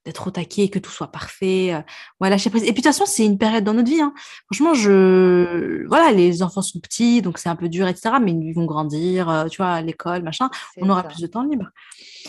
d'être 0.05 0.28
au 0.28 0.32
taquet, 0.32 0.70
que 0.70 0.80
tout 0.80 0.91
soit 0.91 1.11
parfait. 1.11 1.74
Euh, 1.74 1.82
voilà, 2.20 2.36
lâcher 2.36 2.49
prise. 2.49 2.64
Et 2.64 2.68
puis 2.68 2.82
de 2.82 2.88
toute 2.88 2.95
façon, 2.95 3.05
c'est 3.05 3.26
une 3.26 3.38
période 3.38 3.64
dans 3.64 3.74
notre 3.74 3.89
vie. 3.89 4.01
Hein. 4.01 4.14
Franchement, 4.51 4.74
je, 4.74 5.86
voilà, 5.88 6.11
les 6.11 6.43
enfants 6.43 6.61
sont 6.61 6.80
petits, 6.80 7.22
donc 7.22 7.38
c'est 7.39 7.49
un 7.49 7.55
peu 7.55 7.70
dur, 7.70 7.88
etc. 7.88 8.16
Mais 8.22 8.32
ils 8.32 8.53
vont 8.53 8.66
grandir, 8.66 9.30
euh, 9.30 9.47
tu 9.47 9.57
vois, 9.57 9.72
à 9.72 9.82
l'école, 9.82 10.24
machin. 10.24 10.49
On 10.78 10.89
aura 10.89 11.03
plus 11.03 11.20
de 11.20 11.28
temps 11.28 11.43
libre. 11.43 11.66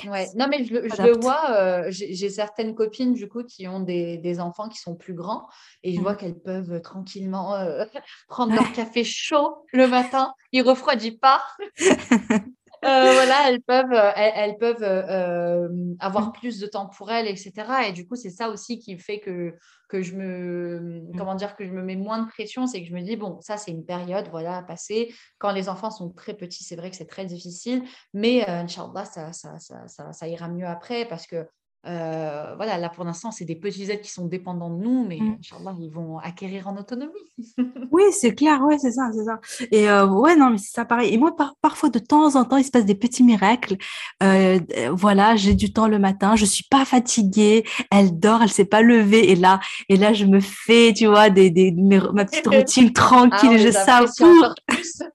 Ouais. 0.07 0.27
Non, 0.35 0.47
mais 0.49 0.65
je, 0.65 0.75
je 0.75 1.03
le 1.03 1.17
vois, 1.19 1.51
euh, 1.51 1.87
j'ai 1.91 2.29
certaines 2.29 2.75
copines 2.75 3.15
du 3.15 3.29
coup 3.29 3.45
qui 3.45 3.69
ont 3.69 3.81
des, 3.81 4.19
des, 4.19 4.41
enfants 4.41 4.69
qui 4.69 4.79
sont 4.79 4.97
plus 4.97 5.15
grands 5.15 5.47
et 5.83 5.93
je 5.93 5.99
mmh. 5.99 6.03
vois 6.03 6.15
qu'elles 6.15 6.39
peuvent 6.39 6.81
tranquillement 6.81 7.55
euh, 7.55 7.85
prendre 8.29 8.55
leur 8.55 8.73
café 8.73 9.05
chaud 9.05 9.65
le 9.73 9.87
matin, 9.87 10.35
il 10.53 10.63
refroidit 10.63 11.17
pas. 11.17 11.43
Euh, 12.85 13.13
voilà, 13.13 13.49
elles 13.49 13.63
peuvent, 13.63 14.13
elles, 14.17 14.59
peuvent 14.59 15.97
avoir 16.01 16.33
plus 16.33 16.59
de 16.61 16.67
temps 16.67 16.87
pour 16.87 17.11
elles, 17.11 17.27
etc. 17.27 17.53
Et 17.89 17.93
du 17.93 18.07
coup, 18.07 18.17
c'est 18.17 18.31
ça 18.31 18.51
aussi 18.51 18.79
qui 18.79 18.99
fait 18.99 19.21
que, 19.21 19.55
que 19.89 20.03
je 20.03 20.15
me, 20.15 20.81
mmh. 20.81 21.17
comment 21.17 21.35
dire, 21.35 21.57
que 21.57 21.65
je 21.65 21.71
me 21.71 21.83
mets 21.83 21.97
moins 21.97 22.23
de 22.23 22.29
pression, 22.29 22.67
c'est 22.67 22.83
que 22.83 22.89
je 22.89 22.95
me 22.95 23.03
dis 23.03 23.17
bon, 23.17 23.41
ça 23.41 23.57
c'est 23.57 23.71
une 23.71 23.85
période, 23.85 24.29
voilà, 24.31 24.59
à 24.59 24.63
passer. 24.63 25.15
Quand 25.39 25.53
les 25.53 25.69
enfants 25.69 25.91
sont 25.91 26.11
très 26.11 26.35
petits, 26.35 26.65
c'est 26.65 26.77
vrai 26.77 26.91
que 26.91 26.97
c'est 26.97 27.07
très 27.07 27.27
difficile, 27.27 27.85
mais 28.13 28.49
euh, 28.49 28.63
Inch'Allah, 28.63 29.05
ça, 29.05 29.33
ça, 29.33 29.59
ça, 29.59 30.13
ça, 30.13 30.29
ira 30.29 30.49
mieux 30.49 30.67
après 30.67 31.05
parce 31.07 31.27
que 31.27 31.47
euh, 31.87 32.55
voilà, 32.57 32.79
là 32.79 32.89
pour 32.89 33.05
l'instant, 33.05 33.31
c'est 33.31 33.45
des 33.45 33.55
petits 33.55 33.91
êtres 33.91 34.03
qui 34.03 34.11
sont 34.11 34.27
dépendants 34.27 34.71
de 34.71 34.83
nous, 34.83 35.05
mais 35.07 35.19
mmh. 35.19 35.39
ils 35.81 35.91
vont 35.91 36.19
acquérir 36.19 36.69
en 36.69 36.77
autonomie. 36.77 37.13
oui, 37.91 38.03
c'est 38.13 38.35
clair, 38.35 38.63
ouais, 38.63 38.79
c'est 38.79 38.93
ça, 38.93 39.11
c'est 39.15 39.25
ça. 39.25 39.41
Et 39.71 39.89
euh, 39.89 40.07
ouais, 40.07 40.37
non, 40.37 40.51
mais 40.51 40.59
c'est 40.59 40.73
ça 40.73 40.85
pareil. 40.85 41.13
Et 41.13 41.19
moi, 41.19 41.37
parfois, 41.61 41.91
de 41.91 41.99
temps 41.99 42.37
en 42.37 42.45
temps, 42.45 42.57
il 42.57 42.65
se 42.65 42.71
passe 42.71 42.87
des 42.87 42.95
petits 42.95 43.23
miracles. 43.23 43.77
Euh, 44.23 44.59
voilà, 44.93 45.37
j'ai 45.37 45.55
du 45.55 45.73
temps 45.73 45.89
le 45.89 45.99
matin, 45.99 46.37
je 46.37 46.45
suis 46.45 46.65
pas 46.71 46.85
fatiguée, 46.85 47.65
elle 47.91 48.19
dort, 48.19 48.43
elle 48.43 48.51
s'est 48.51 48.65
pas 48.65 48.83
levée, 48.83 49.31
et 49.31 49.37
là, 49.37 49.61
et 49.89 49.97
là, 49.97 50.13
je 50.13 50.25
me 50.25 50.41
fais, 50.41 50.93
tu 50.95 51.07
vois, 51.07 51.31
des, 51.31 51.51
des 51.51 51.73
ma 51.73 52.25
petite 52.25 52.47
routine 52.53 52.93
tranquille, 52.93 53.51
ah, 53.53 53.59
je 53.59 53.71
savoure. 53.71 54.55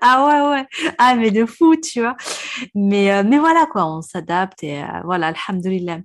ah 0.00 0.26
ouais, 0.26 0.50
ouais. 0.60 0.66
Ah, 0.98 1.14
mais 1.14 1.30
de 1.30 1.46
fou, 1.46 1.76
tu 1.76 2.00
vois. 2.00 2.16
Mais, 2.74 3.12
euh, 3.12 3.22
mais 3.24 3.38
voilà, 3.38 3.66
quoi, 3.66 3.86
on 3.86 4.02
s'adapte 4.02 4.62
et 4.62 4.82
euh, 4.82 4.86
voilà, 5.04 5.28
alhamdoulilah. 5.48 5.98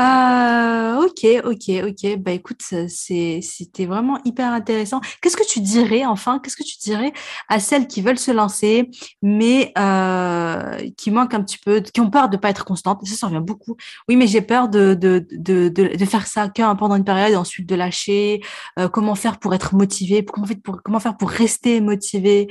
Euh, 0.00 1.04
ok, 1.04 1.26
ok, 1.44 1.84
ok. 1.88 2.16
Bah 2.18 2.32
écoute, 2.32 2.62
c'était 2.88 3.86
vraiment 3.86 4.18
hyper 4.24 4.52
intéressant. 4.52 5.00
Qu'est-ce 5.20 5.36
que 5.36 5.46
tu 5.46 5.60
dirais, 5.60 6.04
enfin, 6.06 6.38
qu'est-ce 6.38 6.56
que 6.56 6.62
tu 6.62 6.78
dirais 6.78 7.12
à 7.48 7.60
celles 7.60 7.86
qui 7.86 8.02
veulent 8.02 8.18
se 8.18 8.30
lancer, 8.30 8.90
mais 9.22 9.72
euh, 9.78 10.88
qui 10.96 11.10
manquent 11.10 11.34
un 11.34 11.42
petit 11.42 11.58
peu, 11.58 11.80
qui 11.80 12.00
ont 12.00 12.10
peur 12.10 12.28
de 12.28 12.36
pas 12.36 12.50
être 12.50 12.64
constantes? 12.64 13.04
Ça, 13.06 13.16
ça 13.16 13.26
revient 13.26 13.42
beaucoup. 13.44 13.76
Oui, 14.08 14.16
mais 14.16 14.26
j'ai 14.26 14.42
peur 14.42 14.68
de, 14.68 14.94
de, 14.94 15.26
de, 15.30 15.68
de, 15.68 16.04
faire 16.04 16.26
ça 16.26 16.48
qu'un 16.48 16.74
pendant 16.76 16.96
une 16.96 17.04
période 17.04 17.32
et 17.32 17.36
ensuite 17.36 17.68
de 17.68 17.74
lâcher. 17.74 18.40
Euh, 18.78 18.88
comment 18.88 19.14
faire 19.14 19.38
pour 19.38 19.54
être 19.54 19.74
motivé 19.74 20.24
comment, 20.24 20.46
faire 20.46 20.56
pour, 20.62 20.82
comment 20.82 21.00
faire 21.00 21.16
pour 21.16 21.30
rester 21.30 21.80
motivé 21.80 22.48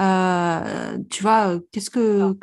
euh, 0.00 0.98
Tu 1.10 1.22
vois, 1.22 1.58
qu'est-ce 1.72 1.90
que... 1.90 2.34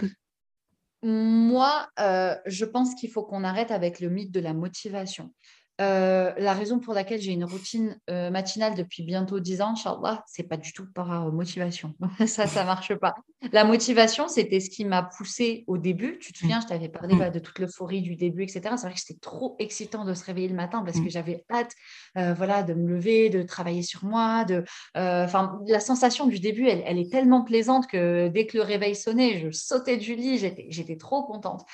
Moi, 1.04 1.88
euh, 2.00 2.36
je 2.46 2.66
pense 2.66 2.94
qu'il 2.96 3.10
faut 3.10 3.24
qu'on 3.24 3.44
arrête 3.44 3.72
avec 3.72 4.00
le 4.00 4.10
mythe 4.10 4.32
de 4.32 4.40
la 4.40 4.54
motivation. 4.54 5.34
Euh, 5.82 6.32
la 6.38 6.54
raison 6.54 6.80
pour 6.80 6.94
laquelle 6.94 7.20
j'ai 7.20 7.32
une 7.32 7.46
routine 7.46 8.00
euh, 8.10 8.30
matinale 8.30 8.76
depuis 8.76 9.04
bientôt 9.04 9.40
10 9.40 9.62
ans, 9.62 9.72
Inch'Allah, 9.72 10.24
c'est 10.28 10.44
pas 10.44 10.58
du 10.58 10.74
tout 10.74 10.86
par 10.94 11.28
euh, 11.28 11.32
motivation. 11.32 11.96
ça, 12.28 12.46
ça 12.46 12.64
marche 12.66 12.94
pas. 12.96 13.16
La 13.52 13.64
motivation, 13.64 14.28
c'était 14.28 14.60
ce 14.60 14.70
qui 14.70 14.86
m'a 14.86 15.02
poussé 15.02 15.64
au 15.66 15.80
début. 15.80 16.20
Tu 16.20 16.34
te 16.34 16.38
souviens, 16.38 16.62
je 16.62 16.68
t'avais 16.68 16.90
parlé 16.90 17.16
bah, 17.16 17.32
de 17.32 17.40
toute 17.40 17.58
l'euphorie 17.58 18.02
du 18.02 18.16
début, 18.16 18.44
etc. 18.44 18.62
C'est 18.76 18.86
vrai 18.86 18.94
que 18.94 19.00
c'était 19.00 19.20
trop 19.20 19.56
excitant 19.58 20.06
de 20.06 20.14
se 20.14 20.24
réveiller 20.24 20.50
le 20.50 20.56
matin 20.56 20.84
parce 20.86 21.00
que 21.00 21.10
j'avais 21.10 21.44
hâte 21.50 21.72
voilà, 22.36 22.62
de 22.62 22.76
me 22.76 22.88
lever, 22.88 23.30
de 23.30 23.42
travailler 23.42 23.82
sur 23.82 24.06
moi. 24.06 24.46
De, 24.46 24.64
la 24.94 25.80
sensation 25.80 26.28
du 26.28 26.40
début, 26.40 26.68
elle, 26.68 26.84
elle, 26.86 27.00
est 27.00 27.12
tellement 27.12 27.42
plaisante 27.44 27.88
que 27.88 28.28
dès 28.28 28.46
que 28.46 28.58
le 28.58 28.64
réveil 28.64 28.96
sonnait, 28.96 29.40
je 29.40 29.50
sautais 29.50 29.98
du 29.98 30.14
lit, 30.16 30.38
j'étais 30.70 30.98
trop 30.98 31.24
contente. 31.24 31.66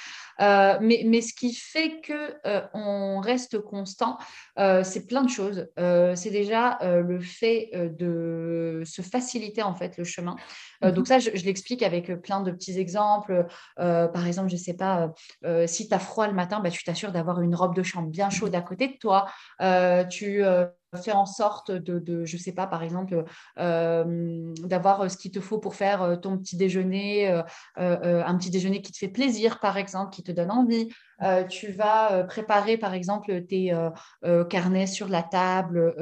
Euh, 0.41 0.77
mais, 0.81 1.03
mais, 1.05 1.21
ce 1.21 1.33
qui 1.33 1.53
fait 1.53 2.01
que 2.01 2.35
euh, 2.45 2.61
on 2.73 3.19
reste 3.19 3.59
constant, 3.59 4.17
euh, 4.59 4.83
c'est 4.83 5.07
plein 5.07 5.23
de 5.23 5.29
choses. 5.29 5.67
c'est 6.15 6.31
déjà 6.31 6.79
le 6.81 7.19
fait 7.19 7.69
de 7.73 8.81
se 8.85 9.01
faciliter 9.01 9.63
en 9.63 9.73
fait 9.73 9.97
le 9.97 10.03
chemin. 10.03 10.35
Mmh 10.81 10.91
donc 10.91 11.07
ça, 11.07 11.19
je, 11.19 11.29
l'explique 11.31 11.81
avec 11.81 12.13
plein 12.21 12.41
de 12.41 12.51
petits 12.51 12.77
exemples. 12.79 13.45
par 13.75 14.27
exemple, 14.27 14.49
je 14.49 14.55
ne 14.55 14.59
sais 14.59 14.75
pas, 14.75 15.13
si 15.65 15.87
tu 15.87 15.93
as 15.93 15.99
froid 15.99 16.27
le 16.27 16.33
matin, 16.33 16.59
bah, 16.59 16.69
tu 16.69 16.83
t'assures 16.83 17.11
d'avoir 17.11 17.41
une 17.41 17.55
robe 17.55 17.75
de 17.75 17.83
chambre 17.83 18.09
bien 18.09 18.29
chaude 18.29 18.53
à 18.55 18.61
côté 18.61 18.87
de 18.87 18.97
toi. 18.97 19.27
tu 20.09 20.43
faire 20.97 21.17
en 21.17 21.25
sorte 21.25 21.71
de, 21.71 22.25
je 22.25 22.35
ne 22.35 22.41
sais 22.41 22.51
pas, 22.51 22.67
par 22.67 22.83
exemple, 22.83 23.23
euh, 23.59 24.53
d'avoir 24.63 25.01
euh, 25.01 25.09
ce 25.09 25.17
qu'il 25.17 25.31
te 25.31 25.39
faut 25.39 25.59
pour 25.59 25.75
faire 25.75 26.01
euh, 26.01 26.15
ton 26.15 26.37
petit 26.37 26.57
déjeuner, 26.57 27.27
un 27.77 28.37
petit 28.37 28.49
déjeuner 28.49 28.81
qui 28.81 28.91
te 28.91 28.97
fait 28.97 29.07
plaisir, 29.07 29.59
par 29.59 29.77
exemple, 29.77 30.11
qui 30.11 30.23
te 30.23 30.31
donne 30.31 30.51
envie. 30.51 30.89
tu 31.49 31.71
vas 31.71 32.23
préparer, 32.23 32.77
par 32.77 32.93
exemple, 32.93 33.45
tes 33.45 33.73
carnets 34.49 34.87
sur 34.87 35.07
la 35.07 35.23
table 35.23 35.93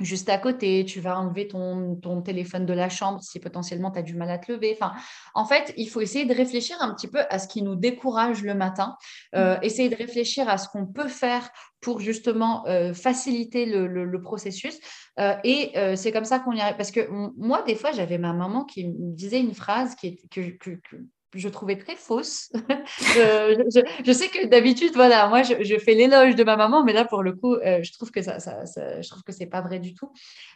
juste 0.00 0.28
à 0.28 0.38
côté, 0.38 0.84
tu 0.84 1.00
vas 1.00 1.18
enlever 1.18 1.46
ton, 1.46 1.96
ton, 1.96 2.20
téléphone 2.20 2.66
de 2.66 2.72
la 2.72 2.88
chambre 2.88 3.22
si 3.22 3.38
potentiellement 3.38 3.90
tu 3.90 3.98
as 3.98 4.02
du 4.02 4.14
mal 4.14 4.30
à 4.30 4.38
te 4.38 4.50
lever. 4.50 4.76
Enfin, 4.78 4.92
en 5.34 5.44
fait, 5.44 5.72
il 5.76 5.88
faut 5.88 6.00
essayer 6.00 6.24
de 6.24 6.34
réfléchir 6.34 6.76
un 6.80 6.92
petit 6.94 7.06
peu 7.06 7.20
à 7.30 7.38
ce 7.38 7.46
qui 7.46 7.62
nous 7.62 7.76
décourage 7.76 8.42
le 8.42 8.54
matin, 8.54 8.96
euh, 9.34 9.56
mmh. 9.56 9.62
essayer 9.62 9.88
de 9.88 9.96
réfléchir 9.96 10.48
à 10.48 10.58
ce 10.58 10.68
qu'on 10.68 10.86
peut 10.86 11.08
faire 11.08 11.48
pour 11.80 12.00
justement 12.00 12.66
euh, 12.66 12.92
faciliter 12.92 13.66
le, 13.66 13.86
le, 13.86 14.20
processus. 14.20 14.78
Euh, 15.20 15.36
et 15.44 15.72
c'est 15.96 16.12
comme 16.12 16.24
ça 16.24 16.40
qu'on 16.40 16.52
y 16.52 16.60
arrive. 16.60 16.76
Parce 16.76 16.90
que 16.90 17.08
moi, 17.36 17.62
des 17.62 17.76
fois, 17.76 17.92
j'avais 17.92 18.18
ma 18.18 18.32
maman 18.32 18.64
qui 18.64 18.88
me 18.88 19.14
disait 19.14 19.40
une 19.40 19.54
phrase 19.54 19.94
qui 19.94 20.06
est, 20.08 20.28
que, 20.30 20.56
que, 20.56 20.96
je 21.34 21.48
trouvais 21.48 21.76
très 21.76 21.96
fausse. 21.96 22.50
je, 22.54 24.12
sais 24.12 24.28
que 24.28 24.46
d'habitude, 24.46 24.92
voilà, 24.94 25.28
moi, 25.28 25.42
je, 25.42 25.78
fais 25.78 25.94
l'éloge 25.94 26.34
de 26.34 26.44
ma 26.44 26.56
maman, 26.56 26.84
mais 26.84 26.92
là, 26.92 27.04
pour 27.04 27.22
le 27.22 27.32
coup, 27.32 27.54
euh, 27.54 27.82
je 27.82 27.92
trouve 27.92 28.10
que 28.10 28.22
ça, 28.22 28.38
ça, 28.38 28.64
je 28.64 29.08
trouve 29.08 29.22
que 29.22 29.32
c'est 29.32 29.46
pas 29.46 29.60
vrai 29.60 29.78
du 29.78 29.94
tout. 29.94 30.12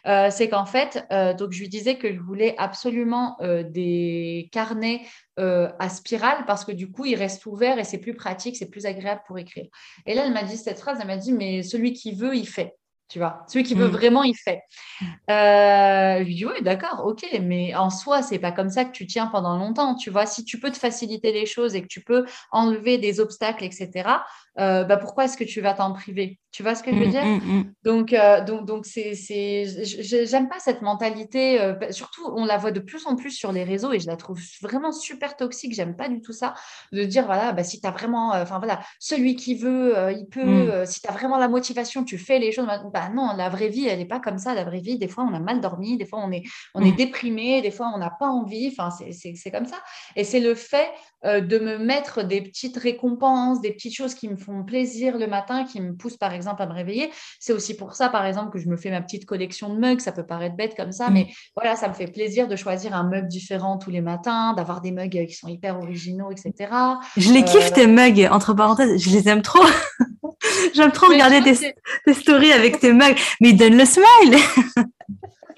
Euh, 0.07 0.29
c'est 0.31 0.49
qu'en 0.49 0.65
fait, 0.65 1.05
euh, 1.11 1.33
donc 1.33 1.51
je 1.51 1.59
lui 1.59 1.69
disais 1.69 1.97
que 1.97 2.13
je 2.13 2.19
voulais 2.19 2.55
absolument 2.57 3.37
des 3.39 4.49
carnets 4.51 5.01
à 5.37 5.89
spirale 5.89 6.43
parce 6.45 6.65
que 6.65 6.71
du 6.71 6.91
coup, 6.91 7.05
ils 7.05 7.15
restent 7.15 7.45
ouverts 7.45 7.79
et 7.79 7.83
c'est 7.83 7.97
plus 7.97 8.13
pratique, 8.13 8.57
c'est 8.57 8.69
plus 8.69 8.85
agréable 8.85 9.21
pour 9.25 9.37
écrire. 9.37 9.67
Et 10.05 10.13
là, 10.13 10.25
elle 10.25 10.33
m'a 10.33 10.43
dit 10.43 10.57
cette 10.57 10.79
phrase, 10.79 10.97
elle 10.99 11.07
m'a 11.07 11.17
dit, 11.17 11.31
mais 11.31 11.63
celui 11.63 11.93
qui 11.93 12.13
veut, 12.13 12.35
il 12.35 12.47
fait 12.47 12.75
tu 13.09 13.17
vois. 13.19 13.43
Celui 13.47 13.65
qui 13.65 13.73
veut 13.73 13.87
mm. 13.87 13.91
vraiment, 13.91 14.23
il 14.23 14.35
fait. 14.35 14.61
Euh, 15.29 16.19
je 16.19 16.23
lui 16.23 16.35
dis, 16.35 16.45
oui, 16.45 16.61
d'accord, 16.61 17.03
ok, 17.05 17.25
mais 17.41 17.75
en 17.75 17.89
soi, 17.89 18.21
c'est 18.21 18.39
pas 18.39 18.51
comme 18.51 18.69
ça 18.69 18.85
que 18.85 18.91
tu 18.91 19.07
tiens 19.07 19.27
pendant 19.27 19.57
longtemps, 19.57 19.95
tu 19.95 20.09
vois. 20.09 20.25
Si 20.25 20.45
tu 20.45 20.59
peux 20.59 20.71
te 20.71 20.77
faciliter 20.77 21.31
les 21.31 21.45
choses 21.45 21.75
et 21.75 21.81
que 21.81 21.87
tu 21.87 22.01
peux 22.01 22.25
enlever 22.51 22.97
des 22.97 23.19
obstacles, 23.19 23.63
etc., 23.63 24.09
euh, 24.59 24.83
bah 24.83 24.97
pourquoi 24.97 25.25
est-ce 25.25 25.37
que 25.37 25.43
tu 25.43 25.61
vas 25.61 25.73
t'en 25.73 25.93
priver? 25.93 26.39
Tu 26.51 26.63
vois 26.63 26.75
ce 26.75 26.83
que 26.83 26.91
je 26.91 26.97
veux 26.97 27.07
mm, 27.07 27.09
dire? 27.09 27.25
mm, 27.25 27.73
Donc, 27.85 28.13
euh, 28.13 28.43
donc, 28.43 28.65
donc 28.65 28.85
c'est, 28.85 29.13
c'est, 29.13 29.65
j'aime 30.25 30.49
pas 30.49 30.59
cette 30.59 30.81
mentalité. 30.81 31.61
Euh, 31.61 31.73
bah, 31.73 31.91
surtout, 31.91 32.23
on 32.35 32.43
la 32.45 32.57
voit 32.57 32.71
de 32.71 32.79
plus 32.79 33.05
en 33.05 33.15
plus 33.15 33.31
sur 33.31 33.51
les 33.51 33.63
réseaux 33.63 33.93
et 33.93 33.99
je 33.99 34.07
la 34.07 34.17
trouve 34.17 34.39
vraiment 34.61 34.91
super 34.91 35.37
toxique. 35.37 35.73
J'aime 35.73 35.95
pas 35.95 36.09
du 36.09 36.21
tout 36.21 36.33
ça 36.33 36.55
de 36.91 37.03
dire 37.03 37.25
voilà, 37.25 37.53
bah, 37.53 37.63
si 37.63 37.79
tu 37.79 37.87
as 37.87 37.91
vraiment, 37.91 38.31
enfin 38.31 38.57
voilà, 38.57 38.81
celui 38.99 39.35
qui 39.35 39.55
veut, 39.55 39.93
il 40.11 40.27
peut. 40.27 40.85
si 40.85 41.01
tu 41.01 41.07
as 41.07 41.13
vraiment 41.13 41.37
la 41.37 41.47
motivation, 41.47 42.03
tu 42.03 42.17
fais 42.17 42.39
les 42.39 42.51
choses. 42.51 42.67
Bah 42.93 43.09
non, 43.13 43.33
la 43.37 43.49
vraie 43.49 43.69
vie, 43.69 43.87
elle 43.87 43.99
n'est 43.99 44.05
pas 44.05 44.19
comme 44.19 44.39
ça. 44.39 44.53
La 44.53 44.63
vraie 44.63 44.81
vie, 44.81 44.97
des 44.97 45.07
fois, 45.07 45.23
on 45.23 45.33
a 45.33 45.39
mal 45.39 45.61
dormi, 45.61 45.97
des 45.97 46.05
fois, 46.05 46.19
on 46.23 46.31
est, 46.31 46.43
on 46.73 46.83
est 46.83 46.91
déprimé, 46.91 47.61
des 47.61 47.71
fois, 47.71 47.91
on 47.93 47.99
n'a 47.99 48.09
pas 48.09 48.27
envie. 48.27 48.73
Enfin, 48.77 48.89
c'est, 48.91 49.35
c'est 49.35 49.51
comme 49.51 49.65
ça. 49.65 49.77
Et 50.15 50.23
c'est 50.23 50.39
le 50.39 50.55
fait 50.55 50.89
de 51.23 51.59
me 51.59 51.77
mettre 51.77 52.23
des 52.23 52.41
petites 52.41 52.77
récompenses, 52.77 53.61
des 53.61 53.71
petites 53.71 53.95
choses 53.95 54.15
qui 54.15 54.29
me 54.29 54.37
font 54.37 54.63
plaisir 54.63 55.17
le 55.17 55.27
matin, 55.27 55.65
qui 55.65 55.81
me 55.81 55.93
poussent 55.93 56.17
par 56.17 56.33
exemple 56.33 56.61
à 56.61 56.67
me 56.67 56.73
réveiller. 56.73 57.09
C'est 57.39 57.53
aussi 57.53 57.75
pour 57.75 57.93
ça, 57.93 58.09
par 58.09 58.25
exemple, 58.25 58.51
que 58.51 58.59
je 58.59 58.67
me 58.69 58.77
fais 58.77 58.89
ma 58.89 59.01
petite 59.01 59.25
collection 59.25 59.73
de 59.73 59.79
mugs. 59.79 59.99
Ça 59.99 60.11
peut 60.11 60.25
paraître 60.25 60.55
bête 60.55 60.75
comme 60.75 60.91
ça, 60.91 61.09
mm. 61.09 61.13
mais 61.13 61.27
voilà, 61.55 61.75
ça 61.75 61.87
me 61.87 61.93
fait 61.93 62.07
plaisir 62.07 62.47
de 62.47 62.55
choisir 62.55 62.93
un 62.93 63.03
mug 63.03 63.27
différent 63.27 63.77
tous 63.77 63.89
les 63.89 64.01
matins, 64.01 64.53
d'avoir 64.53 64.81
des 64.81 64.91
mugs 64.91 65.25
qui 65.27 65.33
sont 65.33 65.47
hyper 65.47 65.77
originaux, 65.77 66.31
etc. 66.31 66.71
Je 67.17 67.31
les 67.31 67.43
kiffe, 67.43 67.71
euh, 67.71 67.75
tes 67.75 67.87
mugs, 67.87 68.27
entre 68.31 68.53
parenthèses, 68.53 69.01
je 69.01 69.09
les 69.09 69.27
aime 69.27 69.41
trop. 69.41 69.63
J'aime 70.73 70.91
trop 70.91 71.07
regarder 71.07 71.41
tes, 71.41 71.73
tes, 72.05 72.13
stories 72.13 72.53
avec 72.53 72.79
tes 72.79 72.93
mugs, 72.93 73.17
mais 73.41 73.49
ils 73.49 73.57
donnent 73.57 73.77
le 73.77 73.85
smile. 73.85 74.37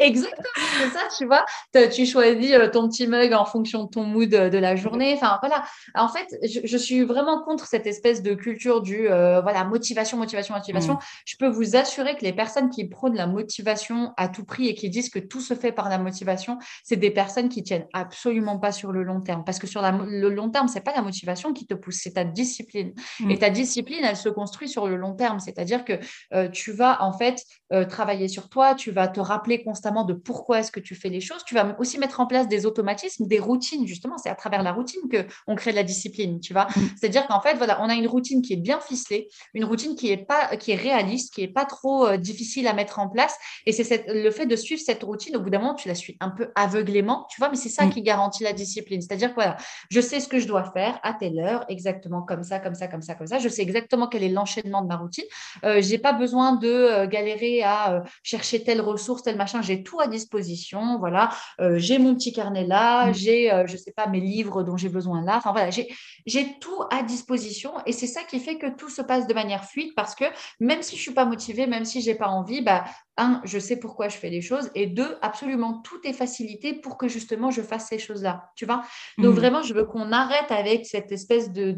Exactement, 0.02 0.68
c'est 0.80 0.90
ça, 0.90 1.02
tu 1.16 1.26
vois. 1.26 1.46
Tu 1.90 2.06
choisis 2.06 2.54
euh, 2.54 2.68
ton 2.70 2.90
petit 2.90 3.08
mug 3.08 3.34
en 3.34 3.46
fonction 3.46 3.84
de 3.84 3.90
ton 3.90 4.04
mood 4.04 4.30
de 4.30 4.58
la 4.58 4.76
journée. 4.76 5.14
Enfin, 5.14 5.38
voilà. 5.42 5.64
En 5.96 6.10
fait, 6.10 6.28
je, 6.44 6.78
suis 6.78 7.04
vraiment 7.04 7.44
contre 7.44 7.68
cette 7.68 7.86
espèce 7.86 8.24
de 8.24 8.34
culture 8.34 8.82
du 8.82 9.10
euh, 9.10 9.42
voilà, 9.42 9.64
motivation, 9.64 10.18
motivation, 10.18 10.56
motivation. 10.56 10.96
Mm. 10.96 11.00
Je 11.26 11.36
peux 11.38 11.48
vous 11.48 11.76
assurer 11.76 12.16
que 12.16 12.24
les 12.24 12.34
personnes 12.34 12.70
qui 12.70 12.88
prônent 12.88 13.16
la 13.16 13.28
motivation 13.28 14.14
à 14.18 14.28
tout 14.28 14.44
prix 14.44 14.68
et 14.68 14.74
qui 14.74 14.90
disent 14.90 15.10
que 15.10 15.20
tout 15.20 15.40
se 15.40 15.54
fait 15.54 15.72
par 15.72 15.88
la 15.88 16.00
motivation, 16.00 16.58
c'est 16.84 16.96
des 16.96 17.12
personnes 17.12 17.50
qui 17.50 17.62
tiennent 17.62 17.88
absolument 17.94 18.58
pas 18.58 18.72
sur 18.72 18.92
le 18.92 19.04
long 19.04 19.22
terme. 19.22 19.44
Parce 19.46 19.60
que 19.60 19.68
sur 19.68 19.82
le 19.84 20.30
long 20.30 20.50
terme, 20.50 20.68
c'est 20.68 20.82
pas 20.82 20.94
la 20.96 21.04
motivation 21.04 21.54
qui 21.54 21.68
te 21.68 21.76
pousse, 21.76 22.00
c'est 22.02 22.14
ta 22.14 22.24
discipline. 22.24 22.94
Mm. 23.20 23.32
Et 23.32 23.38
ta 23.38 23.52
discipline, 23.52 24.04
elle 24.04 24.18
se 24.18 24.30
construit 24.30 24.68
sur 24.68 24.88
le 24.88 24.96
long 24.96 25.14
terme. 25.14 25.40
C'est-à-dire 25.40 25.86
que 25.86 25.94
euh, 26.34 26.50
tu 26.50 26.72
vas 26.72 27.04
en 27.04 27.14
fait 27.14 27.44
travailler 27.88 28.28
sur 28.28 28.50
toi, 28.50 28.76
tu 28.76 28.92
vas 28.92 29.08
te 29.08 29.22
rappeler 29.22 29.64
constamment 29.64 29.91
de 30.06 30.14
pourquoi 30.14 30.60
est-ce 30.60 30.72
que 30.72 30.80
tu 30.80 30.96
fais 30.96 31.10
les 31.10 31.22
choses. 31.22 31.44
Tu 31.46 31.54
vas 31.54 31.76
aussi 31.80 31.98
mettre 31.98 32.20
en 32.20 32.28
place 32.28 32.48
des 32.48 32.66
automatismes, 32.66 33.28
des 33.28 33.40
routines, 33.40 33.86
justement. 33.86 34.18
C'est 34.18 34.30
à 34.30 34.36
travers 34.36 34.64
la 34.64 34.72
routine 34.72 35.02
qu'on 35.10 35.56
crée 35.56 35.72
de 35.72 35.76
la 35.76 35.84
discipline, 35.84 36.40
tu 36.40 36.54
vois. 36.54 36.66
Mm. 36.66 36.82
C'est-à-dire 36.98 37.28
qu'en 37.28 37.42
fait, 37.42 37.56
voilà, 37.56 37.82
on 37.82 37.90
a 37.90 37.94
une 37.94 38.08
routine 38.08 38.42
qui 38.42 38.54
est 38.54 38.58
bien 38.58 38.80
ficelée, 38.80 39.30
une 39.54 39.66
routine 39.66 39.96
qui 39.96 40.10
est, 40.12 40.18
pas, 40.18 40.56
qui 40.58 40.72
est 40.72 40.76
réaliste, 40.76 41.34
qui 41.34 41.42
n'est 41.42 41.48
pas 41.48 41.66
trop 41.66 42.08
euh, 42.08 42.18
difficile 42.18 42.68
à 42.68 42.74
mettre 42.74 43.00
en 43.00 43.10
place. 43.10 43.36
Et 43.66 43.72
c'est 43.72 44.06
le 44.08 44.32
fait 44.32 44.46
de 44.46 44.56
suivre 44.56 44.82
cette 44.84 45.04
routine, 45.04 45.36
au 45.36 45.42
bout 45.42 45.50
d'un 45.50 45.60
moment, 45.60 45.76
tu 45.76 45.88
la 45.88 45.96
suis 45.96 46.18
un 46.20 46.30
peu 46.30 46.52
aveuglément, 46.56 47.28
tu 47.30 47.40
vois, 47.40 47.50
mais 47.50 47.58
c'est 47.58 47.70
ça 47.70 47.86
mm. 47.86 47.90
qui 47.92 48.02
garantit 48.02 48.44
la 48.44 48.54
discipline. 48.54 49.02
C'est-à-dire 49.02 49.30
que 49.30 49.36
voilà, 49.36 49.58
je 49.90 50.02
sais 50.02 50.20
ce 50.20 50.28
que 50.28 50.40
je 50.40 50.48
dois 50.48 50.72
faire 50.72 51.00
à 51.04 51.14
telle 51.14 51.40
heure, 51.40 51.66
exactement 51.70 52.22
comme 52.22 52.44
ça, 52.44 52.60
comme 52.60 52.76
ça, 52.76 52.88
comme 52.88 53.02
ça, 53.02 53.16
comme 53.16 53.28
ça. 53.28 53.40
Je 53.40 53.50
sais 53.50 53.62
exactement 53.62 54.08
quel 54.08 54.24
est 54.24 54.30
l'enchaînement 54.30 54.82
de 54.82 54.88
ma 54.88 54.98
routine. 54.98 55.26
Euh, 55.64 55.82
j'ai 55.82 55.98
pas 55.98 56.14
besoin 56.14 56.56
de 56.56 56.68
euh, 56.68 57.08
galérer 57.08 57.64
à 57.64 57.94
euh, 57.94 58.00
chercher 58.24 58.64
telle 58.64 58.82
ressource, 58.82 59.24
tel 59.24 59.38
machin. 59.38 59.62
J'ai 59.82 59.84
tout 59.84 60.00
à 60.00 60.08
disposition. 60.08 61.00
Voilà, 61.00 61.30
euh, 61.60 61.78
j'ai 61.78 61.98
mon 61.98 62.14
petit 62.14 62.32
carnet 62.32 62.66
là, 62.66 63.08
mm. 63.08 63.14
j'ai, 63.14 63.52
euh, 63.52 63.66
je 63.66 63.78
sais 63.78 63.92
pas, 63.92 64.08
mes 64.08 64.20
livres 64.20 64.64
dont 64.64 64.78
j'ai 64.78 64.90
besoin 64.90 65.24
là. 65.24 65.38
Enfin 65.38 65.52
voilà, 65.52 65.70
j'ai 65.72 66.60
tout 66.60 66.84
à 66.92 67.02
disposition 67.04 67.72
et 67.86 67.92
c'est 67.92 68.08
ça 68.08 68.22
qui 68.24 68.40
fait 68.40 68.58
que 68.58 68.68
tout 68.68 68.90
se 68.90 69.02
passe 69.02 69.28
de 69.28 69.34
manière 69.34 69.66
fluide 69.66 69.94
parce 69.96 70.14
que 70.14 70.26
même 70.60 70.84
si 70.84 70.96
je 70.96 71.02
suis 71.02 71.14
pas 71.14 71.26
motivée, 71.26 71.66
même 71.66 71.86
si 71.86 72.02
j'ai 72.02 72.16
pas 72.16 72.28
envie, 72.28 72.62
bah 72.62 72.86
un, 73.18 73.42
je 73.44 73.60
sais 73.60 73.78
pourquoi 73.78 74.08
je 74.08 74.18
fais 74.18 74.30
les 74.30 74.42
choses, 74.42 74.72
et 74.74 74.88
deux, 74.88 75.18
absolument 75.22 75.82
tout 75.82 76.00
est 76.04 76.14
facilité 76.14 76.74
pour 76.74 76.98
que 76.98 77.08
justement 77.08 77.52
je 77.52 77.62
fasse 77.62 77.88
ces 77.88 78.00
choses-là, 78.00 78.50
tu 78.56 78.66
vois? 78.66 78.84
Donc 79.18 79.34
mm. 79.34 79.38
vraiment, 79.38 79.62
je 79.62 79.74
veux 79.74 79.86
qu'on 79.86 80.12
arrête 80.12 80.52
avec 80.52 80.86
cette 80.86 81.12
espèce 81.12 81.52
de, 81.52 81.72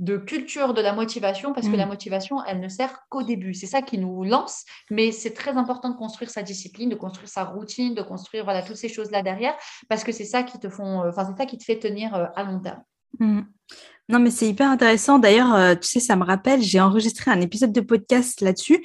de, 0.00 0.16
culture 0.16 0.74
de 0.74 0.80
la 0.80 0.92
motivation, 0.92 1.52
parce 1.52 1.68
que 1.68 1.76
la 1.76 1.86
mm. 1.86 1.90
motivation, 1.90 2.42
elle 2.44 2.60
ne 2.60 2.68
sert 2.68 3.00
qu'au 3.10 3.22
début. 3.22 3.54
C'est 3.54 3.66
ça 3.66 3.82
qui 3.82 3.98
nous 3.98 4.24
lance, 4.24 4.64
mais 4.90 5.12
c'est 5.12 5.34
très 5.34 5.56
important 5.56 5.90
de 5.90 5.96
construire 5.96 6.30
sa 6.30 6.42
discipline, 6.42 6.88
de 6.88 6.94
construire 6.96 7.28
sa 7.28 7.44
routine, 7.44 7.94
de 7.94 8.02
construire 8.02 8.44
voilà 8.44 8.62
toutes 8.62 8.76
ces 8.76 8.88
choses-là 8.88 9.22
derrière, 9.22 9.54
parce 9.88 10.04
que 10.04 10.12
c'est 10.12 10.24
ça 10.24 10.42
qui 10.42 10.58
te 10.58 10.68
font, 10.68 11.02
euh, 11.02 11.10
enfin 11.10 11.26
c'est 11.26 11.36
ça 11.36 11.46
qui 11.46 11.58
te 11.58 11.64
fait 11.64 11.78
tenir 11.78 12.14
euh, 12.14 12.26
à 12.34 12.44
long 12.44 12.60
terme. 12.60 12.82
Mm. 13.18 13.42
Non, 14.08 14.20
mais 14.20 14.30
c'est 14.30 14.48
hyper 14.48 14.70
intéressant. 14.70 15.18
D'ailleurs, 15.18 15.54
euh, 15.54 15.74
tu 15.74 15.88
sais, 15.88 16.00
ça 16.00 16.14
me 16.16 16.24
rappelle, 16.24 16.62
j'ai 16.62 16.80
enregistré 16.80 17.30
un 17.30 17.40
épisode 17.40 17.72
de 17.72 17.80
podcast 17.80 18.40
là-dessus. 18.40 18.82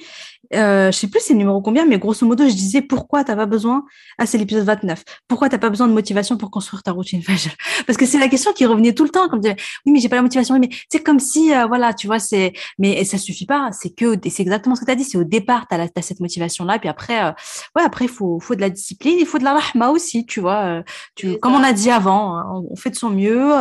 Euh, 0.54 0.92
je 0.92 0.98
sais 0.98 1.06
plus 1.06 1.20
c'est 1.20 1.32
le 1.32 1.38
numéro 1.38 1.62
combien, 1.62 1.86
mais 1.86 1.98
grosso 1.98 2.26
modo, 2.26 2.46
je 2.46 2.52
disais 2.52 2.82
pourquoi 2.82 3.24
t'as 3.24 3.36
pas 3.36 3.46
besoin. 3.46 3.84
Ah, 4.18 4.26
c'est 4.26 4.36
l'épisode 4.36 4.64
29. 4.64 5.02
Pourquoi 5.26 5.48
t'as 5.48 5.58
pas 5.58 5.70
besoin 5.70 5.88
de 5.88 5.92
motivation 5.92 6.36
pour 6.36 6.50
construire 6.50 6.82
ta 6.82 6.92
routine? 6.92 7.22
Parce 7.86 7.96
que 7.96 8.04
c'est 8.04 8.18
la 8.18 8.28
question 8.28 8.52
qui 8.52 8.66
revenait 8.66 8.92
tout 8.92 9.04
le 9.04 9.10
temps, 9.10 9.28
comme 9.28 9.40
oui, 9.42 9.92
mais 9.92 10.00
j'ai 10.00 10.08
pas 10.08 10.16
la 10.16 10.22
motivation. 10.22 10.54
Oui, 10.54 10.60
mais 10.60 10.76
c'est 10.90 11.02
comme 11.02 11.20
si, 11.20 11.54
euh, 11.54 11.66
voilà, 11.66 11.94
tu 11.94 12.06
vois, 12.06 12.18
c'est, 12.18 12.52
mais 12.78 13.04
ça 13.04 13.16
suffit 13.16 13.46
pas. 13.46 13.70
C'est 13.72 13.90
que, 13.90 14.16
c'est 14.28 14.42
exactement 14.42 14.74
ce 14.74 14.80
que 14.82 14.86
tu 14.86 14.92
as 14.92 14.96
dit. 14.96 15.04
C'est 15.04 15.18
au 15.18 15.24
départ, 15.24 15.66
tu 15.68 15.74
as, 15.74 15.88
cette 16.02 16.20
motivation-là, 16.20 16.78
puis 16.78 16.88
après, 16.88 17.24
euh, 17.24 17.32
ouais, 17.76 17.82
après, 17.82 18.04
il 18.04 18.10
faut, 18.10 18.38
faut 18.40 18.54
de 18.54 18.60
la 18.60 18.70
discipline, 18.70 19.16
il 19.18 19.26
faut 19.26 19.38
de 19.38 19.44
la 19.44 19.54
rahma 19.54 19.88
aussi, 19.90 20.26
tu 20.26 20.40
vois. 20.40 20.82
Tu, 21.14 21.38
comme 21.38 21.54
on 21.54 21.62
a 21.62 21.72
dit 21.72 21.90
avant, 21.90 22.36
hein, 22.36 22.62
on, 22.70 22.76
fait 22.76 22.90
de 22.90 22.96
son 22.96 23.10
mieux. 23.10 23.52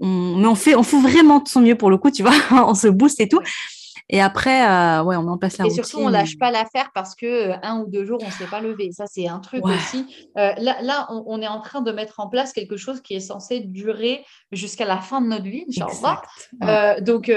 On, 0.00 0.36
mais 0.36 0.46
on 0.46 0.54
fait, 0.54 0.74
on 0.74 0.82
fait 0.82 0.93
vraiment 1.00 1.40
de 1.40 1.48
son 1.48 1.60
mieux 1.60 1.76
pour 1.76 1.90
le 1.90 1.98
coup, 1.98 2.10
tu 2.10 2.22
vois. 2.22 2.34
on 2.50 2.74
se 2.74 2.88
booste 2.88 3.20
et 3.20 3.28
tout. 3.28 3.40
Et 4.10 4.20
après, 4.20 4.68
euh, 4.68 5.02
ouais, 5.02 5.16
on 5.16 5.26
en 5.28 5.38
place 5.38 5.56
la 5.56 5.66
et 5.66 5.70
surtout, 5.70 5.98
on 5.98 6.08
lâche 6.08 6.38
pas 6.38 6.50
l'affaire 6.50 6.90
parce 6.92 7.14
que 7.14 7.26
euh, 7.26 7.56
un 7.62 7.80
ou 7.80 7.86
deux 7.86 8.04
jours, 8.04 8.18
on 8.22 8.26
ne 8.26 8.30
s'est 8.32 8.46
pas 8.46 8.60
levé. 8.60 8.92
Ça, 8.92 9.06
c'est 9.06 9.28
un 9.28 9.38
truc 9.38 9.64
aussi. 9.64 10.04
Euh, 10.36 10.52
là, 10.58 10.76
là 10.82 11.08
on, 11.10 11.40
est 11.40 11.48
en 11.48 11.60
train 11.60 11.80
de 11.80 11.90
mettre 11.90 12.20
en 12.20 12.28
place 12.28 12.52
quelque 12.52 12.76
chose 12.76 13.00
qui 13.00 13.14
est 13.14 13.20
censé 13.20 13.60
durer 13.60 14.24
jusqu'à 14.52 14.84
la 14.84 14.98
fin 14.98 15.20
de 15.20 15.28
notre 15.28 15.44
vie, 15.44 15.64
euh, 16.62 17.00
donc, 17.00 17.32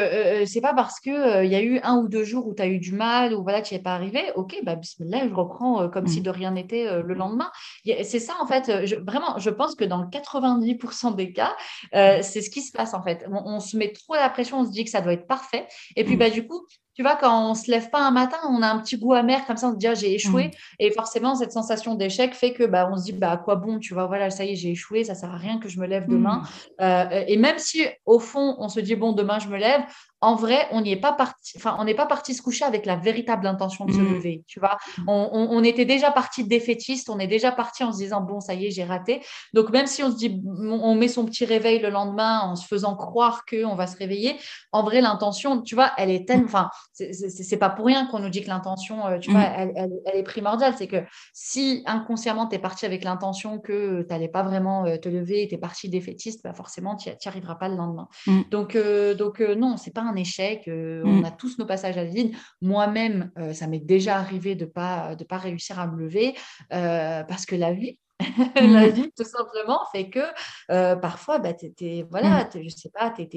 c'est 0.45 0.61
pas 0.61 0.73
parce 0.73 0.99
qu'il 0.99 1.13
il 1.13 1.51
y 1.51 1.55
a 1.55 1.61
eu 1.61 1.79
un 1.83 1.97
ou 1.97 2.07
deux 2.07 2.23
jours 2.23 2.47
où 2.47 2.53
tu 2.53 2.61
as 2.61 2.67
eu 2.67 2.79
du 2.79 2.91
mal 2.91 3.33
ou 3.33 3.43
voilà, 3.43 3.61
tu 3.61 3.73
n'y 3.73 3.79
es 3.79 3.83
pas 3.83 3.93
arrivé. 3.93 4.21
Ok, 4.35 4.57
bah, 4.63 4.75
bismillah, 4.75 5.27
je 5.27 5.33
reprends 5.33 5.87
comme 5.89 6.07
si 6.07 6.19
mm. 6.19 6.23
de 6.23 6.29
rien 6.29 6.51
n'était 6.51 7.01
le 7.01 7.13
lendemain. 7.13 7.49
C'est 7.85 8.19
ça, 8.19 8.33
en 8.41 8.45
fait. 8.45 8.85
Je, 8.85 8.95
vraiment, 8.95 9.37
je 9.37 9.49
pense 9.49 9.75
que 9.75 9.85
dans 9.85 10.03
90% 10.05 11.15
des 11.15 11.31
cas, 11.31 11.55
c'est 11.93 12.41
ce 12.41 12.49
qui 12.49 12.61
se 12.61 12.71
passe, 12.71 12.93
en 12.93 13.03
fait. 13.03 13.25
On, 13.31 13.55
on, 13.55 13.59
se 13.59 13.77
met 13.77 13.91
trop 13.91 14.15
la 14.15 14.29
pression, 14.29 14.59
on 14.59 14.65
se 14.65 14.71
dit 14.71 14.83
que 14.83 14.89
ça 14.89 15.01
doit 15.01 15.13
être 15.13 15.27
parfait. 15.27 15.67
Et 15.95 16.03
puis, 16.03 16.15
mm. 16.15 16.19
bah, 16.19 16.29
du 16.29 16.45
coup, 16.47 16.56
tu 16.97 17.03
vois, 17.03 17.15
quand 17.15 17.51
on 17.51 17.53
se 17.53 17.69
lève 17.69 17.91
pas 17.91 17.99
un 17.99 18.09
matin, 18.09 18.37
on 18.49 18.63
a 18.63 18.67
un 18.67 18.79
petit 18.79 18.97
goût 18.97 19.13
amer 19.13 19.45
comme 19.45 19.55
ça, 19.55 19.67
on 19.67 19.73
se 19.73 19.77
dit 19.77 19.85
ah, 19.85 19.93
j'ai 19.93 20.15
échoué. 20.15 20.45
Mm. 20.45 20.51
Et 20.79 20.89
forcément, 20.89 21.35
cette 21.35 21.51
sensation 21.51 21.93
d'échec 21.93 22.33
fait 22.33 22.53
que 22.53 22.63
bah, 22.63 22.89
on 22.91 22.97
se 22.97 23.03
dit 23.03 23.11
bah, 23.11 23.33
à 23.33 23.37
quoi 23.37 23.55
bon, 23.55 23.77
tu 23.77 23.93
vois, 23.93 24.07
voilà, 24.07 24.31
ça 24.31 24.45
y 24.45 24.53
est, 24.53 24.55
j'ai 24.55 24.71
échoué, 24.71 25.03
ça 25.03 25.13
sert 25.13 25.31
à 25.31 25.37
rien 25.37 25.59
que 25.59 25.69
je 25.69 25.79
me 25.79 25.85
lève 25.85 26.07
demain. 26.07 26.41
Mm. 26.41 26.81
Euh, 26.81 27.23
et 27.27 27.37
même 27.37 27.59
si 27.59 27.85
au 28.07 28.17
fond, 28.17 28.55
on 28.57 28.67
se 28.67 28.79
dit 28.79 28.95
bon, 28.95 29.11
demain 29.11 29.37
je 29.37 29.47
me 29.47 29.57
lève, 29.57 29.81
en 30.21 30.35
vrai, 30.35 30.67
on 30.71 30.81
n'est 30.81 30.95
pas 30.95 31.13
parti, 31.13 31.53
enfin, 31.57 31.75
on 31.79 31.83
n'est 31.83 31.93
pas 31.93 32.07
parti 32.07 32.33
se 32.33 32.41
coucher 32.41 32.65
avec 32.65 32.87
la 32.87 32.95
véritable 32.95 33.45
intention 33.45 33.85
de 33.85 33.91
se 33.93 33.99
mmh. 33.99 34.13
lever, 34.13 34.43
tu 34.47 34.59
vois. 34.59 34.77
On, 35.07 35.63
était 35.63 35.85
déjà 35.85 36.11
parti 36.11 36.43
défaitiste, 36.43 37.09
on 37.09 37.19
est 37.19 37.27
déjà 37.27 37.51
parti 37.51 37.83
en 37.83 37.91
se 37.91 37.97
disant 37.97 38.21
bon, 38.21 38.39
ça 38.39 38.55
y 38.55 38.65
est, 38.65 38.71
j'ai 38.71 38.83
raté. 38.83 39.21
Donc 39.53 39.69
même 39.69 39.85
si 39.85 40.01
on 40.03 40.11
se 40.11 40.17
dit, 40.17 40.41
on 40.45 40.95
met 40.95 41.07
son 41.07 41.25
petit 41.25 41.45
réveil 41.45 41.79
le 41.79 41.89
lendemain 41.89 42.39
en 42.39 42.55
se 42.55 42.65
faisant 42.65 42.95
croire 42.95 43.45
que 43.45 43.63
on 43.63 43.75
va 43.75 43.85
se 43.85 43.95
réveiller, 43.97 44.37
en 44.71 44.83
vrai, 44.83 45.01
l'intention, 45.01 45.61
tu 45.61 45.75
vois, 45.75 45.91
elle 45.97 46.09
est 46.09 46.27
tellement, 46.27 46.45
enfin, 46.45 46.69
c'est 46.93 47.57
pas 47.57 47.69
pour 47.69 47.85
rien 47.85 48.07
qu'on 48.07 48.19
nous 48.19 48.29
dit 48.29 48.41
que 48.41 48.49
l'intention, 48.49 49.05
euh, 49.05 49.19
tu 49.19 49.31
vois, 49.31 49.41
mmh. 49.41 49.71
elle, 49.75 50.15
est 50.15 50.23
primordiale. 50.23 50.73
C'est 50.77 50.87
que 50.87 51.03
si 51.33 51.83
inconsciemment 51.85 52.47
tu 52.47 52.55
es 52.55 52.59
parti 52.59 52.85
avec 52.87 53.03
l'intention 53.03 53.59
que 53.59 54.01
tu 54.01 54.07
n'allais 54.09 54.29
pas 54.29 54.41
vraiment 54.41 54.85
euh, 54.85 54.97
te 54.97 55.09
lever, 55.09 55.47
tu 55.47 55.55
es 55.55 55.57
parti 55.59 55.89
défaitiste, 55.89 56.43
bah 56.43 56.53
forcément, 56.53 56.95
tu 56.95 57.09
n'y 57.09 57.15
arriveras 57.25 57.55
pas 57.55 57.69
le 57.69 57.75
lendemain. 57.75 58.07
Donc, 58.49 58.75
euh, 58.75 59.13
donc 59.13 59.39
non, 59.41 59.77
c'est 59.77 59.93
pas 59.93 60.06
un 60.07 60.15
échec. 60.15 60.67
Euh, 60.67 61.01
on 61.05 61.21
mm. 61.21 61.25
a 61.25 61.31
tous 61.31 61.57
nos 61.57 61.65
passages 61.65 61.97
à 61.97 62.03
vide. 62.03 62.35
Moi-même, 62.61 63.31
euh, 63.37 63.53
ça 63.53 63.67
m'est 63.67 63.79
déjà 63.79 64.17
arrivé 64.17 64.55
de 64.55 64.65
ne 64.65 64.69
pas, 64.69 65.15
de 65.15 65.23
pas 65.23 65.37
réussir 65.37 65.79
à 65.79 65.87
me 65.87 65.97
lever 65.97 66.35
euh, 66.73 67.23
parce 67.23 67.45
que 67.45 67.55
la 67.55 67.73
vie, 67.73 67.99
la 68.55 68.87
mm. 68.87 68.89
vie, 68.89 69.11
tout 69.15 69.23
simplement, 69.23 69.79
fait 69.91 70.09
que 70.09 70.95
parfois, 70.99 71.39
bah, 71.39 71.53
tu 71.53 71.69
voilà, 72.09 72.45
mm. 72.45 72.63
je 72.63 72.69
sais 72.69 72.89
pas, 72.89 73.11
tu 73.11 73.27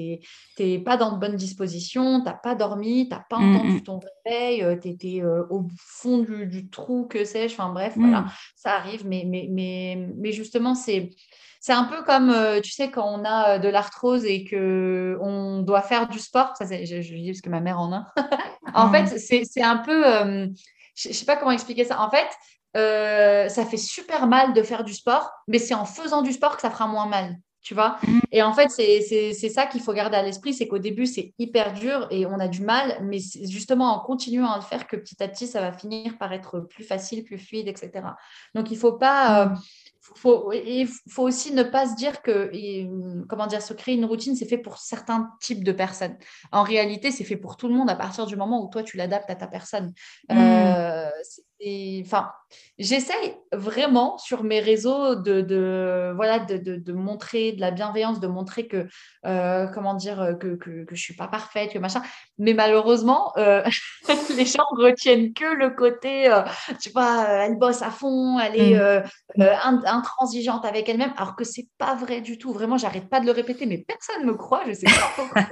n'es 0.59 0.79
pas 0.79 0.97
dans 0.97 1.11
de 1.11 1.19
bonnes 1.19 1.35
dispositions, 1.35 2.19
tu 2.19 2.25
n'as 2.25 2.33
pas 2.33 2.55
dormi, 2.55 3.07
tu 3.07 3.15
n'as 3.15 3.23
pas 3.29 3.37
entendu 3.37 3.83
ton 3.83 3.99
réveil, 4.25 4.79
tu 4.81 4.89
étais 4.89 5.21
au 5.23 5.67
fond 5.77 6.19
du, 6.19 6.69
trou, 6.69 7.05
que 7.05 7.25
sais-je, 7.25 7.53
enfin 7.53 7.71
bref, 7.71 7.93
voilà, 7.95 8.25
ça 8.55 8.73
arrive, 8.75 9.05
mais, 9.05 9.23
mais, 9.27 9.47
mais, 9.51 10.09
mais 10.17 10.31
justement, 10.31 10.73
c'est 10.73 11.11
c'est 11.61 11.73
un 11.73 11.83
peu 11.83 12.01
comme, 12.01 12.31
euh, 12.31 12.59
tu 12.59 12.71
sais, 12.71 12.89
quand 12.89 13.07
on 13.07 13.23
a 13.23 13.49
euh, 13.51 13.59
de 13.59 13.69
l'arthrose 13.69 14.25
et 14.25 14.43
que 14.43 15.15
on 15.21 15.61
doit 15.61 15.83
faire 15.83 16.09
du 16.09 16.17
sport. 16.17 16.53
Ça, 16.57 16.65
je, 16.65 17.01
je 17.01 17.13
dis 17.13 17.27
parce 17.27 17.41
que 17.41 17.51
ma 17.51 17.61
mère 17.61 17.79
en 17.79 17.93
a. 17.93 18.07
en 18.73 18.91
fait, 18.91 19.19
c'est 19.19 19.61
un 19.61 19.77
peu, 19.77 20.07
euh, 20.07 20.47
je 20.95 21.09
ne 21.09 21.13
sais 21.13 21.25
pas 21.25 21.37
comment 21.37 21.51
expliquer 21.51 21.85
ça. 21.85 22.01
En 22.01 22.09
fait, 22.09 22.27
ça 23.49 23.63
fait 23.63 23.77
super 23.77 24.25
mal 24.25 24.53
de 24.53 24.63
faire 24.63 24.83
du 24.83 24.95
sport, 24.95 25.31
mais 25.47 25.59
c'est 25.59 25.75
en 25.75 25.85
faisant 25.85 26.23
du 26.23 26.33
sport 26.33 26.55
que 26.55 26.63
ça 26.63 26.71
fera 26.71 26.87
moins 26.87 27.05
mal 27.05 27.37
tu 27.63 27.75
vois. 27.75 27.99
Mm. 28.07 28.19
Et 28.31 28.41
en 28.41 28.53
fait, 28.53 28.71
c'est 28.71 29.49
ça 29.49 29.67
qu'il 29.67 29.81
faut 29.81 29.93
garder 29.93 30.17
à 30.17 30.23
l'esprit, 30.23 30.51
c'est 30.51 30.67
qu'au 30.67 30.79
début, 30.79 31.05
c'est 31.05 31.35
hyper 31.37 31.73
dur 31.73 32.07
et 32.09 32.25
on 32.25 32.39
a 32.39 32.47
du 32.47 32.63
mal, 32.63 32.97
mais 33.03 33.19
c'est 33.19 33.47
justement 33.47 33.93
en 33.93 33.99
continuant 33.99 34.49
à 34.49 34.55
le 34.55 34.63
faire 34.63 34.87
que 34.87 34.95
petit 34.95 35.21
à 35.21 35.27
petit, 35.27 35.45
ça 35.45 35.61
va 35.61 35.71
finir 35.71 36.17
par 36.17 36.33
être 36.33 36.61
plus 36.61 36.83
facile, 36.83 37.23
plus 37.23 37.37
fluide, 37.37 37.67
etc. 37.67 37.91
Donc, 38.55 38.71
il 38.71 38.73
ne 38.73 38.79
faut 38.79 38.93
pas... 38.93 39.45
Mm 39.45 39.59
faut, 40.01 40.51
il 40.51 40.87
faut 41.09 41.23
aussi 41.23 41.53
ne 41.53 41.63
pas 41.63 41.87
se 41.87 41.95
dire 41.95 42.21
que, 42.21 42.51
comment 43.27 43.47
dire, 43.47 43.61
se 43.61 43.73
créer 43.73 43.95
une 43.95 44.05
routine, 44.05 44.35
c'est 44.35 44.47
fait 44.47 44.57
pour 44.57 44.77
certains 44.77 45.31
types 45.39 45.63
de 45.63 45.71
personnes. 45.71 46.17
En 46.51 46.63
réalité, 46.63 47.11
c'est 47.11 47.23
fait 47.23 47.37
pour 47.37 47.55
tout 47.55 47.67
le 47.67 47.75
monde 47.75 47.89
à 47.89 47.95
partir 47.95 48.25
du 48.25 48.35
moment 48.35 48.63
où 48.63 48.69
toi, 48.69 48.83
tu 48.83 48.97
l'adaptes 48.97 49.29
à 49.29 49.35
ta 49.35 49.47
personne. 49.47 49.93
Hmm. 50.29 50.37
Euh, 50.37 51.09
enfin, 52.03 52.31
j'essaye 52.79 53.35
vraiment 53.51 54.17
sur 54.17 54.43
mes 54.43 54.59
réseaux 54.59 55.15
de, 55.15 56.11
voilà, 56.15 56.39
de, 56.39 56.91
montrer 56.91 57.51
de 57.51 57.61
la 57.61 57.71
bienveillance, 57.71 58.19
de 58.19 58.27
montrer 58.27 58.67
que, 58.67 58.87
euh, 59.25 59.67
comment 59.67 59.93
dire, 59.93 60.35
que, 60.39 60.55
que, 60.55 60.85
que, 60.85 60.95
je 60.95 61.01
suis 61.01 61.15
pas 61.15 61.27
parfaite, 61.27 61.71
que 61.71 61.79
machin. 61.79 62.01
Mais 62.39 62.53
malheureusement, 62.53 63.33
euh, 63.37 63.63
les 64.35 64.45
gens 64.45 64.65
retiennent 64.71 65.33
que 65.33 65.53
le 65.53 65.69
côté, 65.69 66.31
euh, 66.31 66.41
tu 66.81 66.89
vois, 66.89 67.25
elle 67.27 67.57
bosse 67.57 67.81
à 67.81 67.91
fond, 67.91 68.39
elle 68.39 68.59
est 68.59 69.03
mm. 69.37 69.83
intransigeante 69.85 70.65
avec 70.65 70.89
elle-même, 70.89 71.13
alors 71.17 71.35
que 71.35 71.43
c'est 71.43 71.67
pas 71.77 71.95
vrai 71.95 72.21
du 72.21 72.37
tout. 72.37 72.51
Vraiment, 72.53 72.77
j'arrête 72.77 73.09
pas 73.09 73.19
de 73.19 73.25
le 73.25 73.31
répéter, 73.31 73.65
mais 73.65 73.77
personne 73.87 74.25
me 74.25 74.33
croit, 74.33 74.63
je 74.67 74.73
sais 74.73 74.87
pas 74.87 75.11
pourquoi. 75.15 75.43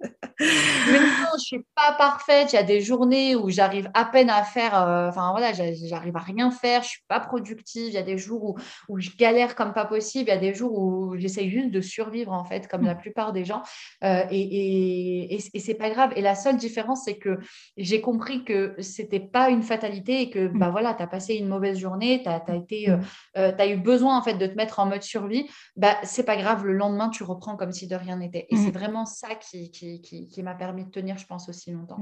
Mais 0.38 1.00
non, 1.00 1.30
je 1.38 1.44
suis 1.44 1.66
pas 1.74 1.92
parfaite. 1.96 2.52
Il 2.52 2.56
y 2.56 2.58
a 2.58 2.62
des 2.62 2.80
journées 2.80 3.34
où 3.36 3.48
j'arrive 3.48 3.90
à 3.94 4.04
peine 4.04 4.28
à 4.28 4.42
faire, 4.42 4.78
euh, 4.78 5.08
enfin 5.08 5.30
voilà, 5.30 5.52
j'arrive 5.52 6.16
à 6.16 6.20
rien 6.20 6.50
faire. 6.50 6.82
Je 6.82 6.88
suis 6.88 7.02
pas 7.08 7.20
productive. 7.20 7.86
Il 7.88 7.94
y 7.94 7.98
a 7.98 8.02
des 8.02 8.18
jours 8.18 8.44
où, 8.44 8.56
où, 8.88 9.00
je 9.00 9.10
galère 9.16 9.54
comme 9.54 9.72
pas 9.72 9.86
possible. 9.86 10.28
Il 10.28 10.34
y 10.34 10.36
a 10.36 10.40
des 10.40 10.54
jours 10.54 10.78
où 10.78 11.16
j'essaye 11.16 11.48
juste 11.48 11.70
de 11.70 11.80
survivre 11.80 12.32
en 12.32 12.44
fait, 12.44 12.68
comme 12.68 12.84
la 12.84 12.94
plupart 12.94 13.32
des 13.32 13.44
gens. 13.44 13.62
Euh, 14.04 14.24
et, 14.30 15.34
et, 15.34 15.34
et, 15.54 15.60
c'est 15.60 15.74
pas 15.74 15.88
grave. 15.88 16.12
Et 16.16 16.20
la 16.20 16.34
seule 16.34 16.58
différence, 16.58 17.04
c'est 17.04 17.16
que 17.16 17.38
j'ai 17.78 18.02
compris 18.02 18.44
que 18.44 18.74
c'était 18.78 19.20
pas 19.20 19.48
une 19.48 19.62
fatalité 19.62 20.20
et 20.20 20.30
que 20.30 20.48
bah 20.48 20.68
voilà, 20.70 20.92
tu 20.92 21.02
as 21.02 21.06
passé 21.06 21.34
une 21.34 21.48
mauvaise 21.48 21.78
journée, 21.78 22.22
tu 22.22 22.28
as, 22.28 22.54
été, 22.54 22.90
euh, 22.90 23.52
as 23.58 23.66
eu 23.66 23.76
besoin 23.76 24.18
en 24.18 24.22
fait 24.22 24.34
de 24.34 24.46
te 24.46 24.54
mettre 24.54 24.80
en 24.80 24.86
mode 24.86 25.02
survie. 25.02 25.46
Bah 25.76 25.96
c'est 26.02 26.24
pas 26.24 26.36
grave. 26.36 26.66
Le 26.66 26.74
lendemain, 26.74 27.08
tu 27.08 27.22
reprends 27.22 27.56
comme 27.56 27.72
si 27.72 27.86
de 27.86 27.96
rien 27.96 28.16
n'était. 28.16 28.46
Et 28.50 28.56
c'est 28.56 28.70
vraiment 28.70 29.06
ça 29.06 29.34
qui, 29.34 29.70
qui, 29.70 30.02
qui 30.02 30.25
qui, 30.28 30.42
m'a 30.42 30.54
permis 30.54 30.84
de 30.84 30.90
tenir, 30.90 31.18
je 31.18 31.26
pense, 31.26 31.48
aussi 31.48 31.70
longtemps. 31.70 31.96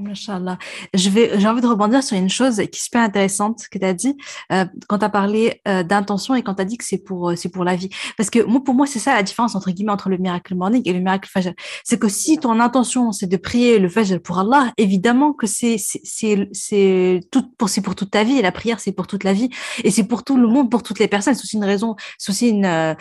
Vais, 0.93 1.39
j'ai 1.39 1.49
envie 1.49 1.61
de 1.61 1.66
rebondir 1.66 2.03
sur 2.03 2.16
une 2.16 2.29
chose 2.29 2.57
qui 2.57 2.62
est 2.62 2.83
super 2.83 3.03
intéressante 3.03 3.66
que 3.70 3.79
tu 3.79 3.85
as 3.85 3.95
dit 3.95 4.16
euh, 4.53 4.64
quand 4.89 4.99
tu 4.99 5.05
as 5.05 5.09
parlé 5.09 5.61
euh, 5.68 5.83
d'intention 5.83 6.35
et 6.35 6.43
quand 6.43 6.55
tu 6.55 6.62
as 6.62 6.64
dit 6.64 6.77
que 6.77 6.85
c'est 6.85 6.99
pour, 6.99 7.31
euh, 7.31 7.37
c'est 7.37 7.49
pour 7.49 7.64
la 7.64 7.77
vie. 7.77 7.89
Parce 8.16 8.31
que 8.31 8.43
moi, 8.45 8.62
pour 8.62 8.75
moi, 8.75 8.87
c'est 8.87 8.99
ça 8.99 9.14
la 9.14 9.22
différence 9.22 9.55
entre 9.55 9.70
guillemets 9.70 9.93
entre 9.93 10.09
le 10.09 10.18
miracle 10.18 10.55
morning 10.55 10.83
et 10.85 10.93
le 10.93 11.01
miracle 11.01 11.29
fajr. 11.31 11.53
C'est 11.85 11.99
que 11.99 12.09
si 12.09 12.39
ton 12.39 12.61
intention, 12.61 13.12
c'est 13.12 13.27
de 13.27 13.37
prier 13.37 13.79
le 13.79 13.89
fajr 13.89 14.20
pour 14.20 14.39
Allah, 14.39 14.72
évidemment 14.77 15.33
que 15.33 15.47
c'est, 15.47 15.77
pour, 17.31 17.68
pour 17.83 17.95
toute 17.95 18.11
ta 18.11 18.25
vie 18.25 18.39
et 18.39 18.43
la 18.43 18.53
prière, 18.53 18.81
c'est 18.81 18.93
pour 18.93 19.07
toute 19.07 19.25
la 19.25 19.33
vie 19.33 19.51
et 19.83 19.91
c'est 19.91 20.05
pour 20.05 20.25
tout 20.25 20.37
le 20.37 20.49
monde, 20.49 20.70
pour 20.70 20.83
toutes 20.83 20.99
les 20.99 21.09
personnes. 21.09 21.35
C'est 21.35 21.43
aussi 21.43 21.57
une 21.57 21.64
raison, 21.64 21.97
c'est 22.18 22.31
aussi 22.31 22.49
une, 22.51 22.97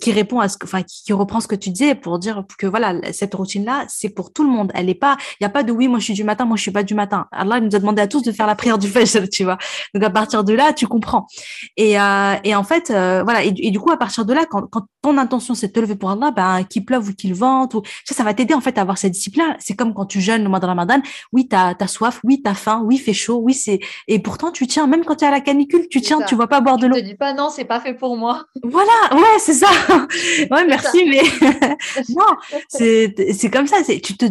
qui 0.00 0.12
répond 0.12 0.40
à 0.40 0.48
ce 0.48 0.56
que, 0.56 0.66
enfin, 0.66 0.82
qui 0.82 1.12
reprend 1.12 1.40
ce 1.40 1.48
que 1.48 1.54
tu 1.54 1.70
disais 1.70 1.94
pour 1.94 2.18
dire 2.18 2.44
que 2.58 2.66
voilà, 2.66 3.12
cette 3.12 3.34
routine-là, 3.34 3.84
c'est 3.88 4.10
pour 4.10 4.32
tout 4.32 4.42
le 4.42 4.50
monde 4.50 4.57
elle 4.74 4.88
est 4.88 4.94
pas, 4.94 5.16
il 5.40 5.44
y 5.44 5.46
a 5.46 5.50
pas 5.50 5.62
de 5.62 5.72
oui, 5.72 5.88
moi 5.88 5.98
je 5.98 6.04
suis 6.04 6.14
du 6.14 6.24
matin, 6.24 6.44
moi 6.44 6.56
je 6.56 6.62
suis 6.62 6.70
pas 6.70 6.82
du 6.82 6.94
matin. 6.94 7.26
Allah 7.32 7.60
nous 7.60 7.74
a 7.74 7.78
demandé 7.78 8.02
à 8.02 8.06
tous 8.06 8.22
de 8.22 8.32
faire 8.32 8.46
la 8.46 8.54
prière 8.54 8.78
du 8.78 8.88
Fajr, 8.88 9.28
tu 9.30 9.44
vois. 9.44 9.58
Donc 9.94 10.02
à 10.02 10.10
partir 10.10 10.44
de 10.44 10.52
là, 10.52 10.72
tu 10.72 10.86
comprends. 10.86 11.26
Et, 11.76 11.98
euh, 12.00 12.34
et 12.44 12.54
en 12.54 12.64
fait, 12.64 12.90
euh, 12.90 13.22
voilà. 13.22 13.42
Et, 13.44 13.52
du 13.52 13.78
coup, 13.80 13.90
à 13.90 13.96
partir 13.96 14.24
de 14.24 14.32
là, 14.32 14.44
quand, 14.48 14.66
quand 14.66 14.86
ton 15.02 15.16
intention 15.18 15.54
c'est 15.54 15.68
de 15.68 15.72
te 15.72 15.80
lever 15.80 15.94
pour 15.94 16.10
Allah, 16.10 16.30
ben 16.30 16.64
qu'il 16.64 16.84
pleuve 16.84 17.08
ou 17.08 17.12
qu'il 17.12 17.34
vente, 17.34 17.74
ou 17.74 17.82
ça, 18.04 18.14
ça 18.14 18.24
va 18.24 18.34
t'aider 18.34 18.54
en 18.54 18.60
fait 18.60 18.78
à 18.78 18.82
avoir 18.82 18.98
cette 18.98 19.12
discipline. 19.12 19.56
C'est 19.58 19.74
comme 19.74 19.94
quand 19.94 20.06
tu 20.06 20.20
jeûnes 20.20 20.42
le 20.42 20.48
mois 20.48 20.60
de 20.60 20.66
Ramadan. 20.66 21.00
Oui, 21.32 21.48
t'as 21.48 21.74
as 21.78 21.86
soif, 21.86 22.20
oui, 22.24 22.42
t'as 22.42 22.54
faim, 22.54 22.82
oui, 22.84 22.98
fait 22.98 23.12
chaud, 23.12 23.40
oui, 23.42 23.54
c'est. 23.54 23.80
Et 24.06 24.18
pourtant, 24.18 24.50
tu 24.50 24.66
tiens. 24.66 24.86
Même 24.86 25.04
quand 25.04 25.16
tu 25.16 25.24
es 25.24 25.28
à 25.28 25.30
la 25.30 25.40
canicule, 25.40 25.88
tu 25.88 26.00
tiens. 26.00 26.20
Tu 26.22 26.34
vas 26.34 26.46
pas 26.46 26.60
boire 26.60 26.78
de 26.78 26.86
l'eau. 26.86 26.96
Je 26.96 27.00
te 27.00 27.06
dis 27.06 27.14
pas 27.14 27.32
non, 27.32 27.50
c'est 27.50 27.64
pas 27.64 27.80
fait 27.80 27.94
pour 27.94 28.16
moi. 28.16 28.44
Voilà, 28.62 28.92
ouais, 29.12 29.38
c'est 29.38 29.54
ça. 29.54 29.68
ouais, 30.50 30.66
merci, 30.66 31.04
mais 31.08 31.22
non, 32.10 32.26
c'est 32.68 33.14
c'est 33.32 33.50
comme 33.50 33.66
ça. 33.66 33.76
C'est 33.84 34.00
tu 34.00 34.16
te 34.16 34.26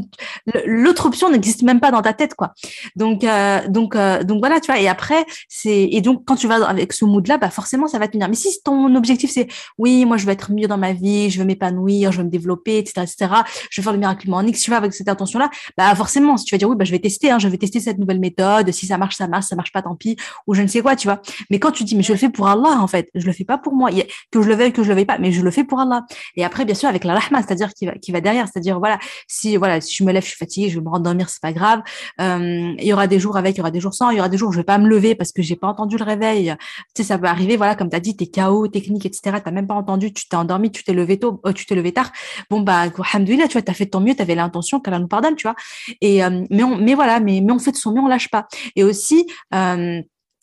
l'autre 0.65 1.05
option 1.05 1.29
n'existe 1.29 1.63
même 1.63 1.79
pas 1.79 1.91
dans 1.91 2.01
ta 2.01 2.13
tête 2.13 2.35
quoi. 2.35 2.53
Donc 2.95 3.23
euh, 3.23 3.67
donc 3.67 3.95
euh, 3.95 4.23
donc 4.23 4.39
voilà 4.39 4.59
tu 4.59 4.71
vois. 4.71 4.79
Et 4.79 4.87
après 4.87 5.25
c'est 5.47 5.83
et 5.91 6.01
donc 6.01 6.23
quand 6.25 6.35
tu 6.35 6.47
vas 6.47 6.65
avec 6.65 6.93
ce 6.93 7.05
mood 7.05 7.27
là 7.27 7.37
bah 7.37 7.49
forcément 7.49 7.87
ça 7.87 7.99
va 7.99 8.07
tenir. 8.07 8.29
Mais 8.29 8.35
si 8.35 8.61
ton 8.63 8.95
objectif 8.95 9.31
c'est 9.31 9.47
oui 9.77 10.05
moi 10.05 10.17
je 10.17 10.25
veux 10.25 10.31
être 10.31 10.51
mieux 10.51 10.67
dans 10.67 10.77
ma 10.77 10.93
vie 10.93 11.29
je 11.29 11.39
veux 11.39 11.45
m'épanouir 11.45 12.11
je 12.11 12.19
veux 12.19 12.23
me 12.23 12.29
développer 12.29 12.77
etc 12.77 13.01
etc 13.03 13.31
je 13.69 13.81
veux 13.81 13.83
faire 13.83 13.93
le 13.93 13.99
miracle 13.99 14.29
morning 14.29 14.53
si 14.53 14.63
tu 14.63 14.71
vas 14.71 14.77
avec 14.77 14.93
cette 14.93 15.09
intention 15.09 15.39
là 15.39 15.49
bah 15.77 15.93
forcément 15.95 16.37
si 16.37 16.45
tu 16.45 16.53
vas 16.53 16.57
dire 16.57 16.69
oui 16.69 16.75
bah 16.75 16.85
je 16.85 16.91
vais 16.91 16.99
tester 16.99 17.31
hein, 17.31 17.39
je 17.39 17.47
vais 17.47 17.57
tester 17.57 17.79
cette 17.79 17.97
nouvelle 17.97 18.19
méthode 18.19 18.71
si 18.71 18.85
ça 18.85 18.97
marche 18.97 19.15
ça 19.15 19.27
marche 19.27 19.45
ça 19.45 19.55
marche 19.55 19.71
pas 19.71 19.81
tant 19.81 19.95
pis 19.95 20.17
ou 20.45 20.53
je 20.53 20.61
ne 20.61 20.67
sais 20.67 20.81
quoi 20.81 20.95
tu 20.95 21.07
vois. 21.07 21.21
Mais 21.49 21.59
quand 21.59 21.71
tu 21.71 21.83
dis 21.83 21.95
mais 21.95 22.03
je 22.03 22.11
le 22.11 22.17
fais 22.17 22.29
pour 22.29 22.47
Allah 22.47 22.79
en 22.79 22.87
fait 22.87 23.09
je 23.15 23.25
le 23.25 23.33
fais 23.33 23.45
pas 23.45 23.57
pour 23.57 23.73
moi 23.73 23.89
que 24.31 24.41
je 24.41 24.47
le 24.47 24.55
veuille 24.55 24.73
que 24.73 24.83
je 24.83 24.89
le 24.89 24.95
veuille 24.95 25.05
pas 25.05 25.17
mais 25.17 25.31
je 25.31 25.41
le 25.41 25.51
fais 25.51 25.63
pour 25.63 25.79
Allah. 25.79 26.05
Et 26.35 26.43
après 26.43 26.65
bien 26.65 26.75
sûr 26.75 26.89
avec 26.89 27.03
la 27.03 27.17
rahma 27.17 27.41
c'est-à-dire 27.41 27.73
qui 27.73 27.85
va 27.85 27.93
qui 27.93 28.11
va 28.11 28.21
derrière 28.21 28.47
c'est-à-dire 28.47 28.79
voilà 28.79 28.99
si 29.27 29.57
voilà 29.57 29.81
si 29.81 29.93
me 30.07 30.13
lève 30.13 30.23
je 30.23 30.29
suis 30.29 30.37
fatiguée 30.37 30.69
je 30.69 30.79
vais 30.79 30.83
me 30.83 30.89
rendormir, 30.89 31.29
c'est 31.29 31.41
pas 31.41 31.53
grave. 31.53 31.81
Euh, 32.21 32.73
il 32.77 32.85
y 32.85 32.93
aura 32.93 33.07
des 33.07 33.19
jours 33.19 33.37
avec, 33.37 33.55
il 33.55 33.59
y 33.59 33.61
aura 33.61 33.71
des 33.71 33.79
jours 33.79 33.93
sans, 33.93 34.09
il 34.09 34.17
y 34.17 34.19
aura 34.19 34.29
des 34.29 34.37
jours 34.37 34.49
où 34.49 34.51
je 34.51 34.57
vais 34.57 34.63
pas 34.63 34.77
me 34.77 34.87
lever 34.87 35.15
parce 35.15 35.31
que 35.31 35.41
j'ai 35.41 35.55
pas 35.55 35.67
entendu 35.67 35.97
le 35.97 36.03
réveil. 36.03 36.55
Tu 36.95 37.01
sais, 37.01 37.07
ça 37.07 37.17
peut 37.17 37.27
arriver, 37.27 37.57
voilà, 37.57 37.75
comme 37.75 37.89
tu 37.89 37.95
as 37.95 37.99
dit, 37.99 38.15
tes 38.15 38.29
KO, 38.29 38.67
technique, 38.67 39.05
etc. 39.05 39.37
T'as 39.43 39.51
même 39.51 39.67
pas 39.67 39.75
entendu, 39.75 40.13
tu 40.13 40.27
t'es 40.27 40.35
endormi, 40.35 40.71
tu 40.71 40.83
t'es 40.83 40.93
levé 40.93 41.19
tôt, 41.19 41.41
euh, 41.45 41.53
tu 41.53 41.65
t'es 41.65 41.75
levé 41.75 41.91
tard. 41.91 42.11
Bon, 42.49 42.61
bah, 42.61 42.85
alhamdoulilah, 43.13 43.47
tu 43.47 43.53
vois, 43.53 43.61
t'as 43.61 43.73
fait 43.73 43.87
ton 43.87 43.99
mieux, 43.99 44.15
tu 44.15 44.21
avais 44.21 44.35
l'intention 44.35 44.79
qu'elle 44.79 44.97
nous 44.97 45.07
pardonne, 45.07 45.35
tu 45.35 45.47
vois. 45.47 45.55
Et, 46.01 46.23
euh, 46.23 46.43
mais 46.49 46.63
on, 46.63 46.77
mais 46.77 46.93
voilà, 46.95 47.19
mais, 47.19 47.41
mais 47.41 47.51
on 47.51 47.59
fait 47.59 47.71
de 47.71 47.77
son 47.77 47.93
mieux, 47.93 48.01
on 48.01 48.07
lâche 48.07 48.29
pas. 48.29 48.47
Et 48.75 48.83
aussi, 48.83 49.27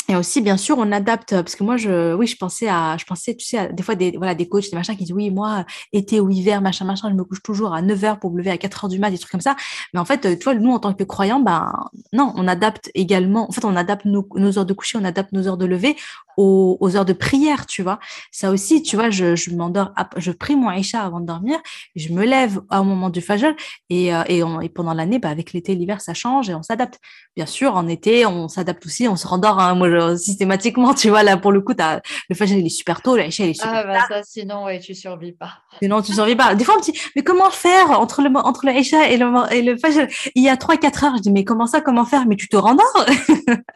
et 0.08 0.16
aussi, 0.16 0.42
bien 0.42 0.58
sûr, 0.58 0.76
on 0.78 0.92
adapte 0.92 1.30
parce 1.30 1.56
que 1.56 1.64
moi, 1.64 1.78
je, 1.78 2.14
oui, 2.14 2.26
je 2.26 2.36
pensais 2.36 2.68
à, 2.68 2.96
je 2.98 3.06
pensais, 3.06 3.34
tu 3.34 3.46
sais, 3.46 3.58
à, 3.58 3.68
des 3.68 3.82
fois 3.82 3.94
des, 3.94 4.12
voilà, 4.16 4.34
des 4.34 4.46
coachs, 4.48 4.70
des 4.70 4.76
machins 4.76 4.96
qui 4.96 5.04
disent 5.04 5.14
oui, 5.14 5.30
moi, 5.30 5.64
été 5.92 6.20
ou 6.20 6.28
hiver, 6.28 6.60
machin, 6.60 6.84
machin, 6.84 7.08
je 7.08 7.14
me 7.14 7.24
couche 7.24 7.42
toujours 7.42 7.72
à 7.72 7.80
9 7.80 8.04
heures 8.04 8.18
pour 8.18 8.30
me 8.30 8.38
lever 8.38 8.50
à 8.50 8.58
4 8.58 8.84
heures 8.84 8.90
du 8.90 8.98
mat, 8.98 9.10
des 9.10 9.18
trucs 9.18 9.30
comme 9.30 9.40
ça. 9.40 9.56
Mais 9.94 10.00
en 10.00 10.04
fait, 10.04 10.38
tu 10.38 10.44
vois, 10.44 10.54
nous, 10.54 10.72
en 10.72 10.78
tant 10.78 10.92
que 10.92 11.04
croyants, 11.04 11.40
ben, 11.40 11.72
non, 12.12 12.34
on 12.36 12.46
adapte 12.46 12.90
également, 12.94 13.48
en 13.48 13.52
fait, 13.52 13.64
on 13.64 13.76
adapte 13.76 14.04
nos, 14.04 14.26
heures 14.58 14.66
de 14.66 14.74
coucher, 14.74 14.98
on 15.00 15.04
adapte 15.04 15.32
nos 15.32 15.48
heures 15.48 15.56
de 15.56 15.64
lever 15.64 15.96
aux, 16.36 16.76
aux, 16.80 16.96
heures 16.96 17.04
de 17.04 17.12
prière, 17.14 17.64
tu 17.64 17.82
vois. 17.82 17.98
Ça 18.30 18.50
aussi, 18.50 18.82
tu 18.82 18.96
vois, 18.96 19.08
je, 19.08 19.36
je 19.36 19.50
m'endors, 19.54 19.92
je 20.16 20.32
prie 20.32 20.56
mon 20.56 20.68
Aïcha 20.68 21.00
avant 21.00 21.20
de 21.20 21.26
dormir, 21.26 21.58
je 21.96 22.12
me 22.12 22.24
lève 22.24 22.60
au 22.70 22.82
moment 22.82 23.08
du 23.08 23.20
Fajr 23.20 23.54
et, 23.88 24.14
euh, 24.14 24.22
et, 24.26 24.42
et 24.62 24.68
pendant 24.68 24.92
l'année, 24.92 25.18
bah, 25.18 25.30
avec 25.30 25.52
l'été, 25.52 25.74
l'hiver, 25.74 26.00
ça 26.00 26.12
change 26.12 26.50
et 26.50 26.54
on 26.54 26.62
s'adapte. 26.62 27.00
Bien 27.36 27.46
sûr, 27.46 27.74
en 27.76 27.88
été, 27.88 28.26
on 28.26 28.48
s'adapte 28.48 28.84
aussi, 28.84 29.08
on 29.08 29.16
se 29.16 29.26
rendort, 29.26 29.60
hein, 29.60 29.74
systématiquement, 30.16 30.94
tu 30.94 31.08
vois, 31.08 31.22
là, 31.22 31.36
pour 31.36 31.52
le 31.52 31.60
coup, 31.60 31.74
as, 31.78 32.00
le 32.28 32.34
Fajr, 32.34 32.56
il 32.56 32.66
est 32.66 32.70
super 32.70 33.02
tôt, 33.02 33.16
l'Aïcha, 33.16 33.44
il 33.44 33.50
est 33.50 33.54
super 33.54 33.72
Ah, 33.72 33.84
bah, 33.84 34.04
ça, 34.08 34.22
sinon, 34.22 34.64
ouais, 34.64 34.80
tu 34.80 34.94
survis 34.94 35.32
pas. 35.32 35.58
Sinon, 35.82 36.02
tu 36.02 36.12
survis 36.12 36.36
pas. 36.36 36.54
Des 36.54 36.64
fois, 36.64 36.74
on 36.74 36.78
me 36.78 36.82
dit, 36.82 36.98
mais 37.16 37.22
comment 37.22 37.50
faire 37.50 37.90
entre 37.90 38.22
le, 38.22 38.30
entre 38.36 38.66
et 38.66 39.16
le, 39.16 39.52
et 39.52 39.62
le 39.62 39.76
Fajr? 39.76 40.06
Il 40.34 40.42
y 40.42 40.48
a 40.48 40.56
3-4 40.56 41.04
heures. 41.04 41.16
Je 41.16 41.22
dis, 41.22 41.32
mais 41.32 41.44
comment 41.44 41.66
ça, 41.66 41.80
comment 41.80 42.04
faire? 42.04 42.26
Mais 42.26 42.36
tu 42.36 42.48
te 42.48 42.56
rendors? 42.56 43.06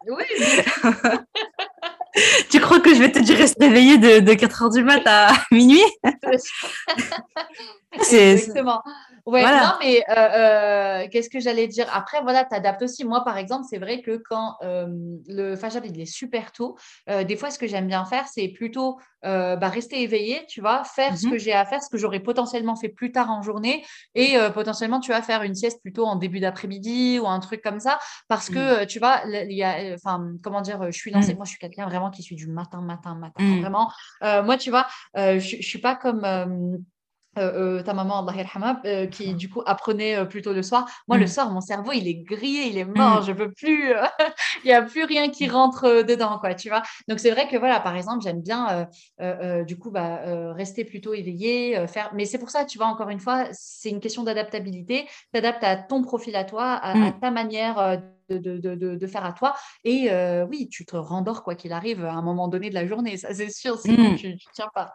Oui. 0.08 0.24
tu 2.50 2.60
crois 2.60 2.80
que 2.80 2.94
je 2.94 3.00
vais 3.00 3.12
te 3.12 3.18
dire 3.18 3.36
rester 3.36 3.66
réveillée 3.66 3.98
de, 3.98 4.20
de 4.20 4.34
4 4.34 4.62
heures 4.62 4.70
du 4.70 4.82
mat 4.82 5.02
à 5.06 5.32
minuit? 5.50 5.82
C'est 8.00 8.32
exactement. 8.32 8.82
Ouais, 9.28 9.42
non, 9.42 9.72
mais 9.80 10.02
euh, 10.08 10.14
euh, 10.14 11.08
qu'est-ce 11.10 11.28
que 11.28 11.38
j'allais 11.38 11.66
dire? 11.66 11.86
Après, 11.92 12.22
voilà, 12.22 12.46
tu 12.46 12.54
adaptes 12.54 12.80
aussi. 12.80 13.04
Moi, 13.04 13.22
par 13.24 13.36
exemple, 13.36 13.66
c'est 13.68 13.76
vrai 13.76 14.00
que 14.00 14.16
quand 14.16 14.56
euh, 14.62 14.86
le 15.26 15.54
Fajr, 15.54 15.84
il 15.84 16.00
est 16.00 16.06
super 16.06 16.50
tôt, 16.50 16.76
des 17.06 17.36
fois, 17.36 17.50
ce 17.50 17.58
que 17.58 17.66
j'aime 17.66 17.86
bien 17.86 18.04
faire, 18.06 18.26
c'est 18.26 18.48
plutôt 18.48 18.98
bah, 19.22 19.68
rester 19.68 20.02
éveillé, 20.02 20.46
tu 20.48 20.62
vois, 20.62 20.82
faire 20.84 21.16
ce 21.18 21.26
mmh 21.26 21.30
que 21.30 21.38
j'ai 21.38 21.52
à 21.52 21.66
faire, 21.66 21.82
ce 21.82 21.90
que 21.90 21.98
j'aurais 21.98 22.20
potentiellement 22.20 22.74
fait 22.74 22.88
plus 22.88 23.12
tard 23.12 23.30
en 23.30 23.42
journée 23.42 23.84
et 24.14 24.36
potentiellement, 24.54 25.00
tu 25.00 25.10
vas 25.10 25.20
faire 25.20 25.42
une 25.42 25.54
sieste 25.54 25.82
plutôt 25.82 26.06
en 26.06 26.16
début 26.16 26.40
d'après-midi 26.40 27.18
ou 27.18 27.26
un 27.26 27.40
truc 27.40 27.60
comme 27.62 27.80
ça 27.80 27.98
parce 28.28 28.48
que, 28.48 28.84
mmh. 28.84 28.86
tu 28.86 28.98
vois, 28.98 29.20
il 29.26 29.52
y 29.52 29.62
a, 29.62 29.94
enfin, 29.94 30.32
comment 30.42 30.62
dire, 30.62 30.90
je 30.90 30.96
suis 30.98 31.10
lancée. 31.10 31.34
Mmh. 31.34 31.36
Moi, 31.36 31.44
je 31.44 31.50
suis 31.50 31.58
quelqu'un 31.58 31.86
vraiment 31.86 32.10
qui 32.10 32.22
suit 32.22 32.36
du 32.36 32.46
matin, 32.46 32.80
matin, 32.80 33.14
matin. 33.14 33.60
Vraiment, 33.60 33.90
moi, 34.22 34.56
tu 34.56 34.70
vois, 34.70 34.86
je, 35.14 35.38
je 35.38 35.66
suis 35.66 35.80
pas 35.80 35.96
comme 35.96 36.24
euh, 37.38 37.78
euh, 37.78 37.82
ta 37.82 37.94
maman, 37.94 38.26
Allah 38.26 38.80
euh, 38.84 39.06
qui 39.06 39.34
du 39.34 39.48
coup 39.48 39.62
apprenait 39.66 40.26
plutôt 40.26 40.52
le 40.52 40.62
soir. 40.62 40.86
Moi, 41.06 41.18
le 41.18 41.24
mm. 41.24 41.28
soir, 41.28 41.50
mon 41.50 41.60
cerveau, 41.60 41.92
il 41.92 42.06
est 42.08 42.14
grillé, 42.14 42.68
il 42.68 42.78
est 42.78 42.84
mort, 42.84 43.20
mm. 43.20 43.24
je 43.26 43.32
veux 43.32 43.52
plus, 43.52 43.92
il 44.64 44.66
n'y 44.66 44.72
a 44.72 44.82
plus 44.82 45.04
rien 45.04 45.28
qui 45.30 45.48
rentre 45.48 46.02
dedans, 46.02 46.38
quoi, 46.38 46.54
tu 46.54 46.68
vois. 46.68 46.82
Donc, 47.08 47.20
c'est 47.20 47.30
vrai 47.30 47.48
que 47.48 47.56
voilà, 47.56 47.80
par 47.80 47.96
exemple, 47.96 48.22
j'aime 48.22 48.40
bien 48.40 48.88
du 49.66 49.78
coup 49.78 49.90
bah, 49.90 50.20
rester 50.54 50.84
plutôt 50.84 51.14
éveillé, 51.14 51.86
faire. 51.86 52.10
Mais 52.14 52.24
c'est 52.24 52.38
pour 52.38 52.50
ça, 52.50 52.64
tu 52.64 52.78
vois, 52.78 52.88
encore 52.88 53.08
une 53.08 53.20
fois, 53.20 53.46
c'est 53.52 53.90
une 53.90 54.00
question 54.00 54.22
d'adaptabilité. 54.22 55.08
T'adaptes 55.32 55.64
à 55.64 55.76
ton 55.76 56.02
profil 56.02 56.36
à 56.36 56.44
toi, 56.44 56.72
à, 56.74 56.94
mm. 56.94 57.20
ta 57.20 57.30
manière 57.30 58.00
de, 58.30 58.58
de, 58.58 58.74
de, 58.74 59.06
faire 59.06 59.24
à 59.24 59.32
toi. 59.32 59.54
Et 59.84 60.10
oui, 60.50 60.68
tu 60.68 60.84
te 60.84 60.96
rendors 60.96 61.42
quoi 61.42 61.54
qu'il 61.54 61.72
arrive 61.72 62.04
à 62.04 62.12
un 62.12 62.22
moment 62.22 62.48
donné 62.48 62.70
de 62.70 62.74
la 62.74 62.86
journée, 62.86 63.16
ça 63.16 63.32
c'est 63.34 63.50
sûr, 63.50 63.78
sinon 63.78 64.14
tu 64.16 64.28
ne 64.28 64.34
tiens 64.52 64.68
pas. 64.74 64.92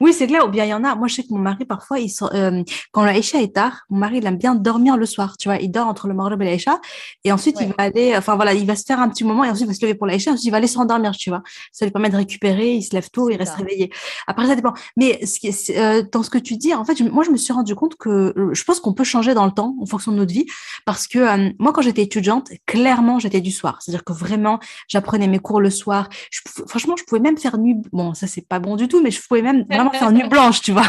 Oui, 0.00 0.12
c'est 0.12 0.26
clair. 0.26 0.44
Ou 0.44 0.48
bien 0.48 0.64
il 0.64 0.68
y 0.68 0.74
en 0.74 0.84
a. 0.84 0.94
Moi, 0.94 1.08
je 1.08 1.14
sais 1.16 1.22
que 1.22 1.32
mon 1.32 1.38
mari, 1.38 1.64
parfois, 1.64 1.98
il 1.98 2.08
sort, 2.08 2.30
euh, 2.34 2.62
quand 2.92 3.04
l'Aïcha 3.04 3.40
est 3.40 3.54
tard, 3.54 3.84
mon 3.90 3.98
mari, 3.98 4.18
il 4.18 4.26
aime 4.26 4.36
bien 4.36 4.54
dormir 4.54 4.96
le 4.96 5.06
soir. 5.06 5.36
Tu 5.36 5.48
vois, 5.48 5.56
il 5.56 5.70
dort 5.70 5.86
entre 5.86 6.08
le 6.08 6.14
Maghreb 6.14 6.40
et 6.42 6.44
l'Aïcha. 6.44 6.80
Et 7.24 7.32
ensuite, 7.32 7.56
il 7.60 7.68
va 7.68 7.74
aller, 7.78 8.16
enfin 8.16 8.36
voilà, 8.36 8.54
il 8.54 8.66
va 8.66 8.76
se 8.76 8.84
faire 8.84 9.00
un 9.00 9.08
petit 9.08 9.24
moment 9.24 9.44
et 9.44 9.50
ensuite, 9.50 9.66
il 9.66 9.68
va 9.68 9.74
se 9.74 9.82
lever 9.82 9.94
pour 9.94 10.06
l'Aïcha. 10.06 10.32
Ensuite, 10.32 10.46
il 10.46 10.50
va 10.50 10.58
aller 10.58 10.66
s'endormir, 10.66 11.12
tu 11.12 11.30
vois. 11.30 11.42
Ça 11.72 11.84
lui 11.84 11.92
permet 11.92 12.10
de 12.10 12.16
récupérer. 12.16 12.74
Il 12.74 12.82
se 12.82 12.94
lève 12.94 13.08
tôt, 13.10 13.30
il 13.30 13.36
reste 13.36 13.54
réveillé. 13.54 13.90
Après, 14.26 14.46
ça 14.46 14.54
dépend. 14.54 14.74
Mais 14.96 15.24
ce 15.26 15.40
qui 15.40 15.48
est, 15.48 15.76
euh, 15.76 16.02
dans 16.10 16.22
ce 16.22 16.30
que 16.30 16.38
tu 16.38 16.56
dis, 16.56 16.74
en 16.74 16.84
fait, 16.84 17.00
moi, 17.00 17.24
je 17.24 17.30
me 17.30 17.36
suis 17.36 17.52
rendu 17.52 17.74
compte 17.74 17.96
que 17.96 18.34
euh, 18.36 18.54
je 18.54 18.64
pense 18.64 18.80
qu'on 18.80 18.92
peut 18.92 19.04
changer 19.04 19.34
dans 19.34 19.46
le 19.46 19.52
temps 19.52 19.74
en 19.80 19.86
fonction 19.86 20.12
de 20.12 20.16
notre 20.16 20.32
vie. 20.32 20.46
Parce 20.84 21.06
que 21.06 21.18
euh, 21.18 21.50
moi, 21.58 21.72
quand 21.72 21.82
j'étais 21.82 22.02
étudiante, 22.02 22.50
clairement, 22.68 23.18
j'étais 23.18 23.40
du 23.40 23.50
soir. 23.50 23.78
C'est-à-dire 23.80 24.04
que 24.04 24.12
vraiment, 24.12 24.60
j'apprenais 24.88 25.26
mes 25.26 25.38
cours 25.38 25.60
le 25.60 25.70
soir. 25.70 26.10
Je, 26.30 26.40
franchement, 26.66 26.96
je 26.98 27.04
pouvais 27.04 27.20
même 27.20 27.38
faire 27.38 27.56
nuit. 27.56 27.76
Bon, 27.92 28.12
ça, 28.12 28.26
c'est 28.26 28.46
pas 28.46 28.58
bon 28.58 28.76
du 28.76 28.88
tout, 28.88 29.02
mais 29.02 29.10
je 29.10 29.20
pouvais 29.26 29.40
même 29.40 29.64
vraiment 29.70 29.90
faire 29.90 30.12
nuit 30.12 30.28
blanche, 30.30 30.60
tu 30.60 30.72
vois. 30.72 30.86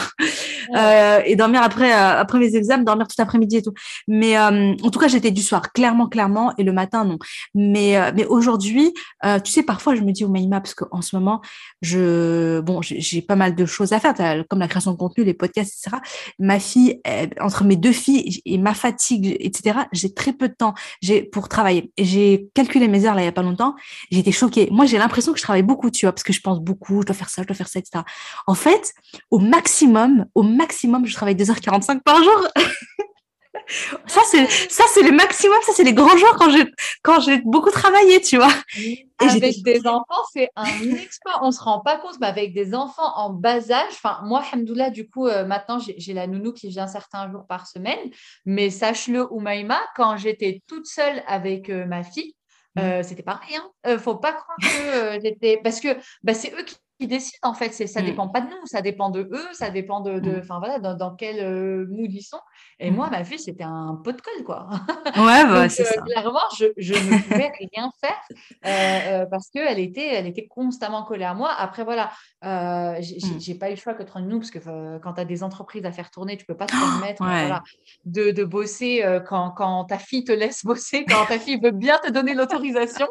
Euh, 0.75 1.21
et 1.25 1.37
dormir 1.37 1.63
après, 1.63 1.93
euh, 1.93 2.19
après 2.19 2.37
mes 2.37 2.53
examens, 2.55 2.83
dormir 2.83 3.07
tout 3.07 3.15
l'après-midi 3.17 3.57
et 3.57 3.61
tout. 3.61 3.73
Mais 4.09 4.37
euh, 4.37 4.75
en 4.83 4.89
tout 4.89 4.99
cas, 4.99 5.07
j'étais 5.07 5.31
du 5.31 5.41
soir, 5.41 5.71
clairement, 5.71 6.07
clairement, 6.07 6.53
et 6.57 6.63
le 6.63 6.73
matin, 6.73 7.05
non. 7.05 7.17
Mais, 7.55 8.11
mais 8.13 8.25
aujourd'hui, 8.25 8.93
tu 9.23 9.51
sais, 9.51 9.63
parfois, 9.63 9.95
je 9.95 10.01
me 10.01 10.11
dis, 10.11 10.25
au 10.25 10.29
Maïma, 10.29 10.59
parce 10.59 10.73
qu'en 10.73 11.01
ce 11.01 11.15
moment, 11.15 11.41
je, 11.81 12.59
bon, 12.59 12.81
j'ai 12.81 13.21
pas 13.21 13.37
mal 13.37 13.55
de 13.55 13.65
choses 13.65 13.93
à 13.93 14.01
faire, 14.01 14.13
comme 14.49 14.59
la 14.59 14.67
création 14.67 14.91
de 14.91 14.97
contenu, 14.97 15.23
les 15.23 15.33
podcasts, 15.33 15.73
etc. 15.79 16.01
Ma 16.39 16.59
fille, 16.59 17.01
entre 17.39 17.63
mes 17.63 17.77
deux 17.77 17.93
filles 17.93 18.41
et 18.45 18.57
ma 18.57 18.73
fatigue, 18.73 19.37
etc., 19.39 19.79
j'ai 19.93 20.13
très 20.13 20.33
peu 20.33 20.49
de 20.49 20.53
temps 20.53 20.73
j'ai 21.01 21.23
pour 21.23 21.47
travailler. 21.47 21.68
J'ai 21.97 22.49
calculé 22.53 22.87
mes 22.87 23.05
heures 23.05 23.15
là 23.15 23.21
il 23.21 23.25
y 23.25 23.27
a 23.27 23.31
pas 23.31 23.41
longtemps. 23.41 23.75
Été 24.11 24.31
choquée. 24.31 24.67
Moi, 24.71 24.85
j'ai 24.85 24.97
l'impression 24.97 25.31
que 25.31 25.37
je 25.37 25.43
travaille 25.43 25.63
beaucoup, 25.63 25.89
tu 25.91 26.05
vois, 26.05 26.13
parce 26.13 26.23
que 26.23 26.33
je 26.33 26.41
pense 26.41 26.59
beaucoup, 26.59 27.01
je 27.01 27.07
dois 27.07 27.15
faire 27.15 27.29
ça, 27.29 27.41
je 27.41 27.47
dois 27.47 27.55
faire 27.55 27.67
ça, 27.67 27.79
etc. 27.79 28.03
En 28.47 28.55
fait, 28.55 28.93
au 29.31 29.39
maximum, 29.39 30.25
au 30.35 30.43
maximum, 30.43 31.05
je 31.05 31.13
travaille 31.13 31.35
2h45 31.35 32.01
par 32.03 32.23
jour. 32.23 32.47
ça, 34.07 34.21
c'est, 34.25 34.47
ça, 34.47 34.83
c'est 34.93 35.01
le 35.01 35.11
maximum, 35.11 35.57
ça, 35.63 35.71
c'est 35.73 35.83
les 35.83 35.93
grands 35.93 36.17
jours 36.17 36.35
quand 36.37 36.49
j'ai, 36.51 36.65
quand 37.03 37.19
j'ai 37.19 37.39
beaucoup 37.41 37.71
travaillé, 37.71 38.21
tu 38.21 38.37
vois. 38.37 38.53
avec 39.19 39.63
des 39.63 39.87
enfants, 39.87 40.23
c'est 40.33 40.49
un 40.55 40.65
exploit. 40.65 41.39
On 41.41 41.51
se 41.51 41.61
rend 41.61 41.79
pas 41.79 41.97
compte, 41.97 42.19
mais 42.19 42.27
avec 42.27 42.53
des 42.53 42.73
enfants 42.73 43.11
en 43.15 43.31
bas 43.31 43.71
âge, 43.71 43.91
enfin, 43.91 44.19
moi, 44.23 44.43
Hamdoullah, 44.53 44.89
du 44.89 45.09
coup, 45.09 45.27
euh, 45.27 45.45
maintenant, 45.45 45.79
j'ai 45.79 46.13
la 46.13 46.27
nounou 46.27 46.53
qui 46.53 46.69
vient 46.69 46.87
certains 46.87 47.29
jours 47.31 47.45
par 47.47 47.67
semaine. 47.67 47.99
Mais 48.45 48.69
sache-le, 48.69 49.31
Oumaïma, 49.31 49.79
quand 49.95 50.17
j'étais 50.17 50.61
toute 50.67 50.85
seule 50.85 51.23
avec 51.27 51.69
euh, 51.69 51.85
ma 51.85 52.03
fille, 52.03 52.35
mmh. 52.75 52.79
euh, 52.79 53.03
c'était 53.03 53.23
pareil. 53.23 53.55
Hein. 53.55 53.97
faut 53.97 54.15
pas 54.15 54.33
croire 54.33 54.57
que 54.61 55.19
j'étais. 55.23 55.59
Parce 55.63 55.79
que 55.79 55.89
bah, 56.23 56.33
c'est 56.33 56.53
eux 56.53 56.63
qui 56.63 56.75
qui 56.99 57.07
décident 57.07 57.37
en 57.43 57.53
fait. 57.53 57.71
Ça 57.71 58.01
ne 58.01 58.05
mm. 58.05 58.09
dépend 58.09 58.27
pas 58.27 58.41
de 58.41 58.47
nous, 58.47 58.65
ça 58.65 58.81
dépend 58.81 59.09
de 59.09 59.21
eux, 59.31 59.47
ça 59.53 59.69
dépend 59.69 60.01
de, 60.01 60.19
mm. 60.19 60.39
enfin 60.39 60.59
voilà, 60.59 60.79
dans, 60.79 61.15
quel 61.15 61.39
euh, 61.39 61.85
mood 61.89 62.11
ils 62.11 62.21
sont. 62.21 62.39
Et 62.79 62.91
moi, 62.91 63.09
ma 63.09 63.23
fille, 63.23 63.39
c'était 63.39 63.63
un 63.63 63.99
pot 64.03 64.11
de 64.11 64.21
colle, 64.21 64.43
quoi. 64.45 64.69
Ouais, 65.17 65.43
bah, 65.49 65.69
c'est 65.69 65.83
euh, 65.83 65.91
ça. 65.95 66.01
Clairement, 66.01 66.39
je, 66.57 66.65
je, 66.77 66.93
ne 66.93 67.21
pouvais 67.21 67.51
rien 67.73 67.89
faire 67.99 68.21
euh, 68.65 69.25
parce 69.25 69.49
qu'elle 69.49 69.79
était, 69.79 70.07
elle 70.07 70.27
était 70.27 70.47
constamment 70.47 71.03
collée 71.03 71.25
à 71.25 71.33
moi. 71.33 71.51
Après, 71.57 71.83
voilà, 71.83 72.11
j'ai 72.41 73.55
pas 73.55 73.69
eu 73.69 73.73
le 73.73 73.79
choix 73.79 73.93
que 73.93 74.03
de 74.03 74.25
nous 74.25 74.39
parce 74.39 74.51
que 74.51 74.97
quand 74.99 75.13
tu 75.13 75.21
as 75.21 75.25
des 75.25 75.43
entreprises 75.43 75.85
à 75.85 75.91
faire 75.91 76.11
tourner, 76.11 76.37
tu 76.37 76.45
peux 76.45 76.57
pas 76.57 76.65
te 76.65 76.71
permettre 76.71 77.23
voilà, 77.23 77.63
de, 78.05 78.31
de, 78.31 78.43
bosser 78.43 79.03
quand, 79.27 79.51
quand, 79.51 79.85
ta 79.85 79.97
fille 79.97 80.23
te 80.23 80.31
laisse 80.31 80.65
bosser, 80.65 81.05
quand 81.07 81.25
ta 81.27 81.39
fille 81.39 81.59
veut 81.61 81.71
bien 81.71 81.97
te 82.03 82.11
donner 82.11 82.33
l'autorisation. 82.33 83.07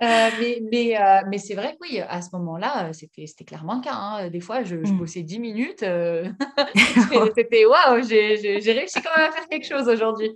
mais 0.00 0.62
mais, 0.70 0.96
mais 1.28 1.38
c'est 1.38 1.54
vrai 1.54 1.72
que 1.72 1.78
oui, 1.82 2.00
à 2.00 2.22
ce 2.22 2.30
moment-là, 2.32 2.92
c'était 2.92 3.19
c'était 3.26 3.44
clairement 3.44 3.76
le 3.76 3.82
cas. 3.82 3.94
Hein. 3.94 4.28
Des 4.30 4.40
fois, 4.40 4.62
je, 4.64 4.76
mmh. 4.76 4.98
bossais 4.98 5.22
10 5.22 5.38
minutes. 5.38 5.82
Euh, 5.82 6.28
c'était 7.36 7.64
waouh, 7.66 8.02
j'ai 8.02 8.60
réussi 8.72 9.00
quand 9.02 9.16
même 9.16 9.30
à 9.30 9.32
faire 9.32 9.48
quelque 9.48 9.66
chose 9.66 9.88
aujourd'hui. 9.88 10.34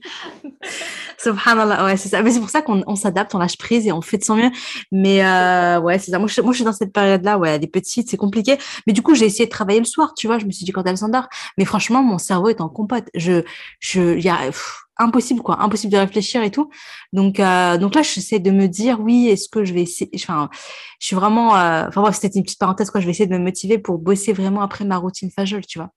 Subhanallah, 1.18 1.84
ouais, 1.84 1.96
c'est 1.96 2.08
ça. 2.08 2.22
Mais 2.22 2.30
c'est 2.30 2.40
pour 2.40 2.50
ça 2.50 2.62
qu'on 2.62 2.96
s'adapte, 2.96 3.34
on 3.34 3.38
lâche 3.38 3.58
prise 3.58 3.86
et 3.86 3.92
on 3.92 4.00
fait 4.00 4.18
de 4.18 4.24
son 4.24 4.36
mieux. 4.36 4.50
Mais 4.92 5.24
euh, 5.24 5.80
ouais, 5.80 5.98
c'est 5.98 6.10
ça. 6.10 6.18
Moi 6.18 6.28
je, 6.28 6.40
moi, 6.40 6.52
je 6.52 6.56
suis 6.56 6.64
dans 6.64 6.72
cette 6.72 6.92
période-là, 6.92 7.38
ouais, 7.38 7.58
des 7.58 7.66
petites, 7.66 8.08
c'est 8.08 8.16
compliqué. 8.16 8.58
Mais 8.86 8.92
du 8.92 9.02
coup, 9.02 9.14
j'ai 9.14 9.26
essayé 9.26 9.46
de 9.46 9.50
travailler 9.50 9.78
le 9.78 9.84
soir, 9.84 10.14
tu 10.14 10.26
vois. 10.26 10.38
Je 10.38 10.46
me 10.46 10.50
suis 10.50 10.64
dit 10.64 10.72
quand 10.72 10.84
elle 10.84 10.98
s'endort. 10.98 11.28
Mais 11.58 11.64
franchement, 11.64 12.02
mon 12.02 12.18
cerveau 12.18 12.48
est 12.48 12.60
en 12.60 12.68
compote. 12.68 13.04
Je, 13.14 13.42
je, 13.80 14.18
y 14.18 14.28
a, 14.28 14.38
impossible 14.98 15.42
quoi. 15.42 15.60
Impossible 15.60 15.92
de 15.92 15.98
réfléchir 15.98 16.42
et 16.42 16.50
tout. 16.50 16.70
Donc 17.12 17.40
euh, 17.40 17.78
donc 17.78 17.94
là 17.94 18.02
j'essaie 18.02 18.38
de 18.38 18.50
me 18.50 18.66
dire 18.66 19.00
oui 19.00 19.28
est-ce 19.28 19.48
que 19.48 19.64
je 19.64 19.74
vais 19.74 19.82
essayer 19.82 20.10
enfin 20.14 20.48
je 21.00 21.06
suis 21.06 21.16
vraiment 21.16 21.56
euh, 21.56 21.86
enfin 21.88 22.00
bref 22.00 22.16
c'était 22.20 22.38
une 22.38 22.44
petite 22.44 22.58
parenthèse 22.58 22.90
quoi. 22.90 23.00
Je 23.00 23.06
vais 23.06 23.12
essayer 23.12 23.26
de 23.26 23.36
me 23.36 23.42
motiver 23.42 23.78
pour 23.78 23.98
bosser 23.98 24.32
vraiment 24.32 24.62
après 24.62 24.84
ma 24.84 24.96
routine 24.96 25.30
fajol 25.30 25.64
tu 25.66 25.78
vois. 25.78 25.90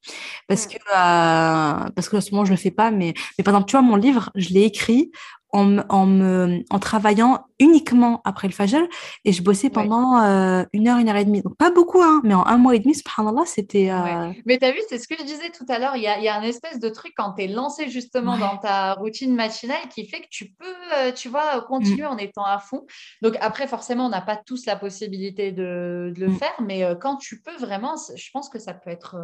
Parce 0.48 0.68
que 0.68 0.78
euh, 0.78 1.90
parce 1.96 2.10
que 2.10 2.18
en 2.18 2.22
ce 2.22 2.32
moment 2.32 2.46
je 2.46 2.52
le 2.52 2.58
fais 2.58 2.72
pas 2.72 2.92
mais 2.92 3.14
mais 3.38 3.44
par 3.44 3.54
exemple 3.54 3.70
tu 3.70 3.78
vois 3.78 3.82
mon 3.82 3.96
livre 3.96 4.32
je 4.36 4.50
l'ai 4.50 4.64
écrit 4.64 5.12
en, 5.52 5.78
en, 5.90 6.06
me, 6.06 6.64
en 6.70 6.80
travaillant 6.80 7.46
uniquement 7.60 8.22
après 8.26 8.48
le 8.48 8.54
Fajr 8.54 8.84
et 9.26 9.32
je 9.32 9.42
bossais 9.42 9.70
pendant 9.70 10.22
euh, 10.22 10.64
une 10.74 10.88
heure, 10.88 10.98
une 10.98 11.10
heure 11.10 11.16
et 11.16 11.26
demie. 11.26 11.42
Donc 11.42 11.58
pas 11.58 11.72
beaucoup, 11.72 12.02
hein, 12.02 12.22
mais 12.24 12.34
en 12.34 12.46
un 12.46 12.58
mois 12.58 12.76
et 12.76 12.80
demi, 12.80 12.96
subhanallah, 12.96 13.46
c'était. 13.46 13.90
Euh... 13.90 14.32
Mais 14.46 14.58
tu 14.58 14.66
as 14.66 14.72
vu, 14.72 14.80
c'est 14.90 15.00
ce 15.00 15.08
que 15.08 15.16
je 15.18 15.24
disais 15.24 15.50
tout 15.50 15.66
à 15.70 15.80
l'heure, 15.80 15.96
il 15.96 16.04
y 16.04 16.08
a, 16.08 16.20
y 16.20 16.28
a 16.28 16.36
un 16.36 16.44
espèce 16.44 16.80
de 16.80 16.90
truc 16.90 17.14
quand 17.18 17.34
tu 17.34 17.44
es 17.44 17.48
lancé 17.48 17.90
justement 17.90 18.38
dans 18.38 18.58
ta 18.58 18.94
routine 18.94 19.34
matinale 19.36 19.88
qui 19.94 20.08
fait 20.08 20.22
que 20.22 20.28
tu 20.30 20.52
peux, 20.52 20.66
euh, 20.96 21.12
tu 21.12 21.30
vois, 21.30 21.62
continuer 21.62 22.04
mm. 22.04 22.12
en 22.12 22.18
étant 22.18 22.46
à 22.46 22.60
fond. 22.60 22.86
Donc 23.22 23.36
après, 23.42 23.68
forcément, 23.68 24.06
on 24.06 24.10
n'a 24.10 24.22
pas 24.22 24.38
tous 24.38 24.66
la 24.66 24.76
possibilité 24.76 25.52
de, 25.52 26.14
de 26.16 26.20
le 26.20 26.30
mm. 26.30 26.36
faire, 26.36 26.56
mais 26.62 26.84
quand 27.02 27.16
tu 27.18 27.42
peux 27.42 27.56
vraiment, 27.58 27.96
je 28.16 28.30
pense 28.32 28.50
que 28.50 28.60
ça 28.60 28.74
peut 28.74 28.90
être, 28.90 29.16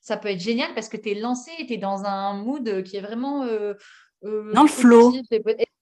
ça 0.00 0.16
peut 0.16 0.28
être 0.28 0.40
génial 0.40 0.74
parce 0.74 0.88
que 0.88 0.96
tu 0.96 1.10
es 1.10 1.14
lancé, 1.14 1.50
tu 1.66 1.74
es 1.74 1.78
dans 1.78 2.04
un 2.04 2.34
mood 2.34 2.82
qui 2.82 2.96
est 2.96 3.00
vraiment 3.00 3.44
euh, 3.44 3.74
dans 4.22 4.62
le 4.62 4.68
flow. 4.68 5.12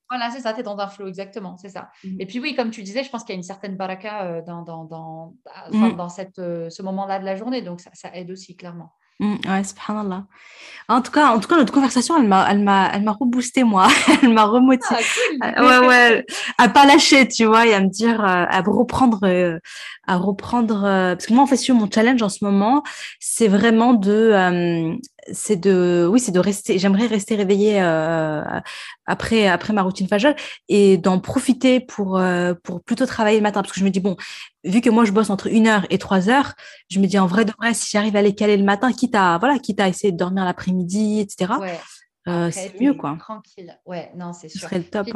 Voilà, 0.09 0.31
c'est 0.31 0.39
ça, 0.39 0.53
tu 0.53 0.61
es 0.61 0.63
dans 0.63 0.77
un 0.77 0.87
flow, 0.87 1.07
exactement, 1.07 1.57
c'est 1.57 1.69
ça. 1.69 1.89
Mm. 2.03 2.21
Et 2.21 2.25
puis 2.25 2.39
oui, 2.39 2.55
comme 2.55 2.71
tu 2.71 2.81
disais, 2.81 3.03
je 3.03 3.09
pense 3.09 3.23
qu'il 3.23 3.33
y 3.33 3.35
a 3.35 3.37
une 3.37 3.43
certaine 3.43 3.75
baraka 3.75 4.23
euh, 4.23 4.41
dans, 4.41 4.61
dans, 4.61 4.85
dans, 4.85 5.33
mm. 5.71 5.95
dans 5.95 6.09
cette, 6.09 6.39
euh, 6.39 6.69
ce 6.69 6.81
moment-là 6.83 7.19
de 7.19 7.25
la 7.25 7.35
journée, 7.35 7.61
donc 7.61 7.81
ça, 7.81 7.89
ça 7.93 8.09
aide 8.13 8.31
aussi, 8.31 8.55
clairement. 8.55 8.93
Mm, 9.19 9.35
ouais, 9.47 9.63
subhanallah. 9.63 10.25
En 10.87 11.01
tout 11.01 11.11
cas, 11.11 11.27
en 11.33 11.39
tout 11.39 11.49
cas, 11.49 11.57
notre 11.57 11.73
conversation, 11.73 12.17
elle 12.17 12.27
m'a, 12.27 12.47
elle 12.49 12.59
m'a, 12.63 12.89
elle 12.93 13.01
m'a 13.01 13.11
reboosté 13.11 13.65
moi. 13.65 13.87
elle 14.23 14.33
m'a 14.33 14.45
remotivé. 14.45 15.01
Ah, 15.41 15.81
ouais, 15.81 15.87
ouais. 15.87 16.25
À 16.57 16.69
pas 16.69 16.85
lâcher, 16.85 17.27
tu 17.27 17.43
vois, 17.45 17.65
et 17.67 17.73
à 17.73 17.81
me 17.81 17.89
dire, 17.89 18.23
à 18.23 18.61
reprendre, 18.61 19.59
à 20.07 20.17
reprendre. 20.17 20.81
parce 20.83 21.25
que 21.25 21.33
moi, 21.33 21.43
en 21.43 21.47
fait, 21.47 21.57
sur 21.57 21.75
mon 21.75 21.89
challenge 21.91 22.21
en 22.21 22.29
ce 22.29 22.45
moment, 22.45 22.83
c'est 23.19 23.47
vraiment 23.47 23.93
de, 23.93 24.95
c'est 25.31 25.55
de, 25.57 26.07
oui, 26.09 26.19
c'est 26.19 26.31
de 26.31 26.39
rester. 26.39 26.79
J'aimerais 26.79 27.07
rester 27.07 27.35
réveillée 27.35 27.81
euh, 27.81 28.43
après 29.05 29.47
après 29.47 29.73
ma 29.73 29.81
routine 29.81 30.07
fajol 30.07 30.35
et 30.69 30.97
d'en 30.97 31.19
profiter 31.19 31.79
pour 31.79 32.17
euh, 32.17 32.53
pour 32.63 32.81
plutôt 32.83 33.05
travailler 33.05 33.37
le 33.37 33.43
matin 33.43 33.61
parce 33.61 33.73
que 33.73 33.79
je 33.79 33.85
me 33.85 33.89
dis 33.89 33.99
bon, 33.99 34.15
vu 34.63 34.81
que 34.81 34.89
moi 34.89 35.05
je 35.05 35.11
bosse 35.11 35.29
entre 35.29 35.47
une 35.47 35.67
heure 35.67 35.85
et 35.89 35.97
trois 35.97 36.29
heures, 36.29 36.53
je 36.89 36.99
me 36.99 37.07
dis 37.07 37.19
en 37.19 37.27
vrai 37.27 37.45
de 37.45 37.51
vrai 37.57 37.73
si 37.73 37.89
j'arrive 37.91 38.15
à 38.15 38.21
les 38.21 38.35
caler 38.35 38.57
le 38.57 38.63
matin, 38.63 38.91
quitte 38.91 39.15
à 39.15 39.37
voilà, 39.37 39.59
quitte 39.59 39.79
à 39.79 39.87
essayer 39.87 40.11
de 40.11 40.17
dormir 40.17 40.45
l'après-midi, 40.45 41.19
etc. 41.19 41.53
Euh, 42.27 42.51
c'est 42.51 42.79
mieux 42.79 42.93
quoi. 42.93 43.15
Tranquille. 43.19 43.79
Ouais, 43.85 44.11
non, 44.15 44.33
c'est 44.33 44.49
sûr. 44.49 44.61
Ce 44.61 44.65
serait 44.67 44.79
le 44.79 44.85
top. 44.85 45.07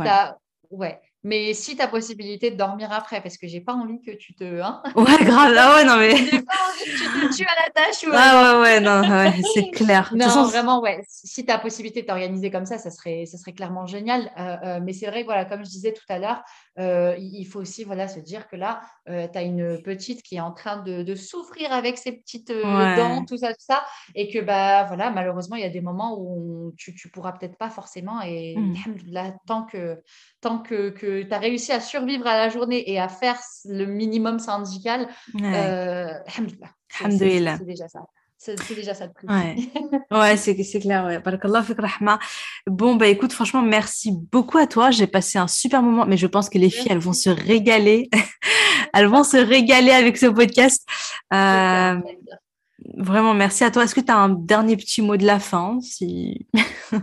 ouais. 0.71 0.99
Mais 1.23 1.53
si 1.53 1.75
tu 1.75 1.81
as 1.83 1.87
possibilité 1.87 2.49
de 2.49 2.55
dormir 2.55 2.91
après, 2.91 3.21
parce 3.21 3.37
que 3.37 3.47
j'ai 3.47 3.61
pas 3.61 3.73
envie 3.73 4.01
que 4.01 4.11
tu 4.11 4.33
te. 4.33 4.61
Hein 4.61 4.81
ouais, 4.95 5.23
grave. 5.23 5.53
Ah 5.55 5.75
ouais, 5.75 5.83
non, 5.83 5.97
mais. 5.97 6.15
j'ai 6.15 6.41
pas 6.41 6.53
envie 6.67 6.91
que 6.91 6.97
tu 6.97 7.29
te 7.29 7.35
tues 7.35 7.45
à 7.45 7.63
la 7.63 7.69
tâche. 7.69 8.05
Ah 8.11 8.55
ouais, 8.55 8.61
ouais, 8.61 8.79
non, 8.79 9.01
ouais, 9.01 9.33
c'est 9.53 9.69
clair. 9.73 10.11
non, 10.15 10.45
vraiment, 10.45 10.81
ouais. 10.81 11.03
Si 11.07 11.45
tu 11.45 11.51
as 11.51 11.59
possibilité 11.59 12.01
de 12.01 12.07
t'organiser 12.07 12.49
comme 12.49 12.65
ça, 12.65 12.79
ça 12.79 12.89
serait, 12.89 13.25
ça 13.27 13.37
serait 13.37 13.53
clairement 13.53 13.85
génial. 13.85 14.31
Euh, 14.39 14.57
euh, 14.63 14.79
mais 14.81 14.93
c'est 14.93 15.05
vrai 15.05 15.23
voilà, 15.23 15.45
comme 15.45 15.63
je 15.63 15.69
disais 15.69 15.93
tout 15.93 16.05
à 16.09 16.17
l'heure, 16.17 16.41
euh, 16.79 17.15
il 17.19 17.45
faut 17.45 17.59
aussi 17.59 17.83
voilà, 17.83 18.07
se 18.07 18.19
dire 18.19 18.47
que 18.47 18.55
là, 18.55 18.81
tu 19.05 19.13
as 19.13 19.41
une 19.41 19.81
petite 19.81 20.21
qui 20.23 20.35
est 20.35 20.41
en 20.41 20.51
train 20.51 20.77
de, 20.77 21.03
de 21.03 21.15
souffrir 21.15 21.71
avec 21.73 21.97
ses 21.97 22.13
petites 22.13 22.51
dents, 22.51 23.25
tout 23.25 23.37
ça, 23.37 23.49
tout 23.49 23.65
ça. 23.65 23.83
Et 24.15 24.29
que, 24.29 24.39
bah, 24.39 24.85
voilà, 24.85 25.09
malheureusement, 25.09 25.55
il 25.55 25.61
y 25.61 25.65
a 25.65 25.69
des 25.69 25.81
moments 25.81 26.17
où 26.19 26.73
tu, 26.77 26.93
tu 26.95 27.09
pourras 27.09 27.33
peut-être 27.33 27.57
pas 27.57 27.69
forcément. 27.69 28.21
Et 28.21 28.55
mmh. 28.55 28.75
là, 29.07 29.33
tant 29.47 29.63
que 29.63 30.01
tant 30.39 30.59
que, 30.59 30.89
que 30.89 31.23
tu 31.23 31.33
as 31.33 31.39
réussi 31.39 31.71
à 31.71 31.79
survivre 31.79 32.27
à 32.27 32.37
la 32.37 32.49
journée 32.49 32.89
et 32.89 32.99
à 32.99 33.07
faire 33.07 33.39
le 33.65 33.85
minimum 33.85 34.39
syndical, 34.39 35.07
ouais. 35.33 35.41
euh, 35.43 36.13
C'est 37.57 37.65
déjà 37.65 37.87
ça. 37.87 38.01
C'est 38.43 38.73
déjà 38.73 38.95
ça 38.95 39.05
de 39.05 39.13
plus. 39.13 39.27
Ouais, 39.27 39.55
ouais 40.11 40.35
c'est 40.35 40.55
clair. 40.79 41.05
Ouais. 41.05 41.21
Bon, 42.65 42.95
bah 42.95 43.05
écoute, 43.05 43.33
franchement, 43.33 43.61
merci 43.61 44.13
beaucoup 44.31 44.57
à 44.57 44.65
toi. 44.65 44.89
J'ai 44.89 45.05
passé 45.05 45.37
un 45.37 45.47
super 45.47 45.83
moment, 45.83 46.07
mais 46.07 46.17
je 46.17 46.25
pense 46.25 46.49
que 46.49 46.57
les 46.57 46.71
filles, 46.71 46.87
elles 46.89 46.97
vont 46.97 47.13
se 47.13 47.29
régaler. 47.29 48.09
elles 48.95 49.05
vont 49.05 49.23
se 49.23 49.37
régaler 49.37 49.91
avec 49.91 50.17
ce 50.17 50.25
podcast. 50.25 50.87
Euh, 51.31 51.99
vraiment, 52.97 53.35
merci 53.35 53.63
à 53.63 53.69
toi. 53.69 53.83
Est-ce 53.83 53.93
que 53.93 54.01
tu 54.01 54.11
as 54.11 54.17
un 54.17 54.29
dernier 54.29 54.75
petit 54.75 55.03
mot 55.03 55.17
de 55.17 55.25
la 55.27 55.39
fin 55.39 55.79
si... 55.79 56.47
euh... 56.95 56.97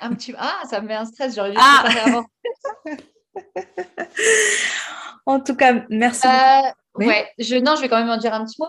Un 0.00 0.14
petit... 0.14 0.34
Ah, 0.36 0.60
ça 0.68 0.82
me 0.82 0.88
met 0.88 0.94
un 0.94 1.06
stress, 1.06 1.34
j'aurais 1.34 1.52
dû 1.52 1.56
ah 1.58 2.22
En 5.24 5.40
tout 5.40 5.56
cas, 5.56 5.86
merci. 5.88 6.26
Euh, 6.26 6.70
Ouais, 6.94 7.32
je, 7.38 7.56
non, 7.56 7.76
je 7.76 7.80
vais 7.80 7.88
quand 7.88 7.98
même 7.98 8.10
en 8.10 8.16
dire 8.16 8.34
un 8.34 8.44
petit 8.44 8.60
mot. 8.60 8.68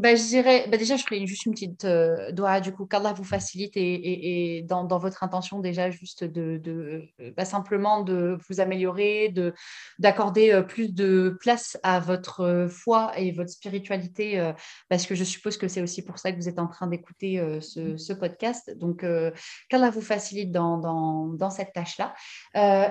Ben, 0.00 0.16
je 0.16 0.22
dirais, 0.22 0.64
ben 0.70 0.78
déjà, 0.78 0.96
je 0.96 1.02
ferai 1.02 1.26
juste 1.26 1.44
une 1.44 1.52
petite 1.52 1.84
euh, 1.84 2.32
doigt, 2.32 2.60
du 2.60 2.72
coup, 2.72 2.86
qu'Allah 2.86 3.12
vous 3.12 3.24
facilite 3.24 3.76
et, 3.76 4.56
et, 4.56 4.62
dans, 4.62 4.84
dans, 4.84 4.98
votre 4.98 5.22
intention, 5.22 5.58
déjà, 5.58 5.90
juste 5.90 6.24
de, 6.24 6.56
de 6.56 7.02
bah, 7.36 7.44
simplement 7.44 8.00
de 8.02 8.38
vous 8.48 8.60
améliorer, 8.60 9.28
de, 9.28 9.52
d'accorder 9.98 10.52
euh, 10.52 10.62
plus 10.62 10.94
de 10.94 11.36
place 11.38 11.76
à 11.82 12.00
votre 12.00 12.40
euh, 12.40 12.66
foi 12.66 13.12
et 13.18 13.30
votre 13.30 13.50
spiritualité, 13.50 14.52
parce 14.88 15.04
que 15.04 15.14
je 15.14 15.24
suppose 15.24 15.58
que 15.58 15.68
c'est 15.68 15.82
aussi 15.82 16.02
pour 16.02 16.18
ça 16.18 16.32
que 16.32 16.36
vous 16.38 16.48
êtes 16.48 16.58
en 16.58 16.66
train 16.66 16.86
d'écouter 16.86 17.42
ce, 17.60 17.98
ce, 17.98 18.12
podcast. 18.14 18.70
Donc, 18.78 19.04
qu'Allah 19.68 19.90
vous 19.90 20.00
facilite 20.00 20.50
dans, 20.50 20.78
dans, 20.78 21.26
dans 21.26 21.50
cette 21.50 21.74
tâche-là. 21.74 22.14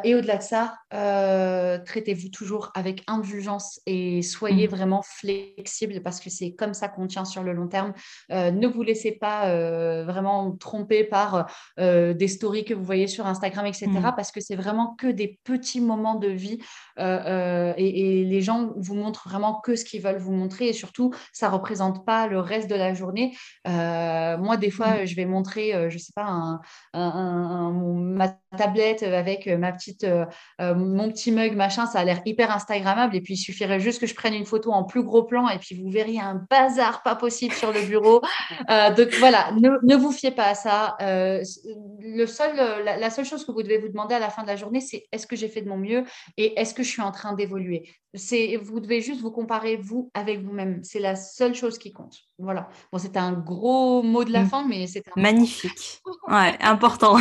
et 0.03 0.13
au-delà 0.13 0.37
de 0.37 0.43
ça, 0.43 0.77
traitez-vous 0.91 2.29
toujours 2.29 2.71
avec 2.75 3.03
indulgence 3.07 3.79
et 3.87 4.21
soyez 4.21 4.67
mmh. 4.67 4.71
vraiment 4.71 5.01
flexible, 5.01 6.01
parce 6.03 6.19
que 6.19 6.29
c'est 6.29 6.53
comme 6.53 6.73
ça 6.73 6.87
qu'on 6.87 6.98
tient 7.07 7.25
sur 7.25 7.43
le 7.43 7.53
long 7.53 7.67
terme. 7.67 7.93
Euh, 8.31 8.51
ne 8.51 8.67
vous 8.67 8.83
laissez 8.83 9.11
pas 9.11 9.47
euh, 9.47 10.03
vraiment 10.05 10.51
tromper 10.51 11.03
par 11.03 11.47
euh, 11.79 12.13
des 12.13 12.27
stories 12.27 12.65
que 12.65 12.73
vous 12.73 12.83
voyez 12.83 13.07
sur 13.07 13.27
Instagram, 13.27 13.65
etc. 13.65 13.87
Mm. 13.87 14.13
Parce 14.15 14.31
que 14.31 14.41
c'est 14.41 14.55
vraiment 14.55 14.95
que 14.95 15.07
des 15.07 15.39
petits 15.43 15.81
moments 15.81 16.15
de 16.15 16.27
vie 16.27 16.59
et, 16.97 18.25
les 18.29 18.41
gens 18.41 18.71
vous 18.75 18.95
montrent 18.95 19.27
vraiment 19.27 19.59
que 19.61 19.75
ce 19.75 19.85
qu'ils 19.85 20.01
veulent 20.01 20.17
vous 20.17 20.31
montrer 20.31 20.67
et 20.67 20.73
surtout, 20.73 21.13
ça 21.31 21.49
représente 21.49 22.05
pas 22.05 22.27
le 22.27 22.39
reste 22.39 22.69
de 22.69 22.75
la 22.75 22.93
journée. 22.93 23.35
moi, 23.65 24.57
des 24.57 24.71
fois, 24.71 25.01
mm. 25.03 25.05
je 25.05 25.15
vais 25.15 25.25
montrer, 25.25 25.89
je 25.89 25.97
sais 25.97 26.13
pas, 26.15 26.59
un, 26.93 27.71
ma 27.73 28.29
tablette 28.57 29.03
avec 29.03 29.47
ma 29.47 29.71
petite, 29.71 30.05
mon 30.59 31.09
petit 31.09 31.31
mug, 31.31 31.55
machin, 31.55 31.85
ça 31.85 31.99
a 31.99 32.03
l'air 32.03 32.21
hyper 32.25 32.51
Instagrammable 32.51 33.15
et 33.15 33.21
puis 33.21 33.35
il 33.35 33.37
suffirait 33.37 33.79
juste 33.79 33.99
que 33.99 34.07
je 34.07 34.15
prenne 34.15 34.33
une 34.33 34.45
photo 34.45 34.71
en 34.71 34.83
plus 34.83 35.03
gros 35.03 35.23
plan 35.23 35.47
et 35.49 35.57
puis 35.57 35.75
vous 35.75 35.89
verriez 35.89 36.19
un 36.19 36.45
bazar 36.49 36.78
pas 37.03 37.15
possible 37.15 37.53
sur 37.53 37.71
le 37.71 37.81
bureau. 37.81 38.21
Euh, 38.69 38.93
donc 38.93 39.13
voilà, 39.19 39.51
ne, 39.51 39.95
vous 39.95 40.11
fiez 40.11 40.31
pas 40.31 40.47
à 40.47 40.55
ça. 40.55 40.95
Euh, 41.01 41.41
le 41.99 42.25
seul, 42.25 42.55
la, 42.83 43.09
seule 43.09 43.25
chose 43.25 43.45
que 43.45 43.51
vous 43.51 43.63
devez 43.63 43.77
vous 43.77 43.89
demander 43.89 44.15
à 44.15 44.19
la 44.19 44.29
fin 44.29 44.43
de 44.43 44.47
la 44.47 44.55
journée, 44.55 44.81
c'est 44.81 45.05
est-ce 45.11 45.27
que 45.27 45.35
j'ai 45.35 45.47
fait 45.47 45.61
de 45.61 45.69
mon 45.69 45.77
mieux 45.77 46.03
et 46.37 46.59
est-ce 46.59 46.73
que 46.73 46.83
je 46.83 46.89
suis 46.89 47.01
en 47.01 47.11
train 47.11 47.33
d'évoluer? 47.33 47.89
C'est, 48.15 48.55
vous 48.55 48.79
devez 48.79 49.01
juste 49.01 49.21
vous 49.21 49.31
comparer 49.31 49.77
vous 49.77 50.09
avec 50.13 50.41
vous-même. 50.41 50.79
C'est 50.83 50.99
la 50.99 51.15
seule 51.15 51.53
chose 51.53 51.77
qui 51.77 51.91
compte. 51.91 52.17
Voilà. 52.39 52.69
Bon, 52.91 52.97
c'était 52.97 53.19
un 53.19 53.33
gros 53.33 54.01
mot 54.01 54.23
de 54.23 54.31
la 54.31 54.43
mm. 54.43 54.49
fin, 54.49 54.67
mais 54.67 54.87
c'était 54.87 55.11
magnifique. 55.15 56.01
Ouais, 56.27 56.57
important. 56.61 57.17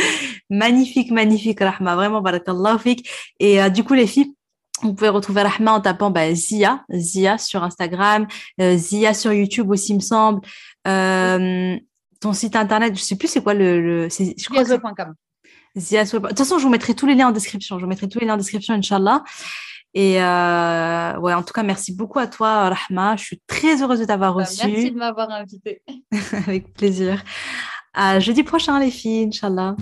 magnifique, 0.50 1.10
magnifique, 1.10 1.60
Rahma. 1.60 1.94
Vraiment, 1.94 2.22
barakallahu 2.22 2.78
fik. 2.78 3.10
Et 3.38 3.60
euh, 3.60 3.68
du 3.68 3.84
coup, 3.84 3.94
les 3.94 4.06
filles, 4.06 4.34
vous 4.82 4.94
pouvez 4.94 5.08
retrouver 5.08 5.42
Rahma 5.42 5.72
en 5.72 5.80
tapant 5.80 6.10
bah, 6.10 6.34
Zia, 6.34 6.84
Zia 6.92 7.38
sur 7.38 7.62
Instagram, 7.62 8.26
euh, 8.60 8.76
Zia 8.76 9.14
sur 9.14 9.32
YouTube 9.32 9.70
aussi, 9.70 9.92
il 9.92 9.96
me 9.96 10.00
semble. 10.00 10.40
Euh, 10.86 11.76
ton 12.20 12.32
site 12.32 12.56
internet, 12.56 12.96
je 12.96 13.02
sais 13.02 13.16
plus 13.16 13.28
c'est 13.28 13.42
quoi 13.42 13.54
le. 13.54 13.80
le. 13.80 14.08
De 15.76 16.28
toute 16.28 16.38
façon, 16.38 16.58
je 16.58 16.64
vous 16.64 16.70
mettrai 16.70 16.94
tous 16.94 17.06
les 17.06 17.14
liens 17.14 17.28
en 17.28 17.32
description. 17.32 17.78
Je 17.78 17.84
vous 17.84 17.88
mettrai 17.88 18.08
tous 18.08 18.18
les 18.18 18.26
liens 18.26 18.34
en 18.34 18.38
description, 18.38 18.74
Inch'Allah. 18.74 19.24
Et 19.94 20.22
euh, 20.22 21.18
ouais, 21.18 21.34
en 21.34 21.42
tout 21.42 21.52
cas, 21.52 21.62
merci 21.62 21.94
beaucoup 21.94 22.18
à 22.18 22.26
toi, 22.26 22.68
Rahma. 22.70 23.16
Je 23.16 23.24
suis 23.24 23.42
très 23.46 23.82
heureuse 23.82 24.00
de 24.00 24.04
t'avoir 24.04 24.34
bah, 24.34 24.42
reçu. 24.42 24.66
Merci 24.66 24.90
de 24.90 24.96
m'avoir 24.96 25.30
invité. 25.30 25.82
Avec 26.32 26.72
plaisir. 26.74 27.24
À 27.92 28.20
jeudi 28.20 28.42
prochain, 28.42 28.78
les 28.78 28.90
filles, 28.90 29.26
Inch'Allah. 29.28 29.76